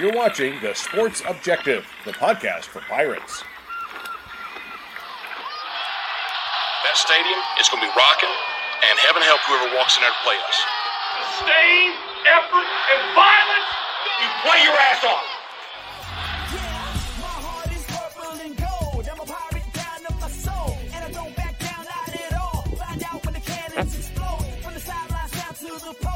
You're 0.00 0.16
watching 0.16 0.58
The 0.62 0.72
Sports 0.72 1.20
Objective, 1.28 1.86
the 2.06 2.12
podcast 2.12 2.64
for 2.64 2.80
Pirates. 2.88 3.44
That 6.84 6.96
stadium 6.96 7.38
is 7.60 7.68
going 7.68 7.84
to 7.84 7.86
be 7.86 7.92
rocking, 7.92 8.32
and 8.88 8.98
heaven 8.98 9.20
help 9.20 9.40
whoever 9.44 9.76
walks 9.76 9.98
in 9.98 10.00
there 10.00 10.08
to 10.08 10.16
play 10.24 10.40
us. 10.48 10.56
Disdain, 11.36 11.92
effort, 12.32 12.64
and 12.64 13.12
violence, 13.12 13.68
you 14.24 14.28
play 14.40 14.64
your 14.64 14.72
ass 14.72 15.04
off. 15.04 15.40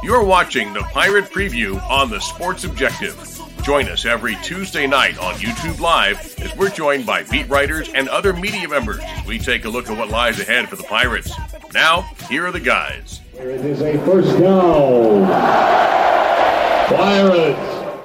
You're 0.03 0.25
watching 0.25 0.73
the 0.73 0.81
Pirate 0.81 1.27
Preview 1.27 1.83
on 1.91 2.09
the 2.09 2.21
Sports 2.21 2.65
Objective. 2.65 3.34
Join 3.65 3.89
us 3.89 4.05
every 4.05 4.37
Tuesday 4.43 4.87
night 4.87 5.17
on 5.17 5.37
YouTube 5.37 5.81
Live 5.81 6.39
as 6.39 6.55
we're 6.55 6.69
joined 6.69 7.07
by 7.07 7.23
beat 7.23 7.49
writers 7.49 7.89
and 7.95 8.11
other 8.11 8.35
media 8.35 8.69
members 8.69 8.99
as 9.01 9.25
we 9.25 9.39
take 9.39 9.65
a 9.65 9.71
look 9.71 9.89
at 9.89 9.97
what 9.97 10.11
lies 10.11 10.39
ahead 10.39 10.69
for 10.69 10.77
the 10.77 10.83
Pirates. 10.83 11.33
Now, 11.73 12.03
here 12.29 12.47
are 12.47 12.53
the 12.53 12.61
guys. 12.61 13.23
Here 13.33 13.49
it 13.49 13.65
is 13.65 13.81
a 13.81 13.97
first 14.05 14.39
down. 14.39 15.27
Pirates. 16.95 18.05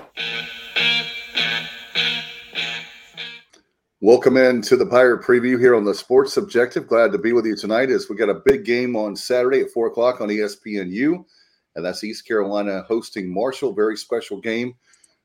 Welcome 4.00 4.38
in 4.38 4.62
to 4.62 4.78
the 4.78 4.86
Pirate 4.86 5.24
Preview 5.24 5.60
here 5.60 5.76
on 5.76 5.84
the 5.84 5.94
Sports 5.94 6.38
Objective. 6.38 6.88
Glad 6.88 7.12
to 7.12 7.18
be 7.18 7.34
with 7.34 7.46
you 7.46 7.58
tonight 7.58 7.90
as 7.90 8.08
we 8.08 8.16
got 8.16 8.30
a 8.30 8.42
big 8.46 8.64
game 8.64 8.96
on 8.96 9.14
Saturday 9.14 9.60
at 9.60 9.72
4 9.72 9.88
o'clock 9.88 10.22
on 10.22 10.30
ESPNU 10.30 11.26
and 11.76 11.86
that's 11.86 12.04
East 12.04 12.26
Carolina 12.28 12.84
hosting 12.88 13.34
Marshall. 13.34 13.74
Very 13.74 13.98
special 13.98 14.40
game 14.40 14.76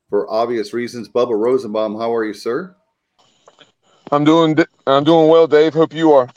for 0.09 0.31
obvious 0.31 0.73
reasons. 0.73 1.09
Bubba 1.09 1.39
Rosenbaum, 1.39 1.97
how 1.97 2.15
are 2.15 2.25
you, 2.25 2.35
sir? 2.35 2.77
I'm 4.13 4.25
doing 4.25 4.57
I'm 4.87 5.05
doing 5.05 5.29
well, 5.29 5.47
Dave. 5.47 5.75
Hope 5.75 5.93
you 5.93 6.13
are. 6.13 6.29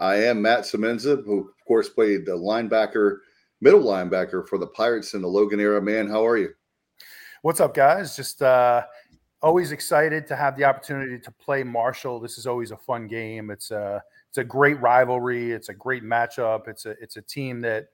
I 0.00 0.16
am 0.16 0.42
Matt 0.42 0.60
Semenza, 0.60 1.24
who 1.24 1.40
of 1.40 1.64
course 1.66 1.88
played 1.88 2.26
the 2.26 2.32
linebacker, 2.32 3.18
middle 3.60 3.82
linebacker 3.82 4.46
for 4.48 4.58
the 4.58 4.66
Pirates 4.66 5.14
in 5.14 5.22
the 5.22 5.28
Logan 5.28 5.60
era. 5.60 5.80
Man, 5.80 6.08
how 6.08 6.26
are 6.26 6.36
you? 6.36 6.50
What's 7.42 7.60
up, 7.60 7.74
guys? 7.74 8.16
Just 8.16 8.42
uh, 8.42 8.84
always 9.40 9.70
excited 9.72 10.26
to 10.26 10.36
have 10.36 10.56
the 10.56 10.64
opportunity 10.64 11.18
to 11.18 11.30
play 11.30 11.62
Marshall. 11.62 12.18
This 12.18 12.38
is 12.38 12.46
always 12.46 12.70
a 12.70 12.76
fun 12.76 13.06
game. 13.06 13.50
It's 13.50 13.70
a 13.70 14.02
it's 14.28 14.38
a 14.38 14.44
great 14.44 14.80
rivalry. 14.80 15.52
It's 15.52 15.68
a 15.68 15.74
great 15.74 16.02
matchup. 16.02 16.66
It's 16.66 16.86
a 16.86 16.90
it's 17.00 17.16
a 17.16 17.22
team 17.22 17.60
that 17.60 17.88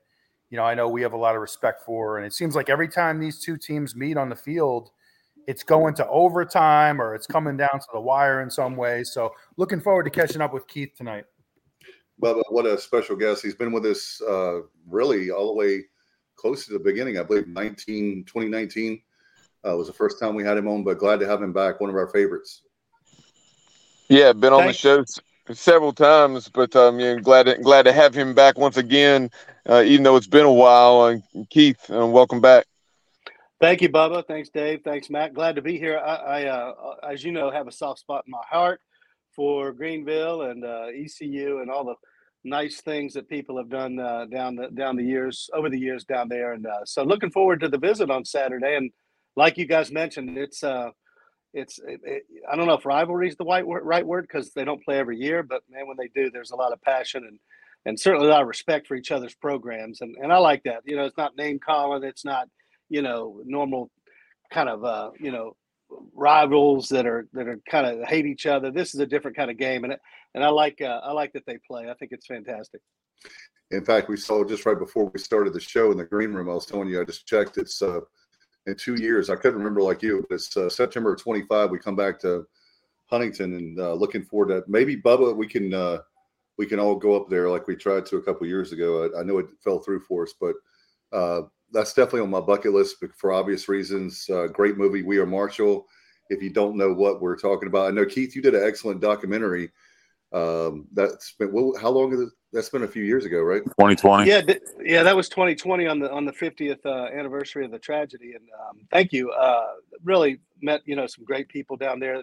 you 0.51 0.57
know, 0.57 0.65
I 0.65 0.75
know 0.75 0.89
we 0.89 1.03
have 1.03 1.13
a 1.13 1.17
lot 1.17 1.37
of 1.37 1.41
respect 1.41 1.83
for. 1.83 2.19
And 2.19 2.27
it 2.27 2.33
seems 2.33 2.55
like 2.55 2.69
every 2.69 2.89
time 2.89 3.19
these 3.19 3.39
two 3.39 3.57
teams 3.57 3.95
meet 3.95 4.17
on 4.17 4.29
the 4.29 4.37
field, 4.37 4.91
it's 5.47 5.63
going 5.63 5.95
to 5.95 6.07
overtime 6.09 7.01
or 7.01 7.15
it's 7.15 7.27
coming 7.27 7.57
down 7.57 7.71
to 7.73 7.87
the 7.93 8.01
wire 8.01 8.43
in 8.43 8.51
some 8.51 8.77
way. 8.77 9.05
So 9.05 9.33
looking 9.57 9.81
forward 9.81 10.05
to 10.05 10.11
catching 10.11 10.41
up 10.41 10.53
with 10.53 10.67
Keith 10.67 10.95
tonight. 10.97 11.25
Well, 12.19 12.43
what 12.51 12.67
a 12.67 12.79
special 12.79 13.17
guest. 13.17 13.43
He's 13.43 13.55
been 13.55 13.73
with 13.73 13.87
us 13.87 14.21
uh, 14.29 14.61
really 14.87 15.31
all 15.31 15.47
the 15.47 15.55
way 15.55 15.85
close 16.37 16.67
to 16.67 16.73
the 16.73 16.79
beginning. 16.79 17.19
I 17.19 17.23
believe 17.23 17.49
19, 17.49 18.25
2019 18.25 19.01
uh, 19.67 19.77
was 19.77 19.87
the 19.87 19.93
first 19.93 20.19
time 20.19 20.35
we 20.35 20.45
had 20.45 20.57
him 20.57 20.69
on, 20.69 20.85
but 20.85 20.99
glad 20.99 21.21
to 21.21 21.27
have 21.27 21.43
him 21.43 21.53
back. 21.53 21.81
One 21.81 21.91
of 21.91 21.97
our 21.97 22.09
favorites. 22.09 22.63
Yeah, 24.09 24.33
been 24.33 24.53
on 24.53 24.65
Thanks. 24.65 24.83
the 24.83 25.05
show 25.05 25.05
several 25.55 25.93
times, 25.93 26.49
but 26.49 26.75
um, 26.77 26.99
yeah, 26.99 27.17
glad 27.17 27.45
to, 27.45 27.59
glad 27.59 27.85
to 27.85 27.93
have 27.93 28.15
him 28.15 28.35
back 28.35 28.59
once 28.59 28.77
again, 28.77 29.31
uh, 29.69 29.83
even 29.83 30.03
though 30.03 30.17
it's 30.17 30.27
been 30.27 30.47
a 30.47 30.53
while. 30.53 31.07
And 31.07 31.23
Keith, 31.51 31.91
uh, 31.91 32.07
welcome 32.07 32.41
back. 32.41 32.67
Thank 33.61 33.83
you, 33.83 33.91
Bubba. 33.91 34.27
Thanks, 34.27 34.49
Dave. 34.49 34.81
Thanks, 34.85 35.11
Matt. 35.11 35.35
Glad 35.35 35.57
to 35.57 35.63
be 35.63 35.79
here. 35.79 35.99
I, 35.99 36.15
I 36.15 36.45
uh, 36.45 36.75
as 37.09 37.23
you 37.23 37.33
know, 37.33 37.51
have 37.51 37.69
a 37.69 37.73
soft 37.73 38.01
spot 38.01 38.25
in 38.27 38.31
my 38.31 38.43
heart 38.49 38.81
for 39.37 39.73
Greenville 39.73 40.43
and 40.43 40.65
uh, 40.65 40.87
ECU 40.95 41.61
and 41.61 41.71
all 41.71 41.85
the 41.85 41.95
nice 42.43 42.81
things 42.81 43.13
that 43.13 43.29
people 43.29 43.59
have 43.59 43.69
done 43.69 43.99
uh, 43.99 44.25
down 44.27 44.57
the 44.57 44.69
down 44.69 44.97
the 44.97 45.05
years 45.05 45.51
over 45.53 45.69
the 45.69 45.79
years 45.79 46.05
down 46.05 46.29
there. 46.29 46.55
And 46.55 46.67
uh, 46.67 46.85
so, 46.85 47.03
looking 47.03 47.31
forward 47.31 47.61
to 47.61 47.69
the 47.69 47.79
visit 47.79 48.11
on 48.11 48.25
Saturday. 48.25 48.77
And 48.77 48.91
like 49.37 49.59
you 49.59 49.67
guys 49.67 49.93
mentioned, 49.93 50.39
it's 50.39 50.65
it's 51.53 51.79
it, 51.81 52.01
it, 52.05 52.23
I 52.51 52.57
don't 52.57 52.67
know 52.67 52.75
if 52.75 52.87
rivalry 52.87 53.29
is 53.29 53.37
the 53.37 53.45
right 53.45 53.67
word, 53.67 53.85
right 53.85 54.07
word 54.07 54.23
because 54.23 54.53
they 54.53 54.65
don't 54.65 54.83
play 54.85 54.99
every 54.99 55.19
year, 55.19 55.43
but 55.43 55.63
man, 55.69 55.87
when 55.87 55.97
they 55.97 56.09
do, 56.15 56.31
there's 56.31 56.53
a 56.53 56.57
lot 56.57 56.73
of 56.73 56.81
passion 56.83 57.25
and 57.27 57.39
and 57.87 57.99
certainly 57.99 58.27
a 58.27 58.31
lot 58.31 58.43
of 58.43 58.49
respect 58.49 58.87
for 58.87 58.95
each 58.95 59.11
other's 59.11 59.35
programs, 59.35 60.01
and 60.01 60.17
and 60.21 60.33
I 60.33 60.39
like 60.39 60.63
that. 60.65 60.83
You 60.85 60.97
know, 60.97 61.05
it's 61.05 61.17
not 61.17 61.37
name 61.37 61.59
calling, 61.59 62.05
it's 62.05 62.25
not 62.25 62.49
you 62.89 63.03
know 63.03 63.41
normal 63.45 63.91
kind 64.53 64.69
of 64.69 64.85
uh, 64.85 65.11
you 65.19 65.33
know 65.33 65.57
rivals 66.15 66.89
that 66.91 67.07
are 67.07 67.27
that 67.33 67.49
are 67.49 67.59
kind 67.69 67.87
of 67.87 68.07
hate 68.09 68.27
each 68.27 68.47
other. 68.47 68.71
This 68.71 68.95
is 68.95 69.01
a 69.01 69.07
different 69.07 69.37
kind 69.37 69.51
of 69.51 69.57
game, 69.57 69.85
and 69.85 69.97
and 70.35 70.45
I 70.45 70.49
like 70.49 70.81
uh, 70.81 71.01
I 71.03 71.13
like 71.13 71.33
that 71.33 71.47
they 71.47 71.59
play. 71.67 71.89
I 71.91 71.95
think 71.95 72.13
it's 72.13 72.27
fantastic. 72.27 72.81
In 73.71 73.85
fact, 73.85 74.09
we 74.09 74.17
saw 74.17 74.43
just 74.45 74.67
right 74.67 74.79
before 74.79 75.11
we 75.13 75.21
started 75.21 75.53
the 75.53 75.61
show 75.61 75.93
in 75.93 75.99
the 75.99 76.05
green 76.05 76.33
room. 76.33 76.51
I 76.51 76.55
was 76.55 76.67
telling 76.67 76.89
you, 76.89 77.01
I 77.01 77.05
just 77.05 77.27
checked. 77.27 77.57
It's 77.57 77.81
uh, 77.83 78.01
in 78.67 78.75
two 78.77 78.95
years. 78.95 79.31
I 79.31 79.37
couldn't 79.37 79.59
remember 79.59 79.83
like 79.83 80.03
you. 80.03 80.27
It's 80.31 80.57
uh, 80.57 80.69
September 80.69 81.15
25. 81.15 81.71
We 81.71 81.79
come 81.79 81.97
back 81.97 82.19
to 82.21 82.47
Huntington 83.07 83.55
and 83.55 83.81
uh, 83.81 83.95
looking 83.95 84.25
forward 84.25 84.49
to 84.49 84.65
maybe 84.69 84.97
Bubba. 84.97 85.37
We 85.37 85.47
can 85.47 85.73
uh, 85.73 85.99
we 86.61 86.67
can 86.67 86.79
all 86.79 86.95
go 86.95 87.17
up 87.17 87.31
there 87.31 87.49
like 87.49 87.67
we 87.67 87.75
tried 87.75 88.05
to 88.05 88.19
a 88.19 88.23
couple 88.23 88.47
years 88.47 88.71
ago. 88.71 89.09
I, 89.17 89.21
I, 89.21 89.23
know 89.23 89.39
it 89.39 89.47
fell 89.65 89.79
through 89.79 90.01
for 90.01 90.25
us, 90.25 90.35
but 90.39 90.55
uh, 91.11 91.41
that's 91.73 91.95
definitely 91.95 92.21
on 92.21 92.29
my 92.29 92.41
bucket 92.41 92.75
list 92.75 92.97
for 93.17 93.33
obvious 93.33 93.67
reasons. 93.67 94.29
Uh, 94.29 94.47
great 94.47 94.77
movie, 94.77 95.01
We 95.01 95.17
Are 95.17 95.25
Marshall. 95.25 95.87
If 96.29 96.43
you 96.43 96.51
don't 96.51 96.77
know 96.77 96.93
what 96.93 97.23
we're 97.23 97.39
talking 97.39 97.67
about, 97.67 97.87
I 97.87 97.93
know 97.93 98.05
Keith, 98.05 98.37
you 98.37 98.43
did 98.43 98.55
an 98.55 98.63
excellent 98.63 99.01
documentary. 99.01 99.71
Um, 100.35 100.87
that's 100.93 101.33
been 101.33 101.51
well, 101.51 101.73
how 101.81 101.89
long 101.89 102.13
is 102.13 102.21
it? 102.21 102.29
that's 102.53 102.69
been 102.69 102.83
a 102.83 102.89
few 102.89 103.05
years 103.05 103.25
ago, 103.25 103.41
right? 103.41 103.65
2020. 103.65 104.29
Yeah, 104.29 104.43
th- 104.43 104.61
yeah, 104.83 105.03
that 105.03 105.17
was 105.17 105.31
2020 105.31 105.87
on 105.87 105.99
the 105.99 106.13
on 106.13 106.27
the 106.27 106.33
50th 106.33 106.85
uh, 106.85 107.07
anniversary 107.07 107.65
of 107.65 107.71
the 107.71 107.79
tragedy. 107.79 108.35
And 108.35 108.45
um, 108.69 108.81
thank 108.91 109.15
you. 109.15 109.31
Uh, 109.31 109.67
really 110.05 110.41
met 110.61 110.83
you 110.85 110.95
know 110.95 111.07
some 111.07 111.25
great 111.25 111.49
people 111.49 111.79
down 111.79 112.01
there 112.01 112.23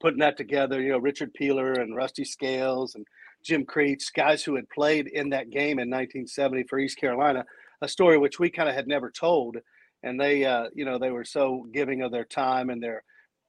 putting 0.00 0.18
that 0.18 0.36
together. 0.36 0.82
You 0.82 0.90
know, 0.90 0.98
Richard 0.98 1.32
Peeler 1.34 1.74
and 1.74 1.94
Rusty 1.94 2.24
Scales 2.24 2.96
and 2.96 3.06
Jim 3.46 3.64
Creech, 3.64 4.12
guys 4.12 4.42
who 4.42 4.56
had 4.56 4.68
played 4.68 5.06
in 5.06 5.30
that 5.30 5.50
game 5.50 5.78
in 5.78 5.88
1970 5.88 6.64
for 6.64 6.78
East 6.78 6.98
Carolina, 6.98 7.44
a 7.80 7.88
story 7.88 8.18
which 8.18 8.40
we 8.40 8.50
kind 8.50 8.68
of 8.68 8.74
had 8.74 8.88
never 8.88 9.10
told. 9.10 9.56
And 10.02 10.20
they, 10.20 10.44
uh, 10.44 10.66
you 10.74 10.84
know, 10.84 10.98
they 10.98 11.10
were 11.10 11.24
so 11.24 11.66
giving 11.72 12.02
of 12.02 12.10
their 12.10 12.24
time 12.24 12.70
and 12.70 12.82
their 12.82 13.02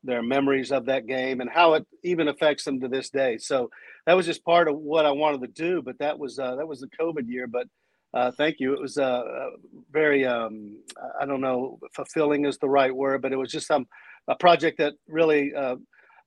their 0.04 0.22
memories 0.22 0.72
of 0.72 0.86
that 0.86 1.08
game 1.08 1.42
and 1.42 1.50
how 1.50 1.74
it 1.74 1.86
even 2.04 2.28
affects 2.28 2.64
them 2.64 2.80
to 2.80 2.88
this 2.88 3.10
day. 3.10 3.38
So 3.38 3.70
that 4.06 4.14
was 4.14 4.26
just 4.26 4.46
part 4.46 4.68
of 4.68 4.78
what 4.78 5.06
I 5.06 5.12
wanted 5.12 5.42
to 5.42 5.48
do. 5.48 5.82
But 5.82 5.98
that 5.98 6.18
was 6.18 6.38
uh, 6.38 6.56
that 6.56 6.68
was 6.68 6.80
the 6.80 6.90
COVID 7.00 7.28
year. 7.28 7.48
But 7.48 7.68
uh, 8.14 8.32
thank 8.38 8.60
you. 8.60 8.74
It 8.74 8.82
was 8.82 8.98
uh, 8.98 9.04
uh 9.04 9.50
very 9.92 10.26
um, 10.26 10.78
I 11.20 11.26
don't 11.26 11.42
know 11.42 11.80
fulfilling 11.96 12.46
is 12.46 12.58
the 12.60 12.70
right 12.70 12.96
word, 12.96 13.22
but 13.22 13.34
it 13.34 13.38
was 13.38 13.52
just 13.52 13.68
some 13.68 13.88
a 14.28 14.36
project 14.36 14.78
that 14.78 14.94
really 15.08 15.54
uh, 15.56 15.76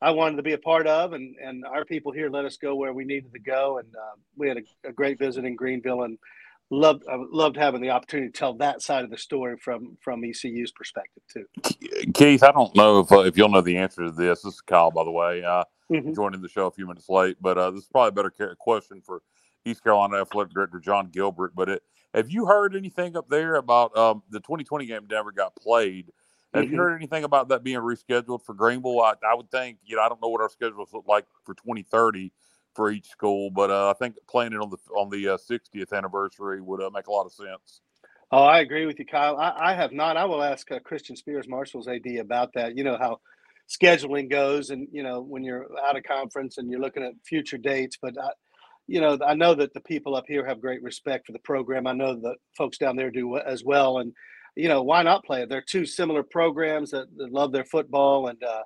I 0.03 0.11
wanted 0.13 0.37
to 0.37 0.43
be 0.43 0.53
a 0.55 0.59
part 0.59 0.87
of, 0.87 1.13
and 1.13 1.37
and 1.37 1.65
our 1.65 1.85
people 1.85 2.13
here 2.13 2.31
let 2.31 2.45
us 2.45 2.57
go 2.57 2.75
where 2.75 2.93
we 2.93 3.05
needed 3.05 3.33
to 3.33 3.41
go, 3.41 3.79
and 3.79 3.89
uh, 3.95 4.17
we 4.37 4.49
had 4.49 4.59
a, 4.59 4.89
a 4.89 4.93
great 4.93 5.19
visit 5.19 5.45
in 5.45 5.57
Greenville 5.57 6.03
and 6.03 6.19
loved 6.71 7.05
I 7.11 7.17
loved 7.31 7.57
having 7.57 7.81
the 7.81 7.91
opportunity 7.91 8.31
to 8.31 8.39
tell 8.39 8.55
that 8.55 8.81
side 8.81 9.05
of 9.05 9.11
the 9.11 9.19
story 9.19 9.57
from 9.63 9.97
from 10.01 10.25
ECU's 10.25 10.73
perspective 10.73 11.23
too. 11.31 11.45
Keith, 12.15 12.43
I 12.43 12.53
don't 12.53 12.75
know 12.75 13.01
if 13.01 13.13
uh, 13.13 13.21
if 13.21 13.37
you'll 13.37 13.49
know 13.49 13.61
the 13.61 13.77
answer 13.77 14.05
to 14.05 14.11
this. 14.11 14.43
This 14.43 14.55
is 14.55 14.61
Kyle, 14.61 14.91
by 14.91 15.05
the 15.05 15.11
way, 15.11 15.45
uh, 15.45 15.65
mm-hmm. 15.91 16.15
joining 16.15 16.41
the 16.41 16.49
show 16.49 16.67
a 16.67 16.71
few 16.71 16.87
minutes 16.87 17.09
late, 17.09 17.37
but 17.41 17.59
uh, 17.59 17.71
this 17.71 17.83
is 17.83 17.89
probably 17.89 18.09
a 18.09 18.31
better 18.31 18.57
question 18.59 19.03
for 19.05 19.23
East 19.65 19.83
Carolina 19.83 20.21
Athletic 20.21 20.55
Director 20.55 20.79
Jon 20.79 21.11
Gilbert. 21.11 21.53
But 21.55 21.69
it, 21.69 21.83
have 22.15 22.31
you 22.31 22.47
heard 22.47 22.75
anything 22.75 23.17
up 23.17 23.29
there 23.29 23.57
about 23.57 23.97
um, 23.97 24.23
the 24.31 24.41
2020 24.41 24.87
game 24.87 25.07
never 25.11 25.33
got 25.33 25.55
played? 25.57 26.11
Have 26.53 26.65
mm-hmm. 26.65 26.73
you 26.73 26.79
heard 26.81 26.97
anything 26.97 27.25
about 27.25 27.49
that 27.49 27.63
being 27.63 27.79
rescheduled 27.79 28.45
for 28.45 28.55
Greenville? 28.55 29.01
I, 29.01 29.15
I 29.25 29.35
would 29.35 29.51
think, 29.51 29.79
you 29.85 29.97
know, 29.97 30.03
I 30.03 30.09
don't 30.09 30.21
know 30.21 30.29
what 30.29 30.41
our 30.41 30.51
schedules 30.51 30.93
look 30.93 31.07
like 31.07 31.27
for 31.45 31.55
2030 31.55 32.33
for 32.75 32.91
each 32.91 33.07
school. 33.07 33.51
But 33.51 33.71
uh, 33.71 33.91
I 33.91 33.93
think 33.95 34.17
playing 34.29 34.53
it 34.53 34.61
on 34.61 34.71
the 34.71 34.79
on 34.97 35.11
the 35.11 35.35
uh, 35.35 35.37
60th 35.37 35.93
anniversary 35.93 36.61
would 36.61 36.83
uh, 36.83 36.91
make 36.91 37.07
a 37.07 37.13
lot 37.13 37.27
of 37.27 37.33
sense. 37.33 37.83
Oh, 38.33 38.45
I 38.45 38.61
agree 38.61 38.87
with 38.87 38.99
you, 38.99 39.07
Kyle. 39.07 39.37
I, 39.37 39.73
I 39.73 39.75
have 39.75 39.93
not. 39.93 40.17
I 40.17 40.25
will 40.25 40.43
ask 40.43 40.71
uh, 40.71 40.79
Christian 40.81 41.17
Spears, 41.17 41.49
Marshall's 41.49 41.89
AD, 41.89 42.07
about 42.19 42.53
that. 42.55 42.77
You 42.77 42.85
know 42.85 42.97
how 42.97 43.21
scheduling 43.69 44.31
goes, 44.31 44.71
and 44.71 44.89
you 44.93 45.03
know 45.03 45.21
when 45.21 45.43
you're 45.45 45.67
out 45.85 45.97
of 45.97 46.05
conference 46.05 46.59
and 46.59 46.71
you're 46.71 46.81
looking 46.81 47.03
at 47.03 47.13
future 47.25 47.59
dates. 47.59 47.99
But 48.01 48.17
I, 48.19 48.31
you 48.87 49.01
know, 49.01 49.19
I 49.25 49.35
know 49.35 49.55
that 49.55 49.75
the 49.75 49.81
people 49.81 50.15
up 50.15 50.25
here 50.29 50.47
have 50.47 50.61
great 50.61 50.83
respect 50.83 51.27
for 51.27 51.33
the 51.33 51.39
program. 51.41 51.87
I 51.87 51.93
know 51.93 52.15
that 52.15 52.37
folks 52.57 52.79
down 52.79 52.97
there 52.97 53.11
do 53.11 53.37
as 53.39 53.65
well, 53.65 53.99
and 53.99 54.13
you 54.57 54.69
know 54.69 54.83
why 54.83 55.03
not 55.03 55.25
play 55.25 55.43
it? 55.43 55.49
They're 55.49 55.63
two 55.63 55.87
similar 55.87 56.23
programs 56.23 56.91
that, 56.91 57.07
that 57.17 57.33
love 57.33 57.53
their 57.53 57.65
football, 57.65 58.29
and 58.29 58.43
uh, 58.43 58.63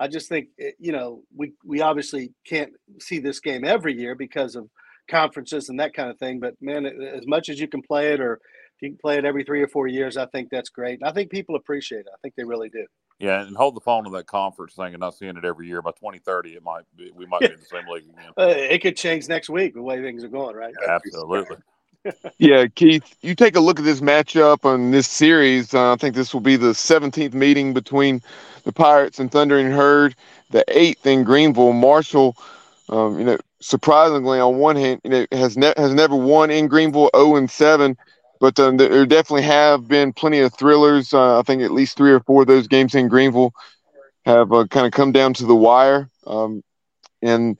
I 0.00 0.08
just 0.08 0.28
think 0.28 0.48
eh, 0.60 0.70
you 0.78 0.92
know 0.92 1.22
we 1.34 1.52
we 1.64 1.80
obviously 1.80 2.32
can't 2.46 2.72
see 3.00 3.18
this 3.18 3.40
game 3.40 3.64
every 3.64 3.94
year 3.94 4.14
because 4.14 4.56
of 4.56 4.68
conferences 5.10 5.68
and 5.68 5.78
that 5.80 5.94
kind 5.94 6.10
of 6.10 6.18
thing. 6.18 6.40
But 6.40 6.54
man, 6.60 6.86
as 6.86 7.26
much 7.26 7.48
as 7.48 7.60
you 7.60 7.68
can 7.68 7.82
play 7.82 8.12
it, 8.12 8.20
or 8.20 8.34
if 8.34 8.82
you 8.82 8.90
can 8.90 8.98
play 8.98 9.18
it 9.18 9.24
every 9.24 9.44
three 9.44 9.62
or 9.62 9.68
four 9.68 9.86
years, 9.86 10.16
I 10.16 10.26
think 10.26 10.48
that's 10.50 10.70
great. 10.70 11.00
And 11.00 11.08
I 11.08 11.12
think 11.12 11.30
people 11.30 11.56
appreciate 11.56 12.00
it. 12.00 12.12
I 12.12 12.18
think 12.22 12.34
they 12.36 12.44
really 12.44 12.70
do. 12.70 12.86
Yeah, 13.20 13.42
and 13.42 13.56
hold 13.56 13.76
the 13.76 13.80
phone 13.80 14.04
to 14.04 14.10
that 14.10 14.26
conference 14.26 14.74
thing 14.74 14.92
and 14.92 15.00
not 15.00 15.14
seeing 15.14 15.36
it 15.36 15.44
every 15.44 15.68
year. 15.68 15.80
By 15.80 15.92
2030, 15.92 16.54
it 16.54 16.62
might 16.64 16.82
be, 16.96 17.12
we 17.14 17.26
might 17.26 17.40
be 17.40 17.46
in 17.46 17.60
the 17.60 17.64
same 17.64 17.86
league 17.88 18.04
again. 18.04 18.32
Uh, 18.36 18.48
it 18.48 18.82
could 18.82 18.96
change 18.96 19.28
next 19.28 19.48
week 19.48 19.74
the 19.74 19.82
way 19.82 20.02
things 20.02 20.24
are 20.24 20.28
going, 20.28 20.56
right? 20.56 20.74
Absolutely. 20.88 21.56
Yeah, 22.38 22.66
Keith, 22.74 23.16
you 23.22 23.34
take 23.34 23.56
a 23.56 23.60
look 23.60 23.78
at 23.78 23.84
this 23.84 24.00
matchup 24.00 24.64
on 24.64 24.90
this 24.90 25.08
series. 25.08 25.74
Uh, 25.74 25.92
I 25.92 25.96
think 25.96 26.14
this 26.14 26.34
will 26.34 26.40
be 26.40 26.56
the 26.56 26.74
17th 26.74 27.34
meeting 27.34 27.72
between 27.74 28.20
the 28.64 28.72
Pirates 28.72 29.18
and 29.18 29.30
Thundering 29.30 29.70
Herd, 29.70 30.14
the 30.50 30.64
eighth 30.68 31.06
in 31.06 31.24
Greenville. 31.24 31.72
Marshall, 31.72 32.36
um, 32.88 33.18
you 33.18 33.24
know, 33.24 33.38
surprisingly, 33.60 34.38
on 34.38 34.56
one 34.56 34.76
hand, 34.76 35.00
you 35.04 35.10
know, 35.10 35.26
has 35.32 35.56
ne- 35.56 35.74
has 35.76 35.94
never 35.94 36.16
won 36.16 36.50
in 36.50 36.68
Greenville, 36.68 37.10
0 37.16 37.36
and 37.36 37.50
7. 37.50 37.96
But 38.40 38.58
um, 38.60 38.76
there 38.76 39.06
definitely 39.06 39.42
have 39.42 39.88
been 39.88 40.12
plenty 40.12 40.40
of 40.40 40.52
thrillers. 40.54 41.14
Uh, 41.14 41.38
I 41.38 41.42
think 41.42 41.62
at 41.62 41.70
least 41.70 41.96
three 41.96 42.12
or 42.12 42.20
four 42.20 42.42
of 42.42 42.48
those 42.48 42.68
games 42.68 42.94
in 42.94 43.08
Greenville 43.08 43.54
have 44.26 44.52
uh, 44.52 44.66
kind 44.66 44.86
of 44.86 44.92
come 44.92 45.12
down 45.12 45.34
to 45.34 45.46
the 45.46 45.54
wire. 45.54 46.10
Um, 46.26 46.62
and 47.22 47.58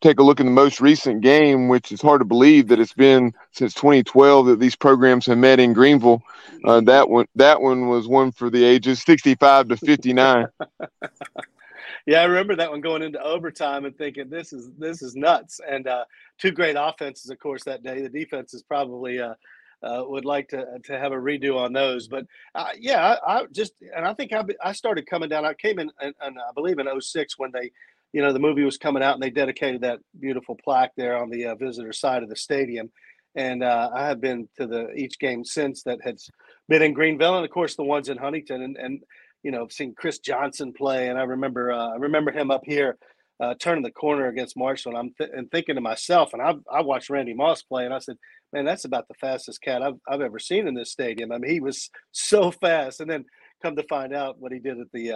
take 0.00 0.20
a 0.20 0.22
look 0.22 0.40
at 0.40 0.44
the 0.44 0.50
most 0.50 0.80
recent 0.80 1.20
game, 1.20 1.68
which 1.68 1.90
is 1.90 2.00
hard 2.00 2.20
to 2.20 2.24
believe 2.24 2.68
that 2.68 2.80
it's 2.80 2.92
been 2.92 3.32
since 3.52 3.74
2012 3.74 4.46
that 4.46 4.60
these 4.60 4.76
programs 4.76 5.26
have 5.26 5.38
met 5.38 5.60
in 5.60 5.72
Greenville. 5.72 6.22
Uh, 6.64 6.80
that 6.82 7.08
one, 7.08 7.26
that 7.34 7.60
one 7.60 7.88
was 7.88 8.06
one 8.06 8.32
for 8.32 8.50
the 8.50 8.64
ages 8.64 9.02
65 9.02 9.68
to 9.68 9.76
59. 9.76 10.46
yeah, 12.06 12.20
I 12.20 12.24
remember 12.24 12.56
that 12.56 12.70
one 12.70 12.80
going 12.80 13.02
into 13.02 13.22
overtime 13.22 13.84
and 13.84 13.96
thinking 13.96 14.28
this 14.28 14.52
is 14.52 14.70
this 14.78 15.02
is 15.02 15.14
nuts. 15.16 15.60
And 15.68 15.86
uh, 15.86 16.04
two 16.38 16.52
great 16.52 16.76
offenses, 16.78 17.30
of 17.30 17.38
course, 17.38 17.64
that 17.64 17.82
day. 17.82 18.00
The 18.00 18.08
defense 18.08 18.54
is 18.54 18.62
probably 18.62 19.20
uh, 19.20 19.34
uh, 19.82 20.04
would 20.06 20.24
like 20.24 20.48
to 20.48 20.78
to 20.84 20.98
have 20.98 21.12
a 21.12 21.16
redo 21.16 21.56
on 21.56 21.72
those. 21.72 22.08
But 22.08 22.26
uh, 22.54 22.68
yeah, 22.78 23.16
I, 23.26 23.40
I, 23.40 23.46
just 23.52 23.74
and 23.94 24.06
I 24.06 24.14
think 24.14 24.32
I, 24.32 24.44
I 24.62 24.72
started 24.72 25.06
coming 25.06 25.28
down. 25.28 25.44
I 25.44 25.54
came 25.54 25.78
in, 25.78 25.90
and 26.00 26.14
I 26.20 26.52
believe 26.54 26.78
in 26.78 26.88
06 27.00 27.38
when 27.38 27.52
they, 27.52 27.72
you 28.12 28.22
know, 28.22 28.32
the 28.32 28.38
movie 28.38 28.64
was 28.64 28.78
coming 28.78 29.02
out 29.02 29.14
and 29.14 29.22
they 29.22 29.30
dedicated 29.30 29.82
that 29.82 30.00
beautiful 30.18 30.56
plaque 30.62 30.92
there 30.96 31.16
on 31.16 31.30
the 31.30 31.46
uh, 31.46 31.54
visitor 31.54 31.92
side 31.92 32.22
of 32.22 32.28
the 32.28 32.36
stadium. 32.36 32.90
And 33.34 33.62
uh, 33.62 33.90
I 33.94 34.06
have 34.06 34.20
been 34.20 34.48
to 34.58 34.66
the 34.66 34.90
each 34.94 35.18
game 35.18 35.44
since 35.44 35.82
that 35.84 35.98
has 36.02 36.28
been 36.68 36.82
in 36.82 36.94
Greenville, 36.94 37.36
and 37.36 37.44
of 37.44 37.50
course 37.50 37.76
the 37.76 37.84
ones 37.84 38.08
in 38.08 38.16
Huntington, 38.16 38.62
and 38.62 38.76
and 38.76 39.02
you 39.42 39.50
know, 39.52 39.62
I've 39.62 39.72
seen 39.72 39.94
Chris 39.96 40.18
Johnson 40.18 40.72
play, 40.72 41.08
and 41.08 41.18
I 41.18 41.22
remember 41.22 41.70
uh, 41.70 41.90
I 41.90 41.96
remember 41.96 42.32
him 42.32 42.50
up 42.50 42.62
here. 42.64 42.96
Uh, 43.40 43.54
turning 43.60 43.84
the 43.84 43.90
corner 43.92 44.26
against 44.26 44.56
Marshall, 44.56 44.90
and 44.90 44.98
I'm 44.98 45.14
th- 45.16 45.30
and 45.32 45.48
thinking 45.48 45.76
to 45.76 45.80
myself, 45.80 46.32
and 46.32 46.42
I 46.42 46.54
I 46.72 46.80
watched 46.82 47.10
Randy 47.10 47.34
Moss 47.34 47.62
play, 47.62 47.84
and 47.84 47.94
I 47.94 48.00
said, 48.00 48.16
man, 48.52 48.64
that's 48.64 48.84
about 48.84 49.08
the 49.08 49.14
fastest 49.14 49.60
cat 49.62 49.82
I've, 49.82 49.98
I've 50.08 50.20
ever 50.20 50.38
seen 50.38 50.66
in 50.66 50.74
this 50.74 50.90
stadium. 50.90 51.32
I 51.32 51.38
mean, 51.38 51.50
he 51.50 51.60
was 51.60 51.90
so 52.12 52.50
fast. 52.50 53.00
And 53.00 53.10
then 53.10 53.24
come 53.62 53.76
to 53.76 53.82
find 53.84 54.14
out 54.14 54.38
what 54.38 54.52
he 54.52 54.58
did 54.58 54.78
at 54.80 54.86
the, 54.92 55.12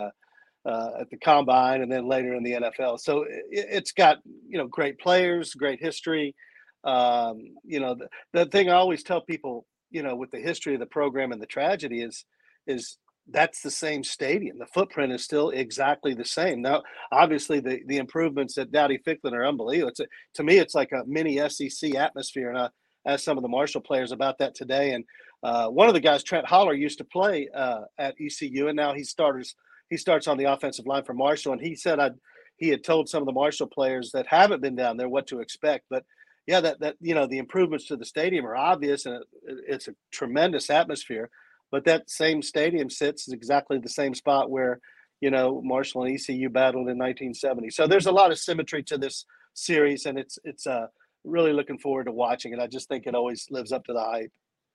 uh, 0.65 0.91
at 1.01 1.11
the 1.11 1.17
combine 1.17 1.83
and 1.83 1.91
then 1.91 2.07
later 2.07 2.35
in 2.35 2.43
the 2.43 2.53
NFL. 2.53 3.01
So 3.01 3.25
it, 3.29 3.73
has 3.73 3.93
got, 3.93 4.19
you 4.49 4.59
know, 4.59 4.67
great 4.67 4.99
players, 4.99 5.55
great 5.55 5.81
history. 5.81 6.35
Um, 6.85 7.43
you 7.65 7.81
know, 7.81 7.95
the, 7.95 8.09
the 8.33 8.47
thing 8.47 8.69
I 8.69 8.75
always 8.75 9.03
tell 9.03 9.21
people, 9.21 9.67
you 9.91 10.03
know, 10.03 10.17
with 10.17 10.31
the 10.31 10.41
history 10.41 10.75
of 10.75 10.81
the 10.81 10.87
program 10.87 11.33
and 11.33 11.43
the 11.43 11.47
tragedy 11.47 12.03
is, 12.03 12.25
is 12.67 12.99
that's 13.29 13.63
the 13.63 13.71
same 13.71 14.03
stadium. 14.03 14.59
The 14.59 14.67
footprint 14.67 15.13
is 15.13 15.25
still 15.25 15.51
exactly 15.51 16.15
the 16.15 16.25
same. 16.25 16.61
Now, 16.61 16.83
obviously, 17.13 17.61
the 17.61 17.81
the 17.87 17.99
improvements 17.99 18.59
at 18.59 18.73
Dowdy 18.73 18.99
Ficklen 18.99 19.33
are 19.33 19.47
unbelievable. 19.47 19.91
It's 19.91 20.01
a, 20.01 20.07
to 20.35 20.43
me, 20.43 20.59
it's 20.59 20.75
like 20.75 20.91
a 20.93 21.05
mini 21.07 21.39
SEC 21.49 21.95
atmosphere, 21.95 22.51
and 22.51 22.59
I 22.59 22.69
asked 23.07 23.25
some 23.25 23.39
of 23.39 23.43
the 23.43 23.49
Marshall 23.49 23.81
players 23.81 24.13
about 24.13 24.39
that 24.39 24.55
today. 24.55 24.93
And 24.93 25.05
uh, 25.43 25.69
one 25.69 25.89
of 25.89 25.95
the 25.95 26.01
guys, 26.01 26.23
Trent 26.23 26.47
Holler, 26.47 26.75
used 26.75 26.99
to 26.99 27.05
play 27.05 27.49
uh, 27.55 27.83
at 27.99 28.17
ECU, 28.21 28.69
and 28.69 28.77
now 28.77 28.93
he 28.93 29.05
starts 29.05 29.55
he 29.93 29.99
starts 29.99 30.27
on 30.27 30.39
the 30.39 30.51
offensive 30.51 30.87
line 30.87 31.05
for 31.05 31.13
Marshall. 31.13 31.53
And 31.53 31.61
he 31.61 31.75
said 31.75 32.01
I'd, 32.01 32.15
he 32.57 32.71
had 32.71 32.83
told 32.83 33.11
some 33.11 33.21
of 33.23 33.27
the 33.27 33.33
Marshall 33.33 33.67
players 33.67 34.11
that 34.13 34.27
haven't 34.27 34.63
been 34.63 34.75
down 34.75 34.97
there 34.97 35.09
what 35.09 35.27
to 35.27 35.41
expect. 35.41 35.85
But 35.91 36.05
yeah, 36.47 36.63
that 36.63 36.81
that 36.81 36.97
you 36.99 37.15
know 37.15 37.27
the 37.27 37.37
improvements 37.37 37.87
to 37.89 37.97
the 37.97 38.07
stadium 38.07 38.47
are 38.47 38.57
obvious, 38.57 39.05
and 39.05 39.17
it, 39.17 39.23
it's 39.69 39.89
a 39.89 39.95
tremendous 40.11 40.71
atmosphere. 40.71 41.29
But 41.71 41.85
that 41.85 42.09
same 42.09 42.41
stadium 42.41 42.89
sits 42.89 43.31
exactly 43.31 43.79
the 43.79 43.89
same 43.91 44.15
spot 44.15 44.51
where 44.51 44.81
you 45.21 45.31
know 45.31 45.61
Marshall 45.63 46.05
and 46.05 46.15
ECU 46.15 46.49
battled 46.49 46.89
in 46.89 46.97
1970. 46.97 47.69
So 47.69 47.87
there's 47.87 48.07
a 48.07 48.13
lot 48.13 48.33
of 48.33 48.39
symmetry 48.39 48.83
to 48.85 48.97
this 48.97 49.27
series, 49.53 50.07
and 50.07 50.19
it's 50.19 50.39
it's 50.43 50.67
uh, 50.67 50.87
really 51.23 51.53
looking 51.53 51.79
forward 51.79 52.05
to 52.05 52.13
watching 52.13 52.55
it. 52.55 52.59
I 52.59 52.67
just 52.67 52.89
think 52.89 53.07
it 53.07 53.15
always 53.15 53.47
lives 53.51 53.73
up 53.73 53.85
to 53.85 53.93
the 53.93 54.03
hype. 54.03 54.33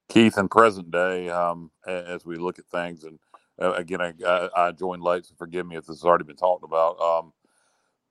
Keith, 0.10 0.38
in 0.38 0.48
present 0.48 0.92
day, 0.92 1.30
um, 1.30 1.72
as 1.88 2.24
we 2.24 2.38
look 2.38 2.60
at 2.60 2.66
things, 2.68 3.04
and 3.04 3.20
uh, 3.62 3.74
again, 3.74 4.02
I, 4.02 4.50
I, 4.56 4.72
joined 4.72 5.02
late, 5.02 5.26
so 5.26 5.34
forgive 5.38 5.66
me 5.66 5.78
if 5.78 5.86
this 5.86 5.98
has 5.98 6.04
already 6.04 6.24
been 6.24 6.36
talked 6.36 6.64
about. 6.64 7.00
Um, 7.00 7.34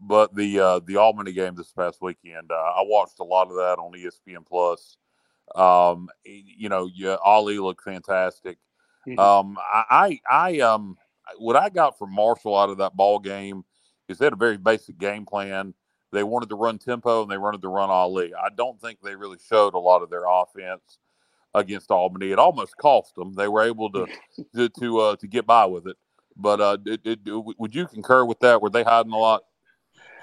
but 0.01 0.35
the 0.35 0.61
uh, 0.61 0.81
the 0.81 0.97
Albany 0.97 1.33
game 1.33 1.55
this 1.55 1.73
past 1.73 1.99
weekend, 2.03 2.51
uh, 2.51 2.55
I 2.55 2.83
watched 2.85 3.21
a 3.21 3.25
lot 3.25 3.49
of 3.49 3.55
that 3.55 3.79
on 3.79 3.93
ESPN 3.93 4.47
Plus. 4.47 4.99
Um, 5.55 6.09
you 6.25 6.69
know, 6.69 6.91
yeah, 6.93 7.17
Ali 7.25 7.59
looked 7.59 7.85
fantastic. 7.85 8.59
Mm-hmm. 9.07 9.19
Um, 9.19 9.57
I, 9.59 9.85
I, 9.91 10.21
I, 10.29 10.61
um, 10.61 10.97
what 11.39 11.55
I 11.55 11.69
got 11.69 11.97
from 11.97 12.13
Marshall 12.13 12.57
out 12.57 12.71
of 12.71 12.79
that 12.79 12.97
ball 12.97 13.21
game 13.21 13.65
is 14.09 14.19
they 14.19 14.27
had 14.27 14.33
a 14.33 14.37
very 14.37 14.57
basic 14.57 14.99
game 14.99 15.25
plan 15.25 15.75
they 16.13 16.23
wanted 16.23 16.49
to 16.49 16.57
run 16.57 16.79
tempo 16.79 17.23
and 17.23 17.31
they 17.31 17.39
wanted 17.39 17.63
to 17.63 17.69
run 17.69 17.91
Ali. 17.91 18.33
I 18.35 18.49
don't 18.55 18.81
think 18.81 19.01
they 19.01 19.15
really 19.15 19.39
showed 19.51 19.75
a 19.75 19.79
lot 19.79 20.03
of 20.03 20.11
their 20.11 20.25
offense 20.27 20.99
against 21.57 21.91
Albany. 21.91 22.31
It 22.31 22.39
almost 22.39 22.77
cost 22.77 23.15
them. 23.17 23.35
They 23.35 23.49
were 23.49 23.63
able 23.63 23.91
to 23.93 24.07
to 24.55 24.69
to, 24.69 24.99
uh, 24.99 25.17
to 25.17 25.27
get 25.27 25.47
by 25.47 25.65
with 25.65 25.87
it. 25.87 25.97
But 26.37 26.61
uh, 26.61 26.77
it, 26.85 27.01
it, 27.05 27.19
would 27.25 27.75
you 27.75 27.87
concur 27.87 28.25
with 28.25 28.41
that? 28.41 28.61
Were 28.61 28.71
they 28.71 28.83
hiding 28.83 29.13
a 29.13 29.19
lot? 29.19 29.43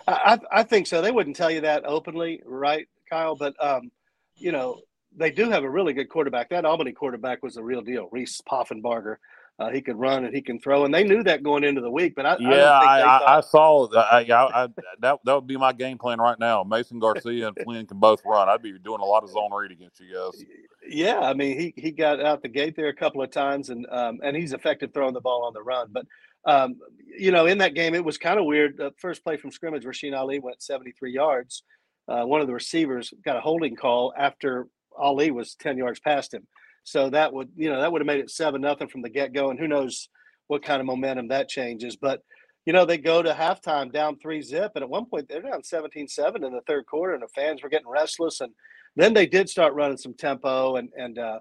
I, 0.08 0.40
I 0.52 0.64
think 0.64 0.86
so. 0.86 1.02
They 1.02 1.12
wouldn't 1.12 1.36
tell 1.36 1.50
you 1.50 1.62
that 1.62 1.86
openly, 1.86 2.42
right, 2.46 2.88
Kyle? 3.10 3.36
But 3.36 3.56
um, 3.64 3.90
you 4.36 4.52
know, 4.52 4.82
they 5.16 5.32
do 5.32 5.50
have 5.50 5.64
a 5.64 5.70
really 5.70 5.94
good 5.94 6.10
quarterback. 6.10 6.50
That 6.50 6.66
Albany 6.66 6.92
quarterback 6.92 7.42
was 7.42 7.56
the 7.56 7.64
real 7.64 7.82
deal, 7.82 8.10
Reese 8.12 8.42
Poffenbarger. 8.42 9.18
Uh, 9.60 9.70
he 9.70 9.82
can 9.82 9.96
run 9.98 10.26
and 10.26 10.34
he 10.34 10.42
can 10.42 10.60
throw, 10.60 10.84
and 10.84 10.94
they 10.94 11.04
knew 11.04 11.22
that 11.24 11.44
going 11.44 11.64
into 11.64 11.80
the 11.80 11.90
week. 11.90 12.16
But 12.16 12.26
I, 12.26 12.38
yeah, 12.40 12.72
I, 12.72 13.00
I, 13.00 13.02
I, 13.02 13.38
I, 13.38 13.42
saw. 13.42 13.88
I, 13.96 14.68
that 15.00 15.20
that 15.24 15.36
would 15.36 15.46
be 15.46 15.58
my 15.58 15.72
game 15.72 16.00
plan 16.00 16.20
right 16.20 16.40
now. 16.40 16.64
Mason 16.64 16.98
Garcia 16.98 17.50
and 17.50 17.58
Flinn 17.64 17.86
can 17.86 18.00
both 18.00 18.24
run. 18.26 18.50
I'd 18.50 18.64
be 18.64 18.78
doing 18.80 19.00
a 19.00 19.06
lot 19.06 19.24
of 19.24 19.30
zone 19.30 19.52
read 19.54 19.72
against 19.72 20.00
you 20.00 20.08
guys. 20.12 20.44
Yeah, 20.90 21.20
I 21.20 21.36
mean 21.36 21.60
he 21.60 21.74
he 21.78 21.92
got 21.92 22.20
out 22.20 22.42
the 22.42 22.50
gate 22.50 22.76
there 22.76 22.88
a 22.88 22.96
couple 22.96 23.22
of 23.22 23.30
times, 23.30 23.70
and 23.70 23.86
um, 23.92 24.20
and 24.24 24.36
he's 24.36 24.54
effective 24.54 24.92
throwing 24.92 25.14
the 25.14 25.22
ball 25.22 25.46
on 25.46 25.54
the 25.54 25.62
run. 25.62 25.90
But 25.92 26.08
um, 26.46 26.76
you 27.18 27.32
know, 27.32 27.46
in 27.46 27.60
that 27.60 27.76
game, 27.76 27.94
it 27.94 28.04
was 28.04 28.18
kind 28.18 28.40
of 28.40 28.46
weird. 28.46 28.78
The 28.78 28.92
first 28.98 29.24
play 29.24 29.38
from 29.38 29.52
scrimmage, 29.52 29.86
Rasheen 29.86 30.18
Ali 30.18 30.40
went 30.40 30.64
73 30.64 31.14
yards. 31.14 31.64
Uh, 32.08 32.24
one 32.24 32.42
of 32.42 32.48
the 32.48 32.54
receivers 32.54 33.14
got 33.24 33.38
a 33.38 33.42
holding 33.42 33.76
call 33.76 34.14
after 34.18 34.68
Ali 34.98 35.32
was 35.32 35.56
10 35.56 35.78
yards 35.78 36.00
past 36.00 36.34
him. 36.34 36.48
So 36.84 37.10
that 37.10 37.34
would, 37.34 37.50
you 37.56 37.70
know, 37.70 37.80
that 37.80 37.92
would 37.92 38.02
have 38.02 38.08
made 38.08 38.20
it 38.20 38.30
seven 38.30 38.62
nothing 38.62 38.88
from 38.88 39.02
the 39.02 39.10
get 39.10 39.34
go, 39.34 39.50
and 39.50 39.60
who 39.60 39.68
knows 39.68 40.10
what 40.48 40.64
kind 40.64 40.80
of 40.80 40.86
momentum 40.86 41.30
that 41.30 41.50
changes. 41.50 41.96
But 41.96 42.22
you 42.66 42.74
know, 42.74 42.86
they 42.86 42.98
go 42.98 43.22
to 43.22 43.34
halftime 43.34 43.92
down 43.92 44.18
three 44.20 44.42
zip, 44.42 44.72
and 44.76 44.84
at 44.84 44.90
one 44.90 45.06
point 45.06 45.28
they're 45.28 45.42
down 45.42 45.62
17-7 45.62 46.36
in 46.36 46.42
the 46.42 46.62
third 46.66 46.86
quarter, 46.86 47.14
and 47.14 47.22
the 47.22 47.28
fans 47.28 47.62
were 47.62 47.70
getting 47.70 47.90
restless. 47.90 48.40
And 48.40 48.54
then 48.96 49.14
they 49.14 49.26
did 49.26 49.50
start 49.50 49.74
running 49.74 49.98
some 49.98 50.14
tempo 50.14 50.76
and 50.76 50.90
and 50.98 51.18
uh, 51.18 51.40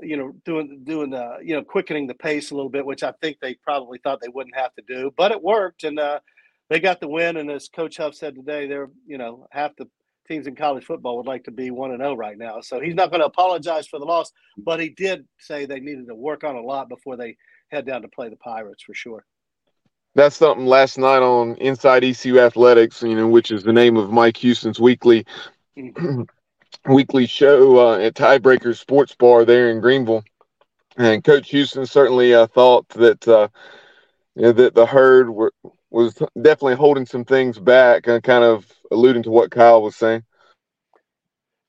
you 0.00 0.16
know 0.16 0.32
doing 0.44 0.82
doing 0.84 1.12
uh, 1.14 1.36
you 1.42 1.54
know 1.54 1.62
quickening 1.62 2.06
the 2.06 2.14
pace 2.14 2.50
a 2.50 2.54
little 2.54 2.70
bit, 2.70 2.86
which 2.86 3.02
I 3.02 3.12
think 3.20 3.38
they 3.40 3.54
probably 3.54 3.98
thought 3.98 4.20
they 4.20 4.28
wouldn't 4.28 4.56
have 4.56 4.74
to 4.74 4.82
do, 4.86 5.12
but 5.16 5.32
it 5.32 5.42
worked, 5.42 5.84
and 5.84 5.98
uh, 5.98 6.20
they 6.70 6.80
got 6.80 7.00
the 7.00 7.08
win. 7.08 7.36
And 7.36 7.50
as 7.50 7.68
Coach 7.68 7.96
Huff 7.96 8.14
said 8.14 8.34
today, 8.34 8.66
they're 8.66 8.90
you 9.06 9.18
know 9.18 9.46
half 9.50 9.74
the 9.76 9.88
teams 10.32 10.46
in 10.46 10.56
college 10.56 10.84
football 10.84 11.16
would 11.16 11.26
like 11.26 11.44
to 11.44 11.50
be 11.50 11.70
1 11.70 11.90
and 11.90 12.00
0 12.00 12.14
right 12.14 12.38
now. 12.38 12.60
So 12.60 12.80
he's 12.80 12.94
not 12.94 13.10
going 13.10 13.20
to 13.20 13.26
apologize 13.26 13.86
for 13.86 13.98
the 13.98 14.06
loss, 14.06 14.32
but 14.56 14.80
he 14.80 14.88
did 14.88 15.26
say 15.38 15.66
they 15.66 15.80
needed 15.80 16.08
to 16.08 16.14
work 16.14 16.42
on 16.42 16.56
a 16.56 16.60
lot 16.60 16.88
before 16.88 17.16
they 17.16 17.36
head 17.68 17.86
down 17.86 18.02
to 18.02 18.08
play 18.08 18.28
the 18.28 18.36
Pirates 18.36 18.82
for 18.82 18.94
sure. 18.94 19.24
That's 20.14 20.36
something 20.36 20.66
last 20.66 20.98
night 20.98 21.22
on 21.22 21.56
Inside 21.56 22.04
ECU 22.04 22.38
Athletics, 22.38 23.02
you 23.02 23.14
know, 23.14 23.28
which 23.28 23.50
is 23.50 23.62
the 23.62 23.72
name 23.72 23.96
of 23.96 24.10
Mike 24.10 24.36
Houston's 24.38 24.80
weekly 24.80 25.26
mm-hmm. 25.76 26.22
weekly 26.92 27.26
show 27.26 27.78
uh, 27.78 27.98
at 27.98 28.14
Tiebreaker 28.14 28.76
Sports 28.76 29.14
Bar 29.14 29.44
there 29.44 29.70
in 29.70 29.80
Greenville. 29.80 30.24
And 30.96 31.24
Coach 31.24 31.48
Houston 31.50 31.86
certainly 31.86 32.34
uh, 32.34 32.46
thought 32.46 32.88
that 32.90 33.26
uh, 33.26 33.48
you 34.34 34.42
know, 34.42 34.52
that 34.52 34.74
the 34.74 34.84
herd 34.84 35.30
were, 35.30 35.52
was 35.92 36.14
definitely 36.40 36.76
holding 36.76 37.06
some 37.06 37.24
things 37.24 37.58
back 37.58 38.06
and 38.06 38.22
kind 38.22 38.44
of 38.44 38.66
alluding 38.90 39.22
to 39.24 39.30
what 39.30 39.50
Kyle 39.50 39.82
was 39.82 39.96
saying. 39.96 40.24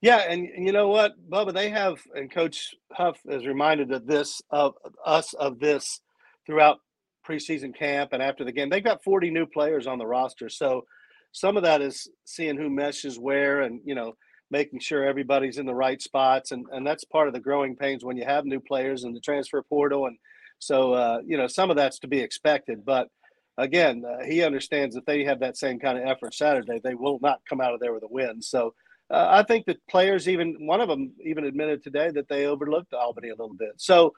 Yeah, 0.01 0.18
and, 0.18 0.50
and, 0.50 0.65
you 0.65 0.74
know 0.74 0.89
what, 0.89 1.13
Bubba, 1.30 1.53
they 1.53 1.70
have, 1.70 2.00
and 2.13 2.30
Coach 2.30 2.74
Huff 2.92 3.18
has 3.30 3.46
reminded 3.46 3.92
of 3.92 4.06
this 4.06 4.42
of 4.50 4.75
us 5.06 5.34
of 5.34 5.60
this 5.60 6.01
throughout 6.46 6.80
preseason 7.27 7.74
camp 7.74 8.12
and 8.12 8.22
after 8.22 8.44
the 8.44 8.51
game. 8.51 8.70
They've 8.70 8.84
got 8.84 9.03
40 9.03 9.32
new 9.32 9.46
players 9.46 9.88
on 9.88 9.98
the 9.98 10.06
roster, 10.06 10.50
so 10.50 10.86
some 11.32 11.56
of 11.56 11.63
that 11.63 11.82
is 11.82 12.10
seeing 12.25 12.58
who 12.58 12.70
meshes 12.70 13.18
where, 13.18 13.62
and 13.62 13.80
you 13.86 13.96
know, 13.96 14.13
making 14.51 14.80
sure 14.80 15.06
everybody's 15.06 15.58
in 15.58 15.65
the 15.65 15.74
right 15.74 16.01
spots, 16.01 16.51
and 16.51 16.65
and 16.72 16.86
that's 16.86 17.06
part 17.06 17.27
of 17.27 17.34
the 17.34 17.39
growing 17.39 17.75
pains 17.75 18.03
when 18.03 18.18
you 18.18 18.25
have 18.25 18.46
new 18.46 18.60
players 18.60 19.06
in 19.06 19.13
the 19.13 19.22
transfer 19.22 19.62
portal 19.63 20.08
and 20.08 20.18
So 20.60 20.94
uh, 20.94 21.20
you 21.25 21.38
know, 21.38 21.48
some 21.48 21.70
of 21.70 21.77
that's 21.77 22.00
to 22.00 22.08
be 22.08 22.20
expected, 22.20 22.84
but 22.86 23.08
again, 23.57 24.03
uh, 24.05 24.24
he 24.24 24.43
understands 24.43 24.95
that 24.95 25.05
they 25.05 25.24
have 25.24 25.39
that 25.39 25.57
same 25.57 25.79
kind 25.79 25.98
of 25.98 26.05
effort 26.05 26.33
Saturday, 26.33 26.79
they 26.83 26.95
will 26.95 27.19
not 27.22 27.41
come 27.48 27.62
out 27.62 27.74
of 27.74 27.79
there 27.79 27.93
with 27.93 28.03
a 28.03 28.07
win. 28.07 28.41
So 28.41 28.74
uh, 29.10 29.27
I 29.29 29.43
think 29.43 29.65
that 29.65 29.86
players, 29.88 30.27
even 30.27 30.55
one 30.65 30.81
of 30.81 30.89
them, 30.89 31.12
even 31.24 31.45
admitted 31.45 31.83
today 31.83 32.10
that 32.12 32.27
they 32.27 32.45
overlooked 32.45 32.93
Albany 32.93 33.29
a 33.29 33.36
little 33.36 33.55
bit. 33.55 33.74
So, 33.77 34.13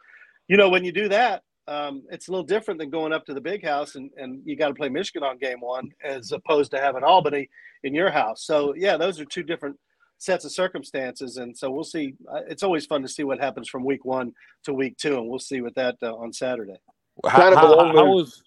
you 0.48 0.58
know, 0.58 0.70
when 0.70 0.84
you 0.84 0.92
do 0.92 1.10
that, 1.10 1.44
um, 1.68 2.04
it's 2.12 2.28
a 2.28 2.32
little 2.32 2.46
different 2.46 2.80
than 2.80 2.92
going 2.92 3.12
up 3.12 3.26
to 3.26 3.34
the 3.34 3.42
big 3.42 3.66
house 3.66 3.96
and, 3.96 4.12
and 4.18 4.42
you 4.46 4.56
got 4.56 4.68
to 4.68 4.76
play 4.76 4.88
Michigan 4.88 5.24
on 5.24 5.40
game 5.40 5.60
one 5.60 5.90
as 6.04 6.32
opposed 6.32 6.72
to 6.72 6.80
having 6.80 7.04
Albany 7.04 7.50
in 7.84 7.94
your 7.94 8.12
house. 8.12 8.46
So, 8.46 8.76
yeah, 8.76 8.98
those 8.98 9.20
are 9.20 9.26
two 9.26 9.44
different 9.44 9.76
sets 10.18 10.46
of 10.46 10.52
circumstances. 10.52 11.38
And 11.38 11.58
so 11.58 11.72
we'll 11.72 11.84
see. 11.84 12.14
Uh, 12.32 12.42
it's 12.48 12.64
always 12.64 12.86
fun 12.86 13.02
to 13.02 13.08
see 13.08 13.24
what 13.24 13.40
happens 13.40 13.68
from 13.68 13.84
week 13.84 14.06
one 14.06 14.34
to 14.64 14.74
week 14.74 14.98
two, 14.98 15.18
and 15.18 15.28
we'll 15.28 15.40
see 15.40 15.62
with 15.62 15.76
that 15.76 15.96
uh, 16.02 16.16
on 16.16 16.32
Saturday. 16.32 16.78
Kind 17.26 17.56
of 17.56 17.64
along 17.64 17.96
how 17.96 18.06
was 18.06 18.44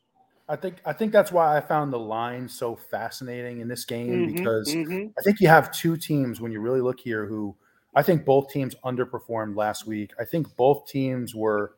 I 0.49 0.57
think 0.57 0.77
I 0.85 0.93
think 0.93 1.13
that's 1.13 1.31
why 1.31 1.57
I 1.57 1.61
found 1.61 1.93
the 1.93 1.99
line 1.99 2.49
so 2.49 2.75
fascinating 2.75 3.61
in 3.61 3.69
this 3.69 3.85
game 3.85 4.27
Mhm, 4.27 4.35
because 4.35 4.75
mhm. 4.75 5.13
I 5.19 5.23
think 5.23 5.41
you 5.41 5.49
have 5.49 5.71
two 5.73 5.97
teams 5.97 6.41
when 6.41 6.53
you 6.53 6.61
really 6.61 6.81
look 6.81 7.01
here 7.01 7.27
who 7.27 7.55
I 7.95 8.03
think 8.03 8.25
both 8.25 8.51
teams 8.51 8.75
underperformed 8.85 9.57
last 9.57 9.87
week. 9.87 10.13
I 10.19 10.25
think 10.25 10.55
both 10.57 10.87
teams 10.87 11.35
were, 11.35 11.75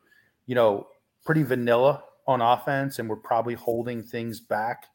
you 0.47 0.55
know, 0.55 0.89
pretty 1.25 1.43
vanilla 1.43 2.05
on 2.27 2.41
offense 2.41 2.99
and 2.99 3.09
were 3.09 3.17
probably 3.17 3.55
holding 3.55 4.03
things 4.03 4.39
back, 4.41 4.87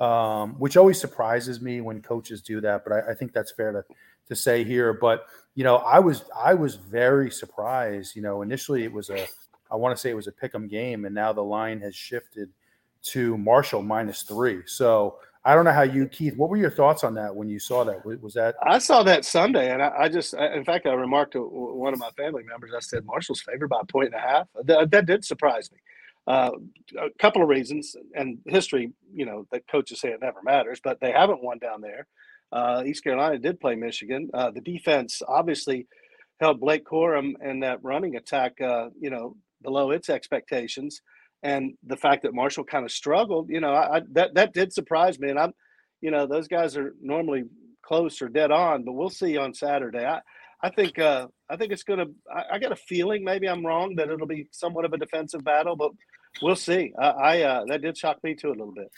um, 0.00 0.54
which 0.58 0.76
always 0.76 1.00
surprises 1.00 1.60
me 1.60 1.80
when 1.80 2.02
coaches 2.02 2.42
do 2.42 2.60
that. 2.60 2.84
But 2.84 2.92
I, 2.92 3.10
I 3.12 3.14
think 3.14 3.32
that's 3.32 3.52
fair 3.52 3.72
to 3.72 3.84
to 4.28 4.36
say 4.36 4.62
here. 4.64 4.92
But 4.92 5.26
you 5.54 5.64
know, 5.64 5.76
I 5.76 6.00
was 6.00 6.24
I 6.36 6.52
was 6.54 6.74
very 6.74 7.30
surprised. 7.30 8.14
You 8.14 8.22
know, 8.22 8.42
initially 8.42 8.84
it 8.84 8.92
was 8.92 9.08
a 9.10 9.26
I 9.70 9.76
want 9.76 9.96
to 9.96 10.00
say 10.00 10.10
it 10.10 10.14
was 10.14 10.26
a 10.26 10.32
pick'em 10.32 10.68
game, 10.68 11.06
and 11.06 11.14
now 11.14 11.32
the 11.32 11.42
line 11.44 11.80
has 11.80 11.96
shifted 11.96 12.50
to 13.04 13.36
Marshall 13.38 13.82
minus 13.82 14.22
three. 14.22 14.62
So 14.66 15.18
I 15.44 15.54
don't 15.54 15.64
know 15.64 15.72
how 15.72 15.82
you, 15.82 16.06
Keith. 16.06 16.36
What 16.36 16.50
were 16.50 16.56
your 16.56 16.70
thoughts 16.70 17.02
on 17.02 17.14
that 17.14 17.34
when 17.34 17.48
you 17.48 17.58
saw 17.58 17.82
that? 17.84 18.04
Was 18.04 18.34
that 18.34 18.54
I 18.62 18.78
saw 18.78 19.02
that 19.02 19.24
Sunday, 19.24 19.72
and 19.72 19.82
I, 19.82 19.92
I 20.00 20.08
just, 20.08 20.34
in 20.34 20.64
fact, 20.64 20.86
I 20.86 20.92
remarked 20.92 21.32
to 21.32 21.42
one 21.42 21.92
of 21.92 21.98
my 21.98 22.10
family 22.10 22.44
members. 22.44 22.70
I 22.76 22.80
said 22.80 23.04
Marshall's 23.04 23.40
favored 23.40 23.68
by 23.68 23.80
a 23.80 23.84
point 23.84 24.06
and 24.06 24.14
a 24.14 24.20
half. 24.20 24.46
That, 24.64 24.90
that 24.92 25.06
did 25.06 25.24
surprise 25.24 25.70
me. 25.72 25.78
Uh, 26.28 26.52
a 26.96 27.10
couple 27.18 27.42
of 27.42 27.48
reasons, 27.48 27.96
and 28.14 28.38
history. 28.46 28.92
You 29.12 29.26
know, 29.26 29.46
the 29.50 29.60
coaches 29.68 30.00
say 30.00 30.10
it 30.10 30.20
never 30.20 30.40
matters, 30.44 30.80
but 30.82 31.00
they 31.00 31.10
haven't 31.10 31.42
won 31.42 31.58
down 31.58 31.80
there. 31.80 32.06
Uh, 32.52 32.84
East 32.86 33.02
Carolina 33.02 33.38
did 33.38 33.58
play 33.58 33.74
Michigan. 33.74 34.30
Uh, 34.32 34.50
the 34.52 34.60
defense 34.60 35.22
obviously 35.26 35.88
held 36.38 36.60
Blake 36.60 36.84
Corum 36.84 37.32
and 37.40 37.62
that 37.62 37.82
running 37.82 38.14
attack, 38.14 38.60
uh, 38.60 38.90
you 39.00 39.10
know, 39.10 39.36
below 39.62 39.90
its 39.90 40.08
expectations. 40.08 41.02
And 41.42 41.74
the 41.84 41.96
fact 41.96 42.22
that 42.22 42.34
Marshall 42.34 42.64
kind 42.64 42.84
of 42.84 42.92
struggled, 42.92 43.48
you 43.50 43.60
know, 43.60 43.72
I, 43.72 43.96
I, 43.96 44.00
that 44.12 44.34
that 44.34 44.54
did 44.54 44.72
surprise 44.72 45.18
me. 45.18 45.30
And 45.30 45.38
I'm, 45.38 45.52
you 46.00 46.10
know, 46.10 46.26
those 46.26 46.48
guys 46.48 46.76
are 46.76 46.94
normally 47.00 47.44
close 47.84 48.22
or 48.22 48.28
dead 48.28 48.50
on, 48.50 48.84
but 48.84 48.92
we'll 48.92 49.10
see 49.10 49.36
on 49.36 49.52
Saturday. 49.52 50.04
I, 50.04 50.20
I 50.62 50.70
think, 50.70 50.98
uh, 51.00 51.26
I 51.50 51.56
think 51.56 51.72
it's 51.72 51.82
going 51.82 51.98
to. 51.98 52.10
I 52.52 52.58
got 52.58 52.70
a 52.70 52.76
feeling, 52.76 53.24
maybe 53.24 53.48
I'm 53.48 53.66
wrong, 53.66 53.96
that 53.96 54.08
it'll 54.08 54.26
be 54.26 54.46
somewhat 54.52 54.84
of 54.84 54.92
a 54.92 54.98
defensive 54.98 55.42
battle, 55.42 55.74
but 55.74 55.90
we'll 56.40 56.56
see. 56.56 56.92
I, 56.98 57.08
I 57.08 57.42
uh, 57.42 57.64
that 57.68 57.82
did 57.82 57.98
shock 57.98 58.22
me 58.22 58.34
too 58.34 58.48
a 58.48 58.50
little 58.50 58.72
bit. 58.72 58.88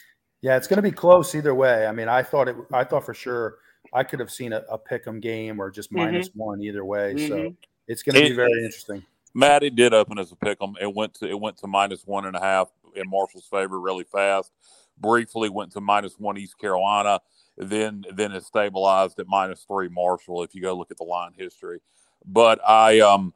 Yeah, 0.42 0.58
it's 0.58 0.66
going 0.66 0.76
to 0.76 0.82
be 0.82 0.92
close 0.92 1.34
either 1.34 1.54
way. 1.54 1.86
I 1.86 1.92
mean, 1.92 2.08
I 2.08 2.22
thought 2.22 2.48
it. 2.48 2.56
I 2.70 2.84
thought 2.84 3.06
for 3.06 3.14
sure 3.14 3.56
I 3.94 4.04
could 4.04 4.20
have 4.20 4.30
seen 4.30 4.52
a, 4.52 4.62
a 4.70 4.78
pick'em 4.78 5.22
game 5.22 5.58
or 5.58 5.70
just 5.70 5.90
minus 5.90 6.28
one 6.34 6.60
either 6.60 6.84
way. 6.84 7.16
So 7.16 7.36
Mhm. 7.36 7.56
it's 7.88 8.02
going 8.02 8.16
to 8.16 8.28
be 8.28 8.34
very 8.34 8.64
interesting. 8.64 9.02
Matt, 9.34 9.62
it 9.64 9.74
did 9.74 9.92
open 9.92 10.18
as 10.18 10.30
a 10.32 10.36
pick 10.36 10.58
'em. 10.62 10.74
It 10.80 10.94
went 10.94 11.14
to 11.14 11.28
it 11.28 11.38
went 11.38 11.56
to 11.58 11.66
minus 11.66 12.06
one 12.06 12.24
and 12.26 12.36
a 12.36 12.40
half 12.40 12.70
in 12.94 13.08
Marshall's 13.08 13.46
favor 13.46 13.80
really 13.80 14.04
fast. 14.04 14.52
Briefly 14.98 15.48
went 15.48 15.72
to 15.72 15.80
minus 15.80 16.18
one 16.18 16.38
East 16.38 16.58
Carolina. 16.58 17.20
Then 17.56 18.04
then 18.14 18.32
it 18.32 18.44
stabilized 18.44 19.18
at 19.18 19.26
minus 19.26 19.64
three 19.64 19.88
Marshall. 19.88 20.42
If 20.44 20.54
you 20.54 20.62
go 20.62 20.74
look 20.74 20.90
at 20.90 20.96
the 20.98 21.04
line 21.04 21.32
history, 21.36 21.80
but 22.24 22.60
I 22.66 23.00
um 23.00 23.34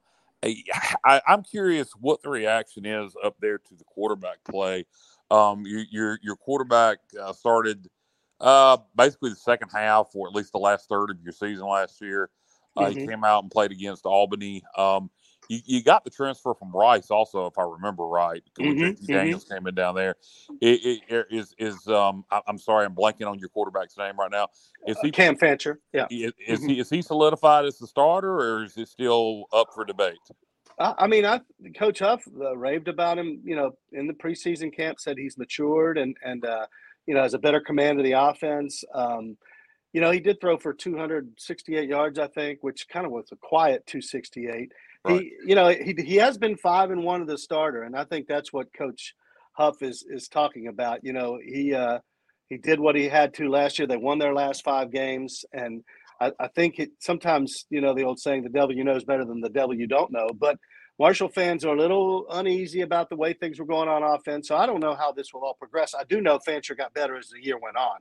I, 1.05 1.21
I'm 1.27 1.43
curious 1.43 1.91
what 2.01 2.23
the 2.23 2.29
reaction 2.31 2.87
is 2.87 3.13
up 3.25 3.35
there 3.41 3.59
to 3.59 3.75
the 3.75 3.83
quarterback 3.85 4.39
play. 4.49 4.87
Um, 5.33 5.65
your 5.67 5.85
your, 5.91 6.19
your 6.23 6.37
quarterback 6.37 6.99
uh, 7.21 7.33
started 7.33 7.89
uh, 8.41 8.77
basically 8.95 9.31
the 9.31 9.37
second 9.37 9.71
half, 9.71 10.11
or 10.15 10.29
at 10.29 10.35
least 10.35 10.53
the 10.53 10.59
last 10.59 10.89
third 10.89 11.11
of 11.11 11.21
your 11.21 11.33
season 11.33 11.67
last 11.67 12.01
year. 12.01 12.31
Uh, 12.77 12.91
He 12.91 12.95
Mhm. 12.97 13.05
came 13.09 13.25
out 13.25 13.43
and 13.43 13.51
played 13.51 13.73
against 13.73 14.07
Albany. 14.07 14.63
Um, 14.77 15.11
you, 15.49 15.61
you 15.65 15.83
got 15.83 16.05
the 16.05 16.11
transfer 16.11 16.55
from 16.55 16.71
Rice, 16.73 17.11
also, 17.11 17.47
if 17.47 17.59
I 17.59 17.63
remember 17.63 18.07
right. 18.07 18.43
When 18.59 18.77
Mhm, 18.77 19.01
JT 19.01 19.07
Daniels 19.07 19.45
came 19.45 19.67
in 19.67 19.75
down 19.75 19.95
there. 19.95 20.17
It, 20.61 20.85
it, 20.85 21.01
it 21.09 21.27
is 21.31 21.55
is 21.59 21.87
um, 21.89 22.25
I, 22.31 22.41
I'm 22.47 22.59
sorry, 22.59 22.85
I'm 22.85 22.95
blanking 22.95 23.27
on 23.27 23.39
your 23.39 23.49
quarterback's 23.49 23.97
name 23.97 24.19
right 24.19 24.31
now. 24.31 24.49
Is 24.87 24.99
he 25.01 25.11
Cam 25.11 25.37
Fancher, 25.37 25.81
yeah. 25.93 26.07
is, 26.11 26.33
is 26.47 26.65
he 26.65 26.79
is 26.79 26.91
he 26.91 27.03
solidified 27.03 27.65
as 27.65 27.79
the 27.79 27.87
starter, 27.87 28.35
or 28.35 28.65
is 28.65 28.77
it 28.77 28.89
still 28.89 29.45
up 29.53 29.69
for 29.75 29.85
debate? 29.85 30.19
I, 30.79 30.95
I 30.99 31.07
mean, 31.07 31.25
I 31.25 31.41
Coach 31.77 32.01
Huff 32.01 32.23
uh, 32.41 32.57
raved 32.57 32.89
about 32.89 33.19
him. 33.19 33.41
You 33.43 33.57
know, 33.57 33.73
in 33.93 34.07
the 34.07 34.15
preseason 34.15 34.75
camp, 34.75 35.01
said 35.01 35.17
he's 35.19 35.39
matured 35.39 35.99
and 35.99 36.17
and 36.23 36.45
uh, 36.45 36.67
you 37.07 37.15
know 37.15 37.23
has 37.23 37.35
a 37.35 37.39
better 37.39 37.61
command 37.61 37.99
of 37.99 38.05
the 38.05 38.13
offense. 38.13 38.85
Um, 38.95 39.37
you 39.93 40.03
know, 40.03 40.11
he 40.11 40.21
did 40.21 40.41
throw 40.41 40.59
for 40.59 40.75
268 40.75 41.89
yards, 41.89 42.19
I 42.19 42.27
think, 42.29 42.59
which 42.63 42.87
kind 42.89 43.07
of 43.07 43.13
was 43.13 43.31
a 43.33 43.37
quiet 43.37 43.87
268. 43.87 44.71
He, 45.09 45.33
you 45.45 45.55
know, 45.55 45.69
he 45.69 45.95
he 45.99 46.17
has 46.17 46.39
been 46.39 46.57
five 46.57 46.91
and 46.91 47.03
one 47.03 47.21
of 47.21 47.27
the 47.27 47.39
starter, 47.39 47.83
and 47.83 47.97
I 47.97 48.05
think 48.05 48.27
that's 48.27 48.53
what 48.53 48.73
Coach 48.73 49.15
Huff 49.53 49.83
is 49.83 50.05
is 50.09 50.29
talking 50.29 50.69
about. 50.69 51.05
You 51.05 51.13
know, 51.13 51.39
he 51.45 51.75
uh, 51.75 51.99
he 52.49 52.57
did 52.59 52.81
what 52.81 52.97
he 52.97 53.09
had 53.09 53.35
to 53.35 53.49
last 53.49 53.79
year. 53.79 53.87
They 53.87 53.97
won 53.97 54.19
their 54.19 54.35
last 54.35 54.65
five 54.65 54.91
games, 54.91 55.45
and 55.53 55.83
I, 56.21 56.33
I 56.39 56.49
think 56.49 56.79
it 56.79 56.91
sometimes 57.01 57.67
you 57.71 57.81
know 57.81 57.95
the 57.95 58.05
old 58.05 58.19
saying, 58.19 58.43
"The 58.43 58.49
devil 58.49 58.75
you 58.75 58.85
know 58.85 58.97
is 58.97 59.05
better 59.05 59.25
than 59.25 59.41
the 59.41 59.51
devil 59.51 59.75
you 59.75 59.87
don't 59.87 60.13
know." 60.13 60.29
But 60.35 60.59
Marshall 60.99 61.29
fans 61.29 61.65
are 61.65 61.75
a 61.75 61.79
little 61.79 62.27
uneasy 62.31 62.81
about 62.81 63.09
the 63.09 63.17
way 63.17 63.33
things 63.33 63.59
were 63.59 63.67
going 63.67 63.89
on 63.89 64.03
offense, 64.03 64.49
so 64.49 64.57
I 64.57 64.67
don't 64.67 64.81
know 64.81 64.95
how 64.95 65.13
this 65.13 65.33
will 65.33 65.45
all 65.45 65.55
progress. 65.55 65.95
I 65.95 66.05
do 66.05 66.21
know 66.21 66.39
Fancher 66.39 66.75
got 66.75 66.95
better 66.95 67.17
as 67.17 67.29
the 67.29 67.45
year 67.45 67.59
went 67.59 67.77
on, 67.77 67.99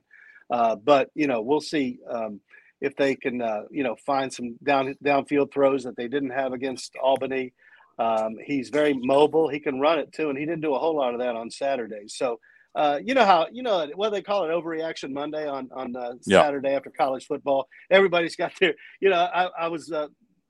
uh, 0.50 0.76
but 0.76 1.10
you 1.14 1.26
know 1.26 1.40
we'll 1.40 1.60
see 1.60 1.98
um, 2.10 2.40
if 2.80 2.94
they 2.96 3.14
can 3.16 3.42
uh, 3.42 3.62
you 3.70 3.82
know 3.82 3.96
find 4.06 4.32
some 4.32 4.56
down 4.62 4.94
downfield 5.04 5.52
throws 5.52 5.84
that 5.84 5.96
they 5.96 6.08
didn't 6.08 6.30
have 6.30 6.52
against 6.52 6.94
Albany. 7.02 7.52
Um, 7.98 8.36
he's 8.44 8.68
very 8.70 8.94
mobile; 8.94 9.48
he 9.48 9.58
can 9.60 9.80
run 9.80 9.98
it 9.98 10.12
too, 10.12 10.28
and 10.30 10.38
he 10.38 10.44
didn't 10.44 10.60
do 10.62 10.74
a 10.74 10.78
whole 10.78 10.96
lot 10.96 11.14
of 11.14 11.20
that 11.20 11.36
on 11.36 11.50
Saturdays. 11.50 12.14
So. 12.16 12.40
Uh, 12.74 13.00
you 13.02 13.14
know 13.14 13.24
how 13.24 13.46
you 13.50 13.62
know 13.62 13.88
what 13.96 14.10
they 14.10 14.22
call 14.22 14.44
it 14.44 14.48
overreaction 14.50 15.10
Monday 15.10 15.48
on 15.48 15.68
on 15.72 15.96
uh, 15.96 16.12
Yeah. 16.26 16.42
Saturday 16.42 16.68
after 16.74 16.90
college 16.90 17.26
football. 17.26 17.66
Everybody's 17.90 18.36
got 18.36 18.52
their 18.60 18.74
you 19.00 19.08
know 19.08 19.16
I, 19.16 19.48
I 19.58 19.68
was 19.68 19.90
uh, 19.90 20.06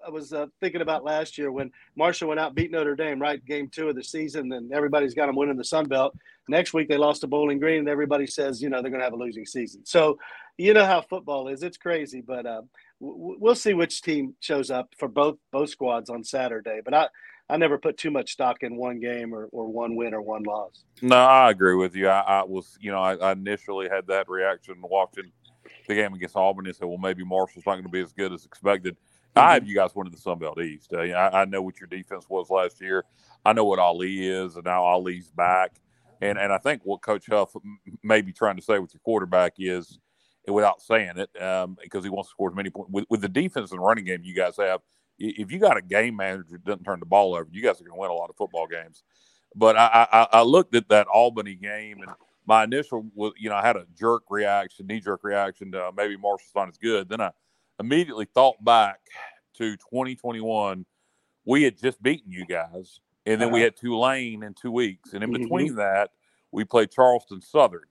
I 0.07 0.11
was 0.11 0.33
uh, 0.33 0.47
thinking 0.61 0.81
about 0.81 1.05
last 1.05 1.39
year 1.39 1.51
when 1.51 1.71
Marshall 1.97 2.29
went 2.29 2.41
out 2.41 2.55
beat 2.55 2.71
Notre 2.71 2.97
Dame, 2.97 3.21
right? 3.23 3.43
Game 3.45 3.69
two 3.69 3.89
of 3.89 3.97
the 3.97 4.03
season, 4.05 4.53
and 4.53 4.73
everybody's 4.73 5.15
got 5.15 5.27
them 5.27 5.37
winning 5.37 5.57
the 5.57 5.65
Sun 5.65 5.87
Belt. 5.87 6.15
Next 6.49 6.75
week 6.75 6.89
they 6.89 6.97
lost 6.97 7.21
to 7.23 7.27
Bowling 7.27 7.61
Green, 7.61 7.79
and 7.81 7.89
everybody 7.89 8.27
says, 8.27 8.61
you 8.61 8.69
know, 8.69 8.81
they're 8.83 8.91
going 8.91 9.01
to 9.01 9.05
have 9.05 9.13
a 9.13 9.17
losing 9.17 9.47
season. 9.47 9.85
So, 9.85 10.19
you 10.59 10.75
know 10.75 10.85
how 10.85 11.01
football 11.01 11.49
is; 11.49 11.63
it's 11.63 11.79
crazy. 11.79 12.21
But 12.21 12.45
uh, 12.45 12.63
w- 13.01 13.37
we'll 13.41 13.55
see 13.55 13.75
which 13.75 14.03
team 14.03 14.35
shows 14.41 14.71
up 14.71 14.95
for 14.99 15.09
both 15.09 15.39
both 15.51 15.71
squads 15.71 16.11
on 16.11 16.25
Saturday. 16.25 16.81
But 16.85 16.95
I 16.95 17.09
I 17.51 17.57
never 17.57 17.79
put 17.79 17.97
too 17.97 18.11
much 18.11 18.33
stock 18.33 18.63
in 18.63 18.77
one 18.77 19.01
game 19.01 19.35
or, 19.35 19.47
or 19.53 19.67
one 19.69 19.97
win 19.97 20.13
or 20.13 20.21
one 20.21 20.43
loss. 20.43 20.85
No, 21.01 21.17
I 21.17 21.51
agree 21.51 21.77
with 21.77 21.97
you. 21.97 22.09
I, 22.09 22.21
I 22.21 22.45
was, 22.45 22.77
you 22.81 22.91
know, 22.91 23.01
I, 23.01 23.15
I 23.17 23.33
initially 23.33 23.89
had 23.89 24.07
that 24.09 24.29
reaction 24.29 24.77
watching 24.83 25.33
the 25.87 25.95
game 25.95 26.13
against 26.13 26.37
Albany. 26.37 26.73
Said, 26.73 26.87
well, 26.87 26.99
maybe 26.99 27.25
Marshall's 27.25 27.65
not 27.65 27.75
going 27.75 27.85
to 27.85 27.91
be 27.91 28.03
as 28.03 28.13
good 28.13 28.33
as 28.33 28.45
expected. 28.45 28.97
I 29.35 29.55
have 29.55 29.67
you 29.67 29.75
guys 29.75 29.95
winning 29.95 30.13
the 30.13 30.19
Sun 30.19 30.41
Belt 30.41 30.61
East. 30.61 30.93
I, 30.93 31.13
I 31.13 31.45
know 31.45 31.63
what 31.63 31.79
your 31.81 31.87
defense 31.87 32.27
was 32.29 32.51
last 32.51 32.81
year. 32.81 33.05
I 33.45 33.53
know 33.53 33.65
what 33.65 33.79
Ali 33.79 34.27
is, 34.27 34.57
and 34.57 34.65
now 34.65 34.83
Ali's 34.83 35.31
back. 35.31 35.81
And 36.21 36.39
and 36.39 36.53
I 36.53 36.59
think 36.59 36.83
what 36.85 37.03
Coach 37.03 37.27
Huff 37.29 37.53
may 38.03 38.21
be 38.21 38.33
trying 38.33 38.57
to 38.57 38.63
say 38.63 38.79
with 38.81 38.93
your 38.93 39.01
quarterback 39.05 39.55
is, 39.59 39.91
and 39.91 40.01
without 40.53 40.81
saying 40.83 41.13
it, 41.17 41.43
um, 41.43 41.77
because 41.83 42.05
he 42.05 42.11
wants 42.11 42.29
to 42.31 42.33
score 42.33 42.51
as 42.51 42.57
many 42.57 42.71
points 42.71 42.91
with, 42.93 43.05
with 43.11 43.21
the 43.21 43.29
defense 43.29 43.73
and 43.73 43.81
running 43.83 44.05
game 44.05 44.21
you 44.23 44.35
guys 44.35 44.57
have. 44.57 44.81
If 45.19 45.51
you 45.51 45.59
got 45.59 45.77
a 45.77 45.83
game 45.83 46.17
manager 46.17 46.45
that 46.53 46.65
doesn't 46.65 46.85
turn 46.85 47.01
the 47.01 47.07
ball 47.07 47.35
over, 47.35 47.49
you 47.51 47.63
guys 47.63 47.81
are 47.81 47.85
going 47.85 47.97
to 47.97 48.01
win 48.01 48.11
a 48.11 48.15
lot 48.15 48.31
of 48.31 48.37
football 48.37 48.67
games. 48.69 49.03
But 49.55 49.77
I, 49.77 50.07
I, 50.13 50.27
I 50.39 50.43
looked 50.43 50.75
at 50.77 50.89
that 50.91 51.07
Albany 51.09 51.55
game, 51.57 52.03
and 52.03 52.11
my 52.47 52.65
initial 52.65 53.05
was, 53.15 53.33
you 53.39 53.49
know, 53.49 53.57
I 53.57 53.67
had 53.67 53.77
a 53.77 53.87
jerk 53.99 54.23
reaction, 54.31 54.87
knee 54.87 55.01
jerk 55.01 55.21
reaction 55.25 55.73
to 55.73 55.87
uh, 55.87 55.93
maybe 55.97 56.17
Marshall's 56.17 56.53
not 56.55 56.69
as 56.69 56.79
good. 56.79 57.09
Then 57.09 57.21
I 57.21 57.31
immediately 57.81 58.27
thought 58.27 58.63
back 58.65 59.01
to 59.57 59.77
2021. 59.77 60.85
We 61.45 61.63
had 61.65 61.77
just 61.79 62.01
beaten 62.03 62.31
you 62.31 62.47
guys, 62.47 63.01
and 63.27 63.41
then 63.41 63.51
we 63.51 63.61
Uh-huh. 63.61 63.65
had 63.65 63.77
Tulane 63.77 64.43
in 64.45 64.55
two 64.55 64.71
weeks, 64.71 65.15
and 65.15 65.25
in 65.25 65.31
Mhm. 65.31 65.41
between 65.41 65.75
that, 65.77 66.11
we 66.53 66.65
played 66.65 66.91
Charleston 66.93 67.41
Southern, 67.41 67.89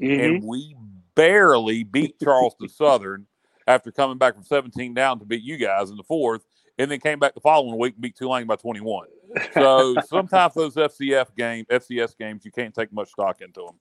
Mm-hmm. 0.00 0.20
and 0.20 0.42
we 0.44 0.74
barely 1.20 1.84
beat 1.84 2.18
Charleston 2.22 2.68
Southern 2.68 3.26
after 3.66 3.92
coming 3.92 4.18
back 4.18 4.34
from 4.34 4.44
17 4.44 4.94
down 4.94 5.18
to 5.18 5.24
beat 5.24 5.42
you 5.42 5.56
guys 5.56 5.90
in 5.90 5.96
the 5.96 6.02
fourth, 6.02 6.42
and 6.78 6.90
then 6.90 6.98
came 6.98 7.18
back 7.18 7.34
the 7.34 7.40
following 7.40 7.78
week 7.78 7.94
and 7.94 8.02
beat 8.02 8.16
Tulane 8.16 8.46
by 8.46 8.56
21. 8.56 9.06
So 9.52 9.96
sometimes 10.06 10.54
those 10.54 10.74
FCF 10.74 11.36
game, 11.36 11.66
FCS 11.70 12.16
games, 12.16 12.44
you 12.44 12.50
can't 12.50 12.74
take 12.74 12.92
much 12.92 13.10
stock 13.10 13.42
into 13.42 13.60
them. 13.60 13.78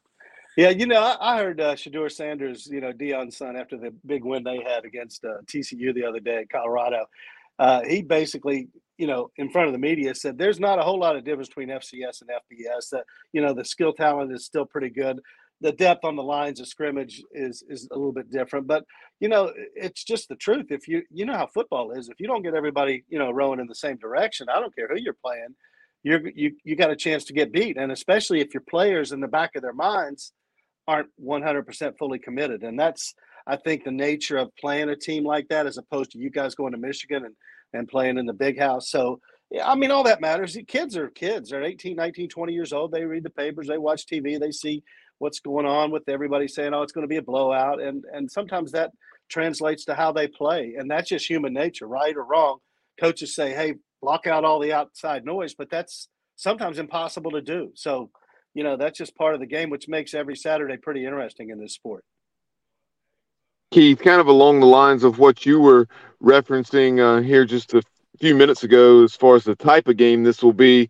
Yeah, 0.58 0.70
you 0.70 0.86
know, 0.86 1.02
I, 1.02 1.36
I 1.36 1.38
heard 1.38 1.62
uh, 1.62 1.76
Shedeur 1.76 2.12
Sanders, 2.12 2.68
you 2.68 2.82
know, 2.82 2.92
Deion's 2.92 3.38
son, 3.38 3.56
after 3.56 3.78
the 3.78 3.92
big 4.06 4.26
win 4.26 4.44
they 4.44 4.62
had 4.62 4.84
against 4.84 5.24
uh, 5.24 5.38
TCU 5.46 5.94
the 5.94 6.04
other 6.04 6.20
day 6.20 6.40
at 6.40 6.50
Colorado. 6.50 7.06
Uh, 7.58 7.82
he 7.84 8.02
basically, 8.02 8.68
you 8.98 9.08
know, 9.08 9.32
in 9.38 9.50
front 9.50 9.68
of 9.68 9.74
the 9.74 9.80
media 9.80 10.14
said 10.16 10.38
there's 10.38 10.60
not 10.60 10.80
a 10.80 10.82
whole 10.82 11.00
lot 11.00 11.16
of 11.16 11.24
difference 11.24 11.50
between 11.50 11.70
FCS 11.70 12.22
and 12.22 12.30
FBS. 12.30 12.90
That 12.90 13.04
you 13.32 13.42
know, 13.42 13.54
the 13.54 13.66
skill 13.66 13.94
talent 13.94 14.34
is 14.34 14.46
still 14.46 14.66
pretty 14.66 14.90
good. 14.90 15.20
The 15.62 15.72
depth 15.74 16.06
on 16.06 16.16
the 16.16 16.24
lines 16.24 16.60
of 16.60 16.68
scrimmage 16.68 17.22
is 17.34 17.64
is 17.70 17.88
a 17.92 17.96
little 17.96 18.14
bit 18.14 18.32
different, 18.32 18.66
but 18.68 18.86
you 19.20 19.28
know, 19.28 19.52
it's 19.76 20.04
just 20.04 20.30
the 20.30 20.36
truth. 20.36 20.68
If 20.70 20.88
you 20.88 21.04
you 21.12 21.26
know 21.26 21.34
how 21.36 21.48
football 21.48 21.92
is, 21.92 22.08
if 22.08 22.20
you 22.20 22.28
don't 22.28 22.44
get 22.44 22.56
everybody, 22.56 23.04
you 23.10 23.20
know, 23.20 23.32
rowing 23.32 23.60
in 23.60 23.68
the 23.68 23.76
same 23.76 23.98
direction, 23.98 24.48
I 24.50 24.60
don't 24.60 24.74
care 24.74 24.88
who 24.88 25.00
you're 25.00 25.18
playing, 25.22 25.56
you're 26.04 26.22
you 26.34 26.56
you 26.64 26.76
got 26.76 26.92
a 26.92 26.96
chance 26.96 27.26
to 27.26 27.34
get 27.34 27.52
beat, 27.52 27.78
and 27.78 27.92
especially 27.92 28.40
if 28.40 28.54
your 28.54 28.64
players 28.70 29.12
in 29.12 29.20
the 29.20 29.28
back 29.28 29.56
of 29.56 29.62
their 29.62 29.74
minds 29.74 30.32
aren't 30.90 31.10
100% 31.24 31.98
fully 32.00 32.18
committed. 32.18 32.64
And 32.64 32.78
that's, 32.78 33.14
I 33.46 33.58
think, 33.58 33.84
the 33.84 33.92
nature 33.92 34.38
of 34.38 34.56
playing 34.60 34.90
a 34.90 34.96
team 34.96 35.24
like 35.24 35.48
that 35.50 35.68
as 35.68 35.78
opposed 35.78 36.12
to 36.12 36.18
you 36.18 36.32
guys 36.32 36.56
going 36.56 36.72
to 36.72 36.80
Michigan 36.80 37.26
and, 37.26 37.36
and 37.74 37.88
playing 37.88 38.18
in 38.18 38.26
the 38.26 38.34
big 38.34 38.60
house. 38.60 38.90
So, 38.90 39.20
yeah, 39.52 39.70
I 39.70 39.76
mean, 39.76 39.92
all 39.92 40.04
that 40.04 40.20
matters. 40.20 40.58
Kids 40.68 40.98
are 40.98 41.10
kids. 41.10 41.52
They're 41.52 41.64
18, 41.64 41.96
19, 41.96 42.30
20 42.30 42.54
years 42.54 42.74
old. 42.74 42.92
They 42.92 43.06
read 43.06 43.24
the 43.24 43.30
papers, 43.30 43.68
they 43.68 43.78
watch 43.78 44.08
TV, 44.08 44.40
they 44.40 44.52
see 44.52 44.84
what's 45.20 45.40
going 45.40 45.66
on 45.66 45.92
with 45.92 46.10
everybody 46.10 46.48
saying, 46.48 46.74
oh, 46.74 46.82
it's 46.82 46.92
going 46.92 47.04
to 47.04 47.10
be 47.10 47.18
a 47.18 47.22
blowout. 47.22 47.82
And, 47.82 48.04
and 48.12 48.30
sometimes 48.30 48.72
that 48.72 48.92
translates 49.30 49.86
to 49.86 49.96
how 49.96 50.12
they 50.12 50.28
play. 50.28 50.76
And 50.78 50.90
that's 50.90 51.10
just 51.10 51.30
human 51.30 51.54
nature, 51.54 51.88
right 51.88 52.16
or 52.16 52.24
wrong. 52.24 52.58
Coaches 53.00 53.36
say, 53.36 53.54
hey, 53.54 53.76
block 54.02 54.28
out 54.28 54.44
all 54.46 54.60
the 54.60 54.74
outside 54.74 55.26
noise, 55.26 55.54
but 55.54 55.70
that's 55.70 56.10
sometimes 56.36 56.80
impossible 56.80 57.32
to 57.32 57.42
do. 57.42 57.72
So, 57.76 58.10
you 58.54 58.64
know 58.64 58.78
that's 58.78 58.98
just 58.98 59.16
part 59.16 59.34
of 59.34 59.40
the 59.40 59.46
game, 59.46 59.70
which 59.70 59.88
makes 59.88 60.14
every 60.14 60.36
Saturday 60.36 60.78
pretty 60.78 61.06
interesting 61.06 61.50
in 61.50 61.60
this 61.60 61.74
sport. 61.74 62.04
Keith, 63.72 64.00
kind 64.00 64.20
of 64.20 64.28
along 64.28 64.60
the 64.60 64.66
lines 64.66 65.04
of 65.04 65.20
what 65.20 65.46
you 65.46 65.60
were 65.60 65.88
referencing 66.24 67.00
uh, 67.00 67.22
here 67.22 67.46
just 67.46 67.74
a 67.74 67.84
few 68.20 68.36
minutes 68.36 68.64
ago, 68.64 69.04
as 69.04 69.16
far 69.16 69.36
as 69.36 69.44
the 69.44 69.56
type 69.56 69.88
of 69.88 69.98
game 69.98 70.24
this 70.24 70.42
will 70.42 70.54
be. 70.54 70.90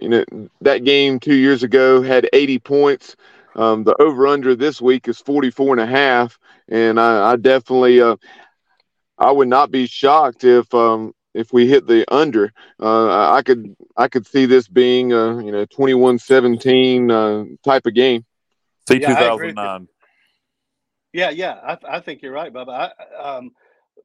You 0.00 0.08
know, 0.08 0.24
that 0.62 0.84
game 0.84 1.20
two 1.20 1.34
years 1.34 1.62
ago 1.62 2.02
had 2.02 2.28
80 2.32 2.58
points. 2.60 3.14
Um, 3.54 3.84
the 3.84 3.94
over 4.00 4.26
under 4.26 4.54
this 4.54 4.80
week 4.80 5.08
is 5.08 5.18
44 5.18 5.74
and 5.74 5.80
a 5.80 5.86
half. 5.86 6.38
And 6.68 6.98
I, 6.98 7.32
I 7.32 7.36
definitely, 7.36 8.00
uh, 8.00 8.16
I 9.18 9.30
would 9.30 9.48
not 9.48 9.70
be 9.70 9.86
shocked 9.86 10.44
if 10.44 10.72
um, 10.74 11.14
if 11.34 11.52
we 11.52 11.68
hit 11.68 11.86
the 11.86 12.04
under. 12.12 12.52
Uh, 12.80 13.32
I 13.32 13.42
could 13.42 13.76
I 13.96 14.08
could 14.08 14.26
see 14.26 14.46
this 14.46 14.66
being 14.68 15.12
a 15.12 15.44
you 15.44 15.52
know 15.52 15.66
21-17 15.66 17.10
uh, 17.10 17.56
type 17.62 17.86
of 17.86 17.94
game. 17.94 18.24
See 18.88 19.00
yeah, 19.00 19.08
2009. 19.08 19.88
Yeah, 21.12 21.30
yeah, 21.30 21.52
I, 21.52 21.96
I, 21.96 22.00
think 22.00 22.22
you're 22.22 22.32
right, 22.32 22.52
Bubba. 22.52 22.90
I, 22.90 23.22
um, 23.22 23.52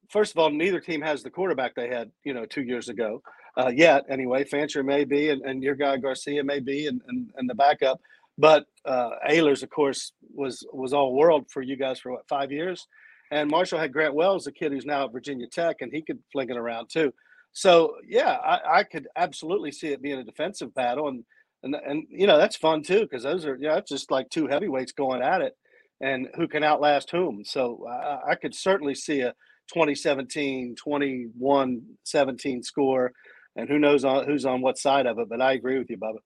first 0.09 0.31
of 0.31 0.37
all, 0.37 0.51
neither 0.51 0.79
team 0.79 1.01
has 1.01 1.23
the 1.23 1.31
quarterback 1.31 1.73
they 1.73 1.89
had, 1.89 2.11
you 2.23 2.35
know, 2.35 2.45
two 2.45 2.61
years 2.61 2.87
ago. 2.87 3.23
Uh, 3.57 3.71
yet, 3.75 4.05
anyway, 4.09 4.43
Fancher 4.43 4.83
may 4.83 5.05
be, 5.05 5.31
and, 5.31 5.41
and 5.41 5.63
your 5.63 5.73
guy 5.73 5.97
Garcia 5.97 6.43
may 6.43 6.59
be, 6.59 6.85
and, 6.85 7.01
and, 7.07 7.31
and 7.35 7.49
the 7.49 7.55
backup. 7.55 7.99
But 8.39 8.65
uh, 8.85 9.11
Ahlers, 9.29 9.63
of 9.63 9.69
course, 9.69 10.13
was 10.33 10.65
was 10.71 10.93
all 10.93 11.13
world 11.13 11.47
for 11.51 11.61
you 11.61 11.75
guys 11.75 11.99
for 11.99 12.13
what 12.13 12.27
five 12.29 12.53
years. 12.53 12.87
And 13.31 13.51
Marshall 13.51 13.79
had 13.79 13.91
Grant 13.91 14.15
Wells, 14.15 14.47
a 14.47 14.51
kid 14.51 14.71
who's 14.71 14.85
now 14.85 15.05
at 15.05 15.11
Virginia 15.11 15.45
Tech, 15.45 15.77
and 15.81 15.91
he 15.91 16.01
could 16.01 16.19
fling 16.31 16.49
it 16.49 16.57
around 16.57 16.87
too. 16.89 17.13
So 17.51 17.95
yeah, 18.07 18.37
I, 18.37 18.79
I 18.79 18.83
could 18.83 19.07
absolutely 19.17 19.73
see 19.73 19.89
it 19.89 20.01
being 20.01 20.19
a 20.19 20.23
defensive 20.23 20.73
battle, 20.73 21.09
and 21.09 21.25
and 21.63 21.75
and 21.75 22.07
you 22.09 22.27
know 22.27 22.37
that's 22.37 22.55
fun 22.55 22.81
too 22.81 23.01
because 23.01 23.23
those 23.23 23.45
are 23.45 23.57
yeah, 23.59 23.75
it's 23.75 23.91
just 23.91 24.09
like 24.09 24.29
two 24.29 24.47
heavyweights 24.47 24.93
going 24.93 25.21
at 25.21 25.41
it, 25.41 25.57
and 25.99 26.29
who 26.35 26.47
can 26.47 26.63
outlast 26.63 27.11
whom. 27.11 27.43
So 27.43 27.85
I, 27.89 28.31
I 28.31 28.35
could 28.35 28.55
certainly 28.55 28.95
see 28.95 29.19
a 29.19 29.33
2017, 29.73 30.75
21, 30.75 31.81
17 32.05 32.63
score, 32.63 33.11
and 33.57 33.67
who 33.67 33.79
knows 33.79 34.05
on 34.05 34.25
who's 34.25 34.45
on 34.45 34.61
what 34.61 34.77
side 34.77 35.07
of 35.07 35.19
it. 35.19 35.27
But 35.27 35.41
I 35.41 35.51
agree 35.51 35.77
with 35.77 35.89
you, 35.89 35.97
Bubba. 35.97 36.19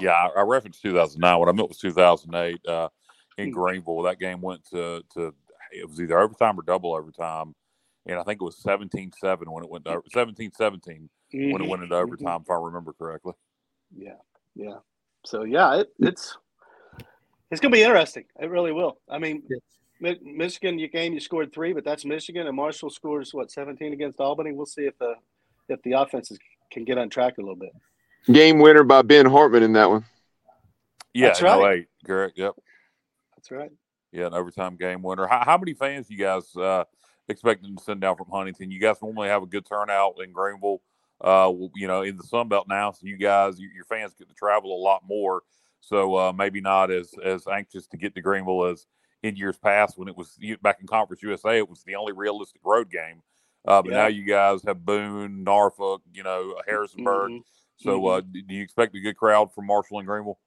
Yeah, 0.00 0.12
I, 0.12 0.40
I 0.40 0.42
referenced 0.42 0.82
2009. 0.82 1.38
What 1.38 1.48
I 1.48 1.52
meant 1.52 1.68
was 1.68 1.78
2008 1.78 2.60
uh, 2.66 2.88
in 3.38 3.48
hmm. 3.48 3.52
Greenville. 3.52 4.02
That 4.02 4.18
game 4.18 4.40
went 4.40 4.64
to 4.70 5.02
to 5.14 5.34
it 5.72 5.88
was 5.88 6.00
either 6.00 6.18
overtime 6.18 6.58
or 6.58 6.62
double 6.62 6.94
overtime. 6.94 7.54
And 8.06 8.18
I 8.18 8.22
think 8.22 8.40
it 8.40 8.44
was 8.44 8.56
17 8.62 9.12
7 9.20 9.50
when 9.50 9.62
it 9.62 9.70
went 9.70 9.84
to 9.84 10.02
17 10.12 10.52
17 10.56 11.08
mm-hmm. 11.34 11.52
when 11.52 11.62
it 11.62 11.68
went 11.68 11.82
into 11.82 11.94
mm-hmm. 11.94 12.04
overtime, 12.04 12.40
mm-hmm. 12.40 12.42
if 12.42 12.50
I 12.50 12.60
remember 12.60 12.92
correctly. 12.92 13.34
Yeah. 13.96 14.16
Yeah. 14.54 14.78
So, 15.24 15.44
yeah, 15.44 15.80
it, 15.80 15.92
it's 15.98 16.36
it's 17.50 17.60
going 17.60 17.72
to 17.72 17.76
be 17.76 17.82
interesting. 17.82 18.24
It 18.40 18.48
really 18.48 18.72
will. 18.72 18.98
I 19.08 19.18
mean, 19.18 19.42
yes. 19.48 20.16
Michigan, 20.22 20.78
you 20.78 20.88
game, 20.88 21.12
you 21.12 21.20
scored 21.20 21.52
three, 21.52 21.72
but 21.72 21.84
that's 21.84 22.04
Michigan, 22.04 22.46
and 22.46 22.56
Marshall 22.56 22.90
scores 22.90 23.34
what 23.34 23.50
17 23.50 23.92
against 23.92 24.20
Albany. 24.20 24.52
We'll 24.52 24.66
see 24.66 24.82
if 24.82 24.96
the 24.98 25.14
if 25.68 25.82
the 25.82 25.92
offenses 25.92 26.38
can 26.72 26.84
get 26.84 26.96
on 26.96 27.10
track 27.10 27.36
a 27.38 27.40
little 27.40 27.56
bit. 27.56 27.72
Game 28.26 28.58
winner 28.58 28.84
by 28.84 29.02
Ben 29.02 29.26
Hartman 29.26 29.62
in 29.62 29.72
that 29.74 29.90
one. 29.90 30.04
Yeah, 31.14 31.28
that's 31.28 31.42
right. 31.42 31.86
Correct. 32.04 32.38
Yep. 32.38 32.54
That's 33.36 33.50
right. 33.50 33.70
Yeah, 34.12 34.26
an 34.26 34.34
overtime 34.34 34.76
game 34.76 35.02
winner. 35.02 35.26
How, 35.26 35.44
how 35.44 35.58
many 35.58 35.74
fans 35.74 36.10
you 36.10 36.18
guys 36.18 36.54
uh, 36.56 36.84
expecting 37.28 37.76
to 37.76 37.82
send 37.82 38.00
down 38.00 38.16
from 38.16 38.28
Huntington? 38.30 38.70
You 38.70 38.80
guys 38.80 38.96
normally 39.02 39.28
have 39.28 39.42
a 39.42 39.46
good 39.46 39.66
turnout 39.66 40.16
in 40.22 40.32
Greenville. 40.32 40.82
Uh, 41.20 41.52
you 41.74 41.86
know, 41.86 42.02
in 42.02 42.16
the 42.16 42.22
Sun 42.22 42.48
Belt 42.48 42.66
now, 42.66 42.92
so 42.92 43.06
you 43.06 43.18
guys, 43.18 43.60
your 43.60 43.84
fans 43.84 44.14
get 44.18 44.26
to 44.28 44.34
travel 44.34 44.74
a 44.74 44.80
lot 44.80 45.02
more. 45.06 45.42
So 45.80 46.16
uh, 46.16 46.32
maybe 46.32 46.62
not 46.62 46.90
as 46.90 47.12
as 47.22 47.46
anxious 47.46 47.86
to 47.88 47.98
get 47.98 48.14
to 48.14 48.22
Greenville 48.22 48.64
as 48.64 48.86
in 49.22 49.36
years 49.36 49.58
past 49.58 49.98
when 49.98 50.08
it 50.08 50.16
was 50.16 50.38
back 50.62 50.78
in 50.80 50.86
Conference 50.86 51.22
USA. 51.22 51.58
It 51.58 51.68
was 51.68 51.82
the 51.84 51.96
only 51.96 52.12
realistic 52.12 52.62
road 52.64 52.90
game. 52.90 53.22
Uh, 53.66 53.82
but 53.82 53.90
yeah. 53.90 53.98
now 53.98 54.06
you 54.06 54.24
guys 54.24 54.62
have 54.66 54.84
Boone, 54.84 55.44
Norfolk, 55.44 56.02
you 56.12 56.22
know, 56.22 56.54
Harrisonburg. 56.66 57.32
Mm-hmm. 57.32 57.59
So, 57.80 58.06
uh, 58.08 58.20
mm-hmm. 58.20 58.48
do 58.48 58.54
you 58.54 58.62
expect 58.62 58.94
a 58.94 59.00
good 59.00 59.16
crowd 59.16 59.52
from 59.54 59.66
Marshall 59.66 59.98
and 59.98 60.06
Greenville? 60.06 60.38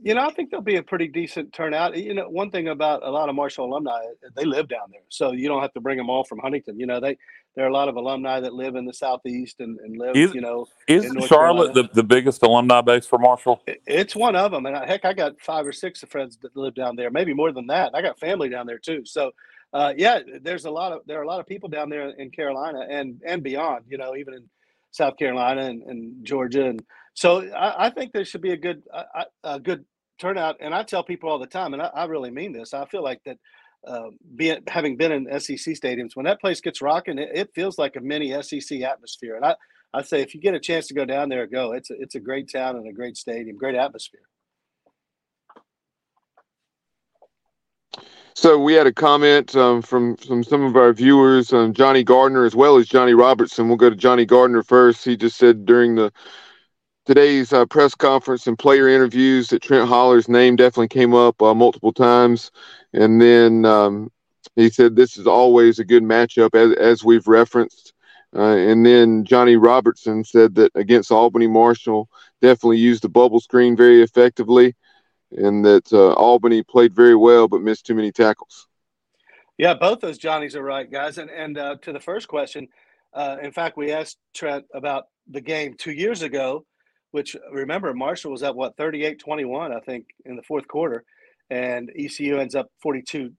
You 0.00 0.14
know, 0.14 0.22
I 0.26 0.32
think 0.32 0.50
there'll 0.50 0.64
be 0.64 0.76
a 0.76 0.82
pretty 0.82 1.06
decent 1.06 1.52
turnout. 1.52 1.96
You 1.96 2.14
know, 2.14 2.28
one 2.28 2.50
thing 2.50 2.68
about 2.68 3.04
a 3.04 3.10
lot 3.10 3.28
of 3.28 3.34
Marshall 3.34 3.66
alumni, 3.66 4.00
they 4.34 4.44
live 4.44 4.68
down 4.68 4.88
there, 4.90 5.02
so 5.08 5.32
you 5.32 5.48
don't 5.48 5.62
have 5.62 5.72
to 5.74 5.80
bring 5.80 5.96
them 5.96 6.10
all 6.10 6.24
from 6.24 6.38
Huntington. 6.38 6.80
You 6.80 6.86
know, 6.86 6.98
they 6.98 7.16
there 7.54 7.66
are 7.66 7.68
a 7.68 7.72
lot 7.72 7.88
of 7.88 7.96
alumni 7.96 8.40
that 8.40 8.54
live 8.54 8.74
in 8.74 8.84
the 8.84 8.94
southeast 8.94 9.60
and, 9.60 9.78
and 9.80 9.98
live. 9.98 10.16
Is, 10.16 10.34
you 10.34 10.40
know, 10.40 10.66
is 10.88 11.06
Charlotte 11.26 11.74
the, 11.74 11.88
the 11.92 12.02
biggest 12.02 12.42
alumni 12.42 12.80
base 12.80 13.06
for 13.06 13.18
Marshall? 13.18 13.62
It's 13.86 14.16
one 14.16 14.34
of 14.34 14.50
them, 14.50 14.66
and 14.66 14.76
heck, 14.76 15.04
I 15.04 15.12
got 15.12 15.40
five 15.40 15.66
or 15.66 15.72
six 15.72 16.02
of 16.02 16.08
friends 16.08 16.36
that 16.38 16.56
live 16.56 16.74
down 16.74 16.96
there, 16.96 17.10
maybe 17.10 17.34
more 17.34 17.52
than 17.52 17.66
that. 17.68 17.92
I 17.94 18.02
got 18.02 18.18
family 18.18 18.48
down 18.48 18.66
there 18.66 18.78
too. 18.78 19.04
So, 19.04 19.30
uh, 19.72 19.92
yeah, 19.96 20.20
there's 20.40 20.64
a 20.64 20.70
lot 20.70 20.92
of 20.92 21.02
there 21.06 21.20
are 21.20 21.24
a 21.24 21.28
lot 21.28 21.38
of 21.38 21.46
people 21.46 21.68
down 21.68 21.90
there 21.90 22.08
in 22.08 22.30
Carolina 22.30 22.86
and 22.88 23.20
and 23.24 23.42
beyond. 23.42 23.84
You 23.88 23.98
know, 23.98 24.16
even 24.16 24.34
in 24.34 24.48
South 24.92 25.16
Carolina 25.16 25.62
and, 25.62 25.82
and 25.82 26.24
Georgia 26.24 26.66
and 26.66 26.82
so 27.14 27.42
I, 27.52 27.86
I, 27.86 27.90
think 27.90 28.12
there 28.12 28.24
should 28.24 28.40
be 28.40 28.52
a 28.52 28.56
good 28.56 28.82
a, 28.92 29.24
a, 29.44 29.60
good 29.60 29.84
turnout. 30.18 30.56
And 30.60 30.74
I 30.74 30.82
tell 30.82 31.04
people 31.04 31.28
all 31.28 31.38
the 31.38 31.46
time, 31.46 31.74
and 31.74 31.82
I, 31.82 31.90
I 31.94 32.04
really 32.04 32.30
mean 32.30 32.52
this. 32.52 32.72
I 32.72 32.86
feel 32.86 33.02
like 33.02 33.20
that 33.24 33.38
uh, 33.86 34.10
being 34.36 34.62
having 34.68 34.96
been 34.96 35.12
in 35.12 35.40
SEC 35.40 35.74
stadiums, 35.74 36.14
when 36.14 36.24
that 36.24 36.40
place 36.40 36.60
gets 36.60 36.80
rocking, 36.80 37.18
it, 37.18 37.30
it, 37.34 37.50
feels 37.54 37.78
like 37.78 37.96
a 37.96 38.00
mini 38.00 38.40
SEC 38.42 38.80
atmosphere. 38.80 39.36
And 39.36 39.44
I 39.44 39.56
I 39.92 40.02
say 40.02 40.22
if 40.22 40.34
you 40.34 40.40
get 40.40 40.54
a 40.54 40.60
chance 40.60 40.86
to 40.86 40.94
go 40.94 41.04
down 41.04 41.28
there, 41.28 41.46
go. 41.46 41.72
It's 41.72 41.90
a, 41.90 41.94
it's 42.00 42.14
a 42.14 42.20
great 42.20 42.50
town 42.50 42.76
and 42.76 42.88
a 42.88 42.92
great 42.92 43.16
stadium, 43.16 43.56
great 43.56 43.74
atmosphere. 43.74 44.22
So 48.34 48.58
we 48.58 48.72
had 48.72 48.86
a 48.86 48.92
comment 48.92 49.54
um, 49.56 49.82
from 49.82 50.16
from 50.16 50.42
some 50.42 50.62
of 50.62 50.76
our 50.76 50.92
viewers, 50.92 51.52
um, 51.52 51.72
Johnny 51.74 52.02
Gardner 52.02 52.44
as 52.44 52.56
well 52.56 52.76
as 52.76 52.88
Johnny 52.88 53.14
Robertson. 53.14 53.68
We'll 53.68 53.76
go 53.76 53.90
to 53.90 53.96
Johnny 53.96 54.24
Gardner 54.24 54.62
first. 54.62 55.04
He 55.04 55.16
just 55.16 55.36
said 55.36 55.66
during 55.66 55.94
the 55.94 56.12
today's 57.04 57.52
uh, 57.52 57.66
press 57.66 57.94
conference 57.94 58.46
and 58.46 58.58
player 58.58 58.88
interviews 58.88 59.48
that 59.48 59.62
Trent 59.62 59.88
Holler's 59.88 60.28
name 60.28 60.56
definitely 60.56 60.88
came 60.88 61.14
up 61.14 61.40
uh, 61.42 61.54
multiple 61.54 61.92
times. 61.92 62.50
And 62.92 63.20
then 63.20 63.64
um, 63.64 64.10
he 64.56 64.70
said 64.70 64.96
this 64.96 65.18
is 65.18 65.26
always 65.26 65.78
a 65.78 65.84
good 65.84 66.02
matchup, 66.02 66.54
as, 66.54 66.72
as 66.78 67.04
we've 67.04 67.26
referenced. 67.26 67.92
Uh, 68.34 68.56
and 68.56 68.86
then 68.86 69.24
Johnny 69.24 69.56
Robertson 69.56 70.24
said 70.24 70.54
that 70.54 70.72
against 70.74 71.10
Albany 71.12 71.48
Marshall, 71.48 72.08
definitely 72.40 72.78
used 72.78 73.02
the 73.02 73.08
bubble 73.10 73.40
screen 73.40 73.76
very 73.76 74.02
effectively, 74.02 74.74
and 75.36 75.64
that 75.64 75.92
uh, 75.92 76.12
Albany 76.12 76.62
played 76.62 76.94
very 76.94 77.16
well 77.16 77.48
but 77.48 77.62
missed 77.62 77.86
too 77.86 77.94
many 77.94 78.12
tackles. 78.12 78.68
Yeah, 79.58 79.74
both 79.74 80.00
those 80.00 80.18
Johnnies 80.18 80.56
are 80.56 80.62
right, 80.62 80.90
guys. 80.90 81.18
And 81.18 81.30
and 81.30 81.58
uh, 81.58 81.76
to 81.82 81.92
the 81.92 82.00
first 82.00 82.28
question, 82.28 82.68
uh, 83.14 83.36
in 83.42 83.52
fact, 83.52 83.76
we 83.76 83.92
asked 83.92 84.18
Trent 84.34 84.64
about 84.74 85.04
the 85.30 85.40
game 85.40 85.74
two 85.78 85.92
years 85.92 86.22
ago, 86.22 86.64
which 87.10 87.36
remember 87.52 87.92
Marshall 87.94 88.32
was 88.32 88.42
at 88.42 88.56
what 88.56 88.76
38-21 88.76 89.74
I 89.74 89.80
think 89.80 90.06
in 90.24 90.36
the 90.36 90.42
fourth 90.42 90.66
quarter 90.66 91.04
and 91.50 91.90
ECU 91.96 92.38
ends 92.38 92.54
up 92.54 92.68
42-38 92.84 93.32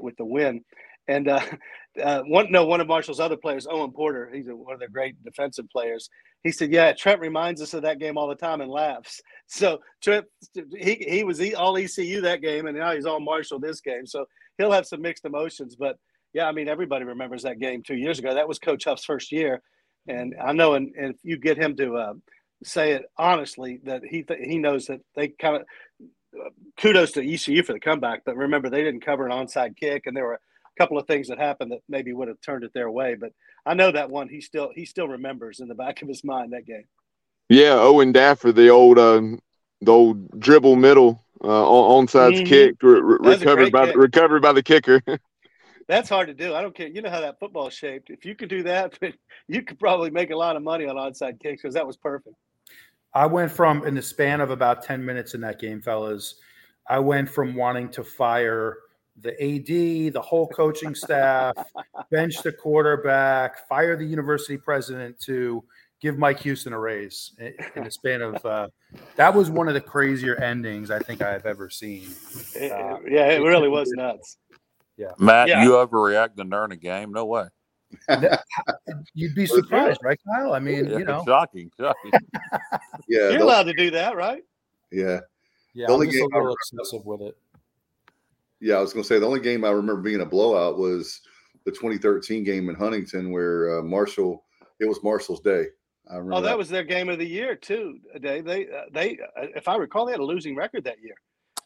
with 0.00 0.16
the 0.16 0.24
win 0.24 0.62
And 1.08 1.28
uh, 1.28 1.40
uh, 2.02 2.22
one 2.22 2.50
no 2.50 2.64
one 2.66 2.80
of 2.80 2.86
Marshall's 2.86 3.20
other 3.20 3.36
players, 3.36 3.66
Owen 3.68 3.92
Porter, 3.92 4.30
he's 4.32 4.48
a, 4.48 4.56
one 4.56 4.74
of 4.74 4.80
the 4.80 4.88
great 4.88 5.22
defensive 5.24 5.68
players. 5.70 6.08
He 6.42 6.50
said, 6.50 6.72
"Yeah, 6.72 6.92
Trent 6.92 7.20
reminds 7.20 7.62
us 7.62 7.74
of 7.74 7.82
that 7.82 7.98
game 7.98 8.18
all 8.18 8.28
the 8.28 8.34
time 8.34 8.60
and 8.60 8.70
laughs." 8.70 9.20
So 9.46 9.80
Trent, 10.02 10.24
he 10.54 10.94
he 11.06 11.22
was 11.22 11.38
all 11.54 11.76
ECU 11.76 12.22
that 12.22 12.40
game, 12.40 12.66
and 12.66 12.78
now 12.78 12.94
he's 12.94 13.04
all 13.04 13.20
Marshall 13.20 13.60
this 13.60 13.82
game. 13.82 14.06
So 14.06 14.24
he'll 14.56 14.72
have 14.72 14.86
some 14.86 15.02
mixed 15.02 15.26
emotions. 15.26 15.76
But 15.76 15.98
yeah, 16.32 16.46
I 16.46 16.52
mean, 16.52 16.66
everybody 16.66 17.04
remembers 17.04 17.42
that 17.42 17.60
game 17.60 17.82
two 17.82 17.94
years 17.94 18.18
ago. 18.18 18.32
That 18.32 18.48
was 18.48 18.58
Coach 18.58 18.84
Huff's 18.84 19.04
first 19.04 19.30
year, 19.30 19.60
and 20.08 20.34
I 20.42 20.52
know, 20.52 20.74
and, 20.74 20.94
and 20.96 21.14
if 21.14 21.20
you 21.22 21.36
get 21.36 21.58
him 21.58 21.76
to 21.76 21.96
uh, 21.96 22.14
say 22.64 22.92
it 22.92 23.04
honestly, 23.18 23.80
that 23.84 24.02
he 24.02 24.22
th- 24.22 24.40
he 24.42 24.58
knows 24.58 24.86
that 24.86 25.00
they 25.14 25.28
kind 25.28 25.56
of 25.56 25.62
kudos 26.78 27.12
to 27.12 27.34
ECU 27.34 27.62
for 27.62 27.72
the 27.72 27.80
comeback. 27.80 28.22
But 28.24 28.36
remember, 28.36 28.70
they 28.70 28.82
didn't 28.82 29.04
cover 29.04 29.26
an 29.26 29.32
onside 29.32 29.76
kick, 29.76 30.06
and 30.06 30.16
there 30.16 30.24
were 30.24 30.40
couple 30.78 30.98
of 30.98 31.06
things 31.06 31.28
that 31.28 31.38
happened 31.38 31.72
that 31.72 31.80
maybe 31.88 32.12
would 32.12 32.28
have 32.28 32.40
turned 32.40 32.64
it 32.64 32.72
their 32.74 32.90
way. 32.90 33.14
But 33.14 33.32
I 33.66 33.74
know 33.74 33.90
that 33.92 34.10
one 34.10 34.28
he 34.28 34.40
still 34.40 34.70
he 34.74 34.84
still 34.84 35.08
remembers 35.08 35.60
in 35.60 35.68
the 35.68 35.74
back 35.74 36.02
of 36.02 36.08
his 36.08 36.24
mind 36.24 36.52
that 36.52 36.66
game. 36.66 36.84
Yeah, 37.48 37.74
Owen 37.74 38.12
Daffer, 38.12 38.54
the 38.54 38.68
old 38.68 38.98
uh, 38.98 39.20
the 39.80 39.92
old 39.92 40.40
dribble 40.40 40.76
middle 40.76 41.24
uh, 41.42 41.46
onside 41.46 42.34
mm-hmm. 42.34 42.46
kick 42.46 42.82
re- 42.82 43.00
re- 43.00 43.36
recovered 43.36 43.72
by 43.72 43.86
kick. 43.86 43.96
recovered 43.96 44.42
by 44.42 44.52
the 44.52 44.62
kicker. 44.62 45.02
That's 45.86 46.08
hard 46.08 46.28
to 46.28 46.34
do. 46.34 46.54
I 46.54 46.62
don't 46.62 46.74
care. 46.74 46.88
You 46.88 47.02
know 47.02 47.10
how 47.10 47.20
that 47.20 47.38
football's 47.38 47.74
shaped. 47.74 48.08
If 48.08 48.24
you 48.24 48.34
could 48.34 48.48
do 48.48 48.62
that, 48.62 48.98
you 49.48 49.62
could 49.62 49.78
probably 49.78 50.10
make 50.10 50.30
a 50.30 50.36
lot 50.36 50.56
of 50.56 50.62
money 50.62 50.86
on 50.86 50.96
onside 50.96 51.40
kicks 51.40 51.60
because 51.62 51.74
that 51.74 51.86
was 51.86 51.96
perfect. 51.96 52.36
I 53.12 53.26
went 53.26 53.52
from 53.52 53.86
in 53.86 53.94
the 53.94 54.02
span 54.02 54.40
of 54.40 54.50
about 54.50 54.82
10 54.82 55.04
minutes 55.04 55.34
in 55.34 55.42
that 55.42 55.60
game, 55.60 55.82
fellas. 55.82 56.36
I 56.88 56.98
went 56.98 57.28
from 57.28 57.54
wanting 57.54 57.90
to 57.90 58.02
fire 58.02 58.78
the 59.20 59.30
AD, 59.32 60.12
the 60.12 60.20
whole 60.20 60.48
coaching 60.48 60.94
staff, 60.94 61.54
bench 62.10 62.42
the 62.42 62.52
quarterback, 62.52 63.68
fire 63.68 63.96
the 63.96 64.04
university 64.04 64.56
president 64.56 65.18
to 65.20 65.62
give 66.00 66.18
Mike 66.18 66.40
Houston 66.40 66.72
a 66.72 66.78
raise 66.78 67.32
in 67.76 67.84
the 67.84 67.90
span 67.90 68.20
of 68.22 68.44
uh, 68.44 68.68
that 69.16 69.34
was 69.34 69.50
one 69.50 69.68
of 69.68 69.74
the 69.74 69.80
crazier 69.80 70.36
endings 70.36 70.90
I 70.90 70.98
think 70.98 71.22
I've 71.22 71.46
ever 71.46 71.70
seen. 71.70 72.08
Uh, 72.56 72.98
yeah, 73.08 73.28
it 73.30 73.40
really 73.42 73.68
was 73.68 73.90
nuts. 73.92 74.36
Yeah, 74.96 75.12
Matt, 75.18 75.48
Yeah. 75.48 75.62
you 75.64 75.70
overreacting 75.70 76.50
during 76.50 76.72
a 76.72 76.76
game? 76.76 77.12
No 77.12 77.24
way. 77.24 77.46
You'd 79.14 79.34
be 79.34 79.46
surprised, 79.46 80.00
right, 80.02 80.18
Kyle? 80.28 80.52
I 80.54 80.58
mean, 80.58 80.86
Yeah, 80.86 80.98
you 80.98 81.04
know, 81.04 81.22
shocking, 81.26 81.70
shocking. 81.78 82.10
Yeah, 83.08 83.30
You're 83.30 83.42
allowed 83.42 83.64
to 83.64 83.74
do 83.74 83.90
that, 83.92 84.16
right? 84.16 84.42
yeah, 84.92 85.20
yeah, 85.74 85.86
The 85.86 85.92
I'm 85.92 85.92
only 85.92 86.06
just 86.06 86.18
a 86.18 86.20
game 86.20 86.28
I 86.34 86.38
little 86.38 86.56
obsessive 86.72 87.04
with 87.06 87.22
it. 87.22 87.36
Yeah. 88.60 88.76
I 88.76 88.80
was 88.80 88.92
gonna 88.92 89.04
say 89.04 89.18
the 89.18 89.26
only 89.26 89.40
game 89.40 89.64
I 89.64 89.70
remember 89.70 90.02
being 90.02 90.20
a 90.20 90.26
blowout 90.26 90.78
was 90.78 91.20
the 91.64 91.70
2013 91.70 92.44
game 92.44 92.68
in 92.68 92.74
Huntington 92.74 93.30
where 93.30 93.78
uh, 93.78 93.82
Marshall. 93.82 94.44
It 94.80 94.88
was 94.88 94.98
Marshall's 95.04 95.40
day. 95.40 95.66
I 96.10 96.16
remember. 96.16 96.34
Oh, 96.34 96.40
that 96.40 96.58
was 96.58 96.68
their 96.68 96.82
game 96.82 97.08
of 97.08 97.18
the 97.18 97.26
year 97.26 97.54
too. 97.54 97.98
Dave. 98.20 98.44
They 98.44 98.68
uh, 98.68 98.82
they 98.92 99.18
uh, 99.36 99.46
if 99.54 99.68
I 99.68 99.76
recall, 99.76 100.06
they 100.06 100.12
had 100.12 100.20
a 100.20 100.24
losing 100.24 100.56
record 100.56 100.84
that 100.84 101.00
year. 101.02 101.14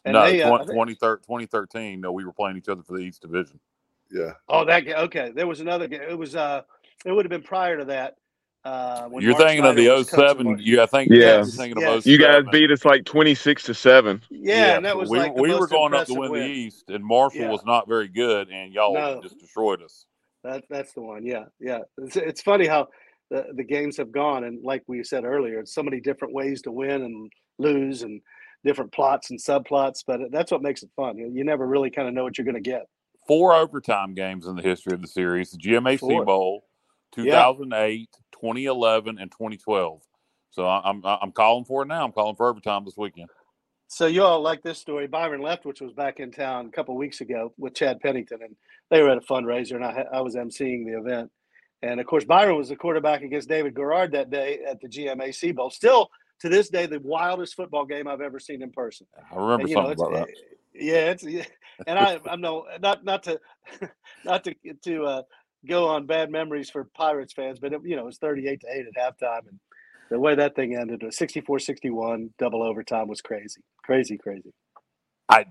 And 0.05 0.13
no, 0.13 0.25
they, 0.25 0.41
uh, 0.41 0.57
20, 0.63 0.93
2013, 0.95 1.99
No, 1.99 2.11
we 2.11 2.23
were 2.23 2.31
playing 2.31 2.55
each 2.57 2.69
other 2.69 2.83
for 2.83 2.97
the 2.97 3.03
East 3.03 3.21
Division. 3.21 3.59
yeah. 4.09 4.31
Oh, 4.47 4.63
that 4.63 4.85
ga- 4.85 4.95
okay. 5.03 5.31
There 5.35 5.47
was 5.47 5.59
another 5.59 5.87
game. 5.87 6.01
It 6.01 6.17
was 6.17 6.35
uh, 6.35 6.61
it 7.05 7.11
would 7.11 7.25
have 7.25 7.29
been 7.29 7.41
prior 7.43 7.77
to 7.77 7.85
that. 7.85 8.15
Uh, 8.65 9.07
when 9.07 9.23
You're 9.23 9.35
thinking 9.35 9.59
of 9.59 9.75
Snyder 9.75 9.81
the 9.81 9.89
was 9.89 10.09
coaching 10.09 10.27
07. 10.27 10.45
Mark- 10.45 10.59
Yeah, 10.61 10.83
I 10.83 10.85
think 10.85 11.11
Yeah. 11.11 11.17
you're 11.37 11.45
thinking 11.45 11.81
Yes. 11.81 11.97
of 11.99 12.07
You 12.07 12.17
guys 12.17 12.43
beat 12.51 12.71
us 12.71 12.83
like 12.83 13.05
twenty 13.05 13.33
six 13.33 13.63
to 13.63 13.73
seven. 13.73 14.21
Yeah, 14.29 14.75
and 14.75 14.85
that 14.85 14.97
was 14.97 15.09
we, 15.09 15.17
like 15.19 15.33
the 15.35 15.41
we 15.41 15.53
were 15.53 15.67
going 15.67 15.93
up 15.93 16.07
to 16.07 16.13
win, 16.13 16.31
win. 16.31 16.41
the 16.41 16.47
East, 16.47 16.89
and 16.89 17.03
Marshall 17.03 17.41
Yeah. 17.41 17.51
was 17.51 17.63
not 17.65 17.87
very 17.87 18.09
good, 18.09 18.49
and 18.49 18.73
y'all 18.73 18.93
No. 18.93 19.21
just 19.21 19.39
destroyed 19.39 19.81
us. 19.81 20.05
That 20.43 20.65
that's 20.69 20.91
the 20.93 21.01
one. 21.01 21.25
Yeah, 21.25 21.45
yeah. 21.61 21.79
It's, 21.99 22.17
it's 22.17 22.41
funny 22.41 22.67
how 22.67 22.89
the, 23.29 23.45
the 23.55 23.63
games 23.63 23.95
have 23.97 24.11
gone, 24.11 24.43
and 24.43 24.61
like 24.63 24.83
we 24.87 25.03
said 25.05 25.23
earlier, 25.23 25.59
it's 25.61 25.73
so 25.73 25.83
many 25.83 26.01
different 26.01 26.33
ways 26.33 26.61
to 26.63 26.71
win 26.71 27.01
and 27.03 27.31
lose, 27.59 28.01
and 28.03 28.21
different 28.65 28.91
plots 28.91 29.29
and 29.31 29.39
subplots. 29.39 30.03
But 30.05 30.19
that's 30.31 30.51
what 30.51 30.61
makes 30.61 30.83
it 30.83 30.89
fun. 30.97 31.17
You, 31.17 31.31
you 31.33 31.45
never 31.45 31.65
really 31.65 31.89
kind 31.91 32.09
of 32.09 32.13
know 32.13 32.23
what 32.25 32.37
you're 32.37 32.45
going 32.45 32.61
to 32.61 32.69
get. 32.69 32.87
Four 33.25 33.53
overtime 33.53 34.13
games 34.15 34.47
in 34.47 34.55
the 34.57 34.61
history 34.61 34.93
of 34.93 35.01
the 35.01 35.07
series: 35.07 35.51
the 35.51 35.57
GMAC 35.57 35.99
Four. 36.01 36.25
Bowl, 36.25 36.65
2008, 37.13 38.09
2011, 38.41 39.17
and 39.19 39.31
2012. 39.31 40.01
So 40.51 40.65
I- 40.65 40.81
I'm 40.89 41.01
I'm 41.05 41.31
calling 41.31 41.65
for 41.65 41.83
it 41.83 41.87
now. 41.87 42.03
I'm 42.05 42.11
calling 42.11 42.35
for 42.35 42.47
overtime 42.47 42.85
this 42.85 42.97
weekend. 42.97 43.29
So 43.87 44.05
you 44.05 44.23
all 44.23 44.41
like 44.41 44.61
this 44.61 44.77
story. 44.77 45.07
Byron 45.07 45.41
Leftwich 45.41 45.81
was 45.81 45.93
back 45.93 46.19
in 46.19 46.31
town 46.31 46.67
a 46.67 46.71
couple 46.71 46.95
weeks 46.95 47.21
ago 47.21 47.53
with 47.57 47.73
Chad 47.73 47.99
Pennington, 48.01 48.39
and 48.43 48.55
they 48.91 49.01
were 49.01 49.09
at 49.09 49.17
a 49.17 49.21
fundraiser, 49.21 49.75
and 49.75 49.85
I, 49.85 50.05
I 50.13 50.21
was 50.21 50.35
emceeing 50.35 50.85
the 50.85 50.97
event. 50.97 51.31
And 51.81 51.99
of 51.99 52.05
course, 52.05 52.25
Byron 52.25 52.57
was 52.57 52.69
the 52.69 52.75
quarterback 52.75 53.21
against 53.23 53.49
David 53.49 53.75
Garrard 53.75 54.11
that 54.11 54.29
day 54.29 54.59
at 54.67 54.79
the 54.81 54.87
GMAC 54.87 55.55
Bowl. 55.55 55.69
Still 55.69 56.09
to 56.41 56.49
this 56.49 56.69
day, 56.69 56.85
the 56.85 56.99
wildest 56.99 57.55
football 57.55 57.85
game 57.85 58.07
I've 58.07 58.21
ever 58.21 58.39
seen 58.39 58.61
in 58.61 58.71
person. 58.71 59.07
I 59.17 59.35
remember 59.35 59.61
And, 59.61 59.69
you 59.69 59.75
know, 59.75 59.89
about 59.89 60.13
that. 60.13 60.27
Yeah, 60.73 61.11
it's 61.11 61.23
yeah. 61.23 61.45
and 61.87 61.97
I 61.97 62.19
I'm 62.29 62.41
no 62.41 62.65
not 62.79 63.03
not 63.03 63.23
to 63.23 63.39
not 64.25 64.43
to 64.43 64.55
to 64.83 65.03
uh, 65.03 65.21
go 65.67 65.87
on 65.87 66.05
bad 66.05 66.31
memories 66.31 66.69
for 66.69 66.85
Pirates 66.95 67.33
fans, 67.33 67.59
but 67.59 67.73
it, 67.73 67.81
you 67.83 67.95
know 67.95 68.03
it 68.03 68.05
was 68.05 68.17
38 68.17 68.61
to 68.61 68.67
eight 68.71 68.85
at 68.87 68.95
halftime, 69.19 69.47
and 69.47 69.59
the 70.09 70.19
way 70.19 70.35
that 70.35 70.55
thing 70.55 70.75
ended, 70.75 71.01
64-61 71.01 72.29
double 72.39 72.63
overtime 72.63 73.07
was 73.07 73.21
crazy, 73.21 73.61
crazy, 73.83 74.17
crazy. 74.17 74.51
I 75.29 75.45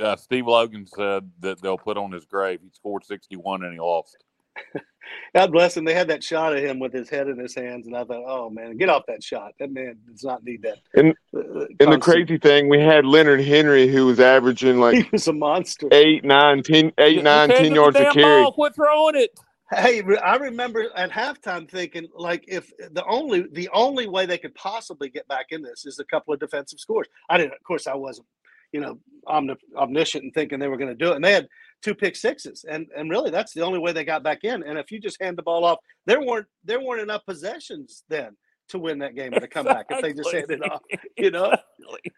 uh, 0.00 0.14
Steve 0.16 0.46
Logan 0.46 0.86
said 0.86 1.30
that 1.40 1.60
they'll 1.60 1.78
put 1.78 1.96
on 1.96 2.12
his 2.12 2.24
grave. 2.24 2.60
He 2.62 2.70
scored 2.72 3.04
61 3.04 3.64
and 3.64 3.72
he 3.72 3.80
lost. 3.80 4.16
God 5.34 5.52
bless 5.52 5.76
him. 5.76 5.84
They 5.84 5.94
had 5.94 6.08
that 6.08 6.22
shot 6.22 6.56
of 6.56 6.62
him 6.62 6.78
with 6.78 6.92
his 6.92 7.08
head 7.08 7.28
in 7.28 7.38
his 7.38 7.54
hands, 7.54 7.86
and 7.86 7.96
I 7.96 8.04
thought, 8.04 8.24
oh 8.26 8.50
man, 8.50 8.76
get 8.76 8.88
off 8.88 9.02
that 9.08 9.22
shot. 9.22 9.52
That 9.58 9.72
man 9.72 9.96
does 10.08 10.24
not 10.24 10.44
need 10.44 10.62
that. 10.62 10.78
And 10.94 11.14
uh, 11.36 11.66
and 11.80 11.92
the 11.92 11.98
crazy 11.98 12.38
thing, 12.38 12.68
we 12.68 12.80
had 12.80 13.04
Leonard 13.04 13.40
Henry 13.40 13.86
who 13.88 14.06
was 14.06 14.20
averaging 14.20 14.78
like 14.80 14.96
he 14.96 15.08
was 15.10 15.28
a 15.28 15.32
monster. 15.32 15.88
eight, 15.92 16.24
nine, 16.24 16.62
ten, 16.62 16.92
eight, 16.98 17.14
Just 17.14 17.24
nine, 17.24 17.48
hand 17.50 17.58
ten 17.58 17.66
him 17.66 17.74
yards 17.74 17.96
a 17.96 18.02
damn 18.04 18.12
carry. 18.12 18.42
ball, 18.42 18.52
Quit 18.52 18.74
throwing 18.74 19.16
it. 19.16 19.30
Hey, 19.72 20.02
I 20.20 20.34
remember 20.34 20.88
at 20.96 21.10
halftime 21.10 21.70
thinking 21.70 22.08
like 22.16 22.44
if 22.48 22.72
the 22.92 23.04
only 23.06 23.46
the 23.52 23.68
only 23.72 24.08
way 24.08 24.26
they 24.26 24.38
could 24.38 24.54
possibly 24.56 25.08
get 25.08 25.28
back 25.28 25.46
in 25.50 25.62
this 25.62 25.86
is 25.86 26.00
a 26.00 26.04
couple 26.04 26.34
of 26.34 26.40
defensive 26.40 26.80
scores. 26.80 27.06
I 27.28 27.38
didn't, 27.38 27.52
of 27.54 27.62
course, 27.62 27.86
I 27.86 27.94
wasn't, 27.94 28.26
you 28.72 28.80
know, 28.80 28.98
omni- 29.28 29.54
omniscient 29.76 30.24
and 30.24 30.34
thinking 30.34 30.58
they 30.58 30.66
were 30.66 30.76
going 30.76 30.88
to 30.90 30.94
do 31.04 31.12
it. 31.12 31.16
And 31.16 31.24
they 31.24 31.32
had 31.32 31.46
two 31.82 31.94
pick 31.94 32.16
sixes, 32.16 32.64
and 32.68 32.86
and 32.96 33.10
really 33.10 33.30
that's 33.30 33.52
the 33.52 33.62
only 33.62 33.78
way 33.78 33.92
they 33.92 34.04
got 34.04 34.22
back 34.22 34.44
in. 34.44 34.62
And 34.62 34.78
if 34.78 34.90
you 34.90 35.00
just 35.00 35.20
hand 35.20 35.38
the 35.38 35.42
ball 35.42 35.64
off, 35.64 35.78
there 36.06 36.20
weren't 36.20 36.46
there 36.64 36.80
weren't 36.80 37.02
enough 37.02 37.24
possessions 37.26 38.04
then 38.08 38.36
to 38.68 38.78
win 38.78 38.98
that 39.00 39.14
game 39.14 39.32
with 39.32 39.42
a 39.42 39.48
comeback 39.48 39.86
if 39.90 40.00
they 40.02 40.12
just 40.12 40.32
handed 40.32 40.60
it 40.62 40.70
off. 40.70 40.82
You 41.16 41.30
know, 41.30 41.46
Exactly. 41.46 42.12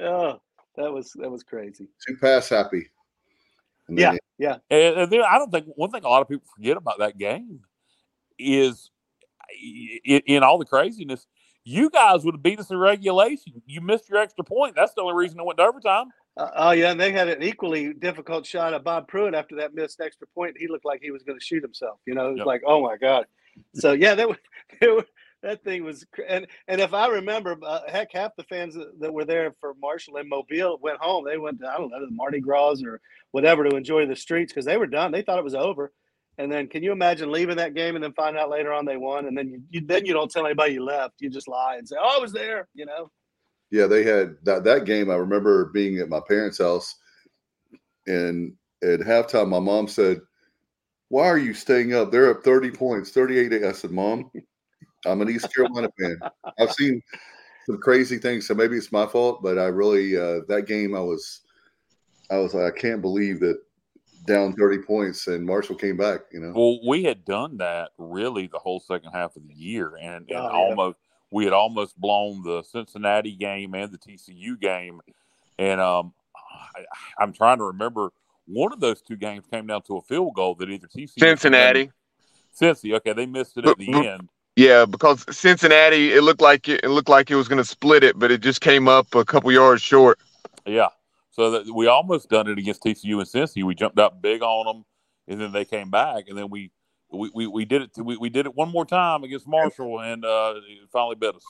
oh, 0.00 0.40
that 0.76 0.92
was 0.92 1.12
that 1.16 1.30
was 1.30 1.42
crazy. 1.42 1.88
Too 2.06 2.16
pass 2.20 2.48
happy. 2.48 2.88
Yeah, 3.88 4.10
then- 4.12 4.18
yeah. 4.38 4.56
And, 4.70 4.96
and 5.00 5.12
then 5.12 5.22
I 5.22 5.38
don't 5.38 5.50
think 5.50 5.66
one 5.76 5.90
thing 5.90 6.04
a 6.04 6.08
lot 6.08 6.22
of 6.22 6.28
people 6.28 6.46
forget 6.54 6.76
about 6.76 6.98
that 6.98 7.16
game 7.18 7.60
is 8.38 8.90
in, 10.04 10.20
in 10.26 10.42
all 10.42 10.58
the 10.58 10.64
craziness, 10.64 11.26
you 11.66 11.90
guys 11.90 12.24
would 12.24 12.34
have 12.36 12.42
beat 12.44 12.60
us 12.60 12.70
in 12.70 12.78
regulation. 12.78 13.60
You 13.66 13.80
missed 13.80 14.08
your 14.08 14.20
extra 14.20 14.44
point. 14.44 14.76
That's 14.76 14.94
the 14.94 15.02
only 15.02 15.14
reason 15.14 15.40
it 15.40 15.44
went 15.44 15.58
to 15.58 15.64
overtime. 15.64 16.06
Uh, 16.36 16.50
oh 16.54 16.70
yeah, 16.70 16.92
and 16.92 17.00
they 17.00 17.10
had 17.10 17.28
an 17.28 17.42
equally 17.42 17.92
difficult 17.92 18.46
shot 18.46 18.72
at 18.72 18.84
Bob 18.84 19.08
Pruitt 19.08 19.34
after 19.34 19.56
that 19.56 19.74
missed 19.74 20.00
extra 20.00 20.28
point. 20.28 20.56
He 20.58 20.68
looked 20.68 20.84
like 20.84 21.00
he 21.02 21.10
was 21.10 21.24
going 21.24 21.38
to 21.38 21.44
shoot 21.44 21.62
himself. 21.64 21.98
You 22.06 22.14
know, 22.14 22.28
it 22.28 22.32
was 22.32 22.38
Yep. 22.38 22.46
like, 22.46 22.62
oh 22.66 22.82
my 22.82 22.96
god. 22.96 23.26
So 23.74 23.92
yeah, 23.92 24.14
that 24.14 24.28
was, 24.28 24.36
were, 24.82 25.04
that 25.42 25.64
thing 25.64 25.82
was, 25.82 26.06
and 26.28 26.46
and 26.68 26.80
if 26.80 26.94
I 26.94 27.08
remember, 27.08 27.56
uh, 27.66 27.80
heck, 27.88 28.12
half 28.12 28.36
the 28.36 28.44
fans 28.44 28.74
that, 28.74 29.00
that 29.00 29.12
were 29.12 29.24
there 29.24 29.52
for 29.60 29.74
Marshall 29.80 30.18
and 30.18 30.28
Mobile 30.28 30.78
went 30.80 30.98
home. 30.98 31.24
They 31.24 31.36
went, 31.38 31.60
to, 31.60 31.68
I 31.68 31.78
don't 31.78 31.90
know, 31.90 32.04
the 32.04 32.12
Mardi 32.12 32.40
Gras 32.40 32.80
or 32.84 33.00
whatever 33.32 33.64
to 33.64 33.74
enjoy 33.76 34.06
the 34.06 34.14
streets 34.14 34.52
because 34.52 34.66
they 34.66 34.76
were 34.76 34.86
done. 34.86 35.10
They 35.10 35.22
thought 35.22 35.38
it 35.38 35.44
was 35.44 35.54
over. 35.56 35.92
And 36.38 36.52
then, 36.52 36.68
can 36.68 36.82
you 36.82 36.92
imagine 36.92 37.32
leaving 37.32 37.56
that 37.56 37.74
game 37.74 37.94
and 37.94 38.04
then 38.04 38.12
find 38.12 38.36
out 38.36 38.50
later 38.50 38.72
on 38.72 38.84
they 38.84 38.98
won, 38.98 39.26
and 39.26 39.36
then 39.36 39.48
you, 39.48 39.62
you 39.70 39.86
then 39.86 40.04
you 40.04 40.12
don't 40.12 40.30
tell 40.30 40.44
anybody 40.44 40.74
you 40.74 40.84
left. 40.84 41.14
You 41.20 41.30
just 41.30 41.48
lie 41.48 41.76
and 41.76 41.88
say, 41.88 41.96
"Oh, 41.98 42.16
I 42.18 42.20
was 42.20 42.32
there." 42.32 42.68
You 42.74 42.86
know. 42.86 43.10
Yeah, 43.70 43.86
they 43.86 44.04
had 44.04 44.36
that 44.44 44.62
that 44.64 44.84
game. 44.84 45.10
I 45.10 45.14
remember 45.16 45.66
being 45.66 45.98
at 45.98 46.10
my 46.10 46.20
parents' 46.20 46.58
house, 46.58 46.94
and 48.06 48.52
at 48.82 49.00
halftime, 49.00 49.48
my 49.48 49.60
mom 49.60 49.88
said, 49.88 50.20
"Why 51.08 51.26
are 51.26 51.38
you 51.38 51.54
staying 51.54 51.94
up? 51.94 52.12
They're 52.12 52.30
up 52.30 52.44
thirty 52.44 52.70
points, 52.70 53.10
thirty-eight. 53.10 53.64
I 53.64 53.72
said, 53.72 53.90
"Mom, 53.90 54.30
I'm 55.06 55.22
an 55.22 55.30
East 55.30 55.52
Carolina 55.54 55.88
fan. 55.98 56.18
I've 56.58 56.72
seen 56.72 57.02
some 57.64 57.78
crazy 57.78 58.18
things, 58.18 58.46
so 58.46 58.54
maybe 58.54 58.76
it's 58.76 58.92
my 58.92 59.06
fault, 59.06 59.42
but 59.42 59.58
I 59.58 59.66
really 59.66 60.16
uh, 60.16 60.40
that 60.48 60.66
game, 60.66 60.94
I 60.94 61.00
was, 61.00 61.40
I 62.30 62.36
was 62.36 62.54
like, 62.54 62.72
I 62.72 62.78
can't 62.78 63.02
believe 63.02 63.40
that 63.40 63.58
down 64.26 64.52
thirty 64.54 64.78
points 64.78 65.26
and 65.26 65.44
Marshall 65.46 65.76
came 65.76 65.96
back. 65.96 66.20
You 66.32 66.40
know, 66.40 66.52
Well, 66.54 66.78
we 66.86 67.04
had 67.04 67.24
done 67.24 67.58
that 67.58 67.90
really 67.98 68.46
the 68.46 68.58
whole 68.58 68.80
second 68.80 69.12
half 69.12 69.36
of 69.36 69.46
the 69.46 69.54
year, 69.54 69.94
and, 70.00 70.28
and 70.28 70.38
Oh, 70.38 70.42
yeah. 70.42 70.48
almost 70.48 70.98
we 71.30 71.44
had 71.44 71.52
almost 71.52 71.98
blown 72.00 72.42
the 72.42 72.62
Cincinnati 72.62 73.32
game 73.32 73.74
and 73.74 73.92
the 73.92 73.98
TCU 73.98 74.58
game, 74.60 75.00
and 75.58 75.80
um, 75.80 76.12
I, 76.74 76.84
I'm 77.18 77.32
trying 77.32 77.58
to 77.58 77.64
remember 77.64 78.10
one 78.46 78.72
of 78.72 78.78
those 78.80 79.02
two 79.02 79.16
games 79.16 79.44
came 79.50 79.66
down 79.66 79.82
to 79.82 79.96
a 79.96 80.02
field 80.02 80.34
goal 80.34 80.54
that 80.56 80.70
either 80.70 80.86
TCU 80.86 81.18
Cincinnati. 81.18 81.90
Cincy. 82.58 82.94
Okay, 82.94 83.12
they 83.12 83.26
missed 83.26 83.56
it 83.58 83.66
at 83.66 83.76
the 83.76 83.92
end. 83.92 84.28
Yeah, 84.54 84.86
because 84.86 85.24
Cincinnati, 85.36 86.12
it 86.14 86.22
looked 86.22 86.40
like 86.40 86.68
it, 86.68 86.80
it 86.82 86.88
looked 86.88 87.10
like 87.10 87.30
it 87.30 87.34
was 87.34 87.48
going 87.48 87.58
to 87.58 87.64
split 87.64 88.02
it, 88.02 88.18
but 88.18 88.30
it 88.30 88.40
just 88.40 88.62
came 88.62 88.88
up 88.88 89.14
a 89.14 89.24
couple 89.24 89.52
yards 89.52 89.82
short. 89.82 90.18
Yeah, 90.64 90.88
so 91.36 91.50
that 91.50 91.72
we 91.72 91.86
almost 91.86 92.30
done 92.30 92.48
it 92.48 92.58
against 92.58 92.82
TCU 92.82 93.18
and 93.18 93.28
Cincy. 93.28 93.62
We 93.62 93.74
jumped 93.74 93.98
out 93.98 94.22
big 94.22 94.42
on 94.42 94.64
them, 94.66 94.84
and 95.28 95.38
then 95.38 95.52
they 95.52 95.66
came 95.66 95.90
back, 95.90 96.24
and 96.28 96.36
then 96.36 96.48
we 96.48 96.70
we, 97.12 97.30
we, 97.34 97.46
we 97.46 97.64
did 97.66 97.82
it 97.82 97.90
we, 97.98 98.16
we 98.16 98.30
did 98.30 98.46
it 98.46 98.54
one 98.54 98.70
more 98.70 98.86
time 98.86 99.22
against 99.22 99.46
Marshall, 99.46 100.00
and 100.00 100.24
uh, 100.24 100.54
it 100.56 100.88
finally 100.90 101.14
bit 101.14 101.34
us. 101.36 101.44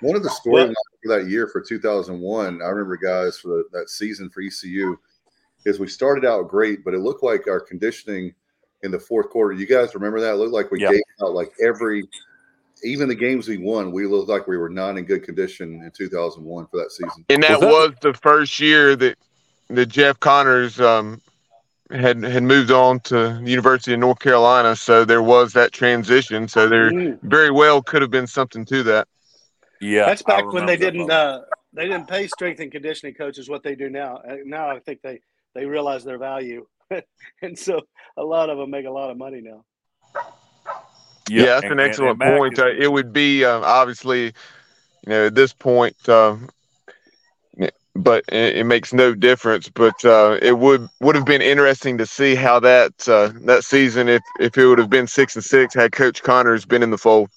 One 0.00 0.16
of 0.16 0.22
the 0.22 0.30
storylines 0.30 0.74
for 1.02 1.18
that 1.18 1.28
year 1.28 1.48
for 1.48 1.60
2001, 1.60 2.62
I 2.62 2.66
remember 2.66 2.96
guys 2.96 3.38
for 3.38 3.48
the, 3.48 3.64
that 3.72 3.90
season 3.90 4.30
for 4.30 4.40
ECU, 4.40 4.96
is 5.64 5.80
we 5.80 5.88
started 5.88 6.24
out 6.24 6.48
great, 6.48 6.84
but 6.84 6.94
it 6.94 6.98
looked 6.98 7.24
like 7.24 7.48
our 7.48 7.60
conditioning 7.60 8.34
in 8.82 8.90
the 8.90 8.98
fourth 8.98 9.30
quarter. 9.30 9.52
You 9.54 9.66
guys 9.66 9.94
remember 9.94 10.20
that? 10.20 10.34
It 10.34 10.36
looked 10.36 10.52
like 10.52 10.70
we 10.70 10.80
Yeah. 10.80 10.90
gave 10.90 11.02
out 11.22 11.32
like 11.32 11.52
every, 11.60 12.04
even 12.84 13.08
the 13.08 13.14
games 13.14 13.48
we 13.48 13.58
won, 13.58 13.90
we 13.92 14.06
looked 14.06 14.28
like 14.28 14.46
we 14.46 14.56
were 14.56 14.68
not 14.68 14.96
in 14.98 15.04
good 15.04 15.22
condition 15.24 15.82
in 15.82 15.90
2001 15.90 16.66
for 16.66 16.76
that 16.78 16.92
season. 16.92 17.24
And 17.28 17.42
that 17.42 17.60
Was 17.60 17.90
was, 17.90 17.92
the 18.00 18.14
first 18.14 18.60
year 18.60 18.94
that 18.96 19.16
that 19.70 19.86
Jeff 19.86 20.20
Connors 20.20 20.78
um, 20.80 21.20
had 21.90 22.22
had 22.22 22.42
moved 22.42 22.70
on 22.70 23.00
to 23.00 23.40
the 23.42 23.50
University 23.50 23.94
of 23.94 24.00
North 24.00 24.18
Carolina. 24.18 24.76
So 24.76 25.04
there 25.04 25.22
was 25.22 25.52
that 25.54 25.72
transition. 25.72 26.48
So 26.48 26.68
there 26.68 26.92
Mm. 26.92 27.20
very 27.22 27.50
well 27.50 27.82
could 27.82 28.02
have 28.02 28.10
been 28.10 28.26
something 28.26 28.64
to 28.66 28.82
that. 28.84 29.08
Yeah, 29.80 30.06
That's 30.06 30.22
back 30.22 30.52
when 30.52 30.66
they 30.66 30.76
didn't 30.76 31.10
uh, 31.10 31.42
they 31.72 31.86
didn't 31.86 32.08
pay 32.08 32.26
strength 32.26 32.60
and 32.60 32.70
conditioning 32.70 33.14
coaches 33.14 33.48
what 33.48 33.62
they 33.62 33.74
do 33.74 33.90
now. 33.90 34.16
Uh, 34.28 34.36
Now 34.44 34.70
I 34.70 34.78
think 34.80 35.00
they 35.02 35.20
they 35.54 35.66
realize 35.66 36.04
their 36.04 36.18
value, 36.18 36.66
and 37.42 37.58
so 37.58 37.80
a 38.16 38.22
lot 38.22 38.50
of 38.50 38.58
them 38.58 38.70
make 38.70 38.86
a 38.86 38.90
lot 38.90 39.10
of 39.10 39.16
money 39.16 39.40
now. 39.40 39.64
Yeah, 41.28 41.46
that's 41.46 41.64
and- 41.64 41.72
an 41.72 41.80
excellent 41.80 42.10
and 42.10 42.18
Mac 42.18 42.38
point. 42.38 42.52
is- 42.54 42.58
Uh, 42.58 42.66
it 42.78 42.90
would 42.92 43.12
be 43.12 43.44
uh, 43.44 43.60
obviously, 43.60 44.24
you 44.26 44.32
know, 45.06 45.26
at 45.26 45.34
this 45.34 45.52
point, 45.52 45.96
uh, 46.08 46.36
but 47.96 48.24
it, 48.28 48.56
it 48.58 48.64
makes 48.64 48.92
no 48.92 49.14
difference. 49.14 49.68
But 49.68 50.04
uh, 50.04 50.38
it 50.42 50.58
would 50.58 50.88
would 51.00 51.14
have 51.14 51.24
been 51.24 51.42
interesting 51.42 51.98
to 51.98 52.06
see 52.06 52.34
how 52.34 52.60
that 52.60 53.08
uh, 53.08 53.30
that 53.42 53.64
season, 53.64 54.08
if 54.08 54.22
if 54.40 54.58
it 54.58 54.66
would 54.66 54.78
have 54.78 54.90
been 54.90 55.06
six 55.06 55.36
and 55.36 55.44
six, 55.44 55.74
had 55.74 55.92
Coach 55.92 56.22
Connors 56.22 56.64
been 56.64 56.82
in 56.82 56.90
the 56.90 56.98
fold. 56.98 57.30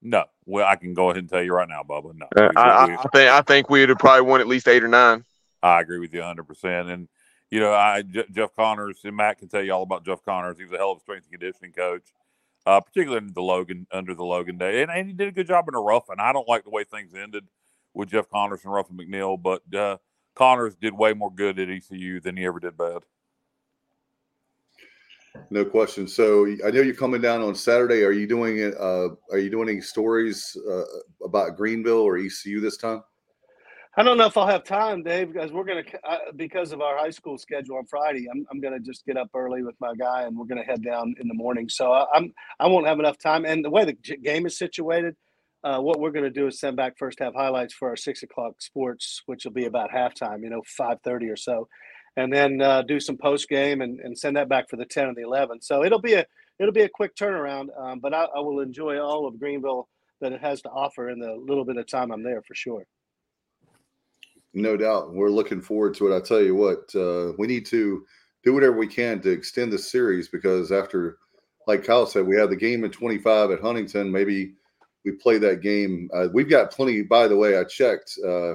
no. 0.00 0.24
Well, 0.44 0.66
I 0.66 0.74
can 0.74 0.92
go 0.92 1.04
ahead 1.10 1.18
and 1.18 1.30
tell 1.30 1.40
you 1.40 1.54
right 1.54 1.68
now, 1.68 1.84
Bubba. 1.88 2.14
No, 2.16 2.26
Uh, 2.36 2.48
We- 2.50 2.56
I, 2.60 2.86
we- 2.86 2.92
I, 2.94 3.02
think 3.12 3.30
I 3.30 3.42
think 3.42 3.70
we 3.70 3.78
would 3.78 3.90
have 3.90 3.98
probably 3.98 4.22
won 4.28 4.40
at 4.40 4.48
least 4.48 4.66
eight 4.66 4.82
or 4.82 4.88
nine. 4.88 5.24
I 5.62 5.80
agree 5.80 6.00
with 6.00 6.12
you 6.12 6.18
100. 6.18 6.42
percent 6.48 6.90
And 6.90 7.06
you 7.48 7.60
know, 7.60 7.72
I 7.72 8.02
Jeff 8.02 8.50
Connors 8.56 8.98
and 9.04 9.14
Matt 9.16 9.38
can 9.38 9.46
tell 9.48 9.62
you 9.62 9.72
all 9.72 9.84
about 9.84 10.04
Jeff 10.04 10.24
Connors. 10.24 10.58
He 10.58 10.64
was 10.64 10.72
a 10.72 10.78
hell 10.78 10.90
of 10.90 10.98
a 10.98 11.00
strength 11.02 11.26
and 11.30 11.40
conditioning 11.40 11.70
coach, 11.70 12.02
uh, 12.66 12.80
particularly 12.80 13.26
in 13.26 13.32
the 13.32 13.42
Logan 13.42 13.86
under 13.90 14.14
the 14.14 14.24
Logan 14.24 14.58
day, 14.58 14.82
and, 14.82 14.90
and 14.90 15.08
he 15.08 15.12
did 15.12 15.28
a 15.28 15.32
good 15.32 15.46
job 15.46 15.68
in 15.68 15.74
a 15.74 15.80
rough. 15.80 16.08
And 16.08 16.20
I 16.20 16.32
don't 16.32 16.48
like 16.48 16.64
the 16.64 16.70
way 16.70 16.84
things 16.84 17.14
ended 17.14 17.44
with 17.94 18.10
Jeff 18.10 18.28
Connors 18.28 18.64
and 18.64 18.72
Ruffin 18.72 18.96
McNeill, 18.96 19.40
but 19.40 19.62
uh, 19.74 19.98
Connors 20.34 20.74
did 20.74 20.94
way 20.94 21.12
more 21.12 21.30
good 21.30 21.58
at 21.58 21.68
ECU 21.68 22.20
than 22.20 22.36
he 22.36 22.44
ever 22.44 22.60
did 22.60 22.76
bad. 22.76 23.02
No 25.50 25.64
question. 25.64 26.06
So 26.06 26.46
I 26.64 26.70
know 26.70 26.82
you're 26.82 26.94
coming 26.94 27.20
down 27.20 27.40
on 27.40 27.54
Saturday. 27.54 28.04
Are 28.04 28.12
you 28.12 28.26
doing 28.26 28.58
it? 28.58 28.74
Uh, 28.78 29.10
are 29.30 29.38
you 29.38 29.50
doing 29.50 29.68
any 29.68 29.80
stories 29.80 30.56
uh, 30.70 30.84
about 31.24 31.56
Greenville 31.56 32.00
or 32.00 32.18
ECU 32.18 32.60
this 32.60 32.76
time? 32.76 33.02
I 33.94 34.02
don't 34.02 34.16
know 34.16 34.24
if 34.24 34.38
I'll 34.38 34.46
have 34.46 34.64
time, 34.64 35.02
Dave, 35.02 35.34
because 35.34 35.52
we're 35.52 35.64
gonna 35.64 35.82
uh, 36.08 36.32
because 36.36 36.72
of 36.72 36.80
our 36.80 36.96
high 36.96 37.10
school 37.10 37.36
schedule 37.36 37.76
on 37.76 37.84
Friday. 37.84 38.26
I'm, 38.32 38.46
I'm 38.50 38.58
gonna 38.58 38.80
just 38.80 39.04
get 39.04 39.18
up 39.18 39.28
early 39.34 39.62
with 39.62 39.74
my 39.80 39.92
guy, 39.94 40.22
and 40.22 40.34
we're 40.34 40.46
gonna 40.46 40.64
head 40.64 40.82
down 40.82 41.14
in 41.20 41.28
the 41.28 41.34
morning. 41.34 41.68
So 41.68 41.92
I, 41.92 42.06
I'm 42.14 42.32
I 42.58 42.68
won't 42.68 42.86
have 42.86 42.98
enough 42.98 43.18
time. 43.18 43.44
And 43.44 43.62
the 43.62 43.68
way 43.68 43.84
the 43.84 43.92
game 43.92 44.46
is 44.46 44.56
situated, 44.56 45.14
uh, 45.62 45.78
what 45.78 46.00
we're 46.00 46.10
gonna 46.10 46.30
do 46.30 46.46
is 46.46 46.58
send 46.58 46.74
back 46.74 46.96
first 46.96 47.18
half 47.18 47.34
highlights 47.34 47.74
for 47.74 47.90
our 47.90 47.96
six 47.96 48.22
o'clock 48.22 48.62
sports, 48.62 49.22
which 49.26 49.44
will 49.44 49.52
be 49.52 49.66
about 49.66 49.90
halftime, 49.90 50.42
you 50.42 50.48
know, 50.48 50.62
five 50.66 50.96
thirty 51.04 51.28
or 51.28 51.36
so, 51.36 51.68
and 52.16 52.32
then 52.32 52.62
uh, 52.62 52.80
do 52.80 52.98
some 52.98 53.18
post 53.18 53.46
game 53.50 53.82
and, 53.82 54.00
and 54.00 54.18
send 54.18 54.36
that 54.38 54.48
back 54.48 54.70
for 54.70 54.76
the 54.76 54.86
ten 54.86 55.08
and 55.08 55.16
the 55.16 55.22
eleven. 55.22 55.60
So 55.60 55.84
it'll 55.84 56.00
be 56.00 56.14
a 56.14 56.24
it'll 56.58 56.72
be 56.72 56.82
a 56.82 56.88
quick 56.88 57.14
turnaround, 57.14 57.66
um, 57.78 58.00
but 58.00 58.14
I, 58.14 58.24
I 58.24 58.40
will 58.40 58.60
enjoy 58.60 58.98
all 58.98 59.26
of 59.26 59.38
Greenville 59.38 59.86
that 60.22 60.32
it 60.32 60.40
has 60.40 60.62
to 60.62 60.70
offer 60.70 61.10
in 61.10 61.18
the 61.18 61.34
little 61.34 61.66
bit 61.66 61.76
of 61.76 61.86
time 61.86 62.10
I'm 62.10 62.22
there 62.22 62.40
for 62.40 62.54
sure. 62.54 62.86
No 64.54 64.76
doubt. 64.76 65.14
We're 65.14 65.30
looking 65.30 65.62
forward 65.62 65.94
to 65.94 66.12
it. 66.12 66.16
I 66.16 66.20
tell 66.20 66.42
you 66.42 66.54
what, 66.54 66.94
uh, 66.94 67.32
we 67.38 67.46
need 67.46 67.64
to 67.66 68.04
do 68.44 68.52
whatever 68.52 68.76
we 68.76 68.86
can 68.86 69.20
to 69.22 69.30
extend 69.30 69.72
the 69.72 69.78
series 69.78 70.28
because 70.28 70.72
after, 70.72 71.18
like 71.66 71.84
Kyle 71.84 72.06
said, 72.06 72.26
we 72.26 72.36
have 72.36 72.50
the 72.50 72.56
game 72.56 72.84
in 72.84 72.90
25 72.90 73.50
at 73.50 73.60
Huntington. 73.60 74.12
Maybe 74.12 74.54
we 75.04 75.12
play 75.12 75.38
that 75.38 75.62
game. 75.62 76.10
Uh, 76.12 76.28
we've 76.32 76.50
got 76.50 76.70
plenty. 76.70 77.02
By 77.02 77.28
the 77.28 77.36
way, 77.36 77.56
I 77.58 77.64
checked. 77.64 78.18
Uh, 78.24 78.52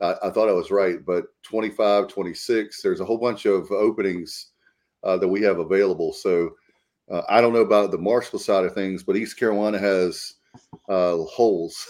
I, 0.00 0.14
I 0.24 0.30
thought 0.30 0.48
I 0.48 0.52
was 0.52 0.70
right, 0.70 1.04
but 1.04 1.24
25, 1.42 2.08
26, 2.08 2.82
there's 2.82 3.00
a 3.00 3.04
whole 3.04 3.18
bunch 3.18 3.46
of 3.46 3.70
openings 3.72 4.50
uh, 5.02 5.16
that 5.16 5.28
we 5.28 5.42
have 5.42 5.58
available. 5.58 6.12
So 6.12 6.50
uh, 7.10 7.22
I 7.28 7.40
don't 7.40 7.52
know 7.52 7.60
about 7.60 7.90
the 7.90 7.98
Marshall 7.98 8.38
side 8.38 8.64
of 8.64 8.74
things, 8.74 9.02
but 9.02 9.16
East 9.16 9.38
Carolina 9.38 9.78
has 9.78 10.34
uh, 10.88 11.16
holes, 11.18 11.86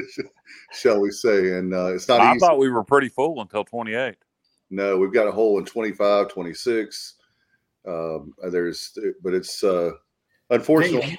shall 0.72 1.00
we 1.00 1.10
say. 1.10 1.58
And 1.58 1.74
uh, 1.74 1.94
it's 1.94 2.08
not 2.08 2.20
I 2.20 2.30
easy. 2.30 2.40
thought 2.40 2.58
we 2.58 2.70
were 2.70 2.84
pretty 2.84 3.08
full 3.08 3.40
until 3.40 3.64
28. 3.64 4.16
No, 4.70 4.96
we've 4.96 5.12
got 5.12 5.28
a 5.28 5.32
hole 5.32 5.58
in 5.58 5.64
25, 5.64 6.28
26. 6.28 7.14
Um, 7.86 8.34
there's, 8.50 8.98
but 9.22 9.32
it's 9.32 9.62
uh, 9.62 9.92
unfortunately. 10.50 11.00
Dave, 11.00 11.18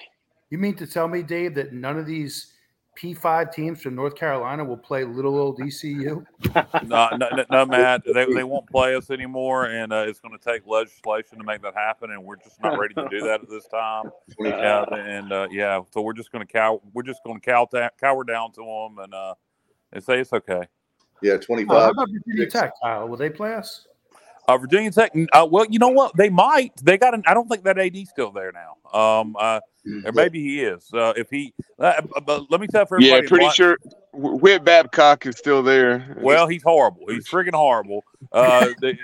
you 0.49 0.57
mean 0.57 0.75
to 0.75 0.87
tell 0.87 1.07
me, 1.07 1.23
Dave, 1.23 1.55
that 1.55 1.73
none 1.73 1.97
of 1.97 2.05
these 2.05 2.53
P5 2.97 3.53
teams 3.53 3.81
from 3.81 3.95
North 3.95 4.15
Carolina 4.15 4.63
will 4.63 4.77
play 4.77 5.03
little 5.03 5.37
old 5.37 5.61
ECU? 5.61 6.25
no, 6.55 7.09
no, 7.15 7.29
no, 7.29 7.45
no, 7.51 7.65
Matt. 7.65 8.01
They, 8.11 8.25
they 8.33 8.43
won't 8.43 8.67
play 8.67 8.95
us 8.95 9.11
anymore, 9.11 9.65
and 9.65 9.93
uh, 9.93 10.05
it's 10.07 10.19
going 10.19 10.37
to 10.37 10.43
take 10.43 10.65
legislation 10.65 11.37
to 11.37 11.43
make 11.43 11.61
that 11.61 11.75
happen, 11.75 12.11
and 12.11 12.23
we're 12.23 12.37
just 12.37 12.61
not 12.61 12.77
ready 12.79 12.95
to 12.95 13.07
do 13.09 13.21
that 13.21 13.41
at 13.41 13.49
this 13.49 13.67
time. 13.67 14.05
Yeah, 14.39 14.83
and 14.91 15.31
uh, 15.31 15.47
yeah, 15.51 15.81
so 15.91 16.01
we're 16.01 16.13
just 16.13 16.31
going 16.31 16.45
to 16.45 16.51
cow. 16.51 16.81
We're 16.93 17.03
just 17.03 17.23
going 17.23 17.39
to 17.39 17.45
cow 17.45 17.65
ta- 17.65 17.91
cower 17.99 18.23
down 18.23 18.51
to 18.53 18.61
them 18.61 19.03
and 19.03 19.13
uh, 19.13 19.35
and 19.93 20.03
say 20.03 20.19
it's 20.19 20.33
okay. 20.33 20.63
Yeah, 21.21 21.33
Oh, 21.33 21.37
25. 21.37 21.67
how 21.77 21.89
about 21.89 22.07
Virginia 22.11 22.49
Tech, 22.49 22.73
Kyle? 22.81 23.07
Will 23.07 23.17
they 23.17 23.29
play 23.29 23.53
us? 23.53 23.87
Uh, 24.47 24.57
Virginia 24.57 24.91
Tech. 24.91 25.11
Uh, 25.33 25.47
well, 25.49 25.65
you 25.69 25.77
know 25.79 25.89
what? 25.89 26.15
They 26.15 26.29
might. 26.29 26.71
They 26.83 26.97
got. 26.97 27.13
An, 27.13 27.23
I 27.27 27.33
don't 27.33 27.47
think 27.49 27.63
that 27.63 27.77
AD's 27.77 28.09
still 28.09 28.31
there 28.31 28.51
now. 28.53 28.97
Um, 28.99 29.35
uh, 29.37 29.59
or 30.05 30.11
maybe 30.13 30.41
he 30.41 30.61
is. 30.61 30.89
Uh, 30.93 31.13
if 31.17 31.29
he, 31.29 31.53
uh, 31.79 32.01
but 32.25 32.49
let 32.49 32.61
me 32.61 32.67
tell 32.67 32.85
for 32.85 32.99
Yeah, 32.99 33.19
pretty 33.27 33.45
what- 33.45 33.55
sure 33.55 33.77
Wh- 34.11 34.41
Whit 34.41 34.63
Babcock 34.63 35.25
is 35.25 35.37
still 35.37 35.63
there. 35.63 36.17
Well, 36.21 36.47
he's 36.47 36.63
horrible. 36.63 37.07
He's 37.09 37.27
freaking 37.27 37.53
horrible. 37.55 38.03
Uh, 38.31 38.69
they, 38.81 38.97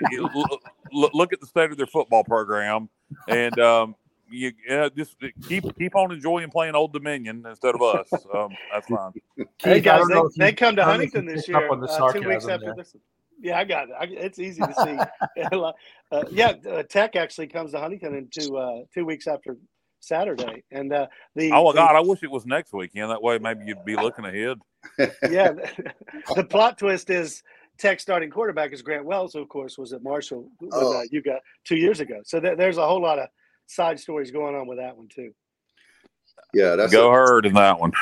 look, 0.92 1.12
look 1.14 1.32
at 1.32 1.40
the 1.40 1.46
state 1.46 1.70
of 1.70 1.76
their 1.76 1.86
football 1.86 2.24
program, 2.24 2.88
and 3.28 3.58
um, 3.60 3.94
you 4.30 4.52
yeah, 4.68 4.88
just 4.96 5.16
keep 5.46 5.64
keep 5.78 5.94
on 5.94 6.10
enjoying 6.12 6.50
playing 6.50 6.74
Old 6.74 6.92
Dominion 6.92 7.44
instead 7.48 7.74
of 7.74 7.82
us. 7.82 8.08
Um, 8.34 8.50
that's 8.72 8.86
fine. 8.88 9.12
Hey 9.58 9.80
guys, 9.80 10.06
they, 10.08 10.20
they 10.46 10.52
come 10.52 10.76
to 10.76 10.82
I 10.82 10.96
don't 10.96 10.98
know 10.98 11.04
if 11.04 11.12
Huntington 11.12 11.26
this 11.26 11.46
picked 11.46 11.56
up 11.56 11.62
year. 11.62 11.70
on 11.70 11.80
the 11.80 11.86
uh, 11.86 12.12
two 12.12 12.28
weeks 12.28 12.46
after 12.48 12.66
there. 12.66 12.74
this. 12.76 12.96
Yeah, 13.40 13.58
I 13.58 13.64
got 13.64 13.88
it. 13.88 13.94
I, 13.98 14.04
it's 14.04 14.38
easy 14.38 14.60
to 14.62 14.74
see. 14.74 15.42
uh, 16.12 16.22
yeah, 16.30 16.52
uh, 16.70 16.82
Tech 16.84 17.16
actually 17.16 17.48
comes 17.48 17.72
to 17.72 17.78
Huntington 17.78 18.14
in 18.14 18.28
two 18.30 18.56
uh, 18.56 18.80
two 18.92 19.04
weeks 19.04 19.26
after 19.26 19.56
Saturday, 20.00 20.62
and 20.70 20.92
uh, 20.92 21.06
the 21.34 21.50
Oh 21.52 21.72
the- 21.72 21.76
God, 21.76 21.96
I 21.96 22.00
wish 22.00 22.22
it 22.22 22.30
was 22.30 22.46
next 22.46 22.72
weekend. 22.72 23.10
That 23.10 23.22
way, 23.22 23.38
maybe 23.38 23.64
you'd 23.66 23.84
be 23.84 23.96
looking 23.96 24.24
ahead. 24.24 24.58
yeah, 25.30 25.52
the 26.36 26.44
plot 26.44 26.78
twist 26.78 27.10
is 27.10 27.42
Tech 27.78 28.00
starting 28.00 28.30
quarterback 28.30 28.72
is 28.72 28.82
Grant 28.82 29.04
Wells, 29.04 29.32
who 29.32 29.40
of 29.40 29.48
course 29.48 29.76
was 29.78 29.92
at 29.92 30.02
Marshall 30.02 30.48
when 30.58 30.70
Oh. 30.74 30.98
uh, 30.98 31.02
you 31.10 31.22
got 31.22 31.40
two 31.64 31.76
years 31.76 32.00
ago. 32.00 32.20
So 32.24 32.38
there, 32.38 32.54
there's 32.56 32.76
a 32.78 32.86
whole 32.86 33.00
lot 33.02 33.18
of 33.18 33.28
side 33.66 33.98
stories 33.98 34.30
going 34.30 34.54
on 34.54 34.66
with 34.66 34.78
that 34.78 34.96
one 34.96 35.08
too. 35.08 35.32
Yeah, 36.54 36.76
that's 36.76 36.92
Go 36.92 37.08
a, 37.08 37.12
herd 37.12 37.46
in 37.46 37.54
that 37.54 37.78
one. 37.78 37.92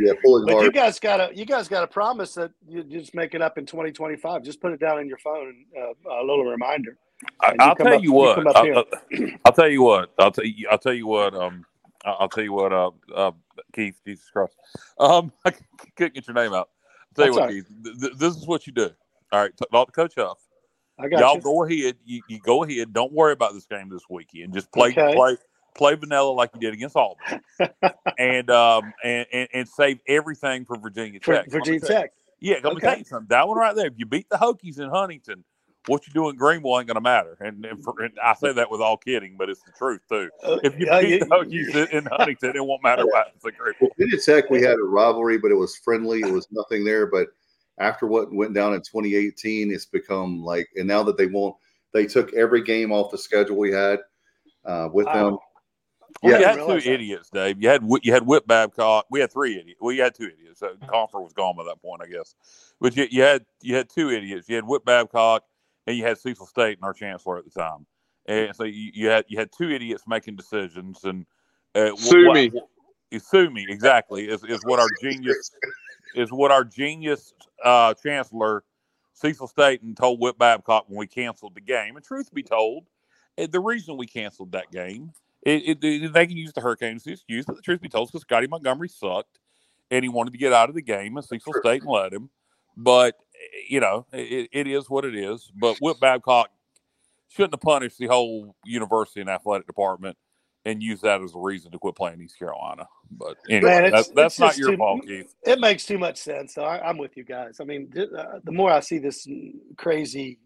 yeah, 0.00 0.12
pulling 0.22 0.44
But 0.46 0.62
you 0.62 0.70
guys 0.72 0.98
gotta 1.00 1.30
you 1.34 1.44
guys 1.44 1.68
gotta 1.68 1.86
promise 1.86 2.34
that 2.34 2.52
you 2.68 2.82
just 2.84 3.14
make 3.14 3.34
it 3.34 3.42
up 3.42 3.58
in 3.58 3.66
2025. 3.66 4.42
Just 4.42 4.60
put 4.60 4.72
it 4.72 4.80
down 4.80 5.00
in 5.00 5.08
your 5.08 5.18
phone, 5.18 5.64
uh, 5.76 5.92
a 6.10 6.22
little 6.24 6.44
reminder. 6.44 6.96
I, 7.40 7.54
I'll 7.60 7.74
come 7.76 7.86
tell 7.86 7.94
up- 7.96 8.02
you 8.02 8.10
you 8.10 8.14
what. 8.14 8.34
come 8.36 8.46
up 8.46 8.56
I'll. 8.56 8.78
I'll- 8.78 8.84
I'll 9.44 9.52
tell 9.52 9.68
you 9.68 9.82
what. 9.82 10.12
I'll 10.18 10.30
tell 10.30 10.44
you. 10.44 10.68
I'll 10.70 10.78
tell 10.78 10.92
you 10.92 11.06
what. 11.06 11.34
Um, 11.34 11.64
I'll 12.04 12.16
I'll 12.20 12.28
tell 12.28 12.44
you 12.44 12.52
what. 12.52 12.72
Uh, 12.72 12.90
uh 13.14 13.32
Keith, 13.72 13.98
Jesus 14.06 14.28
Christ. 14.30 14.54
Um, 14.98 15.32
I 15.44 15.52
couldn't 15.96 16.14
get 16.14 16.26
your 16.28 16.34
name 16.34 16.52
out. 16.52 16.68
I'll 16.70 17.14
tell 17.16 17.26
you 17.26 17.32
That's 17.32 17.36
what, 17.36 17.40
all 17.40 17.46
right. 17.46 17.54
Keith. 17.54 17.66
Th- 17.84 18.00
th- 18.00 18.12
this 18.18 18.36
is 18.36 18.46
what 18.46 18.66
you 18.66 18.72
do. 18.72 18.90
All 19.32 19.40
right, 19.40 19.52
talk 19.72 19.86
to 19.86 19.92
Coach 19.92 20.14
Huff. 20.16 20.38
I 20.98 21.08
got 21.08 21.20
Y'all 21.20 21.34
you. 21.36 21.40
go 21.40 21.64
ahead. 21.64 21.96
You, 22.04 22.22
you 22.28 22.38
go 22.40 22.64
ahead. 22.64 22.92
Don't 22.92 23.12
worry 23.12 23.32
about 23.32 23.54
this 23.54 23.66
game 23.66 23.88
this 23.88 24.02
weekend. 24.10 24.52
Just 24.54 24.70
play 24.72 24.90
Okay. 24.90 25.14
play 25.14 25.36
play 25.76 25.94
vanilla 25.94 26.30
like 26.30 26.50
you 26.54 26.60
did 26.60 26.74
against 26.74 26.96
Auburn, 26.96 27.40
and 28.18 28.50
um 28.50 28.92
and, 29.04 29.26
and 29.32 29.48
and 29.52 29.68
save 29.68 30.00
everything 30.06 30.64
for 30.64 30.76
Virginia 30.78 31.20
For 31.20 31.34
Tech. 31.34 31.44
Let 31.44 31.52
me 31.52 31.58
Virginia 31.58 31.80
tell 31.80 31.90
you- 31.90 32.02
Tech. 32.02 32.12
Yeah, 32.40 32.56
let 32.62 32.74
me 32.74 32.80
tell 32.80 32.96
you 32.96 33.04
something. 33.04 33.26
That 33.30 33.48
one 33.48 33.58
right 33.58 33.74
there. 33.74 33.86
If 33.86 33.94
you 33.96 34.06
beat 34.06 34.28
the 34.28 34.36
Hokies 34.36 34.78
in 34.78 34.88
Huntington, 34.90 35.42
what 35.88 36.06
you 36.06 36.12
do 36.12 36.28
in 36.28 36.36
Greenville 36.36 36.78
ain't 36.78 36.86
going 36.86 36.94
to 36.94 37.00
matter. 37.00 37.36
And, 37.40 37.64
and, 37.64 37.82
for, 37.82 38.00
and, 38.00 38.12
I 38.22 38.34
say 38.34 38.52
that 38.52 38.70
with 38.70 38.80
all 38.80 38.96
kidding, 38.96 39.36
but 39.36 39.48
it's 39.48 39.62
the 39.62 39.72
truth 39.72 40.00
too. 40.08 40.28
Uh, 40.44 40.58
if 40.62 40.78
you 40.78 40.86
beat 40.86 41.20
the 41.20 41.26
Hokies 41.26 41.92
in 41.92 42.06
Huntington, 42.06 42.52
it 42.54 42.64
won't 42.64 42.82
matter 42.82 43.04
what 43.06 43.26
happens 43.26 43.42
in 43.44 43.52
Greenville. 43.58 43.88
Virginia 43.98 44.20
Tech, 44.20 44.50
we 44.50 44.62
had 44.62 44.78
a 44.78 44.82
rivalry, 44.84 45.38
but 45.38 45.50
it 45.50 45.54
was 45.56 45.76
friendly. 45.76 46.20
It 46.20 46.32
was 46.32 46.46
nothing 46.50 46.84
there. 46.84 47.06
But 47.06 47.28
after 47.78 48.06
what 48.06 48.32
went 48.32 48.54
down 48.54 48.74
in 48.74 48.80
2018, 48.80 49.72
it's 49.72 49.86
become 49.86 50.42
like, 50.42 50.68
and 50.76 50.86
now 50.86 51.02
that 51.04 51.16
they 51.16 51.26
won't, 51.26 51.56
they 51.92 52.06
took 52.06 52.32
every 52.34 52.62
game 52.62 52.92
off 52.92 53.10
the 53.10 53.18
schedule 53.18 53.56
we 53.56 53.72
had 53.72 54.00
uh, 54.64 54.88
with 54.92 55.06
wow. 55.06 55.40
Them. 56.08 56.14
Well, 56.22 56.32
yeah, 56.32 56.38
you 56.38 56.58
had 56.58 56.66
two 56.66 56.80
that. 56.80 56.86
idiots, 56.86 57.30
Dave. 57.30 57.62
You 57.62 57.68
had 57.68 57.88
you 58.02 58.12
had 58.12 58.26
Whit 58.26 58.46
Babcock. 58.46 59.06
We 59.10 59.20
had 59.20 59.32
three 59.32 59.58
idiots. 59.58 59.80
Well, 59.80 59.92
you 59.92 60.02
had 60.02 60.14
two 60.14 60.24
idiots. 60.24 60.60
So 60.60 60.74
Compher 60.86 61.22
was 61.22 61.32
gone 61.32 61.56
by 61.56 61.64
that 61.64 61.80
point, 61.80 62.02
I 62.02 62.06
guess. 62.06 62.34
But 62.80 62.96
you, 62.96 63.06
you 63.10 63.22
had 63.22 63.44
you 63.62 63.76
had 63.76 63.88
two 63.88 64.10
idiots. 64.10 64.48
You 64.48 64.56
had 64.56 64.64
Whit 64.64 64.84
Babcock 64.84 65.44
and 65.88 65.96
you 65.96 66.04
had 66.04 66.18
Cecil 66.18 66.46
Staton 66.46 66.78
and 66.82 66.84
our 66.84 66.92
chancellor 66.92 67.38
at 67.38 67.44
the 67.44 67.50
time. 67.50 67.86
And 68.26 68.54
so 68.54 68.64
you, 68.64 68.90
you 68.92 69.08
had 69.08 69.24
you 69.28 69.38
had 69.38 69.50
two 69.56 69.70
idiots 69.70 70.04
making 70.06 70.36
decisions 70.36 71.02
and 71.04 71.24
uh, 71.74 71.96
sue 71.96 72.32
me. 72.32 72.52
sue 73.18 73.50
me 73.50 73.64
exactly 73.68 74.28
is, 74.28 74.44
is 74.44 74.60
what 74.64 74.78
our 74.78 74.88
genius 75.00 75.50
is 76.14 76.30
what 76.30 76.50
our 76.50 76.64
genius 76.64 77.32
uh, 77.64 77.94
chancellor 77.94 78.64
Cecil 79.14 79.48
Staton 79.48 79.94
told 79.94 80.20
Whit 80.20 80.38
Babcock 80.38 80.84
when 80.88 80.98
we 80.98 81.06
canceled 81.06 81.54
the 81.54 81.60
game. 81.60 81.96
And 81.96 82.04
truth 82.04 82.32
be 82.32 82.42
told, 82.42 82.84
eh, 83.36 83.46
the 83.50 83.60
reason 83.60 83.96
we 83.96 84.06
canceled 84.06 84.52
that 84.52 84.70
game, 84.70 85.12
it, 85.42 85.84
it, 85.84 86.12
they 86.12 86.26
can 86.26 86.36
use 86.36 86.52
the 86.52 86.60
Hurricanes 86.60 87.06
as 87.06 87.14
excuse, 87.14 87.44
but 87.46 87.56
the 87.56 87.62
truth 87.62 87.80
be 87.80 87.88
told, 87.88 88.08
because 88.08 88.22
Scottie 88.22 88.46
Montgomery 88.46 88.88
sucked 88.88 89.38
and 89.90 90.02
he 90.02 90.08
wanted 90.08 90.32
to 90.32 90.38
get 90.38 90.52
out 90.52 90.68
of 90.68 90.74
the 90.74 90.82
game, 90.82 91.16
and 91.16 91.24
Cecil 91.24 91.54
Staton 91.60 91.88
let 91.88 92.12
him. 92.12 92.30
But 92.76 93.16
you 93.68 93.80
know, 93.80 94.06
it, 94.12 94.48
it 94.52 94.66
is 94.66 94.88
what 94.90 95.04
it 95.04 95.14
is. 95.14 95.50
But 95.54 95.78
Whit 95.78 96.00
Babcock 96.00 96.50
shouldn't 97.28 97.54
have 97.54 97.60
punished 97.60 97.98
the 97.98 98.06
whole 98.06 98.54
university 98.64 99.20
and 99.20 99.30
athletic 99.30 99.66
department 99.66 100.16
and 100.64 100.82
use 100.82 101.00
that 101.00 101.22
as 101.22 101.34
a 101.34 101.38
reason 101.38 101.70
to 101.72 101.78
quit 101.78 101.94
playing 101.94 102.20
East 102.20 102.38
Carolina. 102.38 102.86
But 103.10 103.36
anyway, 103.48 103.70
Man, 103.70 103.90
that's, 103.90 104.08
that's 104.10 104.38
not 104.38 104.56
your 104.58 104.72
too, 104.72 104.76
fault, 104.76 105.02
Keith. 105.06 105.34
It 105.44 105.60
makes 105.60 105.86
too 105.86 105.98
much 105.98 106.18
sense. 106.18 106.54
So 106.54 106.62
I, 106.62 106.88
am 106.88 106.98
with 106.98 107.16
you 107.16 107.24
guys. 107.24 107.58
I 107.60 107.64
mean, 107.64 107.90
uh, 107.96 108.40
the 108.44 108.52
more 108.52 108.70
I 108.70 108.80
see 108.80 108.98
this 108.98 109.26
crazy, 109.76 110.38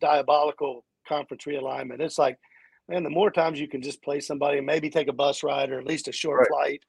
diabolical 0.00 0.84
conference 1.06 1.44
realignment, 1.44 2.00
it's 2.00 2.18
like, 2.18 2.38
man, 2.90 3.02
the 3.02 3.10
more 3.10 3.30
times 3.30 3.58
you 3.58 3.68
can 3.68 3.82
just 3.82 4.02
play 4.02 4.20
somebody 4.20 4.58
and 4.58 4.66
maybe 4.66 4.90
take 4.90 5.08
a 5.08 5.12
bus 5.12 5.42
ride 5.42 5.70
or 5.70 5.78
at 5.78 5.86
least 5.86 6.08
a 6.08 6.12
short 6.12 6.40
right. 6.40 6.48
flight, 6.48 6.82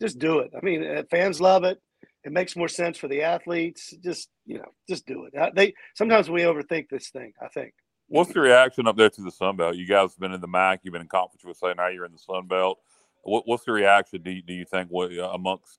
just 0.00 0.18
do 0.18 0.40
it. 0.40 0.50
I 0.56 0.64
mean, 0.64 0.84
uh, 0.84 1.02
fans 1.10 1.40
love 1.40 1.64
it 1.64 1.80
it 2.24 2.32
makes 2.32 2.56
more 2.56 2.68
sense 2.68 2.98
for 2.98 3.08
the 3.08 3.22
athletes. 3.22 3.94
Just 4.02 4.28
you 4.46 4.58
know, 4.58 4.72
just 4.88 5.06
do 5.06 5.24
it. 5.24 5.54
They 5.54 5.74
sometimes 5.94 6.30
we 6.30 6.42
overthink 6.42 6.88
this 6.88 7.10
thing. 7.10 7.32
I 7.42 7.48
think. 7.48 7.74
What's 8.08 8.32
the 8.32 8.40
reaction 8.40 8.86
up 8.86 8.96
there 8.96 9.10
to 9.10 9.22
the 9.22 9.30
Sun 9.30 9.56
Belt? 9.56 9.76
You 9.76 9.86
guys 9.86 10.10
have 10.10 10.18
been 10.18 10.32
in 10.32 10.40
the 10.40 10.48
MAC, 10.48 10.80
you've 10.82 10.92
been 10.92 11.00
in 11.00 11.08
conference 11.08 11.44
with 11.44 11.56
say 11.56 11.72
now 11.76 11.88
you're 11.88 12.04
in 12.04 12.12
the 12.12 12.18
Sun 12.18 12.46
Belt. 12.46 12.78
What, 13.22 13.44
what's 13.46 13.64
the 13.64 13.72
reaction? 13.72 14.20
Do 14.22 14.30
you, 14.30 14.42
do 14.42 14.52
you 14.52 14.66
think 14.66 14.88
what, 14.90 15.16
uh, 15.16 15.30
amongst 15.32 15.78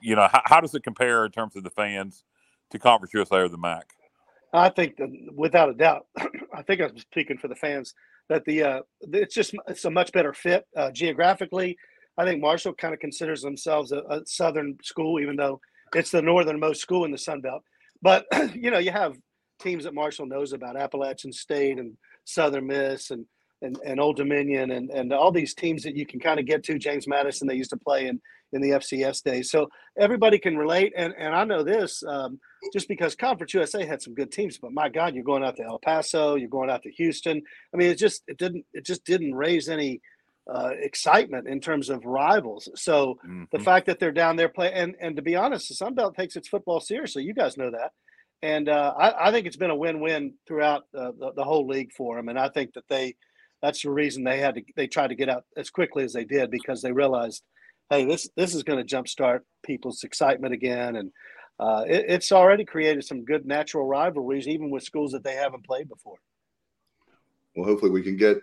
you 0.00 0.16
know 0.16 0.26
how, 0.30 0.40
how, 0.44 0.60
does 0.60 0.74
it 0.74 0.82
compare 0.82 1.26
in 1.26 1.32
terms 1.32 1.56
of 1.56 1.64
the 1.64 1.70
fans 1.70 2.24
to 2.70 2.78
Conference 2.78 3.12
USA 3.12 3.36
or 3.36 3.48
the 3.48 3.58
MAC? 3.58 3.90
I 4.52 4.70
think 4.70 4.96
that 4.96 5.10
without 5.34 5.68
a 5.68 5.74
doubt, 5.74 6.06
I 6.54 6.62
think 6.62 6.80
I'm 6.80 6.96
speaking 6.98 7.36
for 7.36 7.48
the 7.48 7.54
fans 7.54 7.94
that 8.30 8.44
the 8.46 8.62
uh, 8.62 8.80
it's 9.02 9.34
just 9.34 9.54
it's 9.68 9.84
a 9.84 9.90
much 9.90 10.12
better 10.12 10.32
fit 10.32 10.64
uh, 10.76 10.90
geographically. 10.92 11.76
I 12.16 12.24
think 12.24 12.40
Marshall 12.40 12.72
kind 12.74 12.94
of 12.94 13.00
considers 13.00 13.42
themselves 13.42 13.92
a, 13.92 13.98
a, 14.08 14.22
southern 14.24 14.78
school, 14.82 15.20
even 15.20 15.36
though 15.36 15.60
it's 15.94 16.12
the 16.12 16.22
northernmost 16.22 16.80
school 16.80 17.04
in 17.04 17.10
the 17.10 17.18
Sun 17.18 17.40
Belt. 17.40 17.62
But 18.00 18.26
you 18.54 18.70
know, 18.70 18.78
you 18.78 18.92
have 18.92 19.18
teams 19.60 19.84
that 19.84 19.94
Marshall 19.94 20.26
knows 20.26 20.52
about, 20.52 20.76
Appalachian 20.76 21.32
State 21.32 21.78
and 21.78 21.96
Southern 22.24 22.68
Miss 22.68 23.10
and 23.10 23.26
and, 23.62 23.78
and 23.84 24.00
Old 24.00 24.16
Dominion 24.16 24.70
and, 24.70 24.90
and 24.90 25.12
all 25.12 25.32
these 25.32 25.54
teams 25.54 25.82
that 25.82 25.96
you 25.96 26.06
can 26.06 26.20
kind 26.20 26.40
of 26.40 26.46
get 26.46 26.64
to. 26.64 26.78
James 26.78 27.06
Madison, 27.06 27.46
they 27.46 27.54
used 27.54 27.70
to 27.70 27.76
play 27.76 28.06
in, 28.06 28.20
in 28.52 28.60
the 28.60 28.70
FCS 28.70 29.22
days. 29.22 29.50
So 29.50 29.68
everybody 29.98 30.38
can 30.38 30.56
relate. 30.56 30.92
And, 30.96 31.14
and 31.18 31.34
I 31.34 31.44
know 31.44 31.62
this 31.62 32.02
um, 32.06 32.40
just 32.72 32.88
because 32.88 33.14
Conference 33.14 33.54
USA 33.54 33.84
had 33.84 34.02
some 34.02 34.14
good 34.14 34.32
teams, 34.32 34.58
but 34.58 34.72
my 34.72 34.88
God, 34.88 35.14
you're 35.14 35.24
going 35.24 35.44
out 35.44 35.56
to 35.56 35.64
El 35.64 35.78
Paso, 35.78 36.36
you're 36.36 36.48
going 36.48 36.70
out 36.70 36.82
to 36.82 36.90
Houston. 36.92 37.42
I 37.72 37.76
mean, 37.76 37.90
it 37.90 37.98
just, 37.98 38.22
it 38.26 38.38
didn't, 38.38 38.64
it 38.72 38.84
just 38.84 39.04
didn't 39.04 39.34
raise 39.34 39.68
any 39.68 40.00
uh, 40.52 40.70
excitement 40.80 41.46
in 41.46 41.60
terms 41.60 41.90
of 41.90 42.04
rivals. 42.04 42.68
So 42.74 43.18
mm-hmm. 43.24 43.44
the 43.52 43.60
fact 43.60 43.86
that 43.86 44.00
they're 44.00 44.10
down 44.10 44.36
there 44.36 44.48
playing, 44.48 44.74
and, 44.74 44.96
and 45.00 45.16
to 45.16 45.22
be 45.22 45.36
honest, 45.36 45.68
the 45.68 45.74
Sun 45.74 45.94
Belt 45.94 46.16
takes 46.16 46.36
its 46.36 46.48
football 46.48 46.80
seriously. 46.80 47.22
You 47.22 47.34
guys 47.34 47.56
know 47.56 47.70
that. 47.70 47.92
And 48.42 48.68
uh, 48.68 48.94
I, 48.98 49.28
I, 49.28 49.32
think 49.32 49.46
it's 49.46 49.56
been 49.56 49.70
a 49.70 49.76
win-win 49.76 50.32
throughout 50.48 50.84
uh, 50.96 51.12
the, 51.18 51.32
the, 51.36 51.44
whole 51.44 51.66
league 51.66 51.92
for 51.92 52.16
them. 52.16 52.30
And 52.30 52.38
I 52.38 52.48
think 52.48 52.72
that 52.72 52.88
they, 52.88 53.16
that's 53.62 53.82
the 53.82 53.90
reason 53.90 54.24
they 54.24 54.38
had 54.38 54.54
to, 54.54 54.62
they 54.76 54.86
tried 54.86 55.08
to 55.08 55.14
get 55.14 55.28
out 55.28 55.44
as 55.56 55.70
quickly 55.70 56.04
as 56.04 56.12
they 56.12 56.24
did 56.24 56.50
because 56.50 56.82
they 56.82 56.92
realized, 56.92 57.42
hey, 57.90 58.04
this, 58.04 58.28
this 58.36 58.54
is 58.54 58.62
going 58.62 58.84
to 58.84 58.96
jumpstart 58.96 59.40
people's 59.64 60.04
excitement 60.04 60.54
again. 60.54 60.96
And 60.96 61.10
uh, 61.58 61.84
it, 61.86 62.06
it's 62.08 62.32
already 62.32 62.64
created 62.64 63.04
some 63.04 63.24
good 63.24 63.46
natural 63.46 63.86
rivalries, 63.86 64.48
even 64.48 64.70
with 64.70 64.82
schools 64.82 65.12
that 65.12 65.24
they 65.24 65.34
haven't 65.34 65.66
played 65.66 65.88
before. 65.88 66.16
Well, 67.54 67.68
hopefully 67.68 67.90
we 67.90 68.02
can 68.02 68.16
get 68.16 68.38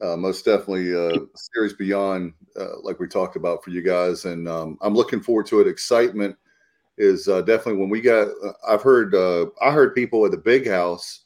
uh, 0.00 0.16
most 0.16 0.44
definitely 0.44 0.94
uh, 0.94 1.24
series 1.34 1.74
beyond, 1.74 2.32
uh, 2.58 2.80
like 2.82 2.98
we 2.98 3.06
talked 3.06 3.36
about 3.36 3.62
for 3.62 3.70
you 3.70 3.82
guys, 3.82 4.24
and 4.24 4.48
um, 4.48 4.78
I'm 4.80 4.94
looking 4.94 5.20
forward 5.20 5.46
to 5.46 5.60
it. 5.60 5.66
Excitement 5.66 6.34
is 6.96 7.28
uh, 7.28 7.42
definitely 7.42 7.80
when 7.80 7.90
we 7.90 8.00
got. 8.00 8.28
I've 8.66 8.82
heard 8.82 9.14
I 9.14 9.70
heard 9.70 9.94
people 9.94 10.24
at 10.24 10.30
the 10.30 10.38
big 10.38 10.66
house 10.66 11.24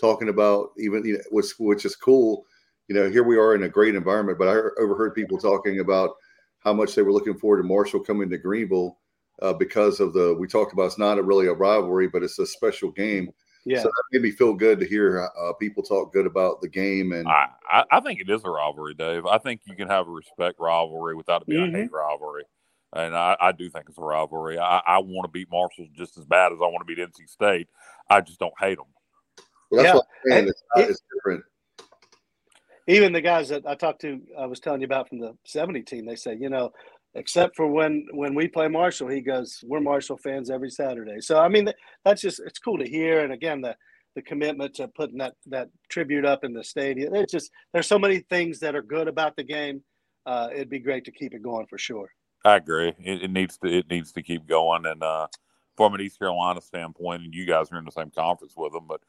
talking 0.00 0.30
about 0.30 0.70
even 0.78 1.04
you 1.04 1.14
know, 1.14 1.20
which 1.30 1.52
which 1.58 1.84
is 1.84 1.96
cool. 1.96 2.46
You 2.88 2.94
know, 2.94 3.10
here 3.10 3.24
we 3.24 3.38
are 3.38 3.54
in 3.54 3.62
a 3.62 3.68
great 3.68 3.94
environment, 3.94 4.38
but 4.38 4.48
I 4.48 4.56
overheard 4.80 5.14
people 5.14 5.38
talking 5.38 5.80
about 5.80 6.10
how 6.60 6.72
much 6.72 6.94
they 6.94 7.02
were 7.02 7.12
looking 7.12 7.38
forward 7.38 7.58
to 7.58 7.68
Marshall 7.68 8.00
coming 8.00 8.28
to 8.30 8.38
Greenville 8.38 8.98
because 9.58 10.00
of 10.00 10.12
the. 10.12 10.36
We 10.38 10.46
talked 10.46 10.72
about 10.72 10.86
it's 10.86 10.98
not 10.98 11.18
a 11.18 11.22
really 11.22 11.46
a 11.46 11.52
rivalry, 11.52 12.08
but 12.08 12.22
it's 12.22 12.38
a 12.38 12.46
special 12.46 12.90
game 12.90 13.32
yeah. 13.64 13.82
So 13.82 13.84
that 13.84 14.02
made 14.12 14.22
me 14.22 14.30
feel 14.30 14.54
good 14.54 14.78
to 14.80 14.86
hear 14.86 15.28
uh, 15.38 15.52
people 15.54 15.82
talk 15.82 16.12
good 16.12 16.26
about 16.26 16.60
the 16.60 16.68
game. 16.68 17.12
And 17.12 17.26
I, 17.26 17.84
I, 17.90 18.00
think 18.00 18.20
it 18.20 18.28
is 18.28 18.42
a 18.44 18.50
rivalry, 18.50 18.94
Dave. 18.94 19.24
I 19.24 19.38
think 19.38 19.62
you 19.64 19.74
can 19.74 19.88
have 19.88 20.06
a 20.06 20.10
respect 20.10 20.60
rivalry 20.60 21.14
without 21.14 21.42
it 21.42 21.48
being 21.48 21.66
mm-hmm. 21.66 21.74
a 21.74 21.78
hate 21.82 21.92
rivalry. 21.92 22.44
And 22.92 23.16
I, 23.16 23.36
I, 23.40 23.52
do 23.52 23.70
think 23.70 23.86
it's 23.88 23.98
a 23.98 24.02
rivalry. 24.02 24.58
I, 24.58 24.82
I 24.86 24.98
want 24.98 25.24
to 25.24 25.28
beat 25.28 25.50
Marshall 25.50 25.86
just 25.94 26.18
as 26.18 26.26
bad 26.26 26.52
as 26.52 26.58
I 26.60 26.66
want 26.66 26.86
to 26.86 26.94
beat 26.94 26.98
NC 26.98 27.28
State. 27.28 27.68
I 28.10 28.20
just 28.20 28.38
don't 28.38 28.52
hate 28.60 28.76
them. 28.76 28.86
Well, 29.70 29.82
that's 29.82 29.86
yeah. 29.86 29.94
what 29.94 30.04
I'm 30.04 30.30
saying. 30.30 30.48
It's, 30.48 30.62
not, 30.76 30.90
it's 30.90 31.02
different. 31.14 31.44
Even 32.86 33.12
the 33.12 33.20
guys 33.20 33.48
that 33.48 33.66
I 33.66 33.74
talked 33.74 34.02
to, 34.02 34.20
I 34.38 34.46
was 34.46 34.60
telling 34.60 34.80
you 34.80 34.86
about 34.86 35.08
from 35.08 35.18
the 35.18 35.36
70 35.44 35.82
team, 35.82 36.06
they 36.06 36.16
say, 36.16 36.36
you 36.38 36.50
know, 36.50 36.72
except 37.14 37.56
for 37.56 37.66
when 37.66 38.06
when 38.12 38.34
we 38.34 38.48
play 38.48 38.68
Marshall, 38.68 39.08
he 39.08 39.20
goes, 39.20 39.62
"We're 39.66 39.80
Marshall 39.80 40.18
fans 40.18 40.50
every 40.50 40.70
Saturday." 40.70 41.20
So 41.20 41.38
I 41.38 41.48
mean, 41.48 41.70
that's 42.04 42.20
just 42.20 42.40
it's 42.44 42.58
cool 42.58 42.78
to 42.78 42.88
hear. 42.88 43.20
And 43.20 43.32
again, 43.32 43.60
the 43.60 43.76
the 44.14 44.22
commitment 44.22 44.74
to 44.74 44.88
putting 44.88 45.18
that 45.18 45.34
that 45.46 45.68
tribute 45.88 46.24
up 46.24 46.44
in 46.44 46.52
the 46.52 46.64
stadium. 46.64 47.14
It's 47.14 47.32
just 47.32 47.50
there's 47.72 47.86
so 47.86 47.98
many 47.98 48.20
things 48.20 48.60
that 48.60 48.74
are 48.74 48.82
good 48.82 49.08
about 49.08 49.36
the 49.36 49.44
game. 49.44 49.82
Uh, 50.26 50.48
it'd 50.52 50.70
be 50.70 50.78
great 50.78 51.04
to 51.04 51.12
keep 51.12 51.34
it 51.34 51.42
going 51.42 51.66
for 51.66 51.78
sure. 51.78 52.10
I 52.44 52.56
agree. 52.56 52.94
It, 52.98 53.24
it 53.24 53.30
needs 53.30 53.58
to 53.58 53.68
it 53.68 53.88
needs 53.90 54.12
to 54.12 54.22
keep 54.22 54.46
going. 54.46 54.86
And 54.86 55.02
uh, 55.02 55.28
from 55.76 55.94
an 55.94 56.00
East 56.00 56.18
Carolina 56.18 56.60
standpoint, 56.60 57.22
and 57.22 57.34
you 57.34 57.46
guys 57.46 57.72
are 57.72 57.78
in 57.78 57.84
the 57.84 57.90
same 57.90 58.10
conference 58.10 58.54
with 58.56 58.72
them, 58.72 58.86
but 58.88 59.00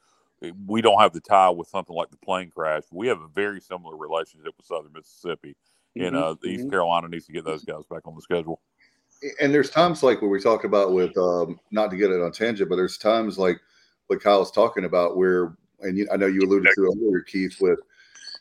we 0.66 0.82
don't 0.82 1.00
have 1.00 1.12
the 1.12 1.20
tie 1.20 1.50
with 1.50 1.68
something 1.68 1.94
like 1.94 2.10
the 2.10 2.16
plane 2.18 2.50
crash. 2.54 2.82
We 2.90 3.08
have 3.08 3.20
a 3.20 3.28
very 3.28 3.60
similar 3.60 3.96
relationship 3.96 4.54
with 4.56 4.66
Southern 4.66 4.92
Mississippi 4.92 5.56
and 5.96 6.14
mm-hmm. 6.14 6.16
uh, 6.16 6.48
East 6.48 6.62
mm-hmm. 6.62 6.70
Carolina 6.70 7.08
needs 7.08 7.26
to 7.26 7.32
get 7.32 7.44
those 7.44 7.64
guys 7.64 7.84
back 7.90 8.06
on 8.06 8.14
the 8.14 8.22
schedule. 8.22 8.60
And 9.40 9.52
there's 9.52 9.70
times 9.70 10.02
like 10.02 10.20
what 10.20 10.28
we 10.28 10.40
talk 10.40 10.64
about 10.64 10.92
with 10.92 11.16
um, 11.16 11.58
not 11.70 11.90
to 11.90 11.96
get 11.96 12.10
it 12.10 12.20
on 12.20 12.32
tangent, 12.32 12.68
but 12.68 12.76
there's 12.76 12.98
times 12.98 13.38
like 13.38 13.58
what 14.08 14.22
Kyle's 14.22 14.50
talking 14.50 14.84
about 14.84 15.16
where, 15.16 15.56
and 15.80 15.96
you, 15.96 16.06
I 16.12 16.16
know 16.16 16.26
you 16.26 16.42
alluded 16.42 16.70
to 16.74 16.82
earlier, 16.82 17.22
Keith, 17.22 17.56
with 17.60 17.80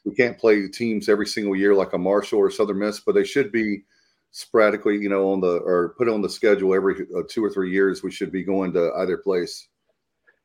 we 0.04 0.13
can't 0.13 0.38
play 0.38 0.68
teams 0.68 1.10
every 1.10 1.26
single 1.26 1.56
year 1.56 1.74
like 1.74 1.93
a 1.93 1.97
Marshall 1.97 2.39
or 2.39 2.51
Southern 2.51 2.80
Miss, 2.80 2.99
but 2.99 3.16
they 3.16 3.24
should 3.24 3.51
be 3.51 3.84
sporadically, 4.32 4.97
you 4.97 5.10
know, 5.10 5.32
on 5.32 5.39
the 5.39 5.58
or 5.60 5.95
put 5.97 6.10
on 6.10 6.22
the 6.22 6.30
schedule 6.30 6.76
every 6.76 7.08
uh, 7.18 7.22
two 7.30 7.43
or 7.43 7.49
three 7.49 7.72
years. 7.72 8.03
We 8.03 8.12
should 8.12 8.32
be 8.32 8.43
going 8.43 8.74
to 8.74 8.91
either 8.97 9.18
place. 9.18 9.68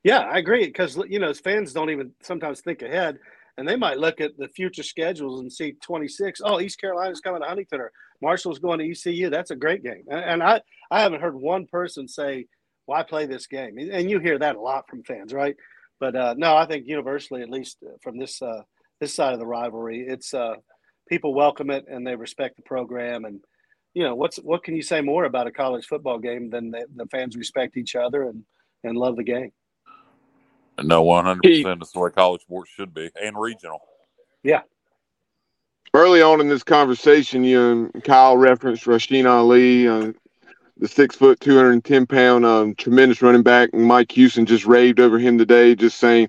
Yeah, 0.03 0.21
I 0.21 0.39
agree 0.39 0.67
because 0.67 0.97
you 1.09 1.19
know 1.19 1.33
fans 1.35 1.73
don't 1.73 1.91
even 1.91 2.13
sometimes 2.23 2.61
think 2.61 2.83
ahead 2.83 3.19
and 3.59 3.69
they 3.69 3.77
might 3.77 3.99
look 3.99 4.21
at 4.21 4.37
the 4.39 4.49
future 4.49 4.83
schedules 4.83 5.41
and 5.41 5.53
see 5.53 5.73
26. 5.83 6.41
Oh, 6.43 6.61
East 6.61 6.81
Carolina's 6.81 7.21
coming 7.21 7.43
to 7.43 7.49
Huntington 7.49 7.81
or 7.81 7.93
Marshall's 8.23 8.59
going 8.59 8.79
to 8.79 8.91
ECU. 8.91 9.29
That's 9.29 9.51
a 9.51 9.57
great 9.57 9.83
game. 9.83 10.05
And 10.11 10.43
I, 10.43 10.61
I 10.91 11.01
haven't 11.01 11.21
heard 11.21 11.35
one 11.35 11.67
person 11.67 12.09
say, 12.09 12.47
why 12.87 13.03
play 13.03 13.27
this 13.27 13.47
game? 13.47 13.77
And 13.79 14.11
you 14.11 14.19
hear 14.19 14.39
that 14.39 14.57
a 14.57 14.61
lot 14.61 14.89
from 14.89 15.03
fans, 15.05 15.35
right? 15.35 15.55
But 15.99 16.17
uh, 16.17 16.35
no, 16.39 16.57
I 16.57 16.65
think 16.67 16.87
universally, 16.87 17.43
at 17.43 17.51
least 17.51 17.79
from 18.03 18.19
this 18.19 18.41
uh, 18.41 18.63
this 19.01 19.15
side 19.15 19.35
of 19.35 19.39
the 19.39 19.47
rivalry, 19.47 20.07
it's 20.09 20.33
uh, 20.33 20.55
people 21.09 21.35
welcome 21.35 21.71
it 21.71 21.85
and 21.89 22.07
they 22.07 22.17
respect 22.17 22.57
the 22.57 22.63
program. 22.63 23.27
And 23.27 23.41
you 23.93 24.05
know, 24.05 24.15
what's 24.15 24.39
what 24.39 24.65
can 24.65 24.75
you 24.75 24.83
say 24.83 25.03
more 25.03 25.25
about 25.25 25.47
a 25.47 25.53
college 25.53 25.87
football 25.87 26.19
game 26.19 26.49
than 26.49 26.71
the, 26.71 26.87
the 26.97 27.07
fans 27.07 27.37
respect 27.37 27.77
each 27.77 27.95
other 27.97 28.23
and 28.23 28.45
and 28.85 28.97
love 28.97 29.17
the 29.17 29.25
game? 29.25 29.51
No, 30.83 31.03
one 31.03 31.25
hundred 31.25 31.43
percent. 31.43 31.81
That's 31.81 31.93
the 31.93 32.01
way 32.01 32.11
college 32.11 32.43
sports 32.43 32.71
should 32.71 32.95
be, 32.95 33.11
and 33.21 33.39
regional. 33.39 33.81
Yeah. 34.43 34.63
Early 35.93 36.23
on 36.23 36.41
in 36.41 36.49
this 36.49 36.63
conversation, 36.63 37.43
you 37.45 37.61
and 37.93 38.05
Kyle 38.05 38.37
referenced 38.37 38.85
Rasheen 38.85 39.29
Ali, 39.29 39.89
uh, 39.89 40.13
the 40.77 40.89
six 40.89 41.17
foot, 41.17 41.41
two 41.41 41.57
hundred 41.57 41.73
and 41.73 41.85
ten 41.85 42.07
pound, 42.07 42.47
um, 42.47 42.75
tremendous 42.77 43.21
running 43.23 43.43
back. 43.43 43.71
And 43.73 43.85
Mike 43.85 44.13
Houston 44.13 44.47
just 44.47 44.67
raved 44.67 45.01
over 45.01 45.19
him 45.19 45.37
today, 45.37 45.75
just 45.75 45.99
saying, 45.99 46.29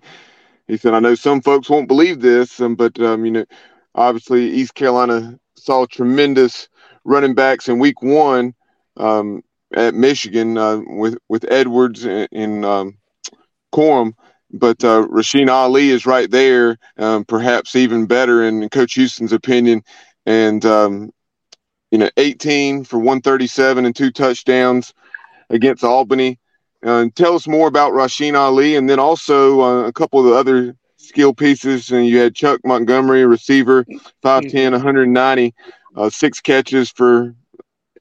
he 0.68 0.78
said, 0.78 0.94
"I 0.94 1.00
know 1.00 1.16
some 1.16 1.42
folks 1.42 1.70
won't 1.70 1.88
believe 1.88 2.22
this, 2.22 2.60
um, 2.60 2.76
but 2.76 3.00
um, 3.00 3.24
you 3.24 3.32
know, 3.32 3.46
obviously 3.94 4.50
East 4.50 4.74
Carolina 4.74 5.40
saw 5.56 5.86
tremendous 5.86 6.68
running 7.06 7.36
backs 7.36 7.70
in 7.70 7.78
Week 7.78 8.02
One 8.02 8.56
um, 8.98 9.44
at 9.76 9.94
Michigan 9.94 10.58
uh, 10.58 10.82
with 10.88 11.18
with 11.30 11.46
Edwards 11.50 12.04
and, 12.04 12.28
and 12.32 12.66
um, 12.66 12.98
Corum." 13.74 14.14
But 14.54 14.84
uh, 14.84 15.08
Rasheen 15.08 15.50
Ali 15.50 15.90
is 15.90 16.06
right 16.06 16.30
there, 16.30 16.78
um, 16.98 17.26
perhaps 17.26 17.76
even 17.76 18.06
better 18.06 18.44
in 18.44 18.68
Coach 18.70 18.94
Houston's 18.96 19.34
opinion. 19.34 19.84
And 20.26 20.66
um, 20.66 21.12
you 21.92 21.98
know, 21.98 22.10
18 22.18 22.84
for 22.84 22.98
137 22.98 23.86
and 23.86 23.96
two 23.96 24.12
touchdowns 24.12 24.94
against 25.50 25.84
Albany. 25.84 26.40
Uh, 26.84 27.06
tell 27.16 27.36
us 27.36 27.48
more 27.48 27.68
about 27.68 27.94
Rasheen 27.94 28.36
Ali, 28.36 28.76
and 28.76 28.90
then 28.90 29.00
also 29.00 29.62
uh, 29.62 29.84
a 29.88 29.94
couple 29.94 30.20
of 30.20 30.26
the 30.26 30.34
other 30.34 30.76
skill 30.98 31.34
pieces. 31.34 31.92
And 31.92 32.06
you 32.08 32.18
had 32.18 32.34
Chuck 32.34 32.62
Montgomery, 32.66 33.26
receiver, 33.26 33.86
5'10", 34.24 34.72
190, 34.72 35.54
uh, 35.96 36.10
six 36.10 36.40
catches 36.42 36.90
for 36.90 37.36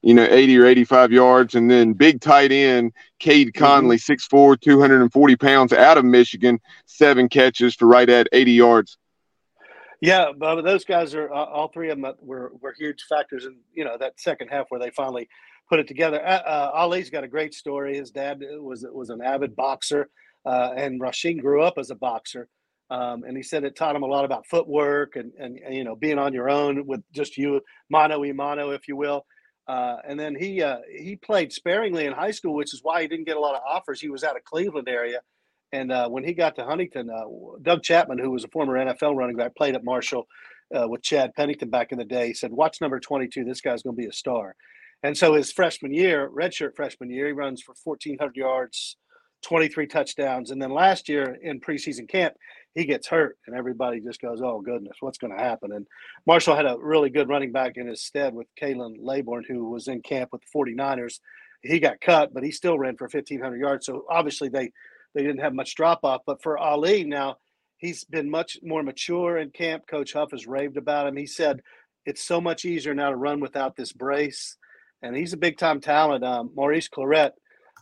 you 0.01 0.13
know, 0.13 0.23
80 0.23 0.57
or 0.57 0.65
85 0.65 1.11
yards. 1.11 1.55
And 1.55 1.69
then 1.69 1.93
big 1.93 2.21
tight 2.21 2.51
end, 2.51 2.93
Cade 3.19 3.49
mm-hmm. 3.49 3.63
Conley, 3.63 3.97
mm-hmm. 3.97 4.35
6'4, 4.35 4.59
240 4.59 5.35
pounds 5.35 5.73
out 5.73 5.97
of 5.97 6.05
Michigan, 6.05 6.59
seven 6.85 7.29
catches 7.29 7.75
for 7.75 7.87
right 7.87 8.09
at 8.09 8.27
80 8.31 8.51
yards. 8.51 8.97
Yeah, 10.01 10.31
but 10.35 10.63
those 10.63 10.83
guys 10.83 11.13
are 11.13 11.31
all 11.31 11.67
three 11.67 11.91
of 11.91 12.01
them 12.01 12.13
were, 12.21 12.51
were 12.59 12.73
huge 12.75 13.03
factors 13.07 13.45
in, 13.45 13.57
you 13.71 13.83
know, 13.83 13.97
that 13.99 14.19
second 14.19 14.47
half 14.47 14.65
where 14.69 14.79
they 14.79 14.89
finally 14.89 15.29
put 15.69 15.79
it 15.79 15.87
together. 15.87 16.19
Uh, 16.25 16.41
uh, 16.41 16.71
Ali's 16.73 17.11
got 17.11 17.23
a 17.23 17.27
great 17.27 17.53
story. 17.53 17.95
His 17.95 18.09
dad 18.09 18.43
was, 18.59 18.83
was 18.91 19.11
an 19.11 19.21
avid 19.21 19.55
boxer, 19.55 20.09
uh, 20.43 20.71
and 20.75 20.99
Rasheen 20.99 21.39
grew 21.39 21.61
up 21.61 21.75
as 21.77 21.91
a 21.91 21.95
boxer. 21.95 22.49
Um, 22.89 23.23
and 23.25 23.37
he 23.37 23.43
said 23.43 23.63
it 23.63 23.75
taught 23.75 23.95
him 23.95 24.03
a 24.03 24.07
lot 24.07 24.25
about 24.25 24.47
footwork 24.47 25.15
and, 25.15 25.31
and, 25.39 25.57
and, 25.59 25.73
you 25.73 25.85
know, 25.85 25.95
being 25.95 26.19
on 26.19 26.33
your 26.33 26.49
own 26.49 26.85
with 26.85 27.01
just 27.13 27.37
you, 27.37 27.61
mano 27.89 28.19
y 28.19 28.33
mano, 28.33 28.71
if 28.71 28.87
you 28.87 28.97
will. 28.97 29.25
Uh, 29.71 29.95
and 30.05 30.19
then 30.19 30.35
he 30.35 30.61
uh, 30.61 30.79
he 30.99 31.15
played 31.15 31.53
sparingly 31.53 32.05
in 32.05 32.11
high 32.11 32.31
school, 32.31 32.55
which 32.55 32.73
is 32.73 32.81
why 32.83 33.01
he 33.01 33.07
didn't 33.07 33.23
get 33.25 33.37
a 33.37 33.39
lot 33.39 33.55
of 33.55 33.61
offers. 33.65 34.01
He 34.01 34.09
was 34.09 34.21
out 34.21 34.35
of 34.35 34.43
Cleveland 34.43 34.89
area, 34.89 35.21
and 35.71 35.93
uh, 35.93 36.09
when 36.09 36.25
he 36.25 36.33
got 36.33 36.57
to 36.57 36.65
Huntington, 36.65 37.09
uh, 37.09 37.23
Doug 37.61 37.81
Chapman, 37.81 38.17
who 38.17 38.31
was 38.31 38.43
a 38.43 38.49
former 38.49 38.73
NFL 38.73 39.15
running 39.15 39.37
back, 39.37 39.55
played 39.55 39.75
at 39.75 39.85
Marshall 39.85 40.27
uh, 40.77 40.89
with 40.89 41.03
Chad 41.03 41.33
Pennington 41.37 41.69
back 41.69 41.93
in 41.93 41.97
the 41.97 42.03
day. 42.03 42.27
He 42.27 42.33
said, 42.33 42.51
"Watch 42.51 42.81
number 42.81 42.99
22. 42.99 43.45
This 43.45 43.61
guy's 43.61 43.81
going 43.81 43.95
to 43.95 44.01
be 44.01 44.09
a 44.09 44.11
star." 44.11 44.55
And 45.03 45.17
so 45.17 45.35
his 45.35 45.53
freshman 45.53 45.93
year, 45.93 46.29
redshirt 46.29 46.75
freshman 46.75 47.09
year, 47.09 47.27
he 47.27 47.31
runs 47.31 47.61
for 47.61 47.73
1,400 47.81 48.35
yards, 48.35 48.97
23 49.43 49.87
touchdowns, 49.87 50.51
and 50.51 50.61
then 50.61 50.71
last 50.71 51.07
year 51.07 51.37
in 51.41 51.61
preseason 51.61 52.09
camp, 52.09 52.33
he 52.73 52.85
gets 52.85 53.07
hurt 53.07 53.37
and 53.45 53.55
everybody 53.55 53.99
just 53.99 54.21
goes, 54.21 54.41
oh, 54.41 54.61
goodness, 54.61 54.97
what's 55.01 55.17
going 55.17 55.35
to 55.35 55.43
happen? 55.43 55.71
And 55.73 55.85
Marshall 56.25 56.55
had 56.55 56.65
a 56.65 56.77
really 56.79 57.09
good 57.09 57.27
running 57.27 57.51
back 57.51 57.73
in 57.75 57.87
his 57.87 58.03
stead 58.03 58.33
with 58.33 58.47
Khalan 58.61 58.95
Laborn, 58.99 59.43
who 59.47 59.69
was 59.69 59.87
in 59.87 60.01
camp 60.01 60.29
with 60.31 60.41
the 60.41 60.57
49ers. 60.57 61.19
He 61.61 61.79
got 61.79 62.01
cut, 62.01 62.33
but 62.33 62.43
he 62.43 62.51
still 62.51 62.79
ran 62.79 62.97
for 62.97 63.09
1,500 63.11 63.57
yards. 63.57 63.85
So 63.85 64.05
obviously 64.09 64.49
they, 64.49 64.71
they 65.13 65.21
didn't 65.21 65.41
have 65.41 65.53
much 65.53 65.75
drop 65.75 65.99
off. 66.03 66.21
But 66.25 66.41
for 66.41 66.57
Ali 66.57 67.03
now, 67.03 67.37
he's 67.77 68.05
been 68.05 68.29
much 68.29 68.57
more 68.63 68.83
mature 68.83 69.37
in 69.37 69.49
camp. 69.51 69.83
Coach 69.87 70.13
Huff 70.13 70.31
has 70.31 70.47
raved 70.47 70.77
about 70.77 71.07
him. 71.07 71.17
He 71.17 71.27
said 71.27 71.61
it's 72.05 72.23
so 72.23 72.39
much 72.39 72.63
easier 72.63 72.93
now 72.93 73.09
to 73.09 73.15
run 73.15 73.41
without 73.41 73.75
this 73.75 73.91
brace. 73.91 74.57
And 75.01 75.15
he's 75.15 75.33
a 75.33 75.37
big 75.37 75.57
time 75.57 75.81
talent. 75.81 76.23
Um, 76.23 76.51
Maurice 76.55 76.87
Clarett 76.87 77.31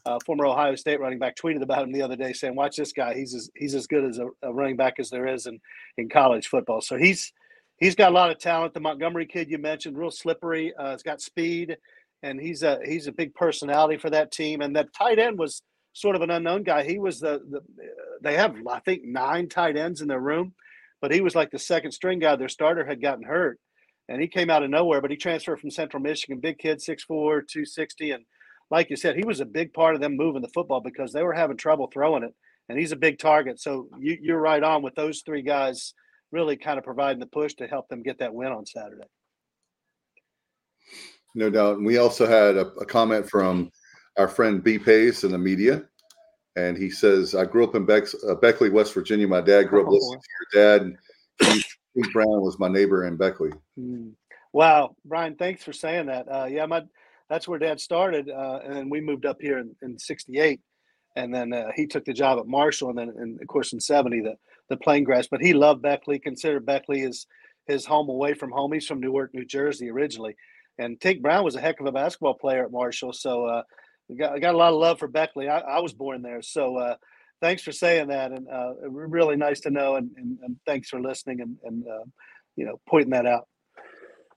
uh, 0.05 0.19
former 0.25 0.45
Ohio 0.45 0.75
State 0.75 0.99
running 0.99 1.19
back, 1.19 1.35
tweeted 1.35 1.61
about 1.61 1.83
him 1.83 1.91
the 1.91 2.01
other 2.01 2.15
day, 2.15 2.33
saying, 2.33 2.55
"Watch 2.55 2.77
this 2.77 2.93
guy. 2.93 3.13
He's 3.13 3.33
as 3.33 3.49
he's 3.55 3.75
as 3.75 3.87
good 3.87 4.05
as 4.05 4.19
a, 4.19 4.27
a 4.43 4.53
running 4.53 4.75
back 4.75 4.95
as 4.99 5.09
there 5.09 5.27
is 5.27 5.45
in 5.45 5.59
in 5.97 6.09
college 6.09 6.47
football." 6.47 6.81
So 6.81 6.97
he's 6.97 7.31
he's 7.77 7.95
got 7.95 8.11
a 8.11 8.15
lot 8.15 8.31
of 8.31 8.39
talent. 8.39 8.73
The 8.73 8.79
Montgomery 8.79 9.25
kid 9.25 9.49
you 9.49 9.57
mentioned, 9.57 9.97
real 9.97 10.11
slippery. 10.11 10.73
Uh, 10.77 10.91
he's 10.91 11.03
got 11.03 11.21
speed, 11.21 11.77
and 12.23 12.39
he's 12.39 12.63
a 12.63 12.79
he's 12.85 13.07
a 13.07 13.11
big 13.11 13.33
personality 13.33 13.97
for 13.97 14.09
that 14.09 14.31
team. 14.31 14.61
And 14.61 14.75
that 14.75 14.93
tight 14.93 15.19
end 15.19 15.37
was 15.37 15.61
sort 15.93 16.15
of 16.15 16.21
an 16.21 16.31
unknown 16.31 16.63
guy. 16.63 16.83
He 16.83 16.99
was 16.99 17.19
the 17.19 17.41
the 17.49 17.61
they 18.21 18.35
have 18.35 18.55
I 18.69 18.79
think 18.79 19.03
nine 19.03 19.49
tight 19.49 19.77
ends 19.77 20.01
in 20.01 20.07
their 20.07 20.19
room, 20.19 20.53
but 21.01 21.11
he 21.11 21.21
was 21.21 21.35
like 21.35 21.51
the 21.51 21.59
second 21.59 21.91
string 21.91 22.19
guy. 22.19 22.35
Their 22.35 22.49
starter 22.49 22.85
had 22.85 23.01
gotten 23.01 23.23
hurt, 23.23 23.59
and 24.07 24.21
he 24.21 24.27
came 24.27 24.49
out 24.49 24.63
of 24.63 24.69
nowhere. 24.69 25.01
But 25.01 25.11
he 25.11 25.17
transferred 25.17 25.59
from 25.59 25.71
Central 25.71 26.01
Michigan, 26.01 26.39
big 26.39 26.57
kid, 26.57 26.79
6'4", 26.79 27.07
260, 27.07 28.11
and 28.11 28.25
like 28.71 28.89
you 28.89 28.95
said, 28.95 29.15
he 29.15 29.25
was 29.25 29.39
a 29.39 29.45
big 29.45 29.73
part 29.73 29.95
of 29.95 30.01
them 30.01 30.15
moving 30.15 30.41
the 30.41 30.49
football 30.49 30.81
because 30.81 31.11
they 31.11 31.23
were 31.23 31.33
having 31.33 31.57
trouble 31.57 31.89
throwing 31.91 32.23
it, 32.23 32.33
and 32.67 32.77
he's 32.77 32.91
a 32.91 32.97
big 32.97 33.19
target. 33.19 33.59
So 33.59 33.87
you, 33.99 34.17
you're 34.21 34.39
right 34.39 34.61
on 34.61 34.81
with 34.81 34.95
those 34.95 35.21
three 35.25 35.41
guys 35.41 35.93
really 36.31 36.57
kind 36.57 36.77
of 36.77 36.83
providing 36.83 37.19
the 37.19 37.25
push 37.25 37.55
to 37.55 37.67
help 37.67 37.89
them 37.89 38.03
get 38.03 38.19
that 38.19 38.33
win 38.33 38.51
on 38.51 38.65
Saturday. 38.65 39.07
No 41.35 41.49
doubt. 41.49 41.77
And 41.77 41.85
we 41.85 41.97
also 41.97 42.27
had 42.27 42.57
a, 42.57 42.67
a 42.79 42.85
comment 42.85 43.29
from 43.29 43.71
our 44.17 44.27
friend 44.27 44.63
B 44.63 44.77
Pace 44.77 45.23
in 45.23 45.31
the 45.31 45.37
media. 45.37 45.83
And 46.55 46.77
he 46.77 46.89
says, 46.89 47.35
I 47.35 47.45
grew 47.45 47.63
up 47.63 47.75
in 47.75 47.85
Bex, 47.85 48.15
uh, 48.27 48.35
Beckley, 48.35 48.69
West 48.69 48.93
Virginia. 48.93 49.27
My 49.27 49.41
dad 49.41 49.63
grew 49.63 49.81
up 49.81 49.87
oh. 49.87 49.91
listening 49.91 50.19
to 50.19 50.59
your 50.59 50.79
dad. 50.79 50.97
Keith 51.39 52.13
Brown 52.13 52.41
was 52.41 52.59
my 52.59 52.67
neighbor 52.67 53.05
in 53.05 53.15
Beckley. 53.15 53.51
Hmm. 53.77 54.09
Wow. 54.51 54.95
Brian, 55.05 55.35
thanks 55.35 55.63
for 55.63 55.71
saying 55.73 56.07
that. 56.07 56.27
Uh, 56.29 56.45
yeah, 56.45 56.65
my 56.65 56.83
that's 57.29 57.47
where 57.47 57.59
dad 57.59 57.79
started. 57.79 58.29
Uh, 58.29 58.59
and 58.63 58.75
then 58.75 58.89
we 58.89 59.01
moved 59.01 59.25
up 59.25 59.37
here 59.39 59.59
in, 59.59 59.75
in 59.81 59.99
68. 59.99 60.59
And 61.15 61.33
then 61.33 61.53
uh, 61.53 61.67
he 61.75 61.85
took 61.85 62.05
the 62.05 62.13
job 62.13 62.39
at 62.39 62.47
Marshall. 62.47 62.89
And 62.89 62.97
then, 62.97 63.09
and 63.17 63.41
of 63.41 63.47
course, 63.47 63.73
in 63.73 63.79
70, 63.79 64.21
the, 64.21 64.35
the 64.69 64.77
plane 64.77 65.03
grass. 65.03 65.27
But 65.29 65.41
he 65.41 65.53
loved 65.53 65.81
Beckley, 65.81 66.19
considered 66.19 66.65
Beckley 66.65 66.99
his, 66.99 67.27
his 67.67 67.85
home 67.85 68.09
away 68.09 68.33
from 68.33 68.51
home. 68.51 68.73
He's 68.73 68.87
from 68.87 68.99
Newark, 68.99 69.33
New 69.33 69.45
Jersey 69.45 69.89
originally. 69.89 70.35
And 70.77 70.99
Tink 70.99 71.21
Brown 71.21 71.43
was 71.43 71.55
a 71.55 71.61
heck 71.61 71.79
of 71.79 71.85
a 71.85 71.91
basketball 71.91 72.35
player 72.35 72.65
at 72.65 72.71
Marshall. 72.71 73.13
So 73.13 73.45
uh, 73.45 73.63
I 74.09 74.13
got, 74.15 74.41
got 74.41 74.55
a 74.55 74.57
lot 74.57 74.73
of 74.73 74.79
love 74.79 74.97
for 74.97 75.07
Beckley. 75.07 75.49
I, 75.49 75.59
I 75.59 75.79
was 75.79 75.93
born 75.93 76.21
there. 76.21 76.41
So 76.41 76.77
uh, 76.77 76.95
thanks 77.41 77.61
for 77.61 77.71
saying 77.71 78.07
that. 78.07 78.31
And 78.31 78.47
uh, 78.47 78.89
really 78.89 79.35
nice 79.35 79.59
to 79.61 79.71
know. 79.71 79.95
And, 79.95 80.09
and, 80.15 80.37
and 80.41 80.55
thanks 80.65 80.89
for 80.89 81.01
listening 81.01 81.41
and, 81.41 81.57
and 81.63 81.83
uh, 81.85 82.05
you 82.55 82.65
know, 82.65 82.79
pointing 82.87 83.11
that 83.11 83.25
out. 83.25 83.47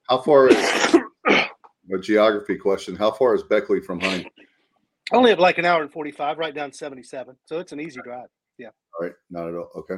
How 0.09 0.19
far 0.19 0.49
is 0.49 0.95
a 1.93 1.99
geography 1.99 2.57
question. 2.57 2.95
How 2.95 3.11
far 3.11 3.35
is 3.35 3.43
Beckley 3.43 3.81
from 3.81 3.99
Huntington? 3.99 4.31
Only 5.11 5.35
like 5.35 5.57
an 5.57 5.65
hour 5.65 5.81
and 5.81 5.91
45, 5.91 6.37
right 6.37 6.55
down 6.55 6.71
77. 6.71 7.35
So 7.45 7.59
it's 7.59 7.71
an 7.71 7.79
easy 7.79 7.99
drive. 8.03 8.27
Yeah. 8.57 8.69
All 8.99 9.05
right. 9.05 9.13
Not 9.29 9.49
at 9.49 9.55
all. 9.55 9.69
Okay. 9.75 9.95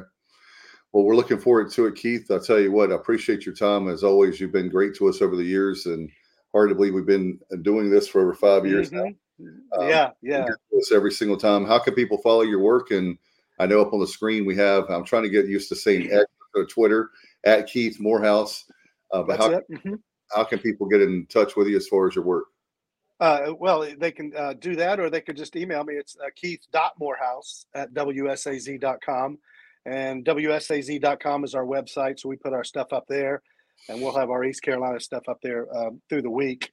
Well, 0.92 1.04
we're 1.04 1.16
looking 1.16 1.38
forward 1.38 1.70
to 1.72 1.86
it, 1.86 1.94
Keith. 1.94 2.30
I'll 2.30 2.40
tell 2.40 2.60
you 2.60 2.72
what, 2.72 2.90
I 2.90 2.96
appreciate 2.96 3.44
your 3.44 3.54
time. 3.54 3.88
As 3.88 4.02
always, 4.02 4.40
you've 4.40 4.52
been 4.52 4.68
great 4.68 4.94
to 4.96 5.08
us 5.08 5.22
over 5.22 5.36
the 5.36 5.44
years 5.44 5.86
and 5.86 6.10
hard 6.52 6.70
to 6.70 6.74
believe 6.74 6.94
we've 6.94 7.06
been 7.06 7.38
doing 7.62 7.90
this 7.90 8.08
for 8.08 8.20
over 8.22 8.34
five 8.34 8.66
years 8.66 8.90
mm-hmm. 8.90 9.10
now. 9.38 9.82
Um, 9.82 9.88
yeah. 9.88 10.10
Yeah. 10.22 10.46
This 10.72 10.92
every 10.92 11.12
single 11.12 11.36
time. 11.36 11.66
How 11.66 11.78
can 11.78 11.94
people 11.94 12.18
follow 12.18 12.42
your 12.42 12.60
work? 12.60 12.90
And 12.90 13.18
I 13.58 13.66
know 13.66 13.80
up 13.80 13.92
on 13.92 14.00
the 14.00 14.06
screen 14.06 14.46
we 14.46 14.56
have, 14.56 14.88
I'm 14.90 15.04
trying 15.04 15.24
to 15.24 15.28
get 15.28 15.46
used 15.46 15.68
to 15.68 15.76
saying 15.76 16.10
X 16.12 16.24
or 16.54 16.66
Twitter 16.66 17.10
at 17.44 17.66
Keith 17.66 18.00
Morehouse. 18.00 18.64
Uh, 19.12 19.22
but 19.22 19.38
That's 19.38 19.44
how, 19.44 19.60
mm-hmm 19.70 19.94
how 20.34 20.44
can 20.44 20.58
people 20.58 20.86
get 20.86 21.02
in 21.02 21.26
touch 21.26 21.56
with 21.56 21.68
you 21.68 21.76
as 21.76 21.88
far 21.88 22.08
as 22.08 22.14
your 22.14 22.24
work? 22.24 22.46
Uh, 23.18 23.52
well, 23.58 23.88
they 23.98 24.12
can 24.12 24.32
uh, 24.36 24.52
do 24.54 24.76
that, 24.76 25.00
or 25.00 25.08
they 25.08 25.20
could 25.20 25.36
just 25.36 25.56
email 25.56 25.84
me. 25.84 25.94
It's 25.94 26.16
uh, 26.22 26.28
keith.morehouse 26.34 27.66
at 27.74 27.94
wsaz.com. 27.94 29.38
And 29.86 30.24
wsaz.com 30.24 31.44
is 31.44 31.54
our 31.54 31.64
website. 31.64 32.20
So 32.20 32.28
we 32.28 32.36
put 32.36 32.52
our 32.52 32.64
stuff 32.64 32.92
up 32.92 33.04
there, 33.08 33.42
and 33.88 34.02
we'll 34.02 34.16
have 34.16 34.30
our 34.30 34.44
East 34.44 34.62
Carolina 34.62 35.00
stuff 35.00 35.28
up 35.28 35.38
there 35.42 35.74
um, 35.74 36.02
through 36.08 36.22
the 36.22 36.30
week. 36.30 36.70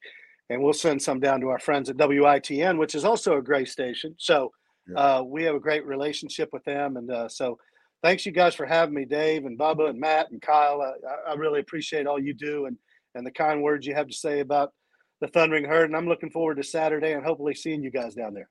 And 0.50 0.62
we'll 0.62 0.74
send 0.74 1.00
some 1.00 1.20
down 1.20 1.40
to 1.40 1.48
our 1.48 1.58
friends 1.58 1.88
at 1.88 1.96
WITN, 1.96 2.78
which 2.78 2.94
is 2.94 3.04
also 3.04 3.38
a 3.38 3.42
great 3.42 3.68
station. 3.68 4.14
So 4.18 4.52
uh, 4.94 5.22
we 5.24 5.44
have 5.44 5.54
a 5.54 5.60
great 5.60 5.86
relationship 5.86 6.50
with 6.52 6.64
them. 6.64 6.98
And 6.98 7.10
uh, 7.10 7.28
so 7.28 7.58
thanks 8.02 8.26
you 8.26 8.32
guys 8.32 8.54
for 8.54 8.66
having 8.66 8.94
me, 8.94 9.06
Dave 9.06 9.46
and 9.46 9.58
Bubba 9.58 9.88
and 9.88 9.98
Matt 9.98 10.30
and 10.30 10.42
Kyle. 10.42 10.82
I, 10.82 11.30
I 11.30 11.34
really 11.34 11.60
appreciate 11.60 12.06
all 12.06 12.20
you 12.20 12.34
do. 12.34 12.66
And 12.66 12.76
and 13.14 13.26
the 13.26 13.30
kind 13.30 13.62
words 13.62 13.86
you 13.86 13.94
have 13.94 14.08
to 14.08 14.14
say 14.14 14.40
about 14.40 14.72
the 15.20 15.28
Thundering 15.28 15.64
Herd. 15.64 15.86
And 15.86 15.96
I'm 15.96 16.08
looking 16.08 16.30
forward 16.30 16.56
to 16.56 16.64
Saturday 16.64 17.12
and 17.12 17.24
hopefully 17.24 17.54
seeing 17.54 17.82
you 17.82 17.90
guys 17.90 18.14
down 18.14 18.34
there. 18.34 18.48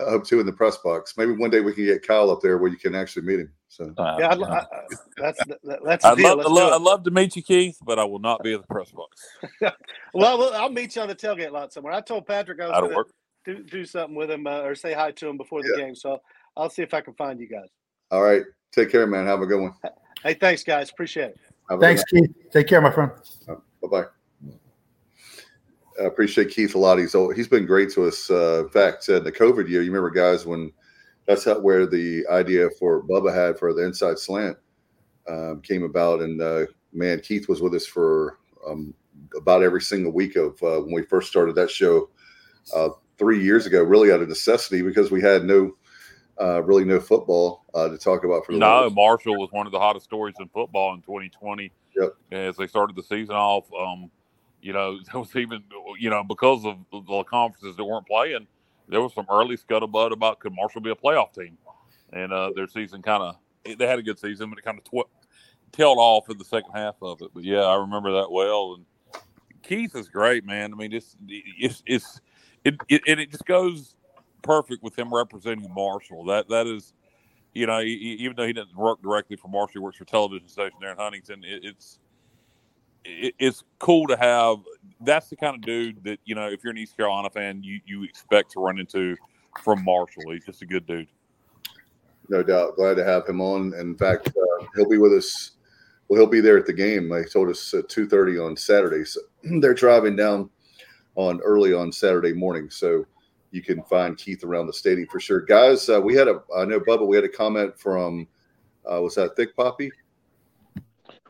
I 0.00 0.10
hope 0.10 0.26
too 0.26 0.40
in 0.40 0.46
the 0.46 0.52
press 0.52 0.78
box. 0.78 1.14
Maybe 1.16 1.32
one 1.32 1.50
day 1.50 1.60
we 1.60 1.74
can 1.74 1.84
get 1.84 2.06
Kyle 2.06 2.30
up 2.30 2.40
there 2.40 2.58
where 2.58 2.70
you 2.70 2.78
can 2.78 2.94
actually 2.94 3.26
meet 3.26 3.40
him. 3.40 3.52
So 3.68 3.92
uh, 3.98 4.16
yeah, 4.18 4.28
I, 4.28 4.58
I, 4.60 4.66
that's 5.18 5.40
that's. 5.84 6.04
I'd 6.04 6.18
love, 6.18 6.38
love 6.38 6.72
I'd 6.72 6.80
love 6.80 7.04
to 7.04 7.10
meet 7.10 7.36
you, 7.36 7.42
Keith, 7.42 7.76
but 7.84 7.98
I 7.98 8.04
will 8.04 8.18
not 8.18 8.42
be 8.42 8.54
in 8.54 8.60
the 8.60 8.66
press 8.66 8.90
box. 8.90 9.76
well, 10.14 10.54
I'll 10.54 10.70
meet 10.70 10.96
you 10.96 11.02
on 11.02 11.08
the 11.08 11.14
tailgate 11.14 11.52
lot 11.52 11.72
somewhere. 11.72 11.92
I 11.92 12.00
told 12.00 12.26
Patrick 12.26 12.60
I 12.60 12.68
was 12.68 12.80
going 12.80 13.04
to 13.04 13.04
do, 13.44 13.62
do 13.62 13.84
something 13.84 14.16
with 14.16 14.30
him 14.30 14.46
uh, 14.46 14.62
or 14.62 14.74
say 14.74 14.92
hi 14.92 15.12
to 15.12 15.28
him 15.28 15.36
before 15.36 15.62
the 15.62 15.74
yeah. 15.76 15.84
game. 15.84 15.94
So 15.94 16.20
I'll 16.56 16.70
see 16.70 16.82
if 16.82 16.94
I 16.94 17.00
can 17.00 17.14
find 17.14 17.38
you 17.38 17.48
guys. 17.48 17.68
All 18.10 18.22
right. 18.22 18.42
Take 18.72 18.90
care, 18.90 19.06
man. 19.06 19.26
Have 19.26 19.42
a 19.42 19.46
good 19.46 19.60
one. 19.60 19.74
Hey, 20.22 20.34
thanks, 20.34 20.64
guys. 20.64 20.90
Appreciate 20.90 21.30
it. 21.30 21.40
Thanks, 21.80 22.02
Keith. 22.04 22.30
Take 22.52 22.66
care, 22.66 22.80
my 22.80 22.90
friend. 22.90 23.12
Uh. 26.00 26.04
I 26.04 26.06
appreciate 26.06 26.50
Keith 26.50 26.74
a 26.74 26.78
lot. 26.78 26.98
He's 26.98 27.14
he's 27.34 27.48
been 27.48 27.66
great 27.66 27.90
to 27.92 28.06
us. 28.06 28.30
Uh, 28.30 28.64
in 28.64 28.70
fact, 28.70 29.08
uh, 29.08 29.20
the 29.20 29.32
COVID 29.32 29.68
year, 29.68 29.82
you 29.82 29.92
remember, 29.92 30.10
guys, 30.10 30.46
when 30.46 30.72
that's 31.26 31.44
how, 31.44 31.58
where 31.58 31.86
the 31.86 32.26
idea 32.30 32.68
for 32.78 33.02
Bubba 33.02 33.34
had 33.34 33.58
for 33.58 33.72
the 33.72 33.84
inside 33.84 34.18
slant 34.18 34.56
um, 35.28 35.60
came 35.62 35.82
about, 35.82 36.20
and 36.20 36.40
uh, 36.40 36.66
man, 36.92 37.20
Keith 37.20 37.48
was 37.48 37.60
with 37.60 37.74
us 37.74 37.86
for 37.86 38.38
um, 38.66 38.94
about 39.36 39.62
every 39.62 39.80
single 39.80 40.12
week 40.12 40.36
of 40.36 40.62
uh, 40.62 40.80
when 40.80 40.94
we 40.94 41.02
first 41.02 41.28
started 41.28 41.54
that 41.54 41.70
show 41.70 42.08
uh, 42.74 42.90
three 43.18 43.42
years 43.42 43.66
ago. 43.66 43.82
Really 43.82 44.12
out 44.12 44.22
of 44.22 44.28
necessity 44.28 44.82
because 44.82 45.10
we 45.10 45.20
had 45.20 45.44
no 45.44 45.76
uh, 46.40 46.62
really 46.62 46.84
no 46.84 46.98
football 46.98 47.64
to 47.74 47.98
talk 47.98 48.24
about 48.24 48.46
for 48.46 48.52
the. 48.52 48.58
No, 48.58 48.88
Marshall 48.90 49.36
was 49.38 49.52
one 49.52 49.66
of 49.66 49.72
the 49.72 49.78
hottest 49.78 50.06
stories 50.06 50.34
in 50.40 50.48
football 50.48 50.94
in 50.94 51.02
2020. 51.02 51.70
Yep. 51.96 52.14
As 52.30 52.56
they 52.56 52.66
started 52.66 52.96
the 52.96 53.02
season 53.02 53.34
off. 53.34 53.66
Um, 53.72 54.10
you 54.62 54.72
know, 54.72 54.98
there 55.10 55.20
was 55.20 55.34
even, 55.36 55.62
you 55.98 56.10
know, 56.10 56.22
because 56.22 56.64
of 56.64 56.78
the 56.90 57.24
conferences 57.24 57.76
that 57.76 57.84
weren't 57.84 58.06
playing, 58.06 58.46
there 58.88 59.00
was 59.00 59.14
some 59.14 59.26
early 59.30 59.56
scuttlebutt 59.56 60.12
about 60.12 60.40
could 60.40 60.54
Marshall 60.54 60.80
be 60.80 60.90
a 60.90 60.96
playoff 60.96 61.32
team, 61.32 61.56
and 62.12 62.32
uh, 62.32 62.50
their 62.54 62.66
season 62.66 63.02
kind 63.02 63.22
of 63.22 63.36
they 63.78 63.86
had 63.86 63.98
a 63.98 64.02
good 64.02 64.18
season, 64.18 64.50
but 64.50 64.58
it 64.58 64.64
kind 64.64 64.78
of 64.78 64.84
tw- 64.84 65.08
tailed 65.72 65.98
off 65.98 66.28
in 66.28 66.38
the 66.38 66.44
second 66.44 66.72
half 66.74 66.96
of 67.02 67.22
it. 67.22 67.30
But 67.32 67.44
yeah, 67.44 67.60
I 67.60 67.76
remember 67.76 68.12
that 68.12 68.30
well. 68.30 68.74
And 68.74 68.84
Keith 69.62 69.94
is 69.94 70.08
great, 70.08 70.44
man. 70.44 70.72
I 70.72 70.76
mean, 70.76 70.92
it's 70.92 71.16
it's 71.28 71.82
it's 71.86 72.20
it 72.64 72.74
it, 72.88 73.02
it 73.06 73.30
just 73.30 73.46
goes 73.46 73.94
perfect 74.42 74.82
with 74.82 74.98
him 74.98 75.14
representing 75.14 75.72
Marshall. 75.72 76.24
That 76.24 76.48
that 76.48 76.66
is, 76.66 76.92
you 77.54 77.66
know, 77.66 77.80
even 77.80 78.36
though 78.36 78.46
he 78.46 78.52
doesn't 78.52 78.76
work 78.76 79.02
directly 79.02 79.36
for 79.36 79.48
Marshall, 79.48 79.74
he 79.74 79.78
works 79.78 79.98
for 79.98 80.04
television 80.04 80.48
station 80.48 80.78
there 80.80 80.92
in 80.92 80.96
Huntington. 80.96 81.44
It, 81.44 81.64
it's 81.64 81.98
it's 83.04 83.64
cool 83.78 84.06
to 84.08 84.16
have. 84.16 84.58
That's 85.00 85.28
the 85.28 85.36
kind 85.36 85.54
of 85.54 85.62
dude 85.62 86.04
that 86.04 86.18
you 86.24 86.34
know, 86.34 86.48
if 86.48 86.62
you're 86.62 86.72
an 86.72 86.78
East 86.78 86.96
Carolina 86.96 87.30
fan, 87.30 87.62
you 87.62 87.80
you 87.86 88.04
expect 88.04 88.52
to 88.52 88.60
run 88.60 88.78
into 88.78 89.16
from 89.62 89.84
Marshall. 89.84 90.30
He's 90.30 90.44
just 90.44 90.62
a 90.62 90.66
good 90.66 90.86
dude. 90.86 91.08
No 92.28 92.42
doubt. 92.42 92.76
Glad 92.76 92.94
to 92.94 93.04
have 93.04 93.26
him 93.26 93.40
on. 93.40 93.74
In 93.74 93.96
fact, 93.96 94.28
uh, 94.28 94.66
he'll 94.76 94.88
be 94.88 94.98
with 94.98 95.12
us. 95.12 95.52
Well, 96.08 96.20
he'll 96.20 96.30
be 96.30 96.40
there 96.40 96.58
at 96.58 96.66
the 96.66 96.72
game. 96.72 97.08
They 97.08 97.24
told 97.24 97.48
us 97.48 97.72
at 97.74 97.88
two 97.88 98.08
thirty 98.08 98.38
on 98.38 98.56
Saturday. 98.56 99.04
So 99.04 99.20
they're 99.60 99.74
driving 99.74 100.16
down 100.16 100.50
on 101.16 101.40
early 101.40 101.72
on 101.72 101.92
Saturday 101.92 102.32
morning. 102.32 102.70
So 102.70 103.04
you 103.50 103.62
can 103.62 103.82
find 103.84 104.16
Keith 104.16 104.44
around 104.44 104.66
the 104.66 104.72
stadium 104.72 105.08
for 105.08 105.18
sure. 105.18 105.40
Guys, 105.40 105.88
uh, 105.88 106.00
we 106.00 106.14
had 106.14 106.28
a. 106.28 106.42
I 106.56 106.64
know 106.64 106.80
Bubba. 106.80 107.06
We 107.06 107.16
had 107.16 107.24
a 107.24 107.28
comment 107.28 107.78
from. 107.78 108.28
Uh, 108.90 109.00
was 109.02 109.14
that 109.14 109.36
Thick 109.36 109.54
Poppy? 109.56 109.90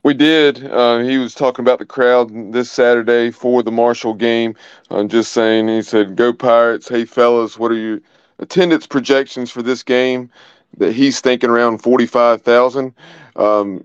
We 0.02 0.14
did. 0.14 0.64
Uh, 0.64 1.00
he 1.00 1.18
was 1.18 1.34
talking 1.34 1.62
about 1.62 1.78
the 1.78 1.84
crowd 1.84 2.52
this 2.52 2.70
Saturday 2.70 3.30
for 3.30 3.62
the 3.62 3.70
Marshall 3.70 4.14
game. 4.14 4.54
I'm 4.88 5.08
just 5.08 5.32
saying, 5.32 5.68
he 5.68 5.82
said, 5.82 6.16
Go 6.16 6.32
Pirates. 6.32 6.88
Hey, 6.88 7.04
fellas, 7.04 7.58
what 7.58 7.70
are 7.70 7.76
your 7.76 8.00
attendance 8.38 8.86
projections 8.86 9.50
for 9.50 9.62
this 9.62 9.82
game? 9.82 10.30
That 10.78 10.92
he's 10.92 11.20
thinking 11.20 11.50
around 11.50 11.82
45,000. 11.82 12.94
Um, 13.36 13.84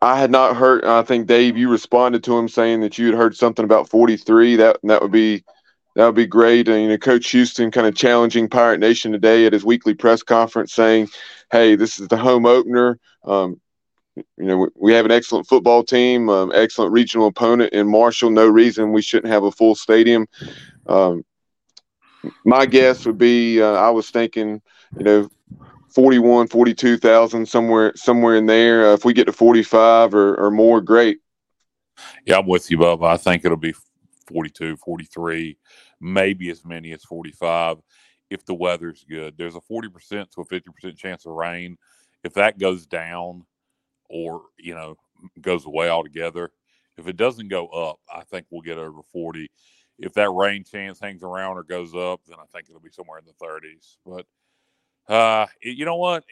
I 0.00 0.18
had 0.18 0.30
not 0.30 0.56
heard, 0.56 0.84
I 0.86 1.02
think, 1.02 1.26
Dave, 1.26 1.58
you 1.58 1.68
responded 1.68 2.24
to 2.24 2.38
him 2.38 2.48
saying 2.48 2.80
that 2.80 2.96
you 2.96 3.06
had 3.06 3.16
heard 3.16 3.36
something 3.36 3.64
about 3.64 3.90
43. 3.90 4.56
That, 4.56 4.78
that 4.84 5.02
would 5.02 5.12
be. 5.12 5.44
That 5.96 6.06
would 6.06 6.14
be 6.14 6.26
great. 6.26 6.68
And, 6.68 6.82
you 6.82 6.88
know, 6.88 6.96
Coach 6.96 7.28
Houston 7.30 7.72
kind 7.72 7.84
of 7.84 7.96
challenging 7.96 8.48
Pirate 8.48 8.78
Nation 8.78 9.10
today 9.10 9.44
at 9.44 9.52
his 9.52 9.64
weekly 9.64 9.92
press 9.92 10.22
conference, 10.22 10.72
saying, 10.72 11.08
"Hey, 11.50 11.74
this 11.74 11.98
is 11.98 12.06
the 12.06 12.16
home 12.16 12.46
opener. 12.46 12.96
Um, 13.24 13.60
you 14.36 14.44
know, 14.44 14.68
we 14.76 14.92
have 14.92 15.04
an 15.04 15.10
excellent 15.10 15.46
football 15.46 15.82
team, 15.82 16.28
um, 16.28 16.52
excellent 16.54 16.92
regional 16.92 17.26
opponent 17.26 17.72
in 17.72 17.88
Marshall. 17.88 18.30
No 18.30 18.46
reason 18.46 18.92
we 18.92 19.02
shouldn't 19.02 19.32
have 19.32 19.44
a 19.44 19.52
full 19.52 19.74
stadium. 19.74 20.26
Um, 20.86 21.24
my 22.44 22.66
guess 22.66 23.06
would 23.06 23.18
be 23.18 23.62
uh, 23.62 23.72
I 23.72 23.90
was 23.90 24.10
thinking, 24.10 24.60
you 24.96 25.04
know, 25.04 25.28
41, 25.94 26.48
42,000, 26.48 27.46
somewhere, 27.46 27.92
somewhere 27.96 28.36
in 28.36 28.46
there. 28.46 28.90
Uh, 28.90 28.94
if 28.94 29.04
we 29.04 29.12
get 29.12 29.26
to 29.26 29.32
45 29.32 30.14
or, 30.14 30.34
or 30.36 30.50
more, 30.50 30.80
great. 30.80 31.18
Yeah, 32.24 32.38
I'm 32.38 32.46
with 32.46 32.70
you, 32.70 32.78
Bubba. 32.78 33.08
I 33.08 33.16
think 33.16 33.44
it'll 33.44 33.56
be 33.56 33.74
42, 34.28 34.76
43, 34.76 35.58
maybe 36.00 36.50
as 36.50 36.64
many 36.64 36.92
as 36.92 37.02
45 37.04 37.78
if 38.30 38.44
the 38.44 38.54
weather's 38.54 39.04
good. 39.08 39.36
There's 39.36 39.56
a 39.56 39.60
40% 39.60 40.30
to 40.30 40.40
a 40.40 40.46
50% 40.46 40.96
chance 40.96 41.26
of 41.26 41.32
rain. 41.32 41.76
If 42.22 42.34
that 42.34 42.58
goes 42.58 42.86
down, 42.86 43.44
or 44.10 44.42
you 44.58 44.74
know 44.74 44.96
goes 45.40 45.64
away 45.64 45.88
altogether. 45.88 46.50
If 46.98 47.08
it 47.08 47.16
doesn't 47.16 47.48
go 47.48 47.68
up, 47.68 47.98
I 48.14 48.24
think 48.24 48.46
we'll 48.50 48.60
get 48.60 48.76
over 48.76 49.00
40. 49.12 49.50
If 49.98 50.12
that 50.14 50.30
rain 50.30 50.64
chance 50.64 50.98
hangs 51.00 51.22
around 51.22 51.56
or 51.56 51.62
goes 51.62 51.94
up, 51.94 52.20
then 52.26 52.36
I 52.38 52.44
think 52.52 52.68
it'll 52.68 52.80
be 52.80 52.90
somewhere 52.90 53.18
in 53.18 53.24
the 53.24 53.44
30s. 53.44 53.96
But 54.04 54.26
uh, 55.12 55.46
you 55.62 55.84
know 55.84 55.96
what? 55.96 56.24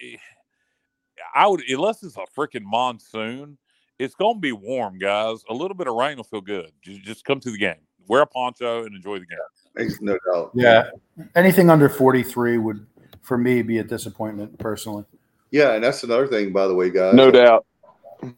I 1.34 1.46
would 1.46 1.62
unless 1.68 2.02
it's 2.02 2.16
a 2.16 2.24
freaking 2.36 2.64
monsoon. 2.64 3.58
It's 3.98 4.14
going 4.14 4.36
to 4.36 4.40
be 4.40 4.52
warm, 4.52 4.96
guys. 4.96 5.42
A 5.50 5.54
little 5.54 5.76
bit 5.76 5.88
of 5.88 5.94
rain 5.96 6.18
will 6.18 6.24
feel 6.24 6.40
good. 6.40 6.70
Just, 6.82 7.02
just 7.02 7.24
come 7.24 7.40
to 7.40 7.50
the 7.50 7.58
game, 7.58 7.80
wear 8.06 8.22
a 8.22 8.26
poncho, 8.26 8.84
and 8.84 8.94
enjoy 8.94 9.18
the 9.18 9.26
game. 9.26 9.38
Makes 9.74 10.00
No 10.00 10.16
doubt. 10.32 10.52
Yeah, 10.54 10.90
anything 11.34 11.68
under 11.68 11.88
43 11.88 12.58
would, 12.58 12.86
for 13.22 13.36
me, 13.36 13.60
be 13.62 13.78
a 13.78 13.82
disappointment 13.82 14.56
personally. 14.60 15.04
Yeah, 15.50 15.74
and 15.74 15.84
that's 15.84 16.02
another 16.04 16.26
thing, 16.26 16.52
by 16.52 16.66
the 16.66 16.74
way, 16.74 16.90
guys. 16.90 17.14
No 17.14 17.30
doubt. 17.30 17.66
I'm 18.22 18.36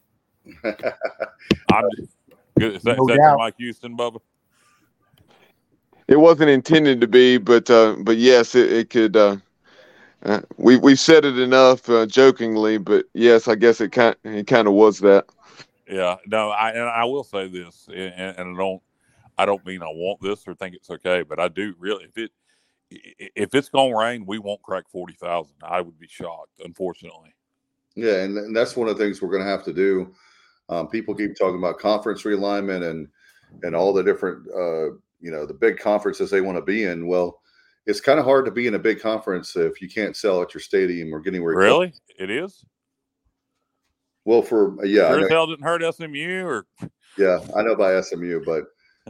good. 2.58 2.76
Is 2.76 2.82
that, 2.82 2.98
no 2.98 3.08
is 3.08 3.18
that 3.18 3.36
Mike 3.38 3.54
Houston, 3.58 3.96
Bubba? 3.96 4.20
It 6.08 6.16
wasn't 6.16 6.50
intended 6.50 7.00
to 7.00 7.06
be, 7.06 7.38
but 7.38 7.70
uh, 7.70 7.96
but 8.00 8.16
yes, 8.16 8.54
it, 8.54 8.72
it 8.72 8.90
could. 8.90 9.16
Uh, 9.16 9.36
uh, 10.24 10.40
we 10.56 10.76
we 10.76 10.96
said 10.96 11.24
it 11.24 11.38
enough 11.38 11.88
uh, 11.88 12.06
jokingly, 12.06 12.78
but 12.78 13.06
yes, 13.14 13.48
I 13.48 13.54
guess 13.54 13.80
it 13.80 13.92
kind 13.92 14.16
it 14.24 14.46
kind 14.46 14.68
of 14.68 14.74
was 14.74 14.98
that. 15.00 15.26
Yeah, 15.88 16.16
no, 16.26 16.50
I 16.50 16.70
and 16.70 16.82
I 16.82 17.04
will 17.04 17.24
say 17.24 17.48
this, 17.48 17.88
and, 17.88 18.38
and 18.38 18.56
I 18.56 18.58
don't 18.58 18.82
I 19.38 19.46
don't 19.46 19.64
mean 19.64 19.82
I 19.82 19.86
want 19.86 20.20
this 20.20 20.46
or 20.46 20.54
think 20.54 20.74
it's 20.74 20.90
okay, 20.90 21.22
but 21.22 21.40
I 21.40 21.48
do 21.48 21.74
really. 21.78 22.04
If 22.04 22.18
it 22.18 22.32
if 22.90 23.54
it's 23.54 23.68
gonna 23.68 23.96
rain, 23.96 24.24
we 24.26 24.38
won't 24.38 24.62
crack 24.62 24.84
forty 24.90 25.14
thousand. 25.14 25.56
I 25.62 25.80
would 25.80 25.98
be 25.98 26.08
shocked, 26.08 26.60
unfortunately. 26.64 27.34
Yeah, 27.94 28.22
and, 28.22 28.36
and 28.38 28.56
that's 28.56 28.76
one 28.76 28.88
of 28.88 28.96
the 28.96 29.04
things 29.04 29.20
we're 29.20 29.32
gonna 29.32 29.44
have 29.44 29.64
to 29.64 29.72
do. 29.72 30.14
Um, 30.68 30.88
people 30.88 31.14
keep 31.14 31.36
talking 31.36 31.58
about 31.58 31.78
conference 31.78 32.22
realignment 32.22 32.88
and 32.88 33.08
and 33.62 33.74
all 33.74 33.92
the 33.92 34.02
different 34.02 34.46
uh, 34.48 34.94
you 35.20 35.30
know 35.30 35.46
the 35.46 35.54
big 35.54 35.78
conferences 35.78 36.30
they 36.30 36.40
want 36.40 36.56
to 36.56 36.62
be 36.62 36.84
in. 36.84 37.06
Well, 37.06 37.40
it's 37.86 38.00
kind 38.00 38.18
of 38.18 38.24
hard 38.24 38.44
to 38.44 38.50
be 38.50 38.66
in 38.66 38.74
a 38.74 38.78
big 38.78 39.00
conference 39.00 39.56
if 39.56 39.80
you 39.80 39.88
can't 39.88 40.16
sell 40.16 40.42
at 40.42 40.54
your 40.54 40.60
stadium 40.60 41.12
or 41.14 41.20
get 41.20 41.34
anywhere. 41.34 41.56
Really, 41.56 41.92
it 42.18 42.30
is. 42.30 42.64
Well, 44.24 44.42
for 44.42 44.76
yeah, 44.84 45.08
sure 45.10 45.28
hell 45.28 45.46
didn't 45.46 45.64
hurt 45.64 45.82
SMU 45.94 46.44
or 46.44 46.66
yeah, 47.18 47.40
I 47.56 47.62
know 47.62 47.74
by 47.74 48.00
SMU, 48.00 48.44
but 48.44 48.64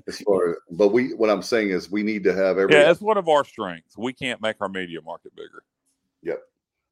as 0.08 0.18
far 0.20 0.58
but 0.70 0.88
we 0.88 1.14
what 1.14 1.30
I'm 1.30 1.42
saying 1.42 1.70
is 1.70 1.90
we 1.90 2.02
need 2.02 2.24
to 2.24 2.34
have 2.34 2.58
every 2.58 2.74
yeah, 2.74 2.90
it's 2.90 3.00
one 3.00 3.16
of 3.16 3.28
our 3.28 3.44
strengths. 3.44 3.96
We 3.96 4.12
can't 4.12 4.40
make 4.40 4.56
our 4.60 4.68
media 4.68 5.00
market 5.02 5.34
bigger. 5.36 5.62
Yep. 6.22 6.40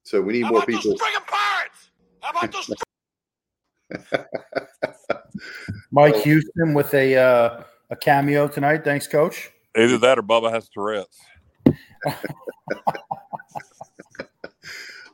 So 0.04 0.20
we 0.20 0.34
need 0.34 0.44
How 0.44 0.50
more 0.50 0.64
people. 0.64 0.96
Pirates? 0.98 1.90
How 2.20 2.30
about 2.30 2.52
those 2.52 2.70
Mike 5.90 6.16
Houston 6.16 6.74
with 6.74 6.92
a 6.94 7.16
uh, 7.16 7.62
a 7.90 7.96
cameo 7.96 8.48
tonight. 8.48 8.84
Thanks, 8.84 9.06
Coach. 9.06 9.50
Either 9.76 9.98
that 9.98 10.18
or 10.18 10.22
Bubba 10.22 10.50
has 10.50 10.68
Tourette's. 10.68 11.18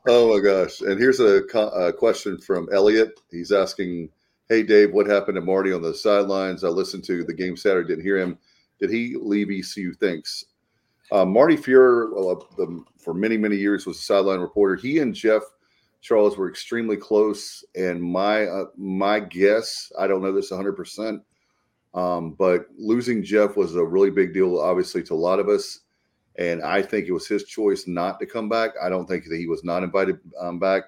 oh 0.09 0.35
my 0.35 0.41
gosh! 0.41 0.81
And 0.81 0.99
here's 0.99 1.21
a, 1.21 1.43
a, 1.45 1.93
question 1.93 2.39
from 2.39 2.69
Elliot. 2.73 3.21
He's 3.31 3.53
asking, 3.53 4.09
"Hey 4.55 4.63
Dave, 4.63 4.93
what 4.93 5.07
happened 5.07 5.35
to 5.35 5.41
Marty 5.41 5.73
on 5.73 5.83
the 5.83 5.95
sidelines? 5.95 6.63
I 6.63 6.69
listened 6.69 7.05
to 7.05 7.25
the 7.25 7.35
game 7.35 7.57
Saturday, 7.57 7.89
didn't 7.89 8.05
hear 8.05 8.19
him. 8.19 8.39
Did 8.79 8.91
he 8.91 9.17
leave 9.21 9.51
ECU? 9.51 9.95
Thanks." 9.95 10.45
Uh, 11.11 11.25
Marty 11.25 11.57
Fuhrer, 11.57 12.13
uh, 12.13 12.45
the, 12.57 12.85
for 12.99 13.15
many 13.15 13.37
many 13.37 13.57
years, 13.57 13.87
was 13.87 13.99
a 13.99 14.03
sideline 14.03 14.41
reporter. 14.41 14.77
He 14.77 15.01
and 15.01 15.15
Jeff 15.15 15.43
Charles 16.05 16.37
were 16.37 16.51
extremely 16.51 16.97
close, 16.97 17.65
and 17.75 18.01
my 18.01 18.45
uh, 18.45 18.67
my 18.77 19.21
guess, 19.21 19.91
I 19.99 20.07
don't 20.07 20.23
know 20.23 20.33
this 20.33 20.51
100, 20.51 20.71
um, 20.71 20.77
percent 20.77 21.23
but 22.39 22.67
losing 22.77 23.25
Jeff 23.25 23.57
was 23.57 23.75
a 23.75 23.85
really 23.85 24.11
big 24.11 24.35
deal, 24.35 24.61
obviously, 24.61 25.03
to 25.05 25.15
a 25.15 25.17
lot 25.17 25.41
of 25.41 25.49
us. 25.49 25.81
And 26.37 26.63
I 26.63 26.83
think 26.83 27.07
it 27.07 27.13
was 27.13 27.27
his 27.27 27.45
choice 27.45 27.87
not 27.87 28.21
to 28.21 28.27
come 28.27 28.49
back. 28.49 28.73
I 28.83 28.89
don't 28.89 29.07
think 29.07 29.25
that 29.25 29.37
he 29.37 29.47
was 29.47 29.65
not 29.65 29.83
invited 29.83 30.19
um, 30.39 30.59
back. 30.59 30.85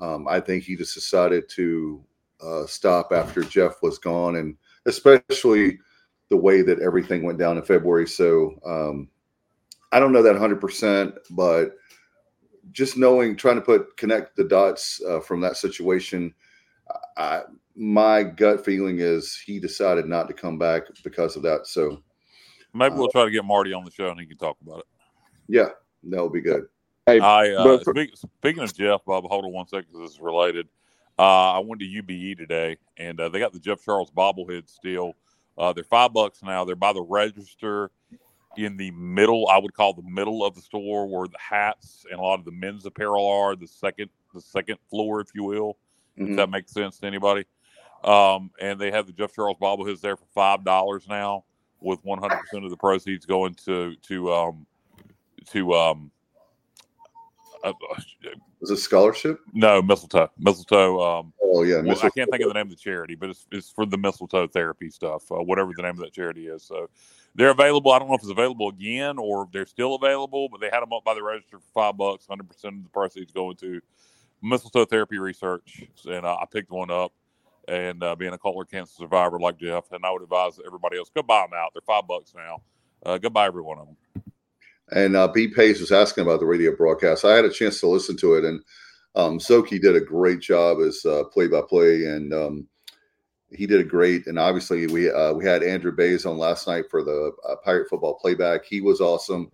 Um, 0.00 0.26
I 0.28 0.38
think 0.40 0.64
he 0.64 0.76
just 0.76 0.94
decided 0.94 1.48
to 1.50 2.04
uh, 2.44 2.66
stop 2.66 3.12
after 3.12 3.42
Jeff 3.42 3.82
was 3.82 3.98
gone, 3.98 4.36
and 4.36 4.56
especially 4.86 5.78
the 6.28 6.36
way 6.36 6.62
that 6.62 6.80
everything 6.80 7.22
went 7.22 7.38
down 7.38 7.56
in 7.56 7.62
February. 7.62 8.08
So 8.08 8.54
um, 8.64 9.08
I 9.92 10.00
don't 10.00 10.12
know 10.12 10.22
that 10.22 10.36
100%, 10.36 11.16
but 11.30 11.76
just 12.70 12.96
knowing, 12.96 13.36
trying 13.36 13.56
to 13.56 13.62
put 13.62 13.96
connect 13.96 14.36
the 14.36 14.44
dots 14.44 15.00
uh, 15.06 15.20
from 15.20 15.40
that 15.42 15.56
situation, 15.56 16.34
I, 17.16 17.42
my 17.76 18.22
gut 18.22 18.64
feeling 18.64 19.00
is 19.00 19.36
he 19.36 19.58
decided 19.58 20.06
not 20.06 20.28
to 20.28 20.34
come 20.34 20.58
back 20.58 20.84
because 21.04 21.36
of 21.36 21.42
that. 21.42 21.66
So 21.66 22.02
maybe 22.72 22.94
we'll 22.94 23.06
uh, 23.06 23.12
try 23.12 23.24
to 23.24 23.30
get 23.30 23.44
Marty 23.44 23.72
on 23.72 23.84
the 23.84 23.90
show 23.90 24.10
and 24.10 24.20
he 24.20 24.26
can 24.26 24.38
talk 24.38 24.56
about 24.62 24.80
it. 24.80 24.86
Yeah, 25.48 25.68
that 26.04 26.22
would 26.22 26.32
be 26.32 26.40
good. 26.40 26.66
Hey, 27.06 27.20
I 27.20 27.52
uh, 27.52 27.78
for- 27.80 27.94
speak, 27.94 28.16
speaking 28.16 28.62
of 28.62 28.74
Jeff, 28.74 29.04
Bob, 29.04 29.24
hold 29.24 29.44
on 29.44 29.52
one 29.52 29.66
second. 29.66 29.88
This 29.92 30.12
is 30.12 30.20
related. 30.20 30.68
Uh, 31.22 31.52
I 31.52 31.58
went 31.60 31.80
to 31.80 31.86
UBE 31.86 32.36
today, 32.36 32.78
and 32.96 33.20
uh, 33.20 33.28
they 33.28 33.38
got 33.38 33.52
the 33.52 33.60
Jeff 33.60 33.84
Charles 33.84 34.10
bobblehead 34.10 34.68
still. 34.68 35.14
Uh, 35.56 35.72
they're 35.72 35.84
five 35.84 36.12
bucks 36.12 36.42
now. 36.42 36.64
They're 36.64 36.74
by 36.74 36.92
the 36.92 37.02
register 37.02 37.92
in 38.56 38.76
the 38.76 38.90
middle. 38.90 39.46
I 39.48 39.58
would 39.58 39.72
call 39.72 39.92
the 39.92 40.02
middle 40.02 40.44
of 40.44 40.56
the 40.56 40.60
store 40.60 41.06
where 41.06 41.28
the 41.28 41.38
hats 41.38 42.04
and 42.10 42.18
a 42.18 42.22
lot 42.22 42.40
of 42.40 42.44
the 42.44 42.50
men's 42.50 42.86
apparel 42.86 43.24
are. 43.24 43.54
The 43.54 43.68
second, 43.68 44.10
the 44.34 44.40
second 44.40 44.78
floor, 44.90 45.20
if 45.20 45.28
you 45.32 45.44
will. 45.44 45.78
Mm-hmm. 46.18 46.26
Does 46.26 46.36
that 46.38 46.50
make 46.50 46.68
sense 46.68 46.98
to 46.98 47.06
anybody? 47.06 47.44
Um, 48.02 48.50
and 48.60 48.80
they 48.80 48.90
have 48.90 49.06
the 49.06 49.12
Jeff 49.12 49.32
Charles 49.32 49.58
bobbleheads 49.62 50.00
there 50.00 50.16
for 50.16 50.26
five 50.34 50.64
dollars 50.64 51.06
now, 51.08 51.44
with 51.78 52.00
one 52.02 52.18
hundred 52.18 52.40
percent 52.40 52.64
of 52.64 52.70
the 52.70 52.76
proceeds 52.76 53.26
going 53.26 53.54
to 53.66 53.94
to 54.08 54.32
um, 54.32 54.66
to 55.52 55.72
um, 55.72 56.10
uh, 57.64 57.72
was 58.60 58.70
it 58.70 58.76
scholarship? 58.76 59.40
No, 59.52 59.80
mistletoe. 59.82 60.30
Mistletoe. 60.38 61.00
Um, 61.00 61.32
oh 61.42 61.62
yeah, 61.62 61.80
mistletoe. 61.80 62.06
I 62.06 62.10
can't 62.10 62.30
think 62.30 62.42
of 62.42 62.48
the 62.48 62.54
name 62.54 62.66
of 62.66 62.70
the 62.70 62.76
charity, 62.76 63.14
but 63.14 63.30
it's, 63.30 63.46
it's 63.52 63.70
for 63.70 63.86
the 63.86 63.98
mistletoe 63.98 64.46
therapy 64.46 64.90
stuff. 64.90 65.30
Uh, 65.30 65.42
whatever 65.42 65.72
the 65.76 65.82
name 65.82 65.92
of 65.92 65.98
that 65.98 66.12
charity 66.12 66.46
is. 66.46 66.62
So 66.62 66.88
they're 67.34 67.50
available. 67.50 67.92
I 67.92 67.98
don't 67.98 68.08
know 68.08 68.14
if 68.14 68.22
it's 68.22 68.30
available 68.30 68.68
again 68.68 69.18
or 69.18 69.44
if 69.44 69.52
they're 69.52 69.66
still 69.66 69.94
available, 69.94 70.48
but 70.48 70.60
they 70.60 70.70
had 70.70 70.80
them 70.80 70.92
up 70.92 71.04
by 71.04 71.14
the 71.14 71.22
register 71.22 71.58
for 71.58 71.72
five 71.72 71.96
bucks. 71.96 72.26
Hundred 72.26 72.48
percent 72.48 72.76
of 72.76 72.82
the 72.84 72.90
proceeds 72.90 73.32
going 73.32 73.56
to 73.56 73.80
mistletoe 74.42 74.84
therapy 74.84 75.18
research, 75.18 75.84
and 76.06 76.26
uh, 76.26 76.36
I 76.40 76.44
picked 76.50 76.70
one 76.70 76.90
up. 76.90 77.12
And 77.68 78.02
uh, 78.02 78.16
being 78.16 78.32
a 78.32 78.38
colon 78.38 78.66
cancer 78.68 78.92
survivor 78.98 79.38
like 79.38 79.56
Jeff, 79.56 79.92
and 79.92 80.04
I 80.04 80.10
would 80.10 80.22
advise 80.22 80.58
everybody 80.66 80.98
else 80.98 81.10
go 81.14 81.22
buy 81.22 81.42
them 81.42 81.56
out. 81.56 81.70
They're 81.72 81.80
five 81.86 82.08
bucks 82.08 82.34
now. 82.34 82.60
Uh, 83.06 83.18
go 83.18 83.30
buy 83.30 83.46
every 83.46 83.62
one 83.62 83.78
of 83.78 83.86
them. 83.86 83.96
And 84.92 85.16
uh, 85.16 85.28
B. 85.28 85.48
Pace 85.48 85.80
was 85.80 85.92
asking 85.92 86.22
about 86.22 86.40
the 86.40 86.46
radio 86.46 86.76
broadcast. 86.76 87.24
I 87.24 87.34
had 87.34 87.44
a 87.44 87.50
chance 87.50 87.80
to 87.80 87.88
listen 87.88 88.16
to 88.18 88.34
it, 88.34 88.44
and 88.44 88.62
um, 89.14 89.38
Szoke 89.38 89.80
did 89.80 89.96
a 89.96 90.00
great 90.00 90.40
job 90.40 90.78
as 90.80 91.04
play 91.32 91.48
by 91.48 91.62
play, 91.68 92.04
and 92.04 92.32
um, 92.32 92.68
he 93.54 93.66
did 93.66 93.80
a 93.80 93.84
great. 93.84 94.26
And 94.26 94.38
obviously, 94.38 94.86
we 94.86 95.10
uh, 95.10 95.32
we 95.32 95.44
had 95.44 95.62
Andrew 95.62 95.92
Bays 95.92 96.26
on 96.26 96.38
last 96.38 96.66
night 96.66 96.84
for 96.90 97.02
the 97.02 97.32
uh, 97.48 97.56
Pirate 97.64 97.88
football 97.88 98.14
playback. 98.14 98.64
He 98.64 98.80
was 98.80 99.00
awesome. 99.00 99.50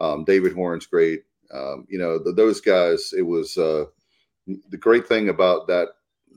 Um, 0.00 0.24
David 0.24 0.52
Horn's 0.52 0.86
great. 0.86 1.22
Um, 1.52 1.86
you 1.88 1.98
know, 1.98 2.18
the, 2.18 2.32
those 2.32 2.60
guys. 2.60 3.12
It 3.16 3.22
was 3.22 3.56
uh, 3.56 3.84
the 4.46 4.76
great 4.76 5.06
thing 5.06 5.28
about 5.28 5.66
that. 5.68 5.88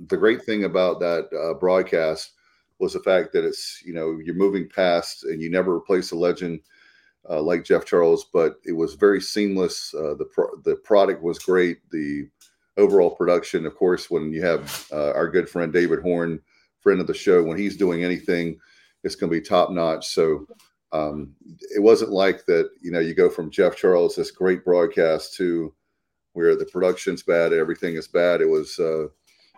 The 0.08 0.18
great 0.18 0.44
thing 0.44 0.64
about 0.64 1.00
that 1.00 1.30
uh, 1.38 1.56
broadcast 1.56 2.32
was 2.80 2.94
the 2.94 3.00
fact 3.02 3.34
that 3.34 3.44
it's 3.44 3.82
you 3.86 3.94
know 3.94 4.20
you're 4.24 4.36
moving 4.36 4.70
past 4.70 5.24
and 5.26 5.42
you 5.42 5.50
never 5.50 5.76
replace 5.76 6.12
a 6.12 6.16
legend 6.16 6.62
uh, 7.30 7.42
like 7.42 7.64
Jeff 7.64 7.86
Charles, 7.86 8.26
but 8.34 8.56
it 8.66 8.72
was 8.74 8.96
very 8.96 9.22
seamless. 9.22 9.94
Uh, 9.94 10.16
the 10.16 10.26
pro- 10.26 10.56
the 10.64 10.76
product 10.78 11.22
was 11.22 11.40
great. 11.40 11.78
The 11.92 12.28
overall 12.78 13.12
production, 13.12 13.66
of 13.66 13.76
course, 13.76 14.10
when 14.10 14.32
you 14.34 14.42
have 14.42 14.88
uh, 14.92 15.12
our 15.12 15.30
good 15.30 15.50
friend 15.50 15.72
David 15.72 16.02
Horn, 16.02 16.42
friend 16.80 17.00
of 17.00 17.08
the 17.08 17.14
show, 17.14 17.44
when 17.44 17.58
he's 17.58 17.78
doing 17.78 18.04
anything, 18.04 18.58
it's 19.04 19.16
going 19.16 19.32
to 19.32 19.38
be 19.38 19.46
top 19.46 19.70
notch. 19.72 20.08
So 20.08 20.48
um, 20.92 21.36
it 21.76 21.82
wasn't 21.82 22.12
like 22.12 22.46
that. 22.46 22.70
You 22.82 22.92
know, 22.92 23.00
you 23.00 23.14
go 23.14 23.30
from 23.30 23.52
Jeff 23.52 23.76
Charles, 23.76 24.16
this 24.16 24.32
great 24.32 24.66
broadcast, 24.66 25.36
to 25.36 25.74
where 26.34 26.56
the 26.56 26.66
production's 26.66 27.24
bad, 27.24 27.54
everything 27.54 27.96
is 27.96 28.08
bad. 28.08 28.42
It 28.42 28.50
was 28.50 28.80
uh, 28.80 29.08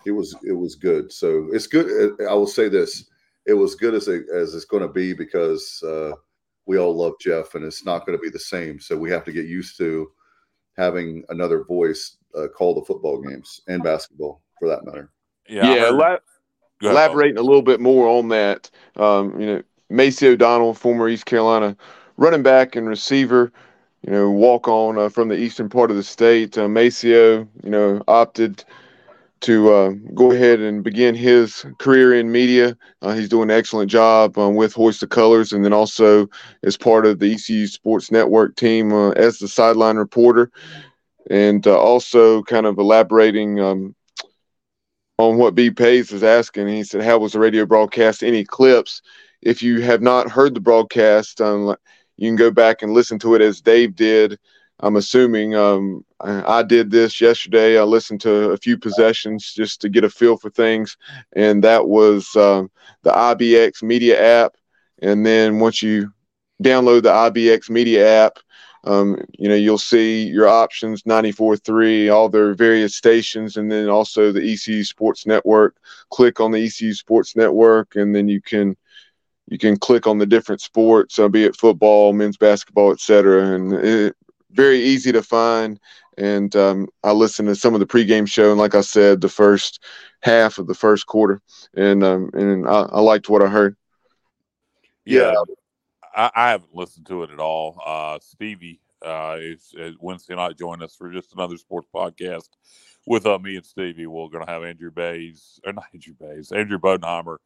it 0.06 0.12
was 0.12 0.36
it 0.44 0.54
was 0.54 0.76
good. 0.76 1.12
So 1.12 1.48
it's 1.54 1.68
good. 1.68 2.20
I 2.30 2.34
will 2.34 2.48
say 2.48 2.68
this: 2.68 3.06
it 3.46 3.54
was 3.54 3.76
good 3.76 3.94
as 3.94 4.08
it, 4.08 4.26
as 4.34 4.56
it's 4.56 4.66
going 4.66 4.84
to 4.84 4.90
be 4.90 5.14
because 5.14 5.82
uh, 5.84 6.14
we 6.66 6.78
all 6.78 6.96
love 6.96 7.14
Jeff, 7.20 7.56
and 7.56 7.66
it's 7.66 7.86
not 7.86 8.06
going 8.06 8.18
to 8.18 8.22
be 8.22 8.30
the 8.30 8.40
same. 8.40 8.80
So 8.80 8.98
we 8.98 9.12
have 9.12 9.26
to 9.26 9.32
get 9.32 9.46
used 9.46 9.78
to 9.78 10.12
having 10.78 11.24
another 11.30 11.64
voice 11.64 12.18
uh, 12.36 12.48
call 12.48 12.76
the 12.76 12.86
football 12.86 13.22
games 13.22 13.62
and 13.68 13.84
basketball, 13.84 14.42
for 14.60 14.70
that 14.70 14.86
matter. 14.86 15.12
Yeah, 15.50 15.76
yeah. 15.76 15.90
La- 15.90 16.18
elaborating 16.82 17.38
a 17.38 17.42
little 17.42 17.62
bit 17.62 17.80
more 17.80 18.08
on 18.08 18.30
that, 18.30 18.70
um, 18.96 19.40
you 19.40 19.46
know, 19.48 19.64
Macy 19.90 20.28
O'Donnell, 20.28 20.74
former 20.74 21.10
East 21.10 21.26
Carolina 21.26 21.76
running 22.18 22.44
back 22.44 22.76
and 22.76 22.88
receiver, 22.88 23.52
you 24.06 24.12
know, 24.12 24.30
walk 24.30 24.68
on 24.68 24.98
uh, 24.98 25.10
from 25.10 25.28
the 25.28 25.38
eastern 25.38 25.70
part 25.70 25.92
of 25.92 25.98
the 25.98 26.04
state. 26.04 26.58
Uh, 26.58 26.68
Maceo, 26.68 27.48
you 27.64 27.70
know, 27.70 28.02
opted 28.08 28.64
to 29.42 29.74
uh, 29.74 29.90
go 30.14 30.32
ahead 30.32 30.60
and 30.60 30.84
begin 30.84 31.16
his 31.16 31.66
career 31.80 32.14
in 32.14 32.32
media. 32.32 32.78
Uh, 33.02 33.14
he's 33.14 33.30
doing 33.30 33.50
an 33.50 33.58
excellent 33.58 33.90
job 33.90 34.38
um, 34.38 34.56
with 34.56 34.74
Hoist 34.74 35.02
the 35.02 35.08
Colors 35.08 35.52
and 35.52 35.66
then 35.66 35.74
also 35.74 36.28
as 36.64 36.78
part 36.78 37.06
of 37.06 37.20
the 37.20 37.34
ECU 37.34 37.68
Sports 37.68 38.12
Network 38.12 38.56
team 38.56 38.94
uh, 38.94 39.12
as 39.12 39.40
the 39.40 39.48
sideline 39.48 39.98
reporter. 39.98 40.52
And 41.30 41.66
uh, 41.68 41.78
also 41.80 42.44
kind 42.44 42.66
of 42.66 42.78
elaborating 42.78 43.60
um, 43.60 43.96
on 45.18 45.38
what 45.38 45.56
B. 45.56 45.70
Pace 45.70 46.12
was 46.12 46.24
asking. 46.24 46.68
He 46.68 46.84
said, 46.84 47.02
How 47.02 47.18
was 47.20 47.34
the 47.34 47.40
radio 47.40 47.66
broadcast? 47.66 48.24
Any 48.24 48.44
clips? 48.44 49.02
If 49.42 49.64
you 49.64 49.82
have 49.82 50.02
not 50.02 50.30
heard 50.30 50.54
the 50.54 50.60
broadcast, 50.60 51.42
um, 51.42 51.76
you 52.18 52.30
can 52.30 52.36
go 52.36 52.52
back 52.52 52.82
and 52.82 52.94
listen 52.94 53.18
to 53.20 53.36
it 53.36 53.42
as 53.42 53.62
Dave 53.62 53.96
did 53.96 54.40
I'm 54.82 54.96
assuming 54.96 55.56
um, 55.56 56.04
I 56.20 56.64
did 56.64 56.92
this 56.92 57.22
yesterday. 57.22 57.80
I 57.80 57.84
listened 57.84 58.22
to 58.22 58.52
a 58.52 58.58
few 58.58 58.78
possessions 58.78 59.54
just 59.54 59.82
to 59.82 59.90
get 59.90 60.04
a 60.04 60.10
feel 60.10 60.38
for 60.38 60.50
things, 60.50 60.98
and 61.34 61.64
that 61.64 61.88
was 61.88 62.36
um, 62.36 62.72
the 63.04 63.12
IBX 63.12 63.84
Media 63.84 64.44
app. 64.44 64.56
And 65.02 65.26
then 65.26 65.60
once 65.60 65.82
you 65.82 66.12
download 66.64 67.04
the 67.04 67.10
IBX 67.12 67.70
Media 67.70 68.26
app, 68.26 68.38
um, 68.84 69.18
you 69.38 69.48
know 69.48 69.56
you'll 69.56 69.78
see 69.78 70.24
your 70.24 70.48
options 70.48 71.04
94.3 71.04 72.12
all 72.12 72.30
their 72.30 72.54
various 72.56 72.96
stations 72.96 73.58
and 73.58 73.72
then 73.72 73.90
also 73.90 74.32
the 74.32 74.42
ecu 74.42 74.84
sports 74.84 75.28
network 75.28 75.76
click 76.10 76.40
on 76.40 76.52
the 76.52 76.58
ecu 76.66 76.94
sports 76.94 77.36
network 77.36 77.96
and 77.96 78.16
then 78.16 78.28
you 78.28 78.42
can 78.42 78.76
you 79.48 79.58
can 79.58 79.78
click 79.78 80.08
on 80.08 80.18
the 80.18 80.26
different 80.26 80.62
sports 80.62 81.20
uh, 81.20 81.28
be 81.28 81.44
it 81.44 81.56
football 81.56 82.12
men's 82.12 82.38
basketball 82.38 82.92
etc 82.92 83.54
and 83.54 83.74
it, 83.74 84.16
very 84.54 84.80
easy 84.80 85.12
to 85.12 85.24
find. 85.24 85.80
And 86.18 86.56
um, 86.56 86.88
I 87.04 87.12
listened 87.12 87.48
to 87.48 87.56
some 87.56 87.74
of 87.74 87.80
the 87.80 87.86
pregame 87.86 88.28
show, 88.28 88.52
and 88.52 88.60
like 88.60 88.76
I 88.76 88.82
said, 88.82 89.22
the 89.22 89.30
first 89.30 89.84
half 90.22 90.58
of 90.58 90.68
the 90.68 90.76
first 90.76 91.08
quarter, 91.08 91.42
and 91.76 92.04
um, 92.04 92.30
and 92.34 92.68
I, 92.68 92.82
I 92.82 93.00
liked 93.00 93.30
what 93.30 93.42
I 93.42 93.48
heard. 93.48 93.76
Yeah, 95.06 95.34
I, 96.16 96.32
I, 96.36 96.50
haven't 96.52 96.76
listened 96.76 97.08
to 97.08 97.24
it 97.24 97.32
at 97.32 97.40
all. 97.40 97.82
Uh, 97.84 98.20
Stevie 98.22 98.82
uh, 99.06 99.38
is, 99.40 99.74
is, 99.78 99.96
Wednesday 100.00 100.36
night 100.36 100.60
join 100.60 100.84
us 100.84 100.96
for 100.96 101.12
just 101.12 101.34
another 101.34 101.58
sports 101.58 101.88
podcast 101.94 102.50
with 103.08 103.26
uh, 103.26 103.40
me 103.40 103.56
and 103.56 103.66
Stevie. 103.66 104.06
We're 104.06 104.30
going 104.30 104.46
to 104.46 104.52
have 104.52 104.64
Andrew 104.64 104.92
Bays, 104.92 105.60
or 105.66 105.74
not 105.74 105.86
Andrew 105.94 106.14
Bays, 106.20 106.52
Andrew 106.52 106.78
Bodenheimer, 106.78 107.38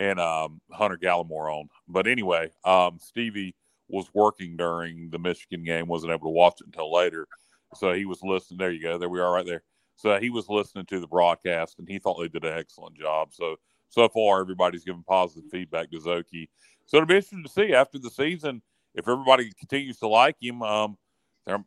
and 0.00 0.18
um, 0.18 0.60
Hunter 0.72 0.98
Gallimore 0.98 1.52
on. 1.52 1.68
But 1.88 2.06
anyway, 2.06 2.50
um, 2.64 2.98
Stevie 3.00 3.54
was 3.88 4.06
working 4.14 4.56
during 4.56 5.10
the 5.10 5.18
Michigan 5.18 5.64
game, 5.64 5.86
wasn't 5.86 6.12
able 6.12 6.26
to 6.26 6.30
watch 6.30 6.60
it 6.60 6.66
until 6.66 6.92
later. 6.92 7.26
So 7.74 7.92
he 7.92 8.04
was 8.04 8.22
listening. 8.22 8.58
There 8.58 8.70
you 8.70 8.82
go. 8.82 8.98
There 8.98 9.08
we 9.08 9.20
are 9.20 9.32
right 9.32 9.46
there. 9.46 9.62
So 9.96 10.18
he 10.18 10.30
was 10.30 10.48
listening 10.48 10.86
to 10.86 11.00
the 11.00 11.06
broadcast 11.06 11.78
and 11.78 11.88
he 11.88 11.98
thought 11.98 12.20
they 12.20 12.28
did 12.28 12.44
an 12.44 12.58
excellent 12.58 12.96
job. 12.96 13.32
So, 13.32 13.56
so 13.88 14.08
far, 14.08 14.40
everybody's 14.40 14.84
giving 14.84 15.04
positive 15.04 15.50
feedback 15.50 15.90
to 15.90 15.98
Szoke. 15.98 16.48
So 16.86 16.96
it'll 16.96 17.06
be 17.06 17.14
interesting 17.14 17.44
to 17.44 17.48
see 17.48 17.72
after 17.74 17.98
the 17.98 18.10
season 18.10 18.62
if 18.94 19.08
everybody 19.08 19.52
continues 19.58 19.98
to 19.98 20.08
like 20.08 20.36
him. 20.40 20.62
Um, 20.62 20.96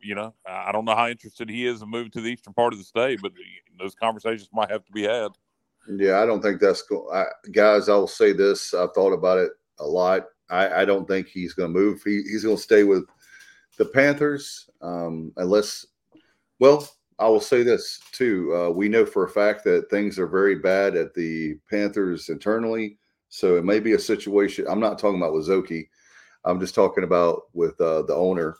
you 0.02 0.14
know, 0.14 0.34
I 0.46 0.72
don't 0.72 0.84
know 0.84 0.96
how 0.96 1.08
interested 1.08 1.48
he 1.48 1.66
is 1.66 1.82
in 1.82 1.90
moving 1.90 2.10
to 2.12 2.20
the 2.20 2.28
eastern 2.28 2.52
part 2.52 2.72
of 2.72 2.78
the 2.78 2.84
state, 2.84 3.20
but 3.22 3.32
those 3.78 3.94
conversations 3.94 4.48
might 4.52 4.70
have 4.70 4.84
to 4.84 4.92
be 4.92 5.04
had. 5.04 5.30
Yeah, 5.88 6.20
I 6.20 6.26
don't 6.26 6.42
think 6.42 6.60
that's 6.60 6.82
cool. 6.82 7.08
I, 7.12 7.24
guys, 7.52 7.88
I 7.88 7.94
will 7.94 8.08
say 8.08 8.32
this. 8.32 8.74
I've 8.74 8.92
thought 8.92 9.12
about 9.12 9.38
it 9.38 9.52
a 9.78 9.86
lot. 9.86 10.24
I, 10.50 10.82
I 10.82 10.84
don't 10.84 11.06
think 11.06 11.28
he's 11.28 11.52
going 11.52 11.72
to 11.72 11.78
move. 11.78 12.02
He, 12.04 12.22
he's 12.22 12.44
going 12.44 12.56
to 12.56 12.62
stay 12.62 12.84
with 12.84 13.06
the 13.76 13.84
Panthers 13.84 14.68
um, 14.82 15.32
unless, 15.36 15.86
well, 16.58 16.88
I 17.18 17.28
will 17.28 17.40
say 17.40 17.62
this 17.62 18.00
too. 18.12 18.54
Uh, 18.54 18.70
we 18.70 18.88
know 18.88 19.04
for 19.04 19.24
a 19.24 19.28
fact 19.28 19.64
that 19.64 19.90
things 19.90 20.18
are 20.18 20.26
very 20.26 20.56
bad 20.56 20.96
at 20.96 21.14
the 21.14 21.58
Panthers 21.68 22.28
internally. 22.28 22.98
So 23.28 23.56
it 23.56 23.64
may 23.64 23.80
be 23.80 23.92
a 23.92 23.98
situation. 23.98 24.66
I'm 24.68 24.80
not 24.80 24.98
talking 24.98 25.20
about 25.20 25.34
with 25.34 25.48
Szoke. 25.48 25.88
I'm 26.44 26.60
just 26.60 26.74
talking 26.74 27.04
about 27.04 27.42
with 27.52 27.78
uh, 27.80 28.02
the 28.02 28.14
owner. 28.14 28.56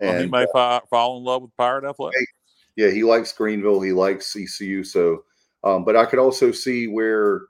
And 0.00 0.30
well, 0.30 0.42
he 0.42 0.46
may 0.46 0.46
uh, 0.54 0.80
fall 0.90 1.16
in 1.18 1.24
love 1.24 1.42
with 1.42 1.56
Pirate 1.56 1.88
Athletics. 1.88 2.32
Yeah, 2.76 2.90
he 2.90 3.02
likes 3.02 3.32
Greenville. 3.32 3.80
He 3.80 3.92
likes 3.92 4.36
ECU. 4.36 4.84
So, 4.84 5.24
um, 5.64 5.84
but 5.84 5.96
I 5.96 6.04
could 6.04 6.18
also 6.18 6.52
see 6.52 6.86
where 6.86 7.42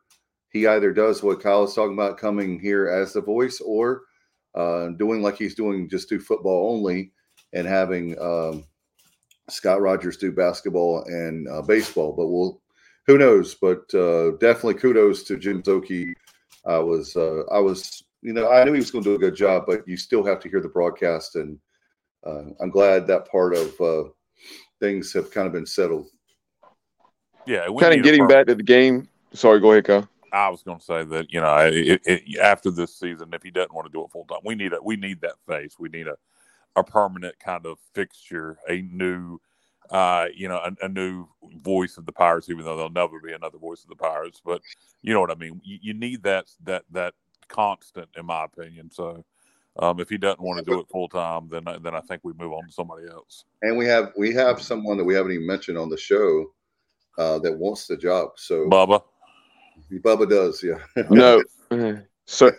he 0.57 0.67
either 0.67 0.93
does 0.93 1.23
what 1.23 1.43
Kyle 1.43 1.65
is 1.65 1.75
talking 1.75 1.93
about, 1.93 2.19
coming 2.19 2.59
here 2.59 2.89
as 2.89 3.13
the 3.13 3.21
voice, 3.21 3.61
or 3.61 4.03
uh, 4.55 4.89
doing 4.89 5.21
like 5.21 5.37
he's 5.37 5.55
doing, 5.55 5.89
just 5.89 6.09
do 6.09 6.19
football 6.19 6.75
only, 6.75 7.13
and 7.53 7.67
having 7.67 8.19
um, 8.21 8.65
Scott 9.51 9.83
Rogers 9.83 10.17
do 10.17 10.33
basketball 10.33 11.05
and 11.05 11.47
uh, 11.49 11.63
baseball, 11.63 12.15
but 12.17 12.29
we'll 12.29 12.61
who 13.07 13.19
knows? 13.19 13.55
But 13.55 13.93
uh, 13.95 14.33
definitely 14.41 14.75
kudos 14.75 15.23
to 15.25 15.37
Jim 15.37 15.63
Szoke. 15.63 16.13
I 16.65 16.79
was 16.79 17.15
uh, 17.17 17.43
I 17.53 17.59
was 17.59 18.03
you 18.23 18.33
know 18.33 18.51
I 18.51 18.65
knew 18.65 18.73
he 18.73 18.79
was 18.79 18.91
going 18.91 19.05
to 19.05 19.11
do 19.11 19.17
a 19.17 19.31
good 19.31 19.37
job, 19.37 19.65
but 19.67 19.87
you 19.87 19.97
still 19.97 20.25
have 20.25 20.41
to 20.41 20.49
hear 20.49 20.63
the 20.63 20.69
broadcast, 20.69 21.37
and 21.37 21.59
uh, 22.27 22.45
I'm 22.61 22.71
glad 22.71 23.07
that 23.07 23.31
part 23.31 23.55
of 23.55 23.81
uh, 23.81 24.09
things 24.81 25.13
have 25.13 25.31
kind 25.31 25.47
of 25.47 25.53
been 25.53 25.67
settled. 25.67 26.09
Yeah, 27.47 27.67
kind 27.79 27.95
of 27.95 28.03
getting 28.03 28.27
back 28.27 28.47
to 28.47 28.55
the 28.55 28.63
game. 28.63 29.07
Sorry, 29.35 29.61
go 29.61 29.73
ahead, 29.73 29.85
Kyle. 29.85 30.09
I 30.37 30.49
was 30.51 30.63
going 30.63 30.79
to 30.79 30.85
say 30.85 31.05
that 31.05 31.33
you 31.33 31.41
know 31.41 31.57
it, 31.57 32.01
it, 32.05 32.39
after 32.39 32.71
this 32.71 32.95
season, 32.95 33.31
if 33.33 33.43
he 33.43 33.51
doesn't 33.51 33.75
want 33.75 33.87
to 33.87 33.93
do 33.93 34.05
it 34.05 34.11
full 34.11 34.25
time, 34.25 34.41
we 34.45 34.55
need 34.55 34.73
a 34.73 34.83
we 34.83 34.97
need 34.97 35.21
that 35.23 35.37
face. 35.47 35.77
We 35.79 35.89
need 35.89 36.07
a 36.07 36.17
a 36.77 36.85
permanent 36.85 37.39
kind 37.39 37.65
of 37.65 37.79
fixture, 37.95 38.59
a 38.69 38.83
new 38.83 39.41
uh, 39.91 40.27
you 40.35 40.49
know, 40.49 40.57
a, 40.57 40.85
a, 40.85 40.89
new 40.89 41.29
voice 41.63 41.97
of 41.97 42.07
the 42.07 42.13
Pirates, 42.13 42.51
even 42.51 42.65
though 42.65 42.77
there'll 42.77 42.91
never 42.91 43.21
be 43.21 43.33
another 43.33 43.59
voice 43.59 43.85
of 43.85 43.89
the 43.89 43.95
Pirates. 43.95 44.43
But 44.45 44.61
you 45.03 45.15
know 45.15 45.21
what 45.21 45.31
I 45.31 45.37
mean. 45.37 45.61
You, 45.65 45.79
you 45.81 45.95
need 45.95 46.23
that 46.25 46.51
that 46.65 46.85
that 46.91 47.15
constant, 47.49 48.09
in 48.17 48.27
my 48.27 48.45
opinion. 48.45 48.91
So, 48.91 49.25
um, 49.79 50.01
if 50.01 50.09
he 50.09 50.19
doesn't 50.19 50.41
want 50.41 50.59
to 50.59 50.65
do 50.65 50.81
it 50.81 50.89
full 50.91 51.09
time, 51.09 51.49
then 51.49 51.65
then 51.83 51.95
I 51.95 52.01
think 52.01 52.23
we 52.25 52.33
move 52.33 52.53
on 52.53 52.67
to 52.67 52.73
somebody 52.73 53.07
else. 53.09 53.45
And 53.63 53.77
we 53.77 53.87
have 53.87 54.13
we 54.17 54.35
have 54.35 54.61
someone 54.61 54.97
that 54.99 55.05
we 55.05 55.15
haven't 55.15 55.33
even 55.33 55.47
mentioned 55.47 55.79
on 55.79 55.89
the 55.89 55.97
show 55.97 56.53
uh, 57.19 57.39
that 57.39 57.57
wants 57.57 57.87
the 57.87 57.97
job. 57.97 58.31
So 58.37 58.69
Bubba, 58.69 59.03
Bubba 59.93 60.29
does, 60.29 60.63
yeah. 60.63 60.79
no, 61.11 61.43
so. 62.27 62.51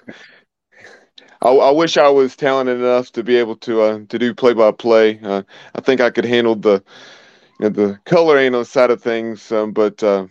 I, 1.39 1.49
I, 1.49 1.72
wish 1.72 1.97
I 1.97 2.09
was 2.09 2.36
talented 2.36 2.78
enough 2.78 3.11
to 3.11 3.24
be 3.24 3.36
able 3.36 3.57
to 3.57 3.82
uh, 3.82 3.99
to 4.09 4.18
do 4.18 4.34
play 4.34 4.53
by 4.53 4.72
play. 4.72 5.20
I 5.24 5.82
think 5.82 6.01
I 6.01 6.09
could 6.09 6.26
handle 6.26 6.55
the 6.55 6.84
you 7.59 7.70
know, 7.70 7.70
the 7.70 7.99
color 8.05 8.38
analyst 8.38 8.72
side 8.72 8.91
of 8.91 9.01
things, 9.01 9.51
um, 9.51 9.72
but 9.72 10.01
uh, 10.03 10.28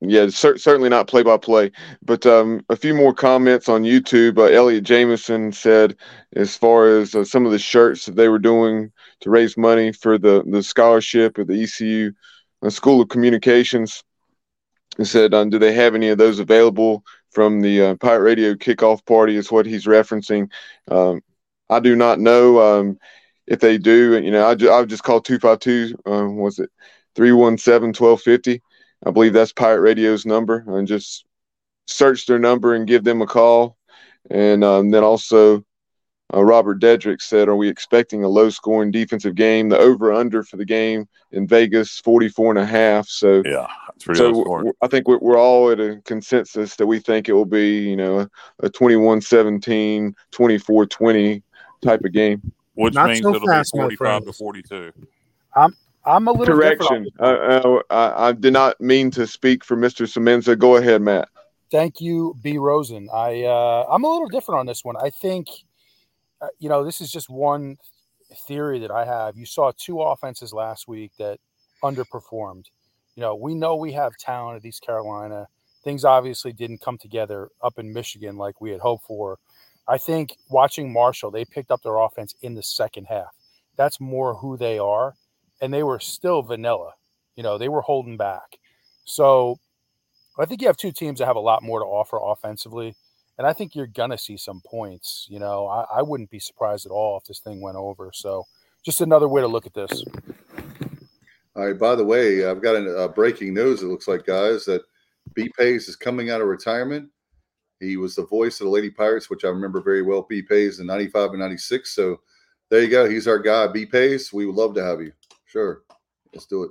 yeah, 0.00 0.28
cer- 0.28 0.58
certainly 0.58 0.88
not 0.88 1.08
play 1.08 1.22
by 1.22 1.36
play. 1.36 1.72
But 2.02 2.26
um, 2.26 2.64
a 2.68 2.76
few 2.76 2.94
more 2.94 3.14
comments 3.14 3.68
on 3.68 3.82
YouTube. 3.82 4.38
Uh, 4.38 4.44
Elliot 4.44 4.84
Jameson 4.84 5.52
said, 5.52 5.96
as 6.36 6.56
far 6.56 6.86
as 6.88 7.14
uh, 7.14 7.24
some 7.24 7.46
of 7.46 7.52
the 7.52 7.58
shirts 7.58 8.06
that 8.06 8.16
they 8.16 8.28
were 8.28 8.38
doing 8.38 8.92
to 9.20 9.30
raise 9.30 9.56
money 9.56 9.92
for 9.92 10.18
the, 10.18 10.44
the 10.46 10.62
scholarship 10.62 11.38
at 11.38 11.46
the 11.46 11.62
ECU 11.62 12.12
uh, 12.62 12.70
School 12.70 13.00
of 13.00 13.08
Communications, 13.08 14.02
he 14.96 15.04
said, 15.04 15.34
um, 15.34 15.50
Do 15.50 15.58
they 15.58 15.72
have 15.72 15.94
any 15.94 16.08
of 16.08 16.18
those 16.18 16.38
available 16.38 17.04
from 17.30 17.60
the 17.60 17.82
uh, 17.82 17.94
Pirate 17.96 18.22
Radio 18.22 18.54
kickoff 18.54 19.04
party? 19.06 19.36
Is 19.36 19.50
what 19.50 19.66
he's 19.66 19.86
referencing. 19.86 20.50
Um, 20.90 21.20
I 21.68 21.80
do 21.80 21.96
not 21.96 22.20
know. 22.20 22.60
Um, 22.60 22.98
if 23.46 23.60
they 23.60 23.78
do, 23.78 24.18
you 24.18 24.30
know, 24.30 24.46
I, 24.46 24.54
ju- 24.54 24.70
I 24.70 24.80
would 24.80 24.88
just 24.88 25.02
call 25.02 25.20
252, 25.20 25.96
uh, 26.06 26.30
was 26.30 26.58
it 26.58 26.70
317 27.14 27.88
1250? 27.88 28.62
I 29.06 29.10
believe 29.10 29.34
that's 29.34 29.52
Pirate 29.52 29.80
Radio's 29.80 30.24
number, 30.24 30.64
and 30.66 30.88
just 30.88 31.26
search 31.86 32.26
their 32.26 32.38
number 32.38 32.74
and 32.74 32.86
give 32.86 33.04
them 33.04 33.20
a 33.20 33.26
call. 33.26 33.76
And 34.30 34.64
um, 34.64 34.90
then 34.90 35.04
also, 35.04 35.64
uh, 36.32 36.42
Robert 36.42 36.80
Dedrick 36.80 37.20
said, 37.20 37.48
Are 37.48 37.56
we 37.56 37.68
expecting 37.68 38.24
a 38.24 38.28
low 38.28 38.48
scoring 38.50 38.90
defensive 38.90 39.34
game? 39.34 39.68
The 39.68 39.78
over 39.78 40.12
under 40.12 40.42
for 40.42 40.56
the 40.56 40.64
game 40.64 41.08
in 41.32 41.46
Vegas, 41.46 41.98
44 42.00 42.52
and 42.52 42.58
a 42.58 42.66
half. 42.66 43.08
So, 43.08 43.42
yeah, 43.44 43.66
so 44.14 44.72
I 44.80 44.86
think 44.86 45.08
we're, 45.08 45.18
we're 45.18 45.38
all 45.38 45.70
at 45.70 45.80
a 45.80 46.00
consensus 46.04 46.76
that 46.76 46.86
we 46.86 46.98
think 46.98 47.28
it 47.28 47.32
will 47.32 47.44
be, 47.44 47.80
you 47.80 47.96
know, 47.96 48.28
a 48.60 48.70
21 48.70 49.20
17, 49.20 50.14
24 50.30 50.86
20 50.86 51.42
type 51.82 52.04
of 52.04 52.12
game 52.12 52.52
which 52.74 52.94
Not 52.94 53.08
means 53.08 53.22
so 53.22 53.34
it'll 53.34 53.46
fast, 53.46 53.72
be 53.72 53.78
45 53.78 54.24
to 54.26 54.32
42. 54.32 54.92
I'm 55.56 55.76
I'm 56.04 56.28
a 56.28 56.32
little 56.32 56.54
correction. 56.54 57.08
Uh, 57.18 57.78
I, 57.88 58.28
I 58.28 58.32
did 58.32 58.52
not 58.52 58.78
mean 58.80 59.10
to 59.12 59.26
speak 59.26 59.64
for 59.64 59.76
Mr. 59.76 60.06
Semenza. 60.06 60.58
Go 60.58 60.76
ahead, 60.76 61.00
Matt. 61.00 61.28
Thank 61.70 62.00
you, 62.00 62.36
B. 62.42 62.58
Rosen. 62.58 63.08
I 63.12 63.44
uh, 63.44 63.86
I'm 63.90 64.04
a 64.04 64.08
little 64.08 64.28
different 64.28 64.60
on 64.60 64.66
this 64.66 64.84
one. 64.84 64.96
I 64.96 65.10
think, 65.10 65.48
Uh, 66.44 66.48
you 66.58 66.68
know, 66.68 66.84
this 66.84 67.00
is 67.00 67.10
just 67.10 67.30
one 67.30 67.78
theory 68.46 68.78
that 68.80 68.90
I 68.90 69.04
have. 69.04 69.36
You 69.36 69.46
saw 69.46 69.72
two 69.76 70.02
offenses 70.02 70.52
last 70.52 70.86
week 70.86 71.12
that 71.18 71.38
underperformed. 71.82 72.66
You 73.16 73.22
know, 73.22 73.34
we 73.34 73.54
know 73.54 73.76
we 73.76 73.92
have 73.92 74.16
talent 74.18 74.56
at 74.58 74.64
East 74.64 74.82
Carolina. 74.82 75.48
Things 75.84 76.04
obviously 76.04 76.52
didn't 76.52 76.80
come 76.80 76.98
together 76.98 77.48
up 77.62 77.78
in 77.78 77.92
Michigan 77.92 78.36
like 78.36 78.60
we 78.60 78.70
had 78.70 78.80
hoped 78.80 79.06
for. 79.06 79.38
I 79.86 79.98
think 79.98 80.36
watching 80.50 80.92
Marshall, 80.92 81.30
they 81.30 81.44
picked 81.44 81.70
up 81.70 81.82
their 81.82 81.96
offense 81.96 82.34
in 82.42 82.54
the 82.54 82.62
second 82.62 83.04
half. 83.04 83.34
That's 83.76 84.00
more 84.00 84.34
who 84.34 84.56
they 84.56 84.78
are. 84.78 85.14
And 85.60 85.72
they 85.72 85.82
were 85.82 86.00
still 86.00 86.42
vanilla. 86.42 86.92
You 87.36 87.42
know, 87.42 87.58
they 87.58 87.68
were 87.68 87.82
holding 87.82 88.16
back. 88.16 88.58
So 89.04 89.58
I 90.38 90.44
think 90.46 90.60
you 90.60 90.66
have 90.66 90.76
two 90.76 90.92
teams 90.92 91.18
that 91.18 91.26
have 91.26 91.36
a 91.36 91.40
lot 91.40 91.62
more 91.62 91.78
to 91.78 91.86
offer 91.86 92.18
offensively. 92.20 92.96
And 93.38 93.46
I 93.46 93.52
think 93.52 93.74
you're 93.74 93.86
to 93.86 94.18
see 94.18 94.36
some 94.36 94.60
points. 94.64 95.26
You 95.28 95.38
know, 95.38 95.66
I, 95.66 95.98
I, 95.98 96.02
wouldn't 96.02 96.30
be 96.30 96.38
surprised 96.38 96.86
at 96.86 96.92
all 96.92 97.16
if 97.18 97.24
this 97.24 97.40
thing 97.40 97.60
went 97.60 97.76
over. 97.76 98.10
So 98.14 98.44
just 98.84 99.00
another 99.00 99.28
way 99.28 99.40
to 99.40 99.48
look 99.48 99.66
at 99.66 99.74
this. 99.74 100.04
All 101.56 101.66
right. 101.66 101.78
By 101.78 101.94
the 101.94 102.04
way, 102.04 102.48
I've 102.48 102.62
got 102.62 102.76
a 102.76 103.04
uh, 103.04 103.08
breaking 103.08 103.54
news. 103.54 103.82
It 103.82 103.86
looks 103.86 104.08
like, 104.08 104.26
guys, 104.26 104.64
that 104.66 104.82
B 105.34 105.50
Pace 105.58 105.88
is 105.88 105.96
coming 105.96 106.30
out 106.30 106.40
of 106.40 106.48
retirement. 106.48 107.08
He 107.80 107.96
was 107.96 108.14
the 108.14 108.26
voice 108.26 108.60
of 108.60 108.66
the 108.66 108.70
Lady 108.70 108.90
Pirates, 108.90 109.30
which 109.30 109.44
I 109.44 109.48
remember 109.48 109.80
very 109.80 110.02
well. 110.02 110.22
B 110.22 110.42
Pace 110.42 110.78
in 110.78 110.86
'95 110.86 111.30
and 111.30 111.40
'96. 111.40 111.94
So 111.94 112.20
there 112.70 112.82
you 112.82 112.88
go. 112.88 113.08
He's 113.08 113.28
our 113.28 113.38
guy. 113.38 113.66
B 113.66 113.86
Pace. 113.86 114.32
We 114.32 114.46
would 114.46 114.56
love 114.56 114.74
to 114.74 114.84
have 114.84 115.00
you. 115.00 115.12
Sure, 115.46 115.82
let's 116.32 116.46
do 116.46 116.64
it. 116.64 116.70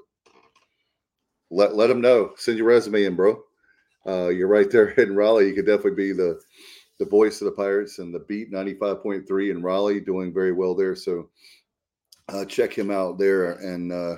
Let 1.50 1.76
let 1.76 1.90
him 1.90 2.02
know. 2.02 2.34
Send 2.38 2.58
your 2.58 2.68
resume 2.68 3.04
in, 3.04 3.16
bro. 3.16 3.42
Uh, 4.08 4.30
you're 4.30 4.48
right 4.48 4.70
there 4.70 4.90
in 5.00 5.16
Raleigh. 5.16 5.48
You 5.48 5.54
could 5.54 5.66
definitely 5.66 5.96
be 5.96 6.12
the 6.14 6.40
the 7.00 7.06
voice 7.06 7.42
of 7.42 7.46
the 7.46 7.52
Pirates 7.52 7.98
and 7.98 8.14
the 8.14 8.20
beat 8.20 8.52
95.3 8.52 9.50
in 9.50 9.64
Raleigh, 9.64 10.00
doing 10.00 10.32
very 10.32 10.52
well 10.52 10.76
there. 10.76 10.96
So 10.96 11.30
uh, 12.30 12.46
check 12.46 12.72
him 12.72 12.92
out 12.92 13.18
there. 13.18 13.54
And 13.54 13.92
uh, 13.92 14.18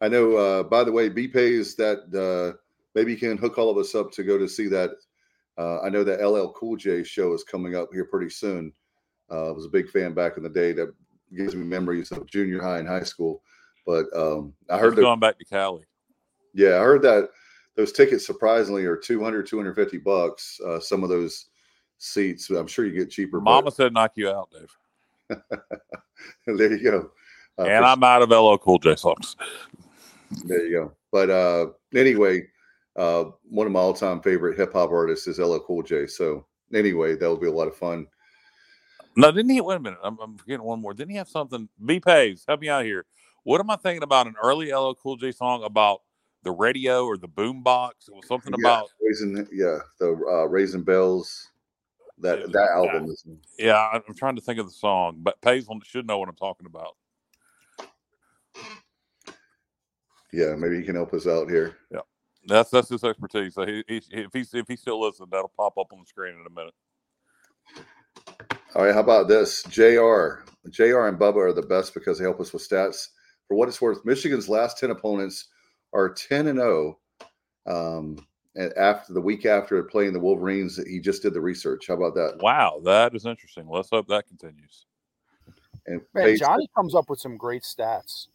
I 0.00 0.08
know, 0.08 0.36
uh, 0.36 0.62
by 0.62 0.84
the 0.84 0.92
way, 0.92 1.10
B 1.10 1.28
Pace 1.28 1.74
that 1.74 1.98
uh, 2.14 2.56
maybe 2.94 3.12
you 3.12 3.18
can 3.18 3.36
hook 3.36 3.58
all 3.58 3.70
of 3.70 3.76
us 3.76 3.94
up 3.94 4.10
to 4.12 4.24
go 4.24 4.38
to 4.38 4.48
see 4.48 4.68
that 4.68 4.90
uh, 5.56 5.80
I 5.80 5.88
know 5.88 6.02
that 6.04 6.26
LL 6.26 6.52
Cool 6.52 6.76
J 6.76 7.04
show 7.04 7.32
is 7.32 7.44
coming 7.44 7.76
up 7.76 7.90
here 7.92 8.04
pretty 8.04 8.30
soon. 8.30 8.72
Uh, 9.30 9.48
I 9.48 9.52
was 9.52 9.66
a 9.66 9.70
big 9.70 9.88
fan 9.88 10.14
back 10.14 10.36
in 10.36 10.42
the 10.42 10.48
day. 10.48 10.72
That 10.72 10.92
gives 11.36 11.54
me 11.54 11.64
memories 11.64 12.10
of 12.10 12.26
junior 12.26 12.62
high 12.62 12.78
and 12.78 12.88
high 12.88 13.02
school. 13.02 13.42
But 13.86 14.06
um, 14.16 14.54
I 14.68 14.78
heard 14.78 14.96
that, 14.96 15.02
going 15.02 15.20
back 15.20 15.38
to 15.38 15.44
Cali. 15.44 15.84
Yeah, 16.54 16.76
I 16.76 16.80
heard 16.80 17.02
that 17.02 17.30
those 17.76 17.92
tickets 17.92 18.26
surprisingly 18.26 18.84
are 18.84 18.96
200, 18.96 19.46
250 19.46 19.98
bucks. 19.98 20.60
Uh, 20.66 20.78
some 20.78 21.02
of 21.02 21.08
those 21.08 21.46
seats. 21.98 22.50
I'm 22.50 22.66
sure 22.66 22.86
you 22.86 22.92
get 22.92 23.10
cheaper. 23.10 23.40
Mama 23.40 23.64
but... 23.64 23.74
said 23.74 23.92
knock 23.92 24.12
you 24.14 24.30
out, 24.30 24.50
Dave. 24.50 25.40
there 26.46 26.72
you 26.76 26.90
go. 26.90 27.10
Uh, 27.58 27.66
and 27.66 27.84
I'm 27.84 28.02
out 28.02 28.22
of 28.22 28.30
LL 28.30 28.56
Cool 28.56 28.78
J 28.78 28.96
songs. 28.96 29.36
There 30.44 30.64
you 30.66 30.72
go. 30.72 30.92
But 31.12 31.30
uh, 31.30 31.66
anyway, 31.94 32.48
uh, 32.96 33.24
one 33.48 33.66
of 33.66 33.72
my 33.72 33.80
all-time 33.80 34.20
favorite 34.20 34.56
hip 34.56 34.72
hop 34.72 34.90
artists 34.90 35.26
is 35.26 35.38
LL 35.38 35.58
Cool 35.58 35.82
J. 35.82 36.06
So 36.06 36.46
anyway, 36.72 37.14
that'll 37.14 37.36
be 37.36 37.46
a 37.46 37.52
lot 37.52 37.68
of 37.68 37.76
fun. 37.76 38.06
No, 39.16 39.30
didn't 39.30 39.50
he? 39.50 39.60
Wait 39.60 39.76
a 39.76 39.80
minute, 39.80 40.00
I'm, 40.02 40.18
I'm 40.20 40.36
forgetting 40.36 40.64
one 40.64 40.80
more. 40.80 40.92
Didn't 40.92 41.12
he 41.12 41.16
have 41.18 41.28
something? 41.28 41.68
B 41.84 42.00
Pace, 42.00 42.44
help 42.48 42.60
me 42.60 42.68
out 42.68 42.84
here. 42.84 43.06
What 43.44 43.60
am 43.60 43.70
I 43.70 43.76
thinking 43.76 44.02
about? 44.02 44.26
An 44.26 44.34
early 44.42 44.72
LL 44.72 44.94
Cool 44.94 45.16
J 45.16 45.30
song 45.30 45.62
about 45.62 46.00
the 46.44 46.52
radio 46.52 47.04
or 47.04 47.16
the 47.16 47.28
boom 47.28 47.62
box? 47.62 48.08
It 48.08 48.14
was 48.14 48.26
something 48.26 48.54
yeah, 48.58 48.68
about 48.68 48.90
raising, 49.02 49.48
yeah, 49.52 49.78
the 49.98 50.10
uh, 50.10 50.46
Raising 50.46 50.84
Hell. 50.86 51.26
That 52.18 52.52
that 52.52 52.68
album 52.74 53.06
is. 53.10 53.26
Yeah, 53.58 53.88
I'm 53.92 54.14
trying 54.14 54.36
to 54.36 54.42
think 54.42 54.60
of 54.60 54.66
the 54.66 54.72
song, 54.72 55.18
but 55.18 55.40
Pace 55.40 55.66
should 55.82 56.06
know 56.06 56.18
what 56.18 56.28
I'm 56.28 56.36
talking 56.36 56.66
about. 56.66 56.96
Yeah, 60.32 60.54
maybe 60.56 60.76
he 60.76 60.82
can 60.82 60.94
help 60.94 61.12
us 61.14 61.26
out 61.26 61.48
here. 61.48 61.76
Yeah. 61.92 62.00
That's 62.46 62.70
that's 62.70 62.88
his 62.88 63.04
expertise. 63.04 63.54
So 63.54 63.64
he, 63.66 63.84
he, 63.88 64.00
if 64.10 64.32
he's 64.32 64.52
if 64.54 64.66
he 64.68 64.76
still 64.76 65.00
listens, 65.00 65.30
that'll 65.30 65.52
pop 65.56 65.78
up 65.78 65.92
on 65.92 66.00
the 66.00 66.06
screen 66.06 66.34
in 66.34 66.46
a 66.46 66.50
minute. 66.50 66.74
All 68.74 68.84
right, 68.84 68.94
how 68.94 69.00
about 69.00 69.28
this? 69.28 69.62
JR. 69.64 70.44
JR 70.70 71.06
and 71.06 71.18
Bubba 71.18 71.36
are 71.36 71.52
the 71.52 71.62
best 71.62 71.94
because 71.94 72.18
they 72.18 72.24
help 72.24 72.40
us 72.40 72.52
with 72.52 72.68
stats. 72.68 73.08
For 73.46 73.56
what 73.56 73.68
it's 73.68 73.80
worth, 73.80 74.04
Michigan's 74.04 74.48
last 74.48 74.78
10 74.78 74.90
opponents 74.90 75.48
are 75.94 76.12
10 76.12 76.48
and 76.48 76.58
0. 76.58 76.98
Um, 77.66 78.26
and 78.56 78.72
after 78.74 79.12
the 79.12 79.20
week 79.20 79.46
after 79.46 79.82
playing 79.84 80.12
the 80.12 80.20
Wolverines, 80.20 80.78
he 80.86 81.00
just 81.00 81.22
did 81.22 81.34
the 81.34 81.40
research. 81.40 81.86
How 81.88 81.94
about 81.94 82.14
that? 82.14 82.38
Wow, 82.40 82.80
that 82.84 83.14
is 83.14 83.26
interesting. 83.26 83.66
Let's 83.68 83.90
hope 83.90 84.06
that 84.08 84.28
continues. 84.28 84.86
And 85.86 86.00
Man, 86.14 86.36
Johnny 86.36 86.68
comes 86.74 86.94
up 86.94 87.10
with 87.10 87.18
some 87.18 87.36
great 87.36 87.62
stats. 87.62 88.28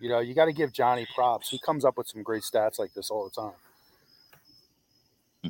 You 0.00 0.08
know, 0.08 0.20
you 0.20 0.34
got 0.34 0.46
to 0.46 0.52
give 0.52 0.72
Johnny 0.72 1.06
props. 1.14 1.48
He 1.48 1.60
comes 1.64 1.84
up 1.84 1.96
with 1.96 2.08
some 2.08 2.22
great 2.22 2.42
stats 2.42 2.78
like 2.78 2.92
this 2.94 3.10
all 3.10 3.24
the 3.24 3.40
time. 3.40 3.52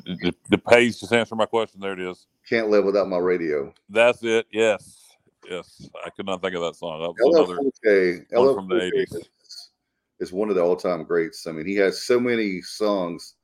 The, 0.05 0.35
the 0.49 0.59
page 0.59 1.01
just 1.01 1.13
answer 1.13 1.35
my 1.35 1.47
question. 1.47 1.81
There 1.81 1.93
it 1.93 2.01
is. 2.01 2.27
Can't 2.49 2.69
live 2.69 2.85
without 2.85 3.09
my 3.09 3.19
radio. 3.19 3.73
That's 3.89 4.23
it. 4.25 4.47
Yes, 4.51 5.17
yes. 5.49 5.89
I 6.05 6.11
could 6.11 6.27
not 6.27 6.43
think 6.43 6.55
of 6.55 6.63
that 6.63 6.77
song. 6.77 7.01
That 7.01 7.11
was 7.11 7.37
another 7.37 7.59
okay. 7.85 8.25
one 8.31 8.55
from 8.55 8.69
the 8.69 8.83
eighties. 8.85 9.29
Is 10.23 10.33
one 10.33 10.49
of 10.49 10.55
the 10.55 10.63
all-time 10.63 11.03
greats. 11.03 11.47
I 11.49 11.53
mean, 11.53 11.67
he 11.67 11.75
has 11.77 12.03
so 12.03 12.21
many 12.21 12.63
songs 12.63 13.35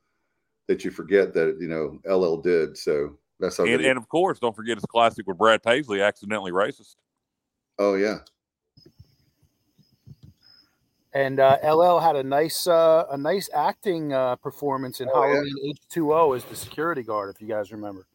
that 0.68 0.84
you 0.84 0.92
forget 0.92 1.34
that 1.34 1.58
you 1.60 1.66
know 1.66 1.98
LL 2.10 2.36
did. 2.36 2.78
So 2.78 3.18
that's 3.40 3.56
how. 3.56 3.66
And, 3.66 3.84
and 3.84 3.98
of 3.98 4.08
course, 4.08 4.38
don't 4.38 4.54
forget 4.54 4.76
his 4.76 4.84
classic 4.86 5.26
with 5.26 5.36
Brad 5.36 5.62
Paisley, 5.62 6.00
"Accidentally 6.00 6.52
Racist." 6.52 6.94
Oh 7.78 7.94
yeah. 7.94 8.18
And 11.14 11.40
uh, 11.40 11.56
LL 11.64 11.98
had 11.98 12.14
a 12.14 12.22
nice 12.22 12.66
uh, 12.68 13.06
a 13.10 13.18
nice 13.18 13.50
acting 13.52 14.12
uh, 14.12 14.36
performance 14.36 15.00
in 15.00 15.08
Oh. 15.12 15.22
Halloween 15.22 15.56
H 15.64 15.80
two 15.90 16.14
O 16.14 16.32
as 16.32 16.44
the 16.44 16.54
security 16.54 17.02
guard, 17.02 17.34
if 17.34 17.42
you 17.42 17.48
guys 17.48 17.72
remember. 17.72 18.06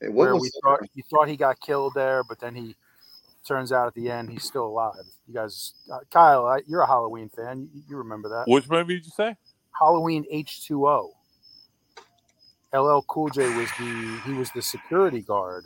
Hey, 0.00 0.08
what 0.08 0.24
Where 0.24 0.34
was 0.34 0.42
we 0.42 0.50
thought 0.62 0.80
you 0.94 1.02
thought 1.10 1.28
he 1.28 1.36
got 1.36 1.60
killed 1.60 1.92
there, 1.94 2.24
but 2.24 2.40
then 2.40 2.54
he 2.56 2.74
turns 3.46 3.72
out 3.72 3.86
at 3.86 3.94
the 3.94 4.10
end 4.10 4.30
he's 4.30 4.44
still 4.44 4.66
alive. 4.66 4.94
You 5.26 5.34
guys, 5.34 5.74
uh, 5.92 5.98
Kyle, 6.10 6.46
I, 6.46 6.60
you're 6.66 6.82
a 6.82 6.86
Halloween 6.86 7.28
fan. 7.28 7.68
You, 7.74 7.82
you 7.88 7.96
remember 7.96 8.28
that? 8.28 8.44
Which 8.46 8.68
movie 8.68 8.96
did 8.96 9.06
you 9.06 9.12
say? 9.16 9.36
Halloween 9.78 10.24
H 10.30 10.66
two 10.66 10.86
O. 10.86 11.12
LL 12.72 13.00
Cool 13.08 13.30
J 13.30 13.56
was 13.56 13.68
the 13.78 14.20
he 14.24 14.32
was 14.32 14.50
the 14.52 14.62
security 14.62 15.22
guard. 15.22 15.64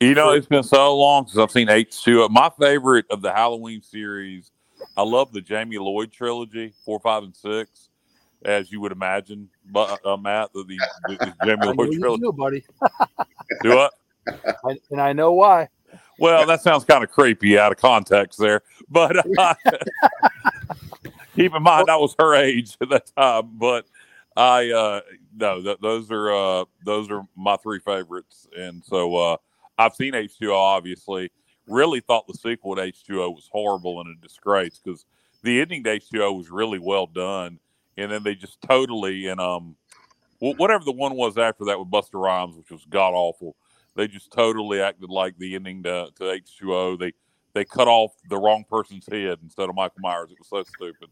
You 0.00 0.14
know, 0.14 0.32
it's 0.32 0.46
been 0.46 0.62
so 0.62 0.96
long 0.96 1.26
since 1.26 1.38
I've 1.38 1.50
seen 1.50 1.68
H 1.68 2.02
two 2.02 2.22
O. 2.22 2.28
My 2.28 2.50
favorite 2.58 3.06
of 3.10 3.22
the 3.22 3.32
Halloween 3.32 3.82
series, 3.82 4.50
I 4.96 5.02
love 5.02 5.32
the 5.32 5.40
Jamie 5.40 5.78
Lloyd 5.78 6.12
trilogy, 6.12 6.72
four, 6.84 7.00
five, 7.00 7.22
and 7.22 7.36
six, 7.36 7.88
as 8.44 8.72
you 8.72 8.80
would 8.80 8.92
imagine. 8.92 9.48
But 9.70 10.04
uh, 10.04 10.16
Matt, 10.16 10.52
the, 10.52 10.64
the, 10.64 10.78
the 11.08 11.34
Jamie 11.44 11.66
Lloyd 11.66 11.92
trilogy. 11.98 12.22
do, 12.22 12.32
buddy, 12.32 12.64
Do 13.62 13.76
what? 13.76 13.92
I, 14.64 14.78
and 14.90 15.00
I 15.00 15.12
know 15.12 15.32
why. 15.32 15.68
Well, 16.20 16.46
that 16.46 16.60
sounds 16.60 16.84
kind 16.84 17.02
of 17.02 17.10
creepy 17.10 17.58
out 17.58 17.72
of 17.72 17.78
context 17.78 18.38
there, 18.38 18.62
but 18.90 19.16
uh, 19.38 19.54
keep 21.34 21.54
in 21.54 21.62
mind 21.62 21.88
I 21.88 21.96
was 21.96 22.14
her 22.18 22.34
age 22.34 22.76
at 22.82 22.90
that 22.90 23.10
time. 23.16 23.52
But 23.54 23.86
I 24.36 24.70
uh, 24.70 25.00
no, 25.34 25.62
th- 25.62 25.78
those 25.80 26.10
are 26.10 26.30
uh, 26.30 26.64
those 26.84 27.10
are 27.10 27.26
my 27.36 27.56
three 27.56 27.78
favorites, 27.78 28.46
and 28.54 28.84
so 28.84 29.16
uh, 29.16 29.36
I've 29.78 29.94
seen 29.94 30.14
H 30.14 30.38
two 30.38 30.52
O. 30.52 30.56
Obviously, 30.56 31.30
really 31.66 32.00
thought 32.00 32.26
the 32.26 32.34
sequel 32.34 32.76
to 32.76 32.82
H 32.82 33.02
two 33.02 33.22
O 33.22 33.30
was 33.30 33.48
horrible 33.50 34.02
and 34.02 34.14
a 34.14 34.20
disgrace 34.20 34.78
because 34.84 35.06
the 35.42 35.58
ending 35.62 35.82
to 35.84 35.90
H 35.90 36.10
two 36.10 36.22
O 36.22 36.32
was 36.34 36.50
really 36.50 36.78
well 36.78 37.06
done, 37.06 37.58
and 37.96 38.12
then 38.12 38.22
they 38.22 38.34
just 38.34 38.60
totally 38.60 39.28
and 39.28 39.40
um, 39.40 39.74
wh- 40.38 40.58
whatever 40.58 40.84
the 40.84 40.92
one 40.92 41.16
was 41.16 41.38
after 41.38 41.64
that 41.64 41.78
with 41.78 41.90
Busta 41.90 42.22
Rhymes, 42.22 42.56
which 42.56 42.70
was 42.70 42.84
god 42.90 43.14
awful 43.14 43.56
they 43.96 44.08
just 44.08 44.32
totally 44.32 44.80
acted 44.80 45.10
like 45.10 45.36
the 45.38 45.54
ending 45.54 45.82
to, 45.82 46.08
to 46.16 46.24
H2O. 46.24 46.98
They 46.98 47.12
they 47.52 47.64
cut 47.64 47.88
off 47.88 48.12
the 48.28 48.36
wrong 48.36 48.64
person's 48.68 49.06
head 49.10 49.38
instead 49.42 49.68
of 49.68 49.74
Michael 49.74 50.00
Myers. 50.00 50.30
It 50.30 50.38
was 50.38 50.48
so 50.48 50.62
stupid. 50.76 51.08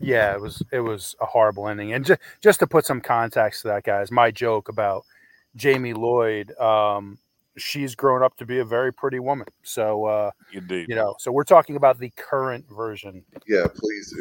Yeah, 0.00 0.32
it 0.34 0.40
was 0.40 0.62
it 0.70 0.80
was 0.80 1.16
a 1.20 1.26
horrible 1.26 1.68
ending. 1.68 1.92
And 1.92 2.04
just 2.04 2.20
just 2.40 2.60
to 2.60 2.66
put 2.66 2.84
some 2.84 3.00
context 3.00 3.62
to 3.62 3.68
that, 3.68 3.84
guys, 3.84 4.10
my 4.10 4.30
joke 4.30 4.68
about 4.68 5.04
Jamie 5.56 5.94
Lloyd, 5.94 6.56
um, 6.58 7.18
she's 7.56 7.94
grown 7.94 8.22
up 8.22 8.36
to 8.36 8.46
be 8.46 8.58
a 8.58 8.64
very 8.64 8.92
pretty 8.92 9.20
woman. 9.20 9.46
So 9.62 10.04
uh, 10.04 10.30
Indeed. 10.52 10.86
you 10.88 10.94
know, 10.94 11.14
so 11.18 11.30
we're 11.30 11.44
talking 11.44 11.76
about 11.76 11.98
the 11.98 12.10
current 12.16 12.64
version. 12.68 13.24
Yeah, 13.46 13.66
please. 13.74 14.14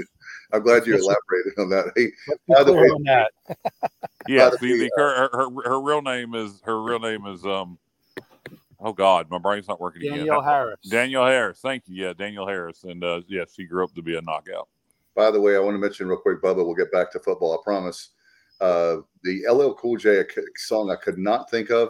I'm 0.51 0.63
glad 0.63 0.85
you 0.85 0.93
elaborated 0.93 1.53
on 1.57 1.69
that. 1.69 1.91
Hey, 1.95 2.11
by 2.47 2.63
the 2.63 2.73
way, 2.73 2.87
on 2.87 3.03
that. 3.03 3.31
Yeah, 4.25 4.45
By 4.45 4.49
the 4.51 4.57
see, 4.59 4.77
the, 4.77 4.91
her, 4.95 5.29
her 5.33 5.49
her 5.65 5.81
real 5.81 6.01
name 6.01 6.33
is 6.33 6.61
her 6.63 6.81
real 6.81 6.99
name 6.99 7.25
is 7.25 7.45
um. 7.45 7.77
Oh 8.79 8.93
God, 8.93 9.29
my 9.29 9.37
brain's 9.37 9.67
not 9.67 9.81
working 9.81 10.01
Danielle 10.01 10.39
again. 10.39 10.43
Harris. 10.43 10.79
Danielle 10.89 11.25
Harris, 11.25 11.59
thank 11.59 11.83
you. 11.87 12.05
Yeah, 12.05 12.13
Danielle 12.13 12.47
Harris, 12.47 12.85
and 12.85 13.03
uh, 13.03 13.21
yeah, 13.27 13.43
she 13.53 13.65
grew 13.65 13.83
up 13.83 13.93
to 13.95 14.01
be 14.01 14.15
a 14.17 14.21
knockout. 14.21 14.69
By 15.15 15.29
the 15.29 15.41
way, 15.41 15.55
I 15.55 15.59
want 15.59 15.75
to 15.75 15.79
mention 15.79 16.07
real 16.07 16.19
quick, 16.19 16.41
Bubba. 16.41 16.65
We'll 16.65 16.73
get 16.73 16.91
back 16.91 17.11
to 17.11 17.19
football. 17.19 17.53
I 17.53 17.57
promise. 17.63 18.11
Uh, 18.61 19.01
the 19.23 19.43
LL 19.49 19.73
Cool 19.73 19.97
J 19.97 20.23
song 20.55 20.89
I 20.89 20.95
could 20.95 21.17
not 21.17 21.49
think 21.49 21.69
of 21.69 21.89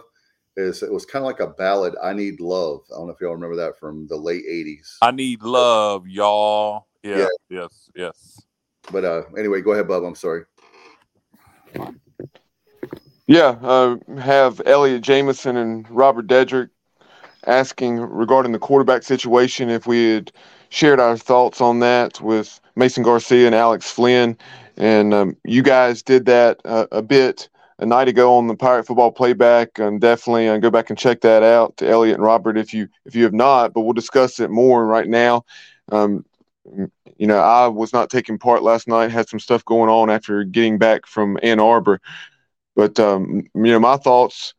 is 0.56 0.82
it 0.82 0.92
was 0.92 1.04
kind 1.04 1.24
of 1.24 1.26
like 1.26 1.40
a 1.40 1.48
ballad. 1.48 1.94
I 2.02 2.12
need 2.12 2.40
love. 2.40 2.80
I 2.92 2.96
don't 2.96 3.06
know 3.06 3.12
if 3.12 3.20
y'all 3.20 3.34
remember 3.34 3.56
that 3.56 3.78
from 3.78 4.06
the 4.06 4.16
late 4.16 4.44
'80s. 4.48 4.96
I 5.02 5.10
need 5.10 5.42
love, 5.42 6.06
y'all. 6.06 6.86
Yeah, 7.02 7.18
Yeah. 7.18 7.28
yes, 7.50 7.90
yes. 7.94 8.42
But 8.92 9.04
uh, 9.04 9.22
anyway, 9.36 9.60
go 9.62 9.72
ahead, 9.72 9.86
Bubba. 9.86 10.06
I'm 10.06 10.14
sorry. 10.14 10.44
Yeah, 13.26 13.56
uh, 13.62 13.96
have 14.18 14.60
Elliot 14.66 15.02
Jameson 15.02 15.56
and 15.56 15.88
Robert 15.90 16.26
Dedrick 16.26 16.68
asking 17.46 18.00
regarding 18.00 18.52
the 18.52 18.58
quarterback 18.58 19.02
situation 19.02 19.70
if 19.70 19.86
we 19.86 20.14
had 20.14 20.32
shared 20.68 21.00
our 21.00 21.16
thoughts 21.16 21.60
on 21.60 21.80
that 21.80 22.20
with 22.20 22.60
Mason 22.76 23.02
Garcia 23.02 23.46
and 23.46 23.54
Alex 23.54 23.90
Flinn. 23.90 24.36
And 24.76 25.14
um, 25.14 25.36
you 25.44 25.62
guys 25.62 26.02
did 26.02 26.26
that 26.26 26.60
uh, 26.64 26.86
a 26.92 27.00
bit 27.00 27.48
a 27.84 27.86
night 27.86 28.08
ago 28.08 28.34
on 28.34 28.46
the 28.46 28.56
Pirate 28.56 28.86
Football 28.86 29.12
Playback. 29.12 29.78
And 29.78 30.00
definitely 30.00 30.48
uh, 30.48 30.56
go 30.56 30.70
back 30.70 30.90
and 30.90 30.98
check 30.98 31.20
that 31.20 31.42
out 31.42 31.76
to 31.76 31.88
Elliot 31.88 32.16
and 32.16 32.24
Robert 32.24 32.56
if 32.56 32.72
you 32.74 32.88
if 33.04 33.14
you 33.14 33.24
have 33.24 33.34
not. 33.34 33.72
But 33.72 33.82
we'll 33.82 33.92
discuss 33.92 34.40
it 34.40 34.50
more 34.50 34.84
right 34.84 35.08
now. 35.08 35.44
Um, 35.92 36.24
you 37.18 37.26
know, 37.26 37.38
I 37.38 37.68
was 37.68 37.92
not 37.92 38.10
taking 38.10 38.38
part 38.38 38.62
last 38.62 38.88
night. 38.88 39.10
Had 39.10 39.28
some 39.28 39.38
stuff 39.38 39.64
going 39.64 39.90
on 39.90 40.10
after 40.10 40.44
getting 40.44 40.78
back 40.78 41.06
from 41.06 41.38
Ann 41.42 41.60
Arbor. 41.60 42.00
But 42.74 42.98
um, 42.98 43.44
you 43.54 43.72
know, 43.72 43.78
my 43.78 43.98
thoughts, 43.98 44.54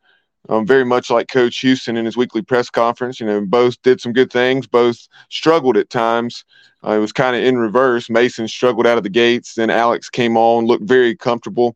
um, 0.47 0.67
very 0.67 0.86
much 0.86 1.09
like 1.09 1.28
Coach 1.28 1.57
Houston 1.59 1.97
in 1.97 2.05
his 2.05 2.15
weekly 2.15 2.43
press 2.43 2.69
conference. 2.69 3.19
You 3.19 3.26
know, 3.26 3.41
both 3.41 3.82
did 3.82 3.99
some 3.99 4.13
good 4.13 4.32
things. 4.32 4.67
Both 4.67 5.07
struggled 5.30 5.78
at 5.78 5.89
times. 5.89 6.45
Uh, 6.86 6.91
it 6.91 6.99
was 6.99 7.11
kind 7.11 7.36
of 7.36 7.43
in 7.43 7.57
reverse. 7.57 8.07
Mason 8.07 8.47
struggled 8.47 8.86
out 8.86 8.97
of 8.97 9.03
the 9.03 9.09
gates. 9.09 9.55
Then 9.55 9.71
Alex 9.71 10.11
came 10.11 10.38
on, 10.38 10.67
looked 10.67 10.88
very 10.88 11.15
comfortable, 11.15 11.76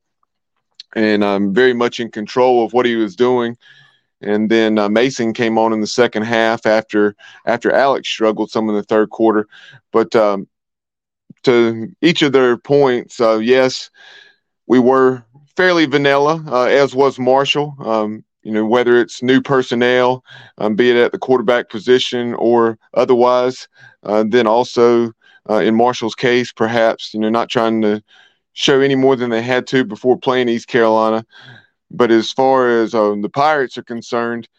and 0.95 1.23
um, 1.23 1.53
very 1.53 1.73
much 1.73 1.99
in 1.99 2.09
control 2.09 2.63
of 2.63 2.73
what 2.73 2.85
he 2.85 2.95
was 2.95 3.15
doing. 3.15 3.57
And 4.21 4.49
then 4.49 4.77
uh, 4.77 4.89
Mason 4.89 5.33
came 5.33 5.57
on 5.57 5.71
in 5.71 5.81
the 5.81 5.87
second 5.87 6.23
half 6.23 6.65
after 6.65 7.15
after 7.45 7.71
Alex 7.71 8.09
struggled 8.09 8.51
some 8.51 8.67
in 8.69 8.75
the 8.75 8.83
third 8.83 9.09
quarter. 9.11 9.47
But 9.91 10.15
um, 10.15 10.47
to 11.43 11.87
each 12.01 12.21
of 12.21 12.33
their 12.33 12.57
points, 12.57 13.21
uh, 13.21 13.37
yes, 13.37 13.89
we 14.67 14.79
were 14.79 15.23
fairly 15.55 15.85
vanilla, 15.85 16.43
uh, 16.47 16.65
as 16.65 16.93
was 16.93 17.17
Marshall. 17.17 17.75
Um, 17.79 18.25
you 18.43 18.51
know, 18.51 18.65
whether 18.65 18.99
it's 18.99 19.21
new 19.21 19.41
personnel, 19.41 20.23
um, 20.57 20.75
be 20.75 20.89
it 20.89 20.97
at 20.97 21.11
the 21.11 21.19
quarterback 21.19 21.69
position 21.69 22.33
or 22.35 22.77
otherwise. 22.93 23.67
Uh, 24.03 24.23
then 24.27 24.47
also 24.47 25.11
uh, 25.49 25.59
in 25.59 25.75
Marshall's 25.75 26.15
case, 26.15 26.51
perhaps 26.51 27.13
you 27.13 27.19
know 27.19 27.29
not 27.29 27.49
trying 27.49 27.81
to 27.81 28.01
show 28.60 28.82
any 28.82 28.95
more 28.95 29.16
than 29.16 29.30
they 29.30 29.41
had 29.41 29.66
to 29.66 29.86
before 29.86 30.18
playing 30.18 30.49
East 30.49 30.68
Carolina. 30.68 31.26
But 31.89 32.12
as 32.12 32.30
far 32.30 32.68
as 32.68 32.93
um, 32.93 33.22
the 33.22 33.30
Pirates 33.30 33.78
are 33.78 33.84
concerned, 33.84 34.49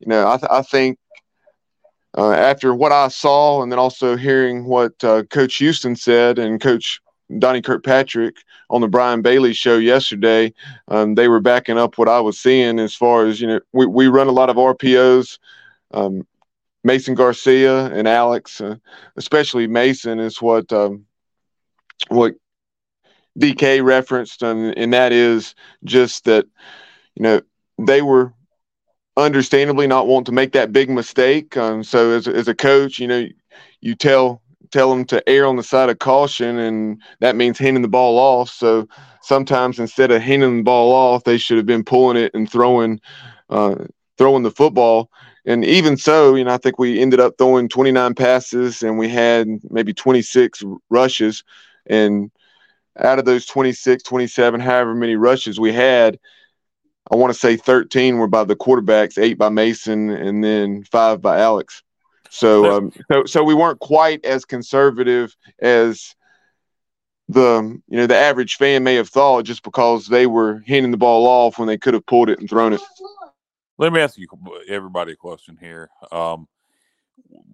you 0.00 0.08
know, 0.08 0.28
I, 0.28 0.36
th- 0.36 0.50
I 0.50 0.62
think 0.62 0.98
uh, 2.18 2.32
after 2.32 2.74
what 2.74 2.90
I 2.90 3.06
saw, 3.06 3.62
and 3.62 3.70
then 3.70 3.78
also 3.78 4.16
hearing 4.16 4.64
what 4.64 4.92
uh, 5.04 5.22
Coach 5.30 5.54
Houston 5.58 5.94
said 5.94 6.40
and 6.40 6.60
Coach 6.60 7.00
Donnie 7.38 7.62
Kirkpatrick 7.62 8.34
on 8.68 8.80
the 8.80 8.88
Brian 8.88 9.22
Bailey 9.22 9.52
show 9.52 9.78
yesterday, 9.78 10.52
um, 10.88 11.14
they 11.14 11.28
were 11.28 11.40
backing 11.40 11.78
up 11.78 11.98
what 11.98 12.08
I 12.08 12.18
was 12.18 12.40
seeing 12.40 12.80
as 12.80 12.96
far 12.96 13.26
as, 13.26 13.40
you 13.40 13.46
know, 13.46 13.60
we, 13.72 13.86
we 13.86 14.08
run 14.08 14.26
a 14.26 14.32
lot 14.32 14.50
of 14.50 14.56
RPOs. 14.56 15.38
Um, 15.92 16.26
Mason 16.82 17.14
Garcia 17.14 17.86
and 17.86 18.08
Alex, 18.08 18.60
uh, 18.60 18.74
especially 19.16 19.68
Mason, 19.68 20.18
is 20.18 20.42
what 20.42 20.72
um, 20.72 21.06
what 22.08 22.34
DK 23.38 23.84
referenced, 23.84 24.42
and, 24.42 24.76
and 24.76 24.92
that 24.92 25.12
is 25.12 25.54
just 25.84 26.24
that, 26.24 26.46
you 27.14 27.22
know, 27.22 27.40
they 27.78 28.02
were 28.02 28.32
understandably 29.16 29.86
not 29.86 30.06
wanting 30.06 30.26
to 30.26 30.32
make 30.32 30.52
that 30.52 30.72
big 30.72 30.90
mistake. 30.90 31.56
Um, 31.56 31.82
so 31.82 32.10
as, 32.10 32.28
as 32.28 32.48
a 32.48 32.54
coach, 32.54 32.98
you 32.98 33.06
know, 33.06 33.26
you 33.80 33.94
tell 33.94 34.42
tell 34.72 34.90
them 34.90 35.04
to 35.06 35.26
err 35.28 35.46
on 35.46 35.56
the 35.56 35.62
side 35.62 35.88
of 35.88 35.98
caution, 35.98 36.58
and 36.58 37.00
that 37.20 37.36
means 37.36 37.58
handing 37.58 37.82
the 37.82 37.88
ball 37.88 38.18
off. 38.18 38.50
So 38.50 38.88
sometimes 39.22 39.78
instead 39.78 40.10
of 40.10 40.20
handing 40.22 40.58
the 40.58 40.62
ball 40.62 40.92
off, 40.92 41.24
they 41.24 41.38
should 41.38 41.56
have 41.56 41.66
been 41.66 41.84
pulling 41.84 42.16
it 42.16 42.32
and 42.34 42.50
throwing 42.50 43.00
uh, 43.50 43.76
throwing 44.18 44.42
the 44.42 44.50
football. 44.50 45.10
And 45.44 45.64
even 45.64 45.96
so, 45.96 46.34
you 46.34 46.44
know, 46.44 46.54
I 46.54 46.58
think 46.58 46.78
we 46.78 47.00
ended 47.00 47.20
up 47.20 47.34
throwing 47.38 47.68
29 47.68 48.14
passes, 48.14 48.82
and 48.82 48.98
we 48.98 49.08
had 49.08 49.46
maybe 49.70 49.94
26 49.94 50.64
rushes, 50.90 51.44
and 51.86 52.30
out 52.98 53.18
of 53.18 53.24
those 53.24 53.46
26, 53.46 54.02
27, 54.02 54.60
however 54.60 54.94
many 54.94 55.16
rushes 55.16 55.60
we 55.60 55.72
had, 55.72 56.18
I 57.10 57.16
want 57.16 57.32
to 57.32 57.38
say 57.38 57.56
13 57.56 58.18
were 58.18 58.26
by 58.26 58.44
the 58.44 58.56
quarterbacks, 58.56 59.22
eight 59.22 59.38
by 59.38 59.48
Mason, 59.48 60.10
and 60.10 60.42
then 60.42 60.82
five 60.84 61.20
by 61.20 61.38
Alex. 61.38 61.82
So, 62.30 62.70
um, 62.70 62.92
so, 63.10 63.24
so 63.24 63.44
we 63.44 63.54
weren't 63.54 63.78
quite 63.78 64.24
as 64.24 64.44
conservative 64.44 65.36
as 65.60 66.14
the 67.28 67.80
you 67.88 67.96
know 67.96 68.06
the 68.06 68.16
average 68.16 68.56
fan 68.56 68.84
may 68.84 68.94
have 68.96 69.08
thought, 69.08 69.44
just 69.44 69.62
because 69.62 70.06
they 70.06 70.26
were 70.26 70.62
handing 70.66 70.90
the 70.90 70.96
ball 70.96 71.26
off 71.26 71.58
when 71.58 71.68
they 71.68 71.78
could 71.78 71.94
have 71.94 72.06
pulled 72.06 72.28
it 72.28 72.38
and 72.38 72.48
thrown 72.48 72.72
it. 72.72 72.80
Let 73.78 73.92
me 73.92 74.00
ask 74.00 74.18
you, 74.18 74.26
everybody, 74.68 75.12
a 75.12 75.16
question 75.16 75.56
here. 75.60 75.90
Um, 76.10 76.48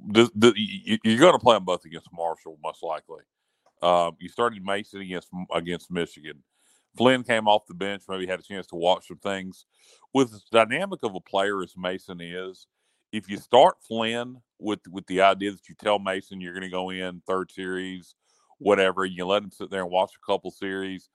the, 0.07 0.31
the, 0.35 0.53
you, 0.57 0.99
you're 1.03 1.19
going 1.19 1.33
to 1.33 1.39
play 1.39 1.57
them 1.57 1.65
both 1.65 1.85
against 1.85 2.09
Marshall, 2.13 2.59
most 2.63 2.83
likely. 2.83 3.23
Um, 3.83 4.17
you 4.21 4.29
started 4.29 4.65
Mason 4.65 5.01
against 5.01 5.29
against 5.53 5.91
Michigan. 5.91 6.43
Flinn 6.97 7.23
came 7.23 7.49
off 7.49 7.67
the 7.67 7.75
bench, 7.75 8.03
maybe 8.09 8.27
had 8.27 8.41
a 8.41 8.43
chance 8.43 8.67
to 8.69 8.77
watch 8.77 9.09
some 9.09 9.19
things. 9.19 9.65
With 10.13 10.31
the 10.31 10.41
dynamic 10.51 11.01
of 11.03 11.15
a 11.15 11.21
player 11.21 11.63
as 11.63 11.75
Mason 11.77 12.21
is, 12.21 12.67
if 13.13 13.29
you 13.29 13.39
start 13.39 13.77
Flinn 13.87 14.37
with 14.59 14.81
with 14.91 15.07
the 15.07 15.23
idea 15.23 15.53
that 15.53 15.69
you 15.69 15.75
tell 15.75 15.99
Mason 15.99 16.41
you're 16.41 16.53
going 16.53 16.63
to 16.63 16.69
go 16.69 16.91
in 16.91 17.23
third 17.27 17.51
series, 17.51 18.15
whatever, 18.59 19.05
you 19.05 19.25
let 19.25 19.43
him 19.43 19.51
sit 19.51 19.71
there 19.71 19.83
and 19.83 19.91
watch 19.91 20.13
a 20.17 20.27
couple 20.31 20.51
series, 20.51 21.09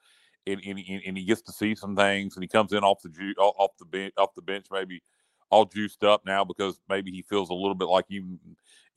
and, 0.45 0.61
and, 0.65 0.79
and 1.05 1.17
he 1.17 1.25
gets 1.25 1.41
to 1.43 1.51
see 1.51 1.75
some 1.75 1.95
things, 1.95 2.35
and 2.35 2.43
he 2.43 2.47
comes 2.47 2.73
in 2.73 2.83
off 2.83 3.01
the 3.03 3.09
ju- 3.09 3.35
off 3.37 3.71
the 3.79 3.85
bench 3.85 4.13
off 4.17 4.33
the 4.35 4.41
bench 4.41 4.65
maybe 4.71 5.01
all 5.49 5.65
juiced 5.65 6.03
up 6.03 6.25
now 6.25 6.43
because 6.43 6.79
maybe 6.89 7.11
he 7.11 7.21
feels 7.21 7.49
a 7.49 7.53
little 7.53 7.75
bit 7.75 7.87
like 7.87 8.05
even 8.09 8.39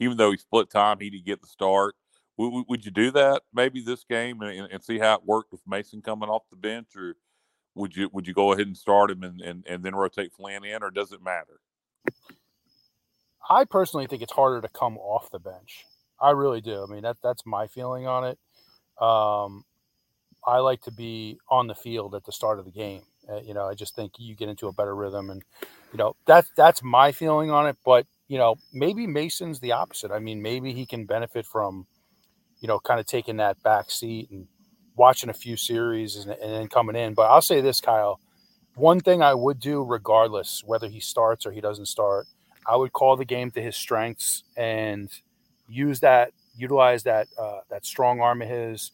even 0.01 0.17
though 0.17 0.31
he 0.31 0.39
split 0.39 0.71
time, 0.71 0.99
he 0.99 1.11
didn't 1.11 1.27
get 1.27 1.41
the 1.41 1.47
start. 1.47 1.95
Would, 2.37 2.65
would 2.69 2.85
you 2.85 2.91
do 2.91 3.11
that 3.13 3.43
maybe 3.53 3.83
this 3.83 4.05
game 4.05 4.41
and, 4.41 4.69
and 4.71 4.83
see 4.83 4.99
how 4.99 5.15
it 5.15 5.25
worked 5.25 5.53
with 5.53 5.61
Mason 5.67 6.01
coming 6.01 6.29
off 6.29 6.49
the 6.51 6.57
bench, 6.57 6.89
or 6.97 7.17
would 7.75 7.95
you 7.95 8.09
would 8.13 8.27
you 8.27 8.35
go 8.35 8.53
ahead 8.53 8.67
and 8.67 8.77
start 8.77 9.11
him 9.11 9.23
and, 9.23 9.41
and, 9.41 9.65
and 9.69 9.83
then 9.83 9.95
rotate 9.95 10.33
Flinn 10.33 10.65
in, 10.65 10.83
or 10.83 10.91
does 10.91 11.13
it 11.13 11.23
matter? 11.23 11.61
I 13.49 13.65
personally 13.65 14.07
think 14.07 14.23
it's 14.23 14.33
harder 14.33 14.61
to 14.61 14.69
come 14.69 14.97
off 14.99 15.31
the 15.31 15.39
bench. 15.39 15.85
I 16.21 16.31
really 16.31 16.61
do. 16.61 16.83
I 16.83 16.93
mean 16.93 17.03
that 17.03 17.19
that's 17.23 17.45
my 17.45 17.67
feeling 17.67 18.07
on 18.07 18.25
it. 18.25 18.39
Um, 19.03 19.65
I 20.47 20.59
like 20.59 20.83
to 20.83 20.91
be 20.91 21.39
on 21.49 21.67
the 21.67 21.75
field 21.75 22.15
at 22.15 22.25
the 22.25 22.33
start 22.33 22.59
of 22.59 22.65
the 22.65 22.71
game. 22.71 23.03
Uh, 23.29 23.41
you 23.41 23.55
know, 23.55 23.67
I 23.67 23.75
just 23.75 23.95
think 23.95 24.13
you 24.19 24.35
get 24.35 24.49
into 24.49 24.69
a 24.69 24.73
better 24.73 24.95
rhythm, 24.95 25.31
and 25.31 25.43
you 25.93 25.99
know 25.99 26.17
that's 26.27 26.51
that's 26.57 26.83
my 26.83 27.13
feeling 27.13 27.51
on 27.51 27.67
it. 27.67 27.77
But 27.85 28.07
you 28.29 28.39
know, 28.39 28.57
maybe 28.73 29.07
Mason's 29.07 29.61
the 29.61 29.73
opposite. 29.73 30.11
I 30.11 30.21
mean, 30.21 30.41
maybe 30.41 30.73
he 30.73 30.87
can 30.87 31.05
benefit 31.05 31.45
from, 31.45 31.87
you 32.61 32.69
know, 32.69 32.79
kind 32.79 33.01
of 33.01 33.07
taking 33.07 33.39
that 33.39 33.63
back 33.63 33.91
seat 33.91 34.31
and 34.31 34.47
watching 34.97 35.31
a 35.31 35.35
few 35.35 35.57
series 35.57 36.17
and, 36.17 36.31
and 36.31 36.53
then 36.53 36.69
coming 36.69 36.97
in. 36.97 37.15
But 37.15 37.31
I'll 37.31 37.43
say 37.43 37.61
this, 37.61 37.81
Kyle. 37.81 38.21
One 38.75 39.01
thing 39.01 39.23
I 39.23 39.35
would 39.35 39.59
do, 39.61 39.83
regardless 39.83 40.63
whether 40.65 40.89
he 40.89 41.01
starts 41.01 41.45
or 41.45 41.53
he 41.53 41.61
doesn't 41.61 41.87
start, 41.87 42.27
I 42.67 42.77
would 42.77 42.93
call 42.93 43.17
the 43.17 43.25
game 43.25 43.51
to 43.53 43.63
his 43.63 43.77
strengths 43.77 44.45
and 44.57 45.11
use 45.69 46.01
that, 46.01 46.33
utilize 46.57 47.03
that 47.05 47.29
uh, 47.39 47.61
that 47.71 47.85
strong 47.85 48.21
arm 48.21 48.43
of 48.43 48.49
his, 48.49 48.93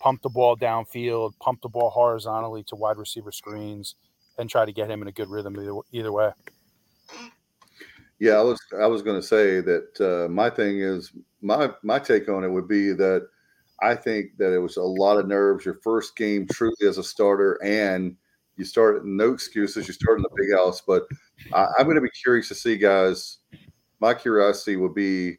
pump 0.00 0.22
the 0.22 0.28
ball 0.28 0.56
downfield, 0.56 1.38
pump 1.38 1.62
the 1.62 1.68
ball 1.68 1.90
horizontally 1.90 2.64
to 2.64 2.76
wide 2.76 2.96
receiver 2.96 3.30
screens, 3.30 3.94
and 4.38 4.50
try 4.50 4.64
to 4.64 4.72
get 4.72 4.90
him 4.90 5.02
in 5.02 5.08
a 5.08 5.12
good 5.12 5.28
rhythm 5.28 5.56
either, 5.56 5.74
either 5.92 6.12
way. 6.12 6.32
Yeah, 8.22 8.34
I 8.34 8.42
was 8.42 8.60
I 8.80 8.86
was 8.86 9.02
going 9.02 9.20
to 9.20 9.26
say 9.26 9.60
that 9.62 10.00
uh, 10.00 10.28
my 10.30 10.48
thing 10.48 10.78
is 10.78 11.10
my 11.40 11.70
my 11.82 11.98
take 11.98 12.28
on 12.28 12.44
it 12.44 12.48
would 12.52 12.68
be 12.68 12.92
that 12.92 13.26
I 13.82 13.96
think 13.96 14.36
that 14.38 14.54
it 14.54 14.60
was 14.60 14.76
a 14.76 14.82
lot 14.82 15.18
of 15.18 15.26
nerves. 15.26 15.64
Your 15.64 15.80
first 15.82 16.14
game 16.14 16.46
truly 16.46 16.86
as 16.86 16.98
a 16.98 17.02
starter, 17.02 17.58
and 17.64 18.14
you 18.56 18.64
start 18.64 19.04
no 19.04 19.32
excuses. 19.32 19.88
You 19.88 19.94
start 19.94 20.18
in 20.18 20.22
the 20.22 20.28
big 20.36 20.56
house, 20.56 20.80
but 20.86 21.02
I, 21.52 21.66
I'm 21.76 21.86
going 21.86 21.96
to 21.96 22.00
be 22.00 22.10
curious 22.10 22.46
to 22.46 22.54
see 22.54 22.76
guys. 22.76 23.38
My 23.98 24.14
curiosity 24.14 24.76
would 24.76 24.94
be, 24.94 25.38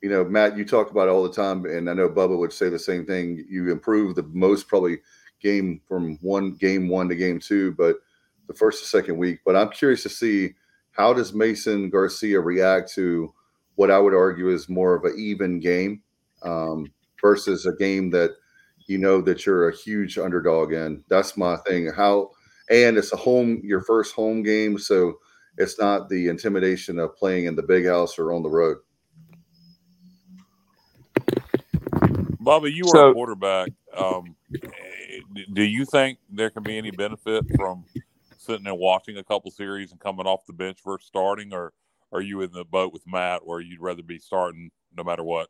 you 0.00 0.08
know, 0.08 0.24
Matt, 0.24 0.56
you 0.56 0.64
talk 0.64 0.92
about 0.92 1.08
it 1.08 1.10
all 1.10 1.24
the 1.24 1.32
time, 1.34 1.64
and 1.66 1.90
I 1.90 1.94
know 1.94 2.08
Bubba 2.08 2.38
would 2.38 2.52
say 2.52 2.68
the 2.68 2.78
same 2.78 3.04
thing. 3.04 3.44
You 3.50 3.72
improve 3.72 4.14
the 4.14 4.28
most 4.32 4.68
probably 4.68 4.98
game 5.40 5.80
from 5.88 6.18
one 6.22 6.52
game 6.52 6.88
one 6.88 7.08
to 7.08 7.16
game 7.16 7.40
two, 7.40 7.72
but 7.72 7.96
the 8.46 8.54
first 8.54 8.80
to 8.84 8.88
second 8.88 9.18
week. 9.18 9.40
But 9.44 9.56
I'm 9.56 9.70
curious 9.70 10.04
to 10.04 10.08
see 10.08 10.54
how 10.92 11.12
does 11.12 11.34
Mason 11.34 11.90
Garcia 11.90 12.40
react 12.40 12.92
to 12.94 13.32
what 13.76 13.90
I 13.90 13.98
would 13.98 14.14
argue 14.14 14.50
is 14.50 14.68
more 14.68 14.94
of 14.94 15.04
an 15.04 15.14
even 15.18 15.58
game 15.58 16.02
um, 16.42 16.92
versus 17.20 17.66
a 17.66 17.72
game 17.72 18.10
that 18.10 18.30
you 18.86 18.98
know 18.98 19.20
that 19.22 19.46
you're 19.46 19.68
a 19.68 19.76
huge 19.76 20.18
underdog 20.18 20.72
in. 20.72 21.02
That's 21.08 21.36
my 21.36 21.56
thing. 21.66 21.90
How 21.90 22.30
and 22.70 22.96
it's 22.96 23.12
a 23.12 23.16
home 23.16 23.60
your 23.64 23.80
first 23.80 24.14
home 24.14 24.42
game, 24.42 24.78
so 24.78 25.18
it's 25.58 25.78
not 25.78 26.08
the 26.08 26.28
intimidation 26.28 26.98
of 26.98 27.16
playing 27.16 27.46
in 27.46 27.56
the 27.56 27.62
big 27.62 27.86
house 27.86 28.18
or 28.18 28.32
on 28.32 28.42
the 28.42 28.50
road. 28.50 28.78
Bobby, 32.40 32.72
you 32.72 32.84
so, 32.88 32.98
are 32.98 33.10
a 33.10 33.14
quarterback. 33.14 33.68
Um, 33.96 34.34
do 35.52 35.62
you 35.62 35.84
think 35.84 36.18
there 36.28 36.50
can 36.50 36.62
be 36.62 36.76
any 36.76 36.90
benefit 36.90 37.44
from 37.54 37.84
sitting 38.42 38.66
and 38.66 38.78
watching 38.78 39.16
a 39.18 39.24
couple 39.24 39.50
series 39.50 39.90
and 39.90 40.00
coming 40.00 40.26
off 40.26 40.46
the 40.46 40.52
bench 40.52 40.78
versus 40.84 41.06
starting, 41.06 41.52
or 41.52 41.72
are 42.12 42.20
you 42.20 42.42
in 42.42 42.52
the 42.52 42.64
boat 42.64 42.92
with 42.92 43.06
Matt 43.06 43.46
where 43.46 43.60
you'd 43.60 43.80
rather 43.80 44.02
be 44.02 44.18
starting 44.18 44.70
no 44.96 45.04
matter 45.04 45.24
what? 45.24 45.48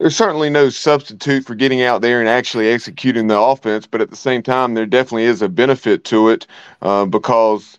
There's 0.00 0.16
certainly 0.16 0.50
no 0.50 0.70
substitute 0.70 1.44
for 1.44 1.54
getting 1.54 1.82
out 1.82 2.00
there 2.02 2.20
and 2.20 2.28
actually 2.28 2.68
executing 2.68 3.28
the 3.28 3.38
offense, 3.38 3.86
but 3.86 4.00
at 4.00 4.10
the 4.10 4.16
same 4.16 4.42
time, 4.42 4.74
there 4.74 4.86
definitely 4.86 5.24
is 5.24 5.40
a 5.40 5.48
benefit 5.48 6.04
to 6.06 6.30
it 6.30 6.46
uh, 6.82 7.04
because, 7.04 7.78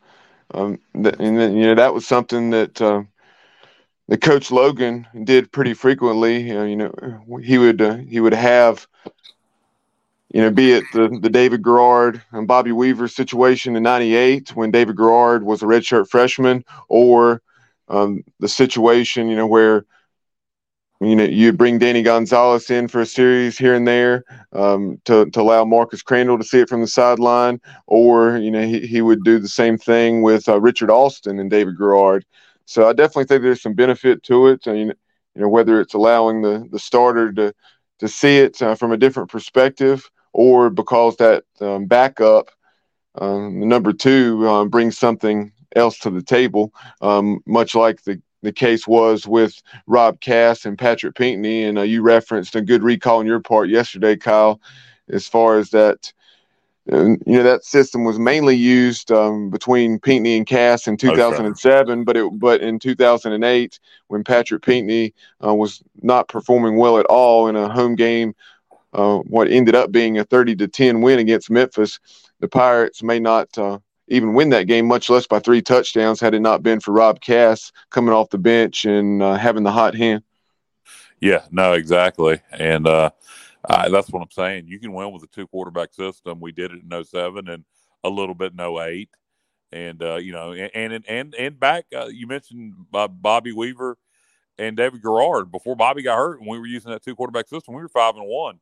um, 0.54 0.80
you 0.94 1.02
know, 1.02 1.76
that 1.76 1.94
was 1.94 2.08
something 2.08 2.52
that 2.52 2.82
uh, 2.82 3.04
the 4.08 4.18
coach 4.18 4.50
Logan 4.50 5.06
did 5.24 5.52
pretty 5.52 5.74
frequently. 5.74 6.52
Uh, 6.52 6.64
you 6.64 6.76
know, 6.78 7.42
he 7.44 7.58
would 7.58 7.82
uh, 7.82 7.98
he 7.98 8.20
would 8.22 8.34
have 8.34 8.88
you 10.34 10.42
know, 10.42 10.52
be 10.52 10.74
it 10.74 10.84
the, 10.94 11.18
the 11.22 11.30
David 11.30 11.64
Garrard 11.64 12.22
and 12.32 12.48
Bobby 12.48 12.72
Weaver 12.72 13.08
situation 13.08 13.76
in 13.76 13.84
98 13.84 14.56
when 14.56 14.72
David 14.72 14.98
Garrard 14.98 15.44
was 15.44 15.62
a 15.62 15.66
redshirt 15.66 16.10
freshman, 16.10 16.66
or 16.90 17.42
um, 17.88 18.24
the 18.40 18.48
situation, 18.48 19.30
you 19.30 19.36
know, 19.36 19.48
where, 19.48 19.86
you 21.00 21.16
know, 21.16 21.24
you 21.24 21.54
bring 21.54 21.78
Danny 21.78 22.02
Gonzalez 22.02 22.70
in 22.72 22.88
for 22.88 23.02
a 23.02 23.06
series 23.06 23.58
here 23.58 23.76
and 23.76 23.88
there 23.88 24.24
um, 24.54 25.00
to, 25.06 25.30
to 25.30 25.42
allow 25.42 25.64
Marcus 25.64 26.02
Crandall 26.02 26.38
to 26.38 26.44
see 26.44 26.60
it 26.60 26.70
from 26.70 26.82
the 26.82 26.88
sideline, 26.88 27.62
or, 27.86 28.38
you 28.38 28.50
know, 28.50 28.66
he, 28.66 28.80
he 28.88 29.02
would 29.02 29.24
do 29.24 29.38
the 29.38 29.48
same 29.48 29.78
thing 29.78 30.24
with 30.24 30.50
uh, 30.50 30.60
Richard 30.60 30.90
Alston 30.90 31.40
and 31.40 31.52
David 31.52 31.78
Garrard. 31.78 32.26
So 32.66 32.90
I 32.90 32.94
definitely 32.94 33.26
think 33.26 33.44
there's 33.44 33.62
some 33.62 33.76
benefit 33.76 34.24
to 34.24 34.48
it. 34.48 34.66
you 34.66 34.96
know, 35.36 35.50
whether 35.50 35.80
it's 35.80 35.94
allowing 35.94 36.42
the, 36.42 36.68
the 36.72 36.80
starter 36.80 37.32
to, 37.34 37.54
to 38.00 38.08
see 38.08 38.40
it 38.40 38.60
uh, 38.62 38.74
from 38.74 38.92
a 38.92 38.98
different 38.98 39.30
perspective 39.30 40.10
or 40.36 40.70
because 40.70 41.16
that 41.16 41.46
um, 41.62 41.86
backup, 41.86 42.52
um, 43.16 43.68
number 43.68 43.94
two, 43.94 44.46
uh, 44.46 44.66
brings 44.66 44.98
something 44.98 45.54
else 45.78 45.98
to 46.00 46.10
the 46.10 46.22
table, 46.22 46.74
um, 47.02 47.40
much 47.46 47.74
like 47.74 48.04
the, 48.04 48.22
the 48.42 48.52
case 48.52 48.86
was 48.86 49.26
with 49.26 49.64
Rob 49.88 50.20
Kass 50.20 50.66
and 50.66 50.78
Patrick 50.78 51.16
Pinkney. 51.16 51.64
And 51.64 51.78
uh, 51.80 51.84
you 51.84 52.02
referenced 52.02 52.54
a 52.54 52.62
good 52.62 52.84
recall 52.84 53.20
on 53.20 53.26
your 53.26 53.40
part 53.40 53.70
yesterday, 53.70 54.18
Kyle, 54.18 54.60
as 55.10 55.26
far 55.26 55.58
as 55.58 55.70
that. 55.70 56.12
you 56.86 57.18
know 57.26 57.44
that 57.44 57.64
system 57.64 58.04
was 58.04 58.20
mainly 58.20 58.58
used 58.58 59.14
um, 59.14 59.50
between 59.50 60.00
Pinkney 60.00 60.36
and 60.36 60.46
Kass 60.46 60.86
in 60.86 60.98
2007, 60.98 62.04
but 62.04 62.18
it 62.18 62.30
but 62.40 62.60
in 62.60 62.78
2008 62.78 63.80
when 64.08 64.24
Patrick 64.26 64.64
Pinkney 64.64 65.14
uh, 65.44 65.56
was 65.56 65.82
not 66.02 66.28
performing 66.28 66.76
well 66.76 67.00
at 67.00 67.06
all 67.06 67.48
in 67.48 67.56
a 67.56 67.70
home 67.70 67.96
game 67.96 68.36
uh, 68.96 69.18
what 69.20 69.50
ended 69.50 69.76
up 69.76 69.92
being 69.92 70.18
a 70.18 70.24
30 70.24 70.56
to 70.56 70.68
10 70.68 71.02
win 71.02 71.20
against 71.20 71.50
Memphis. 71.50 72.00
The 72.40 72.48
Pirates 72.48 73.04
may 73.04 73.20
not 73.20 73.56
uh, 73.58 73.80
even 74.08 74.34
win 74.34 74.50
that 74.50 74.68
game, 74.68 74.88
much 74.88 75.10
less 75.10 75.28
by 75.28 75.40
three 75.40 75.62
touchdowns, 75.62 76.22
had 76.22 76.34
it 76.34 76.40
not 76.40 76.64
been 76.64 76.80
for 76.80 76.94
Rob 76.94 77.20
Kass 77.20 77.74
coming 77.90 78.14
off 78.14 78.30
the 78.30 78.38
bench 78.38 78.86
and 78.86 79.22
uh, 79.22 79.36
having 79.36 79.64
the 79.64 79.72
hot 79.72 79.96
hand. 79.96 80.24
Yeah, 81.20 81.44
no, 81.52 81.74
exactly. 81.74 82.40
And 82.52 82.88
uh, 82.88 83.10
I, 83.68 83.90
that's 83.90 84.10
what 84.10 84.22
I'm 84.22 84.32
saying. 84.32 84.68
You 84.68 84.80
can 84.80 84.94
win 84.94 85.12
with 85.12 85.24
a 85.24 85.28
two 85.28 85.48
quarterback 85.48 85.94
system. 85.94 86.40
We 86.40 86.54
did 86.54 86.72
it 86.72 86.82
in 86.90 87.04
07 87.04 87.50
and 87.50 87.66
a 88.04 88.10
little 88.10 88.36
bit 88.36 88.54
in 88.54 88.60
08. 88.62 89.10
And, 89.74 90.02
uh, 90.02 90.16
you 90.16 90.32
know, 90.32 90.54
and, 90.54 90.72
and, 90.74 91.06
and, 91.06 91.36
and 91.36 91.60
back, 91.60 91.86
uh, 91.94 92.06
you 92.06 92.28
mentioned 92.28 92.76
Bobby 92.92 93.52
Weaver 93.52 93.98
and 94.58 94.78
David 94.78 95.02
Garrard. 95.02 95.52
Before 95.52 95.76
Bobby 95.76 96.02
got 96.02 96.18
hurt, 96.18 96.40
and 96.40 96.48
we 96.48 96.60
were 96.60 96.68
using 96.68 96.92
that 96.92 97.04
two 97.04 97.16
quarterback 97.16 97.50
system, 97.50 97.74
we 97.74 97.82
were 97.82 97.90
five 97.90 98.16
and 98.16 98.26
one. 98.26 98.60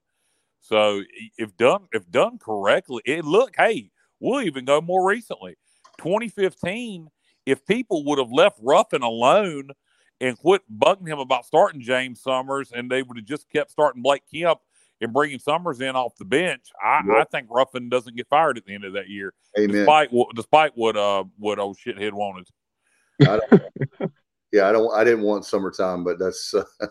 So 0.64 1.02
if 1.38 1.56
done 1.58 1.88
if 1.92 2.10
done 2.10 2.40
correctly, 2.40 3.02
it 3.06 3.26
look 3.26 3.54
hey, 3.58 3.92
we'll 4.20 4.42
even 4.42 4.66
go 4.66 4.80
more 4.82 5.06
recently. 5.08 5.56
2015, 5.98 7.10
if 7.46 7.66
people 7.66 8.06
would 8.06 8.18
have 8.18 8.32
left 8.32 8.60
Ruffin 8.62 9.04
alone 9.04 9.72
and 10.22 10.38
quit 10.38 10.62
bugging 10.74 11.08
him 11.08 11.20
about 11.20 11.46
starting 11.46 11.82
James 11.82 12.22
Summers, 12.22 12.72
and 12.74 12.90
they 12.90 13.04
would 13.04 13.18
have 13.18 13.26
just 13.26 13.50
kept 13.50 13.72
starting 13.72 14.02
Blake 14.02 14.24
Kemp 14.34 14.60
and 15.02 15.12
bringing 15.12 15.38
Summers 15.38 15.82
in 15.82 15.98
off 15.98 16.16
the 16.18 16.24
bench, 16.24 16.72
I, 16.82 17.02
yep. 17.06 17.18
I 17.18 17.24
think 17.26 17.48
Ruffin 17.52 17.90
doesn't 17.90 18.16
get 18.16 18.30
fired 18.30 18.58
at 18.58 18.66
the 18.66 18.74
end 18.74 18.86
of 18.86 18.94
that 18.94 19.10
year, 19.10 19.34
Amen. 19.60 19.76
despite 19.76 20.12
despite 20.34 20.72
what 20.76 20.96
uh 20.96 21.26
what 21.38 21.60
old 21.60 21.78
shithead 21.78 22.14
wanted. 22.14 22.48
yeah, 24.54 24.70
I 24.70 24.72
don't. 24.72 24.94
I 24.94 25.04
didn't 25.04 25.24
want 25.24 25.46
summertime, 25.46 26.04
but 26.04 26.20
that's. 26.20 26.54
Uh, 26.54 26.64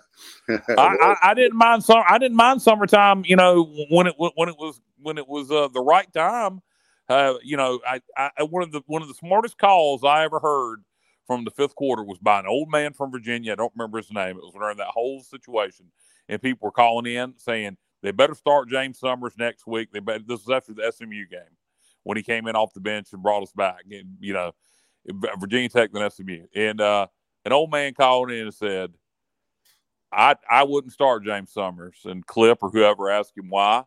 I, 0.50 0.56
I, 0.76 1.16
I, 1.22 1.34
didn't 1.34 1.56
mind 1.56 1.84
some. 1.84 2.02
I 2.08 2.18
didn't 2.18 2.36
mind 2.36 2.60
summertime. 2.60 3.22
You 3.24 3.36
know, 3.36 3.72
when 3.88 4.08
it 4.08 4.14
when 4.18 4.48
it 4.48 4.56
was 4.58 4.80
when 5.00 5.16
it 5.16 5.28
was 5.28 5.50
uh, 5.50 5.68
the 5.68 5.80
right 5.80 6.12
time. 6.12 6.60
Uh, 7.08 7.34
you 7.42 7.56
know, 7.56 7.80
I, 7.86 8.00
I 8.16 8.42
one 8.42 8.62
of 8.62 8.72
the 8.72 8.82
one 8.86 9.02
of 9.02 9.08
the 9.08 9.14
smartest 9.14 9.58
calls 9.58 10.02
I 10.02 10.24
ever 10.24 10.40
heard 10.40 10.82
from 11.26 11.44
the 11.44 11.50
fifth 11.50 11.74
quarter 11.76 12.02
was 12.02 12.18
by 12.18 12.40
an 12.40 12.46
old 12.46 12.70
man 12.70 12.92
from 12.92 13.10
Virginia. 13.10 13.52
I 13.52 13.56
don't 13.56 13.72
remember 13.76 13.98
his 13.98 14.12
name. 14.12 14.36
It 14.36 14.42
was 14.42 14.54
during 14.54 14.78
that 14.78 14.88
whole 14.88 15.22
situation, 15.22 15.86
and 16.28 16.42
people 16.42 16.66
were 16.66 16.72
calling 16.72 17.12
in 17.12 17.34
saying, 17.36 17.76
They 18.02 18.10
better 18.10 18.34
start 18.34 18.68
James 18.68 18.98
Summers 18.98 19.34
next 19.38 19.66
week. 19.66 19.92
They 19.92 20.00
better, 20.00 20.24
this 20.26 20.46
was 20.46 20.56
after 20.56 20.74
the 20.74 20.90
SMU 20.90 21.26
game 21.26 21.56
when 22.02 22.16
he 22.16 22.22
came 22.22 22.48
in 22.48 22.56
off 22.56 22.74
the 22.74 22.80
bench 22.80 23.12
and 23.12 23.22
brought 23.22 23.42
us 23.42 23.52
back. 23.52 23.82
And, 23.90 24.16
you 24.20 24.32
know, 24.32 24.52
Virginia 25.38 25.68
Tech 25.68 25.92
than 25.92 26.08
SMU. 26.10 26.46
And 26.54 26.80
uh, 26.80 27.06
an 27.44 27.52
old 27.52 27.70
man 27.70 27.94
called 27.94 28.30
in 28.30 28.42
and 28.46 28.54
said, 28.54 28.92
I 30.12 30.36
I 30.50 30.64
wouldn't 30.64 30.92
start 30.92 31.24
James 31.24 31.52
Summers 31.52 32.00
and 32.04 32.26
Clip 32.26 32.58
or 32.62 32.70
whoever 32.70 33.10
asked 33.10 33.36
him 33.36 33.48
why. 33.48 33.84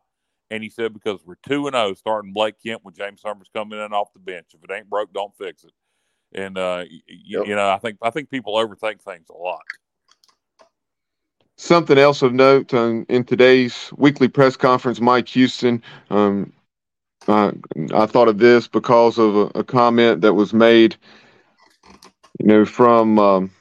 And 0.51 0.61
he 0.61 0.69
said, 0.69 0.93
because 0.93 1.21
we're 1.25 1.37
2 1.47 1.67
and 1.67 1.75
0 1.75 1.93
starting 1.95 2.33
Blake 2.33 2.55
Kemp 2.63 2.83
with 2.83 2.95
James 2.95 3.21
Summers 3.21 3.49
coming 3.53 3.79
in 3.79 3.93
off 3.93 4.13
the 4.13 4.19
bench. 4.19 4.47
If 4.53 4.63
it 4.63 4.71
ain't 4.71 4.89
broke, 4.89 5.11
don't 5.11 5.35
fix 5.35 5.63
it. 5.63 5.71
And 6.33 6.57
uh, 6.57 6.83
you, 6.87 7.39
yep. 7.39 7.47
you 7.47 7.55
know, 7.55 7.69
I 7.69 7.77
think 7.77 7.97
I 8.01 8.09
think 8.09 8.29
people 8.29 8.55
overthink 8.55 9.01
things 9.01 9.29
a 9.29 9.37
lot. 9.37 9.61
Something 11.57 11.97
else 11.97 12.21
of 12.21 12.33
note 12.33 12.73
um, 12.73 13.05
in 13.07 13.23
today's 13.23 13.91
weekly 13.95 14.27
press 14.27 14.57
conference, 14.57 14.99
Mike 14.99 15.29
Houston. 15.29 15.81
Um, 16.09 16.51
uh, 17.27 17.53
I 17.93 18.05
thought 18.05 18.27
of 18.27 18.37
this 18.37 18.67
because 18.67 19.17
of 19.17 19.35
a, 19.35 19.59
a, 19.59 19.63
comment 19.63 20.21
that 20.21 20.33
was 20.33 20.53
made, 20.53 20.95
you 22.39 22.47
know, 22.47 22.65
from 22.65 23.19
um, 23.19 23.51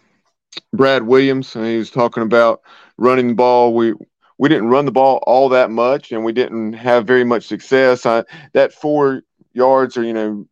Brad 0.73 1.05
Williams. 1.05 1.55
and 1.57 1.67
He 1.67 1.77
was 1.77 1.91
talking 1.91 2.23
about 2.23 2.63
running 2.97 3.29
the 3.29 3.35
ball. 3.35 3.75
We 3.75 3.95
we 4.39 4.49
didn't 4.49 4.69
run 4.69 4.85
the 4.85 4.93
ball 4.93 5.23
all 5.27 5.49
that 5.51 5.71
much, 5.71 6.13
and 6.13 6.25
we 6.25 6.33
didn't 6.33 6.73
have 6.75 7.07
very 7.07 7.25
much 7.25 7.47
success. 7.47 8.05
I, 8.05 8.25
that 8.53 8.73
four 8.73 9.23
yards, 9.53 9.97
or 9.97 10.03
you 10.03 10.13
know, 10.13 10.47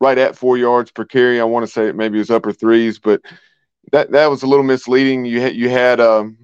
right 0.00 0.18
at 0.18 0.36
four 0.36 0.58
yards 0.58 0.90
per 0.90 1.04
carry. 1.04 1.40
I 1.40 1.44
want 1.44 1.66
to 1.66 1.72
say 1.72 1.86
it 1.86 1.96
maybe 1.96 2.18
was 2.18 2.30
upper 2.30 2.52
threes, 2.52 2.98
but 2.98 3.20
that 3.92 4.10
that 4.12 4.30
was 4.30 4.42
a 4.42 4.46
little 4.46 4.64
misleading. 4.64 5.24
You 5.24 5.40
had 5.40 5.54
you 5.54 5.68
had 5.68 6.00
um, 6.00 6.36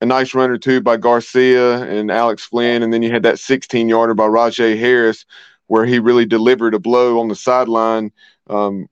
a 0.00 0.06
nice 0.06 0.34
run 0.34 0.50
or 0.50 0.58
two 0.58 0.80
by 0.80 0.96
Garcia 0.96 1.82
and 1.82 2.10
Alex 2.10 2.44
Flinn, 2.44 2.82
and 2.82 2.92
then 2.92 3.02
you 3.02 3.10
had 3.10 3.24
that 3.24 3.38
16 3.38 3.88
yarder 3.88 4.14
by 4.14 4.26
Rahjai 4.26 4.78
Harris, 4.78 5.26
where 5.66 5.84
he 5.84 5.98
really 5.98 6.26
delivered 6.26 6.74
a 6.74 6.78
blow 6.78 7.20
on 7.20 7.28
the 7.28 7.36
sideline 7.36 8.12
um, 8.48 8.88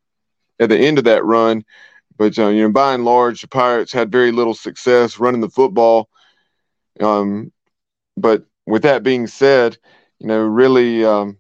at 0.60 0.68
the 0.68 0.78
end 0.78 0.98
of 0.98 1.04
that 1.04 1.24
run. 1.24 1.64
But 2.16 2.38
uh, 2.38 2.48
you 2.48 2.62
know, 2.62 2.70
by 2.70 2.94
and 2.94 3.04
large, 3.04 3.40
the 3.40 3.48
Pirates 3.48 3.92
had 3.92 4.12
very 4.12 4.30
little 4.30 4.54
success 4.54 5.18
running 5.18 5.40
the 5.40 5.48
football. 5.48 6.08
Um, 7.00 7.50
but 8.16 8.44
with 8.66 8.82
that 8.82 9.02
being 9.02 9.26
said, 9.26 9.78
you 10.18 10.26
know, 10.26 10.40
really, 10.40 11.04
um, 11.04 11.38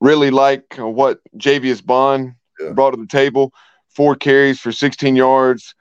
really 0.00 0.30
like 0.30 0.74
what 0.78 1.20
Javius 1.36 1.84
Bond 1.84 2.34
yeah. 2.60 2.72
brought 2.72 2.92
to 2.92 3.00
the 3.00 3.06
table. 3.06 3.52
Four 3.88 4.14
carries 4.14 4.60
for 4.60 4.70
16 4.70 5.16
yards, 5.16 5.74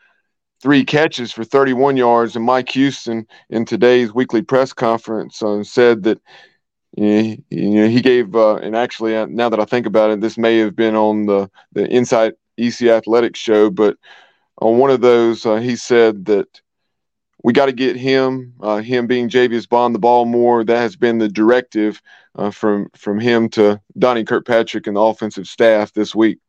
three 0.62 0.84
catches 0.84 1.32
for 1.32 1.44
31 1.44 1.98
yards. 1.98 2.36
And 2.36 2.46
Mike 2.46 2.70
Houston 2.72 3.28
in 3.50 3.66
today's 3.66 4.14
weekly 4.14 4.42
press 4.42 4.74
conference 4.74 5.44
uh, 5.44 5.64
said 5.64 6.04
that 6.04 6.20
you 6.98 7.44
know, 7.50 7.88
he 7.88 8.02
gave, 8.02 8.36
uh, 8.36 8.56
and 8.56 8.76
actually, 8.76 9.16
uh, 9.16 9.26
now 9.26 9.50
that 9.50 9.60
I 9.60 9.66
think 9.66 9.86
about 9.86 10.12
it, 10.12 10.22
this 10.22 10.38
may 10.38 10.58
have 10.60 10.76
been 10.76 10.96
on 10.96 11.26
the, 11.26 11.50
the 11.74 11.86
Inside 11.88 12.34
EC 12.58 12.84
Athletics 12.84 13.40
show, 13.40 13.70
but 13.70 13.98
on 14.60 14.78
one 14.78 14.90
of 14.90 15.02
those, 15.02 15.46
uh, 15.46 15.58
he 15.58 15.76
said 15.76 16.26
that 16.26 16.62
we 17.44 17.54
got 17.54 17.66
to 17.66 17.74
get 17.74 17.98
him, 17.98 18.54
uh, 18.62 18.78
him 18.78 19.08
being 19.08 19.30
Javius 19.30 19.68
Bond, 19.68 19.94
the 19.94 20.00
ball 20.00 20.26
more. 20.26 20.64
That 20.64 20.78
has 20.78 20.96
been 20.96 21.18
the 21.18 21.28
directive 21.28 22.02
uh, 22.36 22.50
from 22.50 22.90
from 22.96 23.20
him 23.20 23.50
to 23.50 23.80
Donnie 23.98 24.24
Kirkpatrick 24.24 24.88
and 24.88 24.96
the 24.96 25.02
offensive 25.02 25.48
staff 25.48 25.94
this 25.94 26.16
week. 26.16 26.40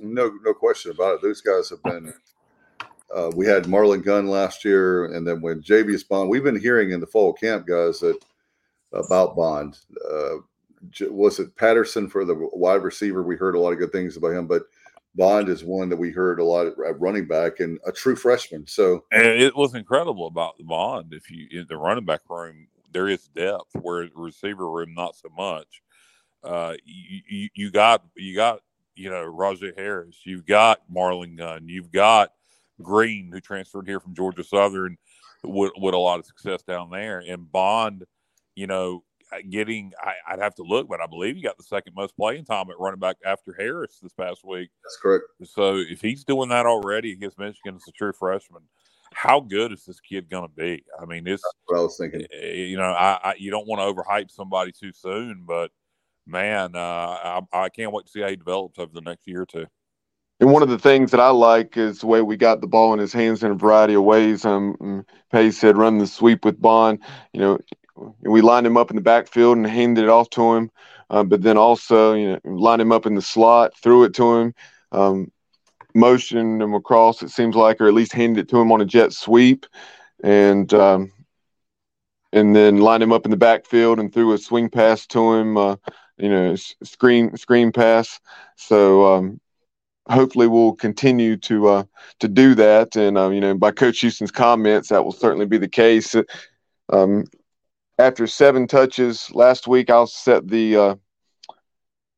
No, 0.00 0.32
no 0.42 0.54
question 0.54 0.90
about 0.90 1.16
it. 1.16 1.22
Those 1.22 1.40
guys 1.40 1.68
have 1.70 1.82
been 1.82 2.12
uh, 3.14 3.30
we 3.34 3.46
had 3.46 3.64
Marlon 3.64 4.04
Gunn 4.04 4.28
last 4.28 4.64
year, 4.64 5.06
and 5.06 5.26
then 5.26 5.40
when 5.40 5.62
Javius 5.62 6.06
Bond, 6.06 6.30
we've 6.30 6.44
been 6.44 6.60
hearing 6.60 6.90
in 6.90 7.00
the 7.00 7.06
fall 7.06 7.32
camp, 7.32 7.66
guys, 7.66 8.00
that 8.00 8.18
about 8.92 9.36
Bond. 9.36 9.78
Uh, 10.10 10.36
was 11.10 11.38
it 11.38 11.54
Patterson 11.56 12.08
for 12.08 12.24
the 12.24 12.34
wide 12.52 12.82
receiver? 12.82 13.22
We 13.22 13.36
heard 13.36 13.54
a 13.54 13.60
lot 13.60 13.72
of 13.72 13.78
good 13.78 13.92
things 13.92 14.16
about 14.16 14.32
him, 14.32 14.46
but 14.46 14.62
Bond 15.14 15.48
is 15.48 15.64
one 15.64 15.88
that 15.88 15.96
we 15.96 16.10
heard 16.10 16.40
a 16.40 16.44
lot 16.44 16.66
at 16.66 17.00
running 17.00 17.26
back 17.26 17.60
and 17.60 17.78
a 17.86 17.92
true 17.92 18.16
freshman. 18.16 18.66
So, 18.66 19.04
and 19.12 19.26
it 19.26 19.54
was 19.54 19.74
incredible 19.74 20.26
about 20.26 20.54
Bond. 20.60 21.12
If 21.12 21.30
you 21.30 21.48
in 21.50 21.66
the 21.68 21.76
running 21.76 22.04
back 22.04 22.20
room, 22.28 22.68
there 22.92 23.08
is 23.08 23.28
depth 23.28 23.74
where 23.82 24.08
receiver 24.14 24.70
room 24.70 24.94
not 24.94 25.16
so 25.16 25.28
much. 25.36 25.82
Uh, 26.42 26.74
you, 26.84 27.48
you, 27.54 27.70
got 27.70 28.04
you 28.16 28.34
got 28.34 28.60
you 28.94 29.10
know 29.10 29.24
Rahjai 29.24 29.76
Harris, 29.76 30.20
you've 30.24 30.46
got 30.46 30.80
Marlon 30.90 31.36
Gunn, 31.36 31.68
you've 31.68 31.92
got 31.92 32.32
Green, 32.82 33.30
who 33.32 33.40
transferred 33.40 33.86
here 33.86 34.00
from 34.00 34.14
Georgia 34.14 34.44
Southern 34.44 34.96
with, 35.42 35.72
with 35.76 35.94
a 35.94 35.98
lot 35.98 36.18
of 36.18 36.26
success 36.26 36.62
down 36.62 36.90
there. 36.90 37.20
And 37.20 37.50
Bond, 37.50 38.04
you 38.60 38.66
know, 38.66 39.02
getting, 39.48 39.92
I, 40.02 40.34
would 40.34 40.42
have 40.42 40.54
to 40.56 40.62
look, 40.62 40.86
but 40.86 41.00
I 41.00 41.06
believe 41.06 41.36
he 41.36 41.42
got 41.42 41.56
the 41.56 41.62
second 41.62 41.94
most 41.94 42.14
playing 42.14 42.44
time 42.44 42.68
at 42.68 42.78
running 42.78 43.00
back 43.00 43.16
after 43.24 43.54
Harris 43.58 43.98
this 44.02 44.12
past 44.12 44.44
week. 44.44 44.68
That's 44.84 44.98
correct. 45.00 45.24
So 45.44 45.76
if 45.76 46.02
he's 46.02 46.24
doing 46.24 46.50
that 46.50 46.66
already 46.66 47.12
against 47.12 47.38
Michigan 47.38 47.76
as 47.76 47.88
a 47.88 47.92
true 47.92 48.12
freshman, 48.12 48.62
how 49.14 49.40
good 49.40 49.72
is 49.72 49.86
this 49.86 49.98
kid 49.98 50.28
going 50.28 50.46
to 50.46 50.54
be? 50.54 50.84
I 51.00 51.06
mean, 51.06 51.26
it's 51.26 51.42
That's 51.42 51.54
what 51.64 51.78
I 51.78 51.82
was 51.82 51.96
thinking. 51.96 52.26
Eh, 52.32 52.52
you 52.52 52.76
know, 52.76 52.92
I, 52.92 53.18
I 53.22 53.34
you 53.38 53.50
don't 53.50 53.66
want 53.66 53.80
to 53.80 54.02
overhype 54.02 54.30
somebody 54.30 54.72
too 54.72 54.92
soon, 54.92 55.44
but 55.46 55.70
man, 56.26 56.76
uh, 56.76 56.78
I, 56.78 57.40
I 57.52 57.68
can't 57.70 57.92
wait 57.92 58.06
to 58.06 58.12
see 58.12 58.20
how 58.20 58.28
he 58.28 58.36
develops 58.36 58.78
over 58.78 58.92
the 58.92 59.00
next 59.00 59.26
year 59.26 59.42
or 59.42 59.46
two. 59.46 59.66
And 60.40 60.50
one 60.50 60.62
of 60.62 60.70
the 60.70 60.78
things 60.78 61.10
that 61.10 61.20
I 61.20 61.28
like 61.28 61.76
is 61.76 62.00
the 62.00 62.06
way 62.06 62.22
we 62.22 62.36
got 62.38 62.62
the 62.62 62.66
ball 62.66 62.94
in 62.94 62.98
his 62.98 63.12
hands 63.12 63.44
in 63.44 63.50
a 63.50 63.54
variety 63.54 63.92
of 63.92 64.04
ways. 64.04 64.46
Um, 64.46 65.04
Pace 65.30 65.58
said 65.58 65.76
run 65.76 65.98
the 65.98 66.06
sweep 66.06 66.46
with 66.46 66.60
Bond. 66.60 67.00
You 67.34 67.40
know, 67.40 67.58
we 68.20 68.40
lined 68.40 68.66
him 68.66 68.76
up 68.76 68.90
in 68.90 68.96
the 68.96 69.02
backfield 69.02 69.56
and 69.56 69.66
handed 69.66 70.04
it 70.04 70.10
off 70.10 70.30
to 70.30 70.54
him. 70.54 70.70
Uh, 71.10 71.24
but 71.24 71.42
then 71.42 71.56
also, 71.56 72.14
you 72.14 72.32
know, 72.32 72.40
lined 72.44 72.80
him 72.80 72.92
up 72.92 73.04
in 73.04 73.14
the 73.14 73.22
slot, 73.22 73.76
threw 73.76 74.04
it 74.04 74.14
to 74.14 74.36
him, 74.36 74.54
um, 74.92 75.30
motioned 75.94 76.62
him 76.62 76.74
across. 76.74 77.22
It 77.22 77.30
seems 77.30 77.56
like, 77.56 77.80
or 77.80 77.88
at 77.88 77.94
least 77.94 78.12
handed 78.12 78.42
it 78.42 78.48
to 78.50 78.60
him 78.60 78.70
on 78.70 78.80
a 78.80 78.84
jet 78.84 79.12
sweep, 79.12 79.66
and 80.22 80.72
um, 80.72 81.12
and 82.32 82.54
then 82.54 82.78
lined 82.78 83.02
him 83.02 83.12
up 83.12 83.24
in 83.24 83.32
the 83.32 83.36
backfield 83.36 83.98
and 83.98 84.12
threw 84.12 84.32
a 84.32 84.38
swing 84.38 84.70
pass 84.70 85.06
to 85.08 85.34
him. 85.34 85.56
Uh, 85.56 85.76
you 86.16 86.28
know, 86.28 86.54
screen 86.54 87.36
screen 87.36 87.72
pass. 87.72 88.20
So 88.56 89.14
um, 89.14 89.40
hopefully 90.08 90.46
we'll 90.46 90.74
continue 90.74 91.36
to 91.38 91.68
uh, 91.68 91.84
to 92.20 92.28
do 92.28 92.54
that. 92.54 92.94
And 92.94 93.18
uh, 93.18 93.30
you 93.30 93.40
know, 93.40 93.54
by 93.54 93.72
Coach 93.72 94.00
Houston's 94.00 94.30
comments, 94.30 94.90
that 94.90 95.04
will 95.04 95.12
certainly 95.12 95.46
be 95.46 95.58
the 95.58 95.68
case. 95.68 96.14
Um, 96.92 97.24
after 98.00 98.26
seven 98.26 98.66
touches 98.66 99.30
last 99.32 99.68
week, 99.68 99.90
I'll 99.90 100.06
set 100.06 100.48
the. 100.48 100.76
Uh, 100.76 100.94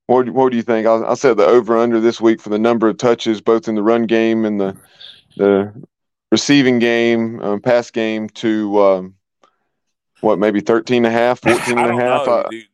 what, 0.06 0.28
what 0.30 0.50
do 0.50 0.56
you 0.56 0.62
think? 0.62 0.86
I'll, 0.86 1.04
I'll 1.04 1.16
set 1.16 1.36
the 1.36 1.46
over 1.46 1.76
under 1.78 2.00
this 2.00 2.20
week 2.20 2.40
for 2.40 2.48
the 2.48 2.58
number 2.58 2.88
of 2.88 2.98
touches, 2.98 3.40
both 3.40 3.68
in 3.68 3.74
the 3.74 3.82
run 3.82 4.04
game 4.04 4.44
and 4.44 4.60
the 4.60 4.76
the 5.36 5.72
receiving 6.30 6.78
game, 6.78 7.40
um, 7.40 7.60
pass 7.60 7.90
game, 7.90 8.28
to 8.30 8.82
um, 8.82 9.14
what 10.20 10.38
maybe 10.38 10.60
13 10.60 11.04
and 11.04 11.06
a 11.06 11.10
half, 11.10 11.40
14 11.42 11.78
and 11.78 11.90
a 11.90 12.02
half. 12.02 12.26
The, 12.26 12.64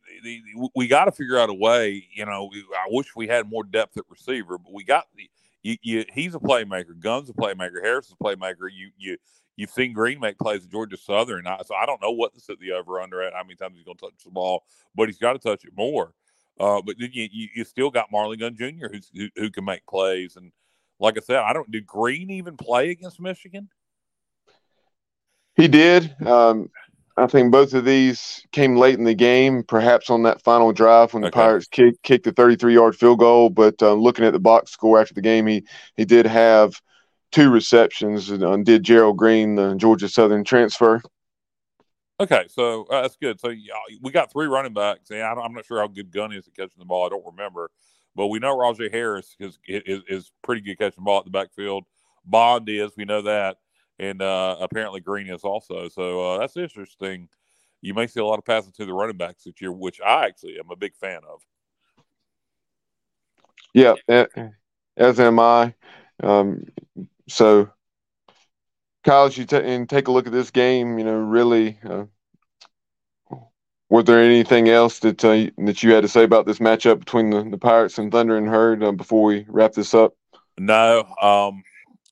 we 0.75 0.87
got 0.87 1.05
to 1.05 1.11
figure 1.11 1.37
out 1.37 1.49
a 1.49 1.53
way. 1.53 2.05
You 2.13 2.25
know, 2.25 2.49
I 2.53 2.87
wish 2.89 3.15
we 3.15 3.27
had 3.27 3.49
more 3.49 3.63
depth 3.63 3.97
at 3.97 4.03
receiver, 4.09 4.57
but 4.57 4.73
we 4.73 4.83
got 4.83 5.05
the. 5.15 5.29
You, 5.61 5.75
you, 5.81 6.05
he's 6.13 6.35
a 6.35 6.39
playmaker. 6.39 6.97
Gunn's 6.97 7.29
a 7.29 7.33
playmaker. 7.33 7.83
Harris 7.83 8.07
is 8.07 8.15
a 8.19 8.23
playmaker. 8.23 8.69
You 8.71 8.91
you 8.97 9.17
you've 9.59 9.69
seen 9.69 9.91
Green 9.93 10.19
make 10.19 10.39
plays 10.39 10.63
at 10.63 10.71
Georgia 10.71 10.97
Southern. 10.97 11.45
I, 11.45 11.61
so 11.65 11.75
I 11.75 11.85
don't 11.85 12.01
know 12.01 12.11
what 12.11 12.33
to 12.33 12.39
set 12.39 12.59
the 12.59 12.71
over 12.71 13.01
under 13.01 13.21
at. 13.21 13.33
How 13.33 13.43
many 13.43 13.55
times 13.55 13.75
he's 13.75 13.83
going 13.83 13.97
to 13.97 14.05
touch 14.05 14.23
the 14.23 14.31
ball, 14.31 14.63
but 14.95 15.09
he's 15.09 15.17
got 15.17 15.33
to 15.33 15.39
touch 15.39 15.65
it 15.65 15.73
more. 15.75 16.13
Uh, 16.59 16.81
but 16.81 16.95
then 16.97 17.09
you, 17.11 17.27
you, 17.31 17.47
you 17.55 17.63
still 17.63 17.89
got 17.89 18.11
Marlon 18.11 18.39
Gunn 18.39 18.55
Jr. 18.55 18.87
who, 18.87 19.29
who 19.35 19.49
can 19.49 19.65
make 19.65 19.85
plays. 19.85 20.37
And 20.37 20.51
like 20.99 21.17
I 21.17 21.21
said, 21.21 21.37
I 21.37 21.53
don't. 21.53 21.69
Did 21.69 21.85
Green 21.85 22.29
even 22.31 22.57
play 22.57 22.89
against 22.91 23.19
Michigan? 23.19 23.69
He 25.55 25.67
did. 25.67 26.15
Um, 26.25 26.69
I 27.17 27.27
think 27.27 27.51
both 27.51 27.73
of 27.73 27.83
these 27.83 28.45
came 28.53 28.77
late 28.77 28.97
in 28.97 29.03
the 29.03 29.13
game, 29.13 29.63
perhaps 29.63 30.09
on 30.09 30.23
that 30.23 30.41
final 30.41 30.71
drive 30.71 31.13
when 31.13 31.21
the 31.21 31.31
Pirates 31.31 31.67
kicked, 31.67 32.01
kicked 32.01 32.23
the 32.23 32.31
33 32.31 32.73
yard 32.73 32.95
field 32.95 33.19
goal. 33.19 33.49
But 33.49 33.81
uh, 33.81 33.93
looking 33.93 34.23
at 34.23 34.31
the 34.31 34.39
box 34.39 34.71
score 34.71 35.01
after 35.01 35.13
the 35.13 35.21
game, 35.21 35.47
he, 35.47 35.65
he 35.97 36.05
did 36.05 36.25
have 36.25 36.81
two 37.31 37.49
receptions 37.49 38.29
and 38.29 38.43
uh, 38.43 38.57
did 38.57 38.83
Gerald 38.83 39.17
Green, 39.17 39.55
the 39.55 39.75
Georgia 39.75 40.09
Southern 40.09 40.43
transfer. 40.43 41.01
Okay, 42.19 42.45
so 42.49 42.85
uh, 42.85 43.01
that's 43.03 43.15
good. 43.15 43.39
So 43.39 43.49
yeah, 43.49 43.75
we 44.01 44.11
got 44.11 44.31
three 44.31 44.47
running 44.47 44.73
backs. 44.73 45.09
And 45.09 45.21
I 45.21 45.31
am 45.31 45.53
not 45.53 45.65
sure 45.65 45.79
how 45.79 45.87
good 45.87 46.11
Gunn 46.11 46.33
is 46.33 46.47
at 46.47 46.55
catching 46.55 46.79
the 46.79 46.85
ball. 46.85 47.05
I 47.05 47.09
don't 47.09 47.25
remember, 47.25 47.71
but 48.15 48.27
we 48.27 48.39
know 48.39 48.55
Rahjai 48.55 48.91
Harris 48.91 49.35
is, 49.39 49.57
is, 49.67 50.01
is 50.07 50.31
pretty 50.41 50.61
good 50.61 50.77
catching 50.77 50.97
the 50.97 51.05
ball 51.05 51.19
at 51.19 51.25
the 51.25 51.31
backfield. 51.31 51.85
Bond 52.25 52.67
is, 52.67 52.91
we 52.97 53.05
know 53.05 53.21
that 53.21 53.57
and 53.99 54.21
uh, 54.21 54.55
apparently 54.59 55.01
Green 55.01 55.27
is 55.27 55.43
also. 55.43 55.89
So 55.89 56.21
uh, 56.21 56.39
that's 56.39 56.57
interesting. 56.57 57.27
You 57.81 57.93
may 57.93 58.07
see 58.07 58.19
a 58.19 58.25
lot 58.25 58.39
of 58.39 58.45
passing 58.45 58.71
to 58.73 58.85
the 58.85 58.93
running 58.93 59.17
backs 59.17 59.43
this 59.43 59.61
year, 59.61 59.71
which 59.71 59.99
I 60.01 60.25
actually 60.25 60.57
am 60.57 60.71
a 60.71 60.75
big 60.75 60.95
fan 60.95 61.19
of. 61.29 61.41
Yeah, 63.73 63.95
as 64.97 65.19
am 65.19 65.39
I. 65.39 65.75
Um, 66.21 66.65
so, 67.29 67.69
Kyle, 69.03 69.29
you 69.29 69.45
t- 69.45 69.55
and 69.55 69.89
take 69.89 70.07
a 70.07 70.11
look 70.11 70.27
at 70.27 70.33
this 70.33 70.51
game, 70.51 70.97
you 70.97 71.05
know, 71.05 71.17
really, 71.17 71.79
uh, 71.87 72.05
was 73.89 74.05
there 74.05 74.21
anything 74.21 74.69
else 74.69 74.99
that 74.99 75.23
uh, 75.25 75.49
that 75.65 75.81
you 75.81 75.93
had 75.93 76.01
to 76.01 76.07
say 76.07 76.23
about 76.23 76.45
this 76.45 76.59
matchup 76.59 76.99
between 76.99 77.29
the, 77.29 77.43
the 77.43 77.57
Pirates 77.57 77.97
and 77.97 78.11
Thundering 78.11 78.45
Herd 78.45 78.83
uh, 78.83 78.91
before 78.91 79.23
we 79.23 79.45
wrap 79.47 79.73
this 79.73 79.93
up? 79.93 80.13
No, 80.57 81.03
um, 81.21 81.63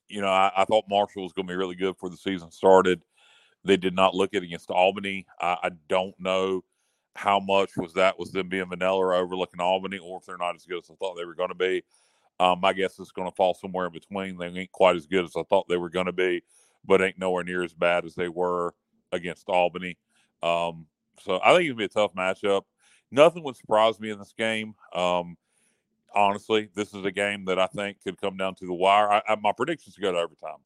you 0.08 0.22
know, 0.22 0.30
I, 0.30 0.52
I, 0.56 0.66
thought 0.66 0.86
Marshall 0.90 1.24
was 1.24 1.34
going 1.34 1.48
to 1.48 1.52
be 1.52 1.58
really 1.58 1.76
good 1.76 1.94
before 1.94 2.10
the 2.10 2.18
season 2.18 2.50
started. 2.50 3.04
They 3.64 3.78
did 3.78 3.94
not 3.94 4.16
look 4.16 4.30
it 4.34 4.44
against 4.44 4.72
Albany. 4.72 5.28
I, 5.40 5.58
I, 5.64 5.72
don't 5.90 6.18
know 6.20 6.64
how 7.16 7.40
much 7.40 7.72
was 7.76 7.94
that 7.94 8.18
was 8.18 8.32
them 8.32 8.48
being 8.48 8.70
vanilla 8.70 8.98
or 8.98 9.14
overlooking 9.14 9.60
Albany, 9.60 9.98
or 9.98 10.20
if 10.20 10.26
they're 10.26 10.38
not 10.38 10.56
as 10.56 10.66
good 10.66 10.80
as 10.80 10.90
I 10.90 10.96
thought 10.96 11.16
they 11.16 11.26
were 11.26 11.36
going 11.36 11.50
to 11.50 11.56
be. 11.56 11.84
Um, 12.40 12.60
my 12.62 12.74
guess 12.74 13.00
is 13.00 13.12
going 13.12 13.30
to 13.30 13.36
fall 13.36 13.54
somewhere 13.54 13.88
in 13.88 13.94
between. 13.94 14.38
They 14.38 14.48
ain't 14.48 14.72
quite 14.72 14.96
as 14.96 15.08
good 15.08 15.26
as 15.26 15.36
I 15.36 15.44
thought 15.44 15.68
they 15.68 15.78
were 15.78 15.90
going 15.90 16.06
to 16.06 16.14
be, 16.14 16.44
but 16.86 17.02
ain't 17.02 17.18
nowhere 17.18 17.44
near 17.44 17.64
as 17.64 17.74
bad 17.74 18.06
as 18.06 18.16
they 18.16 18.30
were 18.30 18.76
against 19.12 19.50
Albany. 19.50 19.98
Um, 20.44 20.86
so 21.24 21.40
I 21.44 21.54
think 21.54 21.62
it's 21.62 21.70
gonna 21.70 21.78
be 21.78 21.86
a 21.86 21.88
tough 21.88 22.14
matchup. 22.14 22.64
Nothing 23.10 23.44
would 23.44 23.56
surprise 23.56 24.00
me 24.00 24.12
in 24.12 24.20
this 24.20 24.34
game. 24.38 24.76
Um, 24.94 25.38
honestly, 26.14 26.70
this 26.76 26.94
is 26.94 27.06
a 27.06 27.12
game 27.12 27.46
that 27.46 27.60
I 27.60 27.68
think 27.68 28.04
could 28.04 28.20
come 28.20 28.38
down 28.38 28.56
to 28.56 28.66
the 28.66 28.74
wire. 28.74 29.10
I, 29.10 29.22
I, 29.28 29.36
my 29.36 29.52
predictions 29.52 29.96
to 29.96 30.02
go 30.02 30.12
to 30.12 30.18
overtime. 30.20 30.60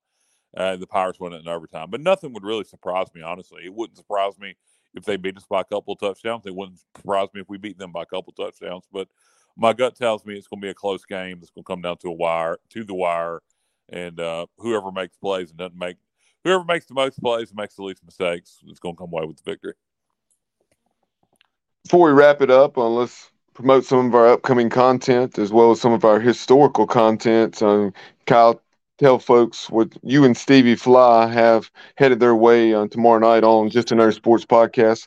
Uh, 0.55 0.75
the 0.75 0.87
Pirates 0.87 1.19
win 1.19 1.31
it 1.31 1.41
in 1.41 1.47
overtime, 1.47 1.89
but 1.89 2.01
nothing 2.01 2.33
would 2.33 2.43
really 2.43 2.65
surprise 2.65 3.07
me. 3.15 3.21
Honestly, 3.21 3.61
it 3.63 3.73
wouldn't 3.73 3.97
surprise 3.97 4.37
me 4.37 4.55
if 4.93 5.05
they 5.05 5.15
beat 5.15 5.37
us 5.37 5.45
by 5.49 5.61
a 5.61 5.65
couple 5.65 5.95
touchdowns. 5.95 6.45
It 6.45 6.53
wouldn't 6.53 6.79
surprise 6.93 7.29
me 7.33 7.39
if 7.39 7.47
we 7.47 7.57
beat 7.57 7.77
them 7.77 7.93
by 7.93 8.01
a 8.01 8.05
couple 8.05 8.33
touchdowns. 8.33 8.83
But 8.91 9.07
my 9.55 9.73
gut 9.73 9.95
tells 9.95 10.25
me 10.25 10.35
it's 10.35 10.47
going 10.47 10.61
to 10.61 10.65
be 10.65 10.71
a 10.71 10.75
close 10.75 11.05
game. 11.05 11.39
It's 11.41 11.51
going 11.51 11.63
to 11.63 11.67
come 11.67 11.81
down 11.81 11.97
to 11.97 12.09
a 12.09 12.13
wire, 12.13 12.57
to 12.69 12.83
the 12.83 12.93
wire, 12.93 13.41
and 13.89 14.19
uh, 14.19 14.47
whoever 14.57 14.91
makes 14.91 15.15
plays 15.17 15.49
and 15.49 15.59
doesn't 15.59 15.77
make, 15.77 15.97
whoever 16.43 16.63
makes 16.63 16.85
the 16.85 16.93
most 16.93 17.21
plays 17.21 17.49
and 17.49 17.57
makes 17.57 17.75
the 17.75 17.83
least 17.83 18.03
mistakes 18.03 18.59
is 18.67 18.79
going 18.79 18.95
to 18.95 18.99
come 18.99 19.11
away 19.11 19.25
with 19.25 19.37
the 19.37 19.49
victory. 19.49 19.73
Before 21.83 22.07
we 22.07 22.13
wrap 22.13 22.41
it 22.41 22.51
up, 22.51 22.77
uh, 22.77 22.87
let's 22.87 23.31
promote 23.53 23.85
some 23.85 24.07
of 24.07 24.15
our 24.15 24.27
upcoming 24.27 24.69
content 24.69 25.37
as 25.37 25.51
well 25.51 25.71
as 25.71 25.81
some 25.81 25.91
of 25.91 26.05
our 26.05 26.19
historical 26.19 26.87
content. 26.87 27.61
Um, 27.61 27.93
Kyle, 28.25 28.61
tell 28.97 29.19
folks 29.19 29.69
what 29.69 29.89
you 30.03 30.23
and 30.23 30.37
Stevie 30.37 30.75
Fly 30.75 31.27
have 31.27 31.69
headed 31.95 32.19
their 32.19 32.35
way 32.35 32.73
on 32.73 32.87
tomorrow 32.87 33.19
night 33.19 33.43
on 33.43 33.69
Just 33.69 33.91
Another 33.91 34.11
Sports 34.11 34.45
Podcast. 34.45 35.05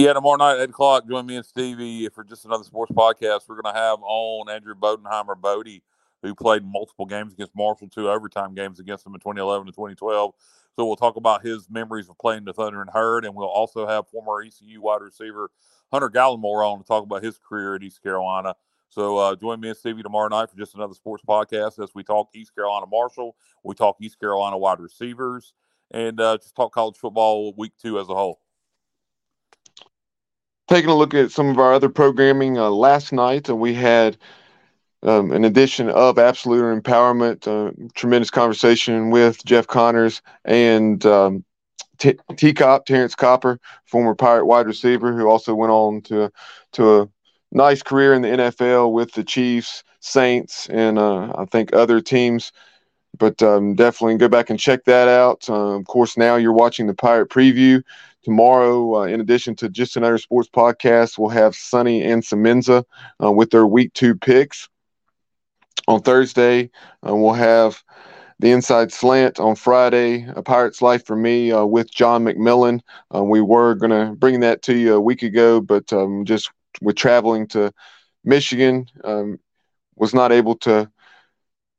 Yeah, 0.00 0.14
tomorrow 0.14 0.38
night, 0.38 0.54
at 0.54 0.62
8 0.62 0.70
o'clock, 0.70 1.06
join 1.06 1.26
me 1.26 1.36
and 1.36 1.44
Stevie 1.44 2.08
for 2.08 2.24
Just 2.24 2.46
Another 2.46 2.64
Sports 2.64 2.90
Podcast. 2.90 3.42
We're 3.46 3.60
going 3.60 3.74
to 3.74 3.78
have 3.78 3.98
on 4.00 4.48
Andrew 4.48 4.74
Bodenheimer 4.74 5.38
Bodie, 5.38 5.82
who 6.22 6.34
played 6.34 6.64
multiple 6.64 7.04
games 7.04 7.34
against 7.34 7.54
Marshall, 7.54 7.90
two 7.90 8.08
overtime 8.08 8.54
games 8.54 8.80
against 8.80 9.04
them 9.04 9.12
in 9.12 9.20
2011 9.20 9.68
and 9.68 9.74
2012. 9.74 10.32
So 10.74 10.86
we'll 10.86 10.96
talk 10.96 11.16
about 11.16 11.44
his 11.44 11.68
memories 11.68 12.08
of 12.08 12.16
playing 12.16 12.46
the 12.46 12.54
Thundering 12.54 12.88
Herd, 12.90 13.26
and 13.26 13.34
we'll 13.34 13.46
also 13.46 13.86
have 13.86 14.08
former 14.08 14.40
ECU 14.42 14.80
wide 14.80 15.02
receiver 15.02 15.50
Hunter 15.92 16.08
Gallimore 16.08 16.66
on 16.66 16.78
to 16.78 16.84
talk 16.84 17.02
about 17.04 17.22
his 17.22 17.36
career 17.36 17.74
at 17.74 17.82
East 17.82 18.02
Carolina. 18.02 18.54
So 18.88 19.18
uh, 19.18 19.36
join 19.36 19.60
me 19.60 19.68
and 19.68 19.76
Stevie 19.76 20.02
tomorrow 20.02 20.28
night 20.28 20.48
for 20.48 20.56
just 20.56 20.74
another 20.74 20.94
sports 20.94 21.22
podcast 21.28 21.78
as 21.78 21.90
we 21.94 22.04
talk 22.04 22.30
East 22.34 22.54
Carolina 22.54 22.86
Marshall, 22.90 23.36
we 23.64 23.74
talk 23.74 23.98
East 24.00 24.18
Carolina 24.18 24.56
wide 24.56 24.80
receivers, 24.80 25.52
and 25.90 26.18
uh, 26.18 26.38
just 26.38 26.56
talk 26.56 26.72
college 26.72 26.96
football 26.96 27.52
week 27.58 27.72
two 27.78 28.00
as 28.00 28.08
a 28.08 28.14
whole. 28.14 28.40
Taking 30.70 30.90
a 30.90 30.94
look 30.94 31.14
at 31.14 31.32
some 31.32 31.48
of 31.48 31.58
our 31.58 31.72
other 31.72 31.88
programming 31.88 32.56
uh, 32.56 32.70
last 32.70 33.12
night, 33.12 33.48
and 33.48 33.54
uh, 33.54 33.56
we 33.56 33.74
had 33.74 34.16
um, 35.02 35.32
an 35.32 35.44
edition 35.44 35.90
of 35.90 36.16
Absolute 36.16 36.80
Empowerment, 36.80 37.48
uh, 37.48 37.72
tremendous 37.96 38.30
conversation 38.30 39.10
with 39.10 39.44
Jeff 39.44 39.66
Connors 39.66 40.22
and 40.44 41.04
um, 41.04 41.44
T, 41.98 42.14
T 42.36 42.52
Cop, 42.52 42.86
Terrence 42.86 43.16
Copper, 43.16 43.58
former 43.84 44.14
Pirate 44.14 44.46
wide 44.46 44.66
receiver, 44.66 45.12
who 45.12 45.26
also 45.26 45.56
went 45.56 45.72
on 45.72 46.02
to 46.02 46.30
to 46.74 47.00
a 47.00 47.08
nice 47.50 47.82
career 47.82 48.14
in 48.14 48.22
the 48.22 48.28
NFL 48.28 48.92
with 48.92 49.10
the 49.14 49.24
Chiefs, 49.24 49.82
Saints, 49.98 50.68
and 50.68 51.00
uh, 51.00 51.32
I 51.36 51.46
think 51.46 51.74
other 51.74 52.00
teams. 52.00 52.52
But 53.18 53.42
um, 53.42 53.74
definitely 53.74 54.18
go 54.18 54.28
back 54.28 54.50
and 54.50 54.58
check 54.58 54.84
that 54.84 55.08
out. 55.08 55.50
Uh, 55.50 55.78
of 55.78 55.84
course, 55.86 56.16
now 56.16 56.36
you're 56.36 56.52
watching 56.52 56.86
the 56.86 56.94
Pirate 56.94 57.28
Preview. 57.28 57.82
Tomorrow, 58.22 58.96
uh, 58.96 59.04
in 59.04 59.20
addition 59.20 59.56
to 59.56 59.68
just 59.68 59.96
another 59.96 60.18
sports 60.18 60.48
podcast, 60.48 61.18
we'll 61.18 61.30
have 61.30 61.54
Sunny 61.54 62.02
and 62.02 62.22
Semenza 62.22 62.84
uh, 63.22 63.32
with 63.32 63.50
their 63.50 63.66
Week 63.66 63.92
Two 63.94 64.14
picks. 64.14 64.68
On 65.88 66.00
Thursday, 66.00 66.70
uh, 67.06 67.16
we'll 67.16 67.32
have 67.32 67.82
the 68.38 68.52
Inside 68.52 68.92
Slant 68.92 69.40
on 69.40 69.54
Friday, 69.54 70.26
A 70.36 70.42
Pirate's 70.42 70.80
Life 70.80 71.04
for 71.04 71.16
Me 71.16 71.50
uh, 71.50 71.64
with 71.64 71.90
John 71.90 72.24
McMillan. 72.24 72.80
Uh, 73.14 73.24
we 73.24 73.40
were 73.40 73.74
going 73.74 73.90
to 73.90 74.14
bring 74.14 74.40
that 74.40 74.62
to 74.62 74.76
you 74.76 74.94
a 74.94 75.00
week 75.00 75.22
ago, 75.22 75.60
but 75.60 75.92
um, 75.92 76.24
just 76.24 76.50
with 76.80 76.96
traveling 76.96 77.46
to 77.48 77.72
Michigan, 78.24 78.86
um, 79.04 79.38
was 79.96 80.14
not 80.14 80.32
able 80.32 80.56
to 80.56 80.90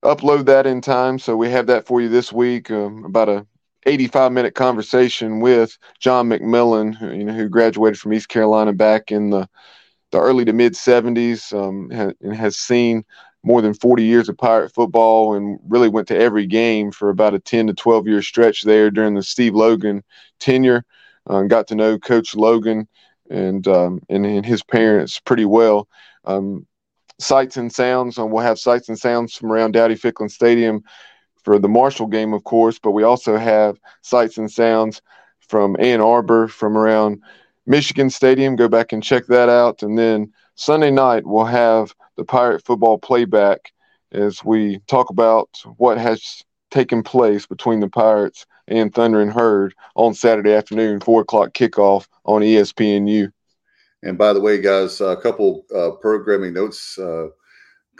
upload 0.03 0.45
that 0.45 0.67
in 0.67 0.81
time. 0.81 1.17
So 1.17 1.35
we 1.35 1.49
have 1.49 1.67
that 1.67 1.85
for 1.87 2.01
you 2.01 2.09
this 2.09 2.31
week. 2.33 2.69
Um, 2.69 3.05
about 3.05 3.29
a 3.29 3.47
85 3.85 4.31
minute 4.31 4.55
conversation 4.55 5.39
with 5.39 5.77
John 5.99 6.29
McMillan, 6.29 6.95
who, 6.95 7.11
you 7.11 7.23
know, 7.23 7.33
who 7.33 7.49
graduated 7.49 7.99
from 7.99 8.13
East 8.13 8.29
Carolina 8.29 8.73
back 8.73 9.11
in 9.11 9.29
the 9.29 9.49
the 10.11 10.19
early 10.19 10.45
to 10.45 10.53
mid 10.53 10.73
70s 10.73 11.53
um, 11.53 11.89
and 12.21 12.35
has 12.35 12.57
seen 12.57 13.03
more 13.43 13.61
than 13.61 13.73
40 13.73 14.03
years 14.03 14.29
of 14.29 14.37
Pirate 14.37 14.73
football 14.73 15.33
and 15.33 15.59
really 15.67 15.89
went 15.89 16.07
to 16.09 16.17
every 16.17 16.45
game 16.45 16.91
for 16.91 17.09
about 17.09 17.33
a 17.33 17.39
10 17.39 17.67
to 17.67 17.73
12 17.73 18.07
year 18.07 18.21
stretch 18.21 18.61
there 18.61 18.91
during 18.91 19.15
the 19.15 19.23
Steve 19.23 19.55
Logan 19.55 20.03
tenure. 20.39 20.85
Uh, 21.27 21.43
got 21.43 21.67
to 21.67 21.75
know 21.75 21.97
Coach 21.97 22.35
Logan 22.35 22.87
and, 23.29 23.67
um, 23.67 24.01
and, 24.09 24.25
and 24.25 24.45
his 24.45 24.63
parents 24.63 25.19
pretty 25.19 25.45
well. 25.45 25.87
Um, 26.25 26.67
sights 27.19 27.57
and 27.57 27.71
sounds, 27.71 28.17
and 28.17 28.31
we'll 28.31 28.43
have 28.43 28.59
sights 28.59 28.89
and 28.89 28.99
sounds 28.99 29.33
from 29.33 29.51
around 29.51 29.71
Dowdy 29.71 29.95
Ficklen 29.95 30.29
Stadium 30.29 30.83
for 31.43 31.59
the 31.59 31.69
Marshall 31.69 32.07
game, 32.07 32.33
of 32.33 32.43
course, 32.43 32.79
but 32.79 32.91
we 32.91 33.03
also 33.03 33.37
have 33.37 33.79
sights 34.01 34.37
and 34.37 34.51
sounds 34.51 35.01
from 35.39 35.75
Ann 35.79 36.01
Arbor, 36.01 36.47
from 36.47 36.77
around 36.77 37.21
Michigan 37.65 38.09
Stadium. 38.09 38.55
Go 38.55 38.67
back 38.67 38.91
and 38.91 39.03
check 39.03 39.25
that 39.27 39.49
out. 39.49 39.83
And 39.83 39.97
then 39.97 40.31
Sunday 40.55 40.91
night, 40.91 41.25
we'll 41.25 41.45
have 41.45 41.93
the 42.17 42.23
Pirate 42.23 42.63
football 42.63 42.97
playback 42.97 43.71
as 44.11 44.43
we 44.43 44.79
talk 44.87 45.09
about 45.09 45.49
what 45.77 45.97
has 45.97 46.43
taken 46.69 47.03
place 47.03 47.45
between 47.45 47.79
the 47.79 47.89
Pirates 47.89 48.45
and 48.67 48.93
Thundering 48.93 49.29
Herd 49.29 49.73
on 49.95 50.13
Saturday 50.13 50.53
afternoon, 50.53 50.99
four 50.99 51.21
o'clock 51.21 51.53
kickoff 51.53 52.07
on 52.25 52.41
ESPNU. 52.41 53.31
And 54.03 54.17
by 54.17 54.33
the 54.33 54.41
way, 54.41 54.59
guys, 54.59 55.01
a 55.01 55.15
couple 55.15 55.65
uh, 55.75 55.91
programming 55.91 56.53
notes 56.53 56.97
uh, 56.97 57.27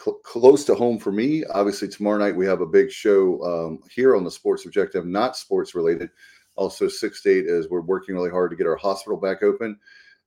cl- 0.03 0.17
close 0.23 0.63
to 0.65 0.75
home 0.75 0.97
for 0.97 1.11
me. 1.11 1.43
Obviously, 1.45 1.87
tomorrow 1.87 2.17
night 2.17 2.35
we 2.35 2.45
have 2.45 2.61
a 2.61 2.65
big 2.65 2.91
show 2.91 3.41
um, 3.43 3.79
here 3.89 4.15
on 4.15 4.23
the 4.23 4.31
Sports 4.31 4.65
Objective, 4.65 5.05
not 5.05 5.37
sports 5.37 5.75
related. 5.75 6.09
Also, 6.55 6.87
six 6.87 7.21
to 7.23 7.29
eight 7.29 7.45
is 7.45 7.69
we're 7.69 7.81
working 7.81 8.15
really 8.15 8.29
hard 8.29 8.51
to 8.51 8.57
get 8.57 8.67
our 8.67 8.75
hospital 8.75 9.17
back 9.17 9.43
open. 9.43 9.77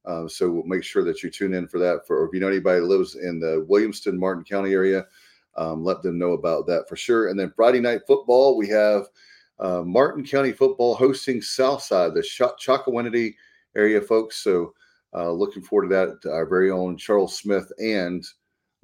Um, 0.07 0.29
so 0.29 0.51
we'll 0.51 0.65
make 0.65 0.85
sure 0.85 1.05
that 1.05 1.23
you 1.23 1.31
tune 1.31 1.55
in 1.55 1.67
for 1.67 1.79
that. 1.79 2.07
For 2.07 2.27
if 2.27 2.35
you 2.35 2.41
know 2.41 2.49
anybody 2.49 2.81
that 2.81 2.87
lives 2.87 3.15
in 3.17 3.41
the 3.41 3.67
Williamston, 3.69 4.19
Martin 4.19 4.45
County 4.45 4.73
area, 4.73 5.07
um, 5.57 5.85
let 5.85 6.03
them 6.03 6.19
know 6.19 6.33
about 6.33 6.67
that 6.67 6.89
for 6.89 6.97
sure. 6.97 7.29
And 7.29 7.39
then 7.39 7.53
Friday 7.55 7.81
night 7.81 8.01
football, 8.07 8.57
we 8.57 8.69
have 8.69 9.05
uh, 9.59 9.83
Martin 9.83 10.25
County 10.25 10.53
football 10.53 10.95
hosting 10.95 11.41
Southside, 11.41 12.15
the 12.15 12.23
Ch- 12.23 12.67
Chocowinity 12.67 13.35
area 13.77 14.01
folks. 14.01 14.37
So 14.37 14.75
uh, 15.15 15.31
looking 15.31 15.63
forward 15.63 15.89
to 15.89 15.95
that. 15.95 16.31
Our 16.31 16.47
very 16.47 16.71
own 16.71 16.97
Charles 16.97 17.39
Smith 17.39 17.71
and 17.79 18.25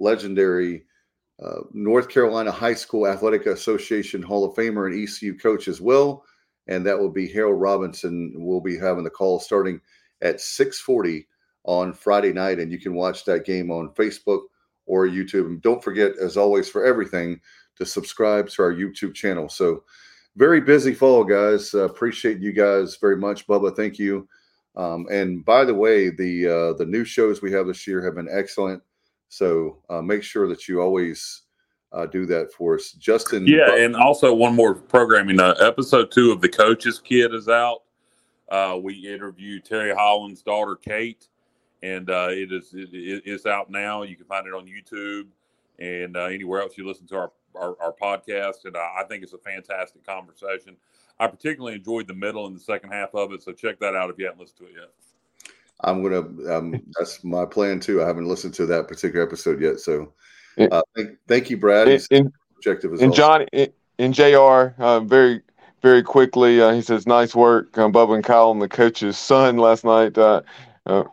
legendary 0.01 0.85
uh, 1.43 1.61
North 1.73 2.09
Carolina 2.09 2.51
High 2.51 2.75
School 2.75 3.07
Athletic 3.07 3.47
Association 3.47 4.23
Hall 4.23 4.45
of 4.45 4.55
Famer 4.57 4.91
and 4.91 5.03
ECU 5.03 5.39
coach 5.39 5.69
as 5.69 5.81
well. 5.81 6.25
And 6.67 6.85
that 6.87 6.99
will 6.99 7.11
be 7.11 7.29
Harold 7.29 7.61
Robinson. 7.61 8.33
We'll 8.37 8.61
be 8.61 8.77
having 8.77 9.05
the 9.05 9.11
call 9.11 9.39
starting– 9.39 9.81
at 10.23 10.37
6:40 10.37 11.27
on 11.65 11.93
Friday 11.93 12.33
night, 12.33 12.59
and 12.59 12.73
you 12.73 12.79
can 12.79 12.95
watch 12.95 13.25
that 13.25 13.45
game 13.45 13.71
on 13.71 13.95
Facebook 13.95 14.43
or 14.87 15.07
YouTube. 15.07 15.47
And 15.47 15.63
don't 15.63 15.83
forget, 15.83 16.13
as 16.21 16.37
always, 16.37 16.69
for 16.69 16.85
everything, 16.85 17.41
to 17.77 17.87
subscribe 17.87 18.49
to 18.51 18.63
our 18.63 18.75
YouTube 18.75 19.15
channel. 19.15 19.49
So, 19.49 19.85
very 20.37 20.61
busy 20.61 20.95
fall, 20.95 21.25
guys. 21.25 21.75
Uh, 21.75 21.85
appreciate 21.85 22.39
you 22.39 22.53
guys 22.53 22.97
very 22.97 23.17
much, 23.17 23.47
Bubba. 23.47 23.75
Thank 23.75 23.99
you. 23.99 24.29
Um, 24.77 25.07
and 25.11 25.45
by 25.45 25.65
the 25.65 25.75
way, 25.75 26.11
the 26.11 26.47
uh, 26.47 26.73
the 26.75 26.87
new 26.87 27.05
shows 27.05 27.43
we 27.43 27.53
have 27.53 27.67
this 27.67 27.87
year 27.87 28.05
have 28.05 28.15
been 28.15 28.29
excellent. 28.31 28.83
So 29.31 29.79
uh, 29.89 30.03
make 30.03 30.25
sure 30.25 30.49
that 30.49 30.69
you 30.69 30.83
always 30.83 31.43
uh, 31.93 32.07
do 32.07 32.27
that 32.27 32.53
for 32.53 32.75
us, 32.75 32.93
Justin. 32.93 33.47
Yeah, 33.47 33.77
and 33.77 33.95
also 33.95 34.35
one 34.35 34.55
more 34.55 34.75
programming. 34.75 35.41
Uh, 35.41 35.55
episode 35.61 36.11
two 36.11 36.33
of 36.33 36.41
the 36.41 36.49
Coaches 36.49 36.99
Kid 36.99 37.33
is 37.33 37.49
out. 37.49 37.83
Uh, 38.49 38.77
we 38.83 38.95
interviewed 38.95 39.65
Terry 39.65 39.95
Holland's 39.95 40.43
daughter, 40.43 40.75
Kate, 40.75 41.29
and 41.83 42.11
uh, 42.11 42.29
it 42.31 42.53
is 42.53 42.71
it 42.75 43.23
is 43.25 43.47
out 43.47 43.71
now. 43.71 44.03
You 44.03 44.17
can 44.17 44.27
find 44.27 44.49
it 44.49 44.53
on 44.53 44.67
YouTube 44.67 45.29
and 45.79 46.17
uh, 46.17 46.25
anywhere 46.25 46.61
else 46.61 46.77
you 46.77 46.87
listen 46.87 47.07
to 47.07 47.17
our 47.17 47.33
our, 47.55 47.77
our 47.81 47.93
podcast, 47.93 48.65
and 48.65 48.77
I, 48.77 49.01
I 49.01 49.05
think 49.05 49.23
it's 49.23 49.33
a 49.33 49.39
fantastic 49.39 50.05
conversation. 50.05 50.77
I 51.21 51.29
particularly 51.29 51.77
enjoyed 51.77 52.09
the 52.09 52.15
middle 52.15 52.47
and 52.47 52.57
the 52.57 52.61
second 52.61 52.91
half 52.91 53.15
of 53.15 53.33
it, 53.33 53.43
so 53.43 53.53
check 53.53 53.79
that 53.79 53.95
out 53.95 54.11
if 54.11 54.19
you 54.19 54.27
haven't 54.27 54.41
listened 54.41 54.59
to 54.59 54.65
it 54.67 54.73
yet. 54.77 54.91
I'm 55.85 56.03
gonna. 56.03 56.55
Um, 56.57 56.83
that's 56.99 57.23
my 57.25 57.45
plan 57.45 57.81
too. 57.81 58.03
I 58.03 58.07
haven't 58.07 58.27
listened 58.27 58.55
to 58.55 58.67
that 58.67 58.89
particular 58.89 59.25
episode 59.25 59.61
yet, 59.61 59.81
so 59.81 60.13
uh, 60.59 60.83
thank, 60.97 61.11
thank 61.27 61.51
you, 61.51 61.57
Brad. 61.57 61.89
And, 61.89 62.07
and, 62.11 62.33
objective 62.57 62.93
as 62.93 63.01
well. 63.01 63.07
and. 63.07 63.15
John 63.15 63.47
and 63.99 64.15
Jr. 64.15 64.83
Uh, 64.83 65.01
very 65.01 65.43
very 65.83 66.03
quickly. 66.03 66.61
Uh, 66.61 66.73
he 66.73 66.83
says, 66.83 67.07
"Nice 67.07 67.35
work, 67.35 67.77
um, 67.79 67.93
Bubba 67.93 68.15
and 68.15 68.25
Kyle 68.25 68.51
and 68.51 68.61
the 68.61 68.69
coach's 68.69 69.19
son 69.19 69.59
last 69.59 69.85
night." 69.85 70.17
Uh, 70.17 70.43
uh, 70.87 71.05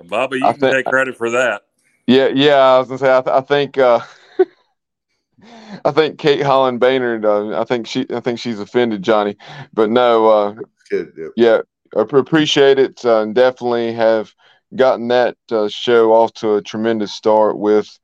Bubba, 0.00 0.38
you 0.38 0.46
I 0.46 0.52
can 0.52 0.60
think, 0.60 0.76
take 0.76 0.86
credit 0.86 1.16
for 1.16 1.30
that. 1.30 1.62
Yeah, 2.06 2.28
yeah. 2.28 2.56
I 2.56 2.78
was 2.78 2.88
gonna 2.88 2.98
say, 2.98 3.16
I, 3.16 3.20
th- 3.22 3.34
I 3.34 3.40
think, 3.40 3.78
uh, 3.78 4.00
I 5.84 5.90
think 5.90 6.18
Kate 6.18 6.42
Holland 6.42 6.80
Baynard. 6.80 7.24
Uh, 7.24 7.58
I 7.60 7.64
think 7.64 7.86
she, 7.86 8.06
I 8.10 8.20
think 8.20 8.38
she's 8.38 8.60
offended 8.60 9.02
Johnny, 9.02 9.36
but 9.72 9.90
no. 9.90 10.28
Uh, 10.28 10.54
Kid, 10.90 11.12
yep. 11.16 11.30
Yeah, 11.36 11.58
I 11.58 11.73
appreciate 11.94 12.78
it, 12.78 13.04
uh, 13.04 13.22
and 13.22 13.34
definitely 13.34 13.92
have 13.92 14.34
gotten 14.74 15.08
that 15.08 15.36
uh, 15.50 15.68
show 15.68 16.12
off 16.12 16.32
to 16.34 16.54
a 16.54 16.62
tremendous 16.62 17.12
start 17.12 17.58
with 17.58 17.98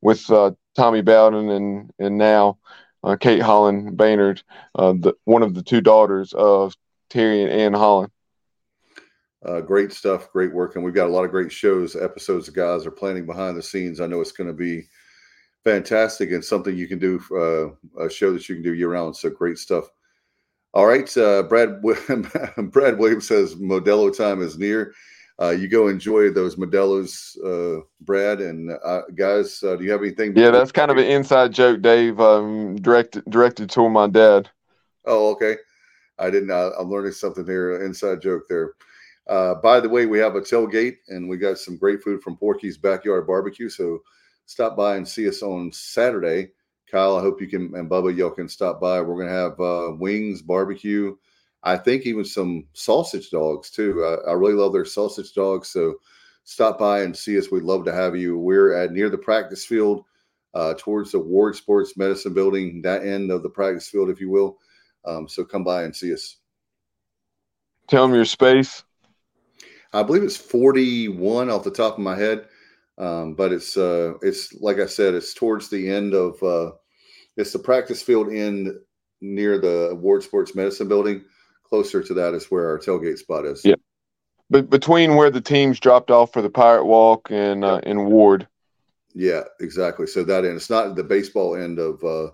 with 0.00 0.28
uh, 0.30 0.52
Tommy 0.76 1.02
Bowden 1.02 1.50
and 1.50 1.90
and 1.98 2.18
now 2.18 2.58
uh, 3.02 3.16
Kate 3.16 3.42
Holland 3.42 3.96
Baynard, 3.96 4.42
uh, 4.74 4.92
the, 4.92 5.14
one 5.24 5.42
of 5.42 5.54
the 5.54 5.62
two 5.62 5.80
daughters 5.80 6.32
of 6.32 6.74
Terry 7.10 7.42
and 7.42 7.52
Ann 7.52 7.74
Holland. 7.74 8.10
Uh, 9.44 9.60
great 9.60 9.92
stuff, 9.92 10.32
great 10.32 10.54
work, 10.54 10.74
and 10.74 10.84
we've 10.84 10.94
got 10.94 11.08
a 11.08 11.12
lot 11.12 11.24
of 11.24 11.30
great 11.30 11.52
shows, 11.52 11.96
episodes. 11.96 12.46
The 12.46 12.52
guys 12.52 12.86
are 12.86 12.90
planning 12.90 13.26
behind 13.26 13.58
the 13.58 13.62
scenes. 13.62 14.00
I 14.00 14.06
know 14.06 14.22
it's 14.22 14.32
going 14.32 14.48
to 14.48 14.54
be 14.54 14.84
fantastic 15.64 16.30
and 16.32 16.42
something 16.42 16.74
you 16.74 16.88
can 16.88 16.98
do. 16.98 17.76
A 18.00 18.08
show 18.08 18.32
that 18.32 18.48
you 18.48 18.54
can 18.54 18.64
do 18.64 18.72
year 18.72 18.92
round. 18.92 19.14
So 19.14 19.28
great 19.28 19.58
stuff. 19.58 19.90
All 20.74 20.86
right, 20.86 21.16
uh, 21.16 21.44
Brad. 21.44 21.80
Brad 22.72 22.98
Williams 22.98 23.28
says 23.28 23.54
Modelo 23.54 24.14
time 24.14 24.42
is 24.42 24.58
near. 24.58 24.92
Uh, 25.40 25.50
you 25.50 25.68
go 25.68 25.88
enjoy 25.88 26.30
those 26.30 26.56
Modelo's, 26.56 27.36
uh, 27.44 27.80
Brad. 28.00 28.40
And 28.40 28.70
uh, 28.84 29.02
guys, 29.14 29.62
uh, 29.62 29.76
do 29.76 29.84
you 29.84 29.92
have 29.92 30.02
anything? 30.02 30.36
Yeah, 30.36 30.50
that's 30.50 30.72
kind 30.72 30.90
of 30.90 30.96
an 30.96 31.04
inside 31.04 31.52
joke, 31.52 31.80
Dave. 31.80 32.20
Um, 32.20 32.74
directed 32.76 33.24
directed 33.28 33.70
to 33.70 33.88
my 33.88 34.08
dad. 34.08 34.50
Oh, 35.04 35.30
okay. 35.32 35.56
I 36.18 36.30
didn't. 36.30 36.50
Uh, 36.50 36.70
I'm 36.78 36.90
learning 36.90 37.12
something 37.12 37.46
here. 37.46 37.84
Inside 37.84 38.20
joke 38.20 38.42
there. 38.48 38.74
Uh, 39.28 39.54
by 39.54 39.78
the 39.78 39.88
way, 39.88 40.06
we 40.06 40.18
have 40.18 40.34
a 40.34 40.40
tailgate 40.40 40.96
and 41.08 41.28
we 41.28 41.36
got 41.36 41.58
some 41.58 41.76
great 41.76 42.02
food 42.02 42.20
from 42.20 42.36
Porky's 42.36 42.76
Backyard 42.76 43.26
Barbecue. 43.26 43.68
So 43.68 44.02
stop 44.46 44.76
by 44.76 44.96
and 44.96 45.06
see 45.06 45.28
us 45.28 45.42
on 45.42 45.72
Saturday. 45.72 46.50
Kyle, 46.94 47.16
I 47.16 47.22
hope 47.22 47.40
you 47.40 47.48
can 47.48 47.74
and 47.74 47.90
Bubba, 47.90 48.16
y'all 48.16 48.30
can 48.30 48.48
stop 48.48 48.80
by. 48.80 49.00
We're 49.00 49.18
gonna 49.18 49.36
have 49.36 49.58
uh, 49.58 49.96
wings, 49.98 50.42
barbecue. 50.42 51.16
I 51.64 51.76
think 51.76 52.06
even 52.06 52.24
some 52.24 52.68
sausage 52.72 53.30
dogs 53.30 53.68
too. 53.72 54.04
I, 54.04 54.30
I 54.30 54.34
really 54.34 54.54
love 54.54 54.72
their 54.72 54.84
sausage 54.84 55.32
dogs. 55.32 55.66
So 55.66 55.96
stop 56.44 56.78
by 56.78 57.00
and 57.00 57.16
see 57.16 57.36
us. 57.36 57.50
We'd 57.50 57.64
love 57.64 57.84
to 57.86 57.92
have 57.92 58.14
you. 58.14 58.38
We're 58.38 58.74
at 58.74 58.92
near 58.92 59.10
the 59.10 59.18
practice 59.18 59.64
field, 59.64 60.04
uh, 60.54 60.74
towards 60.78 61.10
the 61.10 61.18
Ward 61.18 61.56
Sports 61.56 61.96
Medicine 61.96 62.32
Building, 62.32 62.80
that 62.82 63.04
end 63.04 63.32
of 63.32 63.42
the 63.42 63.50
practice 63.50 63.88
field, 63.88 64.08
if 64.08 64.20
you 64.20 64.30
will. 64.30 64.58
Um, 65.04 65.26
so 65.26 65.44
come 65.44 65.64
by 65.64 65.82
and 65.82 65.96
see 65.96 66.14
us. 66.14 66.36
Tell 67.88 68.06
them 68.06 68.14
your 68.14 68.24
space. 68.24 68.84
I 69.92 70.04
believe 70.04 70.22
it's 70.22 70.36
41 70.36 71.50
off 71.50 71.64
the 71.64 71.72
top 71.72 71.94
of 71.94 72.04
my 72.04 72.14
head. 72.14 72.46
Um, 72.98 73.34
but 73.34 73.50
it's 73.50 73.76
uh, 73.76 74.14
it's 74.22 74.54
like 74.60 74.78
I 74.78 74.86
said, 74.86 75.14
it's 75.14 75.34
towards 75.34 75.68
the 75.68 75.90
end 75.90 76.14
of 76.14 76.40
uh, 76.40 76.70
it's 77.36 77.52
the 77.52 77.58
practice 77.58 78.02
field 78.02 78.32
end 78.32 78.72
near 79.20 79.58
the 79.58 79.96
Ward 80.00 80.22
Sports 80.22 80.54
Medicine 80.54 80.88
Building. 80.88 81.24
Closer 81.64 82.02
to 82.02 82.14
that 82.14 82.34
is 82.34 82.50
where 82.50 82.68
our 82.68 82.78
tailgate 82.78 83.18
spot 83.18 83.46
is. 83.46 83.64
Yeah, 83.64 83.74
but 84.50 84.70
between 84.70 85.16
where 85.16 85.30
the 85.30 85.40
teams 85.40 85.80
dropped 85.80 86.10
off 86.10 86.32
for 86.32 86.42
the 86.42 86.50
Pirate 86.50 86.84
Walk 86.84 87.30
and 87.30 87.64
uh, 87.64 87.80
in 87.84 88.06
Ward. 88.06 88.46
Yeah, 89.14 89.42
exactly. 89.60 90.06
So 90.06 90.24
that 90.24 90.44
end, 90.44 90.56
it's 90.56 90.70
not 90.70 90.96
the 90.96 91.04
baseball 91.04 91.56
end 91.56 91.78
of 91.78 92.02
uh, 92.04 92.30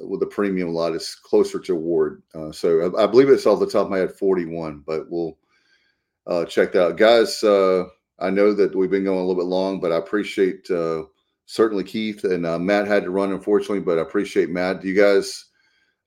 with 0.00 0.20
the 0.20 0.26
premium 0.26 0.70
lot. 0.70 0.94
It's 0.94 1.14
closer 1.14 1.58
to 1.60 1.74
Ward. 1.74 2.22
Uh, 2.34 2.50
so 2.52 2.92
I, 2.96 3.04
I, 3.04 3.06
believe 3.06 3.28
it's 3.28 3.46
off 3.46 3.60
the 3.60 3.66
top 3.66 3.86
of 3.86 3.90
my 3.90 3.98
head, 3.98 4.12
forty-one. 4.12 4.82
But 4.86 5.10
we'll 5.10 5.38
uh, 6.26 6.44
check 6.46 6.72
that 6.72 6.84
out, 6.84 6.96
guys. 6.96 7.42
Uh, 7.42 7.84
I 8.18 8.30
know 8.30 8.54
that 8.54 8.74
we've 8.74 8.90
been 8.90 9.04
going 9.04 9.18
a 9.18 9.24
little 9.24 9.40
bit 9.40 9.48
long, 9.48 9.80
but 9.80 9.92
I 9.92 9.96
appreciate 9.96 10.70
uh, 10.70 11.04
certainly 11.46 11.84
Keith 11.84 12.24
and 12.24 12.46
uh, 12.46 12.58
Matt 12.58 12.86
had 12.86 13.04
to 13.04 13.10
run, 13.10 13.32
unfortunately, 13.32 13.80
but 13.80 13.98
I 13.98 14.02
appreciate 14.02 14.50
Matt. 14.50 14.82
Do 14.82 14.88
you 14.88 14.96
guys? 14.96 15.46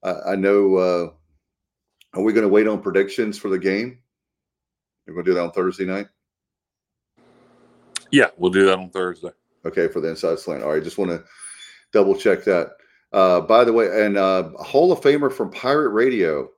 I, 0.03 0.31
I 0.31 0.35
know. 0.35 0.75
Uh, 0.75 1.09
are 2.13 2.23
we 2.23 2.33
going 2.33 2.43
to 2.43 2.49
wait 2.49 2.67
on 2.67 2.81
predictions 2.81 3.37
for 3.37 3.49
the 3.49 3.59
game? 3.59 3.99
We're 5.05 5.13
going 5.13 5.25
to 5.25 5.31
do 5.31 5.35
that 5.35 5.43
on 5.43 5.51
Thursday 5.51 5.85
night. 5.85 6.07
Yeah, 8.11 8.29
we'll 8.37 8.51
do 8.51 8.65
that 8.65 8.79
on 8.79 8.89
Thursday. 8.89 9.29
Okay, 9.65 9.87
for 9.87 9.99
the 9.99 10.09
inside 10.09 10.39
slant. 10.39 10.63
All 10.63 10.73
right, 10.73 10.83
just 10.83 10.97
want 10.97 11.11
to 11.11 11.23
double 11.91 12.15
check 12.15 12.43
that. 12.45 12.71
Uh, 13.13 13.41
by 13.41 13.63
the 13.63 13.73
way, 13.73 14.05
and 14.05 14.17
uh, 14.17 14.49
Hall 14.59 14.91
of 14.91 15.01
Famer 15.01 15.31
from 15.31 15.51
Pirate 15.51 15.89
Radio, 15.89 16.49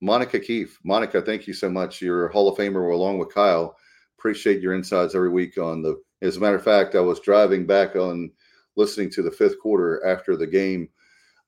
Monica 0.00 0.38
Keefe. 0.38 0.78
Monica, 0.84 1.22
thank 1.22 1.46
you 1.46 1.52
so 1.52 1.68
much. 1.68 2.00
You're 2.00 2.26
a 2.26 2.32
Hall 2.32 2.48
of 2.48 2.58
Famer 2.58 2.92
along 2.92 3.18
with 3.18 3.32
Kyle. 3.32 3.76
Appreciate 4.18 4.60
your 4.60 4.74
insights 4.74 5.14
every 5.14 5.30
week 5.30 5.58
on 5.58 5.82
the. 5.82 6.00
As 6.22 6.36
a 6.36 6.40
matter 6.40 6.56
of 6.56 6.64
fact, 6.64 6.96
I 6.96 7.00
was 7.00 7.20
driving 7.20 7.66
back 7.66 7.94
on 7.94 8.30
listening 8.76 9.10
to 9.10 9.22
the 9.22 9.30
fifth 9.30 9.60
quarter 9.60 10.04
after 10.04 10.36
the 10.36 10.46
game 10.46 10.88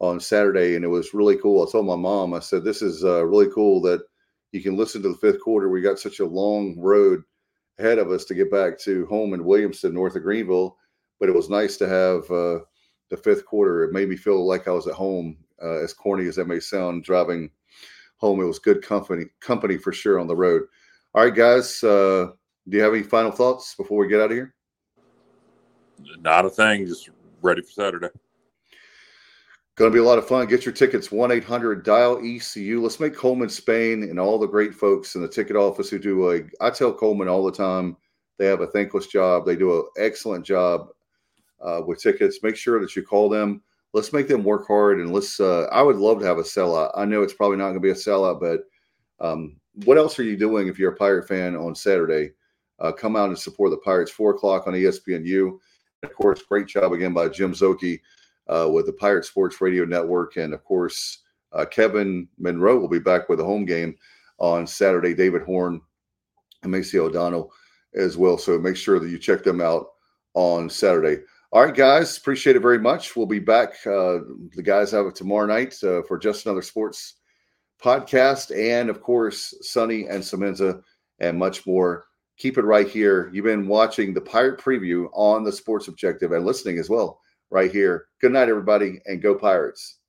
on 0.00 0.20
Saturday, 0.20 0.76
and 0.76 0.84
it 0.84 0.88
was 0.88 1.12
really 1.12 1.36
cool. 1.36 1.66
I 1.66 1.70
told 1.70 1.86
my 1.86 1.96
mom, 1.96 2.32
I 2.32 2.38
said, 2.38 2.62
"This 2.62 2.80
is 2.82 3.04
uh, 3.04 3.24
really 3.26 3.50
cool 3.52 3.80
that 3.82 4.02
you 4.52 4.62
can 4.62 4.76
listen 4.76 5.02
to 5.02 5.08
the 5.08 5.18
fifth 5.18 5.40
quarter. 5.40 5.68
We 5.68 5.80
got 5.80 5.98
such 5.98 6.20
a 6.20 6.26
long 6.26 6.78
road 6.78 7.22
ahead 7.78 7.98
of 7.98 8.10
us 8.10 8.24
to 8.26 8.34
get 8.34 8.50
back 8.50 8.78
to 8.80 9.06
home 9.06 9.34
in 9.34 9.44
Williamston, 9.44 9.92
north 9.92 10.14
of 10.16 10.22
Greenville, 10.22 10.76
but 11.18 11.28
it 11.28 11.34
was 11.34 11.50
nice 11.50 11.76
to 11.78 11.88
have 11.88 12.30
uh, 12.30 12.60
the 13.10 13.16
fifth 13.16 13.44
quarter. 13.46 13.84
It 13.84 13.92
made 13.92 14.08
me 14.08 14.16
feel 14.16 14.46
like 14.46 14.68
I 14.68 14.72
was 14.72 14.86
at 14.86 14.94
home. 14.94 15.36
Uh, 15.62 15.82
as 15.82 15.92
corny 15.92 16.26
as 16.26 16.36
that 16.36 16.46
may 16.48 16.58
sound, 16.58 17.04
driving 17.04 17.50
home. 18.16 18.40
It 18.40 18.44
was 18.44 18.58
good 18.58 18.82
company, 18.82 19.26
company 19.40 19.76
for 19.76 19.92
sure 19.92 20.18
on 20.18 20.26
the 20.26 20.36
road. 20.36 20.62
All 21.14 21.24
right, 21.24 21.34
guys. 21.34 21.82
Uh, 21.82 22.28
do 22.68 22.76
you 22.76 22.82
have 22.82 22.94
any 22.94 23.02
final 23.02 23.30
thoughts 23.30 23.74
before 23.74 23.98
we 23.98 24.08
get 24.08 24.20
out 24.20 24.30
of 24.30 24.36
here? 24.36 24.54
Not 26.20 26.44
a 26.44 26.50
thing. 26.50 26.86
Just 26.86 27.10
ready 27.42 27.62
for 27.62 27.70
Saturday. 27.70 28.08
Going 29.76 29.90
to 29.90 29.94
be 29.94 30.00
a 30.00 30.06
lot 30.06 30.18
of 30.18 30.28
fun. 30.28 30.46
Get 30.46 30.64
your 30.64 30.74
tickets 30.74 31.10
1 31.10 31.30
800 31.30 31.84
dial 31.84 32.20
ECU. 32.22 32.82
Let's 32.82 33.00
make 33.00 33.14
Coleman 33.14 33.48
Spain 33.48 34.02
and 34.02 34.18
all 34.18 34.38
the 34.38 34.46
great 34.46 34.74
folks 34.74 35.14
in 35.14 35.22
the 35.22 35.28
ticket 35.28 35.56
office 35.56 35.88
who 35.90 35.98
do 35.98 36.32
a. 36.32 36.40
I 36.60 36.70
tell 36.70 36.92
Coleman 36.92 37.28
all 37.28 37.44
the 37.44 37.52
time 37.52 37.96
they 38.38 38.46
have 38.46 38.60
a 38.60 38.66
thankless 38.66 39.06
job. 39.06 39.46
They 39.46 39.56
do 39.56 39.78
an 39.78 39.84
excellent 39.96 40.44
job 40.44 40.88
uh, 41.62 41.82
with 41.86 42.02
tickets. 42.02 42.42
Make 42.42 42.56
sure 42.56 42.80
that 42.80 42.94
you 42.94 43.02
call 43.02 43.28
them 43.28 43.62
let's 43.92 44.12
make 44.12 44.28
them 44.28 44.44
work 44.44 44.66
hard 44.66 45.00
and 45.00 45.12
let's 45.12 45.40
uh, 45.40 45.66
i 45.72 45.82
would 45.82 45.96
love 45.96 46.20
to 46.20 46.26
have 46.26 46.38
a 46.38 46.42
sellout 46.42 46.90
i 46.94 47.04
know 47.04 47.22
it's 47.22 47.34
probably 47.34 47.56
not 47.56 47.64
going 47.64 47.74
to 47.74 47.80
be 47.80 47.90
a 47.90 47.94
sellout 47.94 48.40
but 48.40 48.60
um, 49.24 49.56
what 49.84 49.98
else 49.98 50.18
are 50.18 50.22
you 50.22 50.36
doing 50.36 50.68
if 50.68 50.78
you're 50.78 50.92
a 50.92 50.96
pirate 50.96 51.26
fan 51.26 51.56
on 51.56 51.74
saturday 51.74 52.30
uh, 52.80 52.92
come 52.92 53.16
out 53.16 53.28
and 53.28 53.38
support 53.38 53.70
the 53.70 53.76
pirates 53.78 54.10
four 54.10 54.30
o'clock 54.32 54.66
on 54.66 54.74
espnu 54.74 55.58
of 56.02 56.14
course 56.14 56.42
great 56.42 56.66
job 56.66 56.92
again 56.92 57.12
by 57.12 57.28
jim 57.28 57.52
Szoke 57.52 58.00
uh, 58.48 58.68
with 58.70 58.86
the 58.86 58.92
pirate 58.92 59.24
sports 59.24 59.60
radio 59.60 59.84
network 59.84 60.36
and 60.36 60.54
of 60.54 60.64
course 60.64 61.22
uh, 61.52 61.64
kevin 61.64 62.28
monroe 62.38 62.78
will 62.78 62.88
be 62.88 62.98
back 62.98 63.28
with 63.28 63.40
a 63.40 63.44
home 63.44 63.64
game 63.64 63.94
on 64.38 64.66
saturday 64.66 65.14
david 65.14 65.42
horn 65.42 65.80
and 66.62 66.72
macy 66.72 66.98
o'donnell 66.98 67.52
as 67.94 68.16
well 68.16 68.38
so 68.38 68.58
make 68.58 68.76
sure 68.76 68.98
that 68.98 69.10
you 69.10 69.18
check 69.18 69.42
them 69.42 69.60
out 69.60 69.86
on 70.34 70.70
saturday 70.70 71.18
all 71.52 71.64
right, 71.64 71.74
guys. 71.74 72.16
Appreciate 72.16 72.54
it 72.54 72.62
very 72.62 72.78
much. 72.78 73.16
We'll 73.16 73.26
be 73.26 73.40
back. 73.40 73.74
Uh, 73.84 74.20
the 74.54 74.62
guys 74.62 74.92
have 74.92 75.06
it 75.06 75.16
tomorrow 75.16 75.46
night 75.46 75.74
uh, 75.82 76.02
for 76.02 76.16
just 76.16 76.46
another 76.46 76.62
sports 76.62 77.14
podcast, 77.82 78.56
and 78.56 78.88
of 78.88 79.02
course, 79.02 79.52
Sunny 79.62 80.06
and 80.06 80.22
Semenza, 80.22 80.80
and 81.18 81.36
much 81.36 81.66
more. 81.66 82.04
Keep 82.40 82.56
it 82.56 82.64
right 82.64 82.88
here. 82.88 83.30
You've 83.34 83.44
been 83.44 83.68
watching 83.68 84.14
the 84.14 84.20
Pirate 84.22 84.58
Preview 84.58 85.10
on 85.12 85.44
the 85.44 85.52
Sports 85.52 85.88
Objective 85.88 86.32
and 86.32 86.46
listening 86.46 86.78
as 86.78 86.88
well 86.88 87.20
right 87.50 87.70
here. 87.70 88.06
Good 88.18 88.32
night, 88.32 88.48
everybody, 88.48 88.98
and 89.04 89.20
go 89.20 89.34
Pirates. 89.34 90.00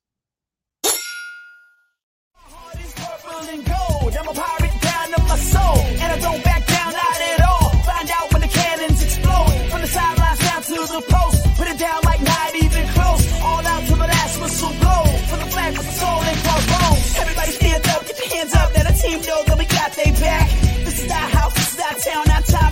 team 19.02 19.20
that 19.20 19.58
we 19.58 19.64
got 19.66 19.92
they 19.92 20.10
back. 20.12 20.48
This 20.84 21.04
is 21.04 21.10
our 21.10 21.31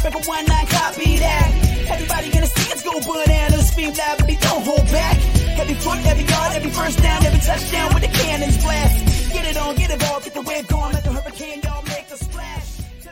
time. 0.01 0.13
Everyone, 0.13 0.45
nine 0.47 0.67
copy 0.67 1.19
that. 1.19 1.53
Everybody 1.91 2.31
gonna 2.31 2.47
see 2.47 2.73
us 2.73 2.83
go 2.83 2.93
bananas. 3.01 3.69
Scream 3.69 3.93
loud, 3.95 4.19
but 4.19 4.41
don't 4.41 4.63
hold 4.65 4.87
back. 4.91 5.17
Every 5.59 5.75
foot, 5.75 5.99
every 6.07 6.25
yard, 6.25 6.53
every 6.55 6.71
first 6.71 7.03
down, 7.03 7.25
every 7.25 7.41
touchdown 7.41 7.95
with 7.95 8.03
the 8.03 8.09
cannons 8.09 8.57
blast. 8.63 9.33
Get 9.33 9.45
it 9.47 9.57
on, 9.57 9.77
get 9.77 9.91
it 9.91 10.11
all, 10.11 10.21
get 10.21 10.35
the 10.35 10.43
wave 10.43 10.67
going 10.69 10.93
like 10.93 11.05
a 11.05 11.13
hurricane, 11.13 11.61
y'all. 11.63 11.90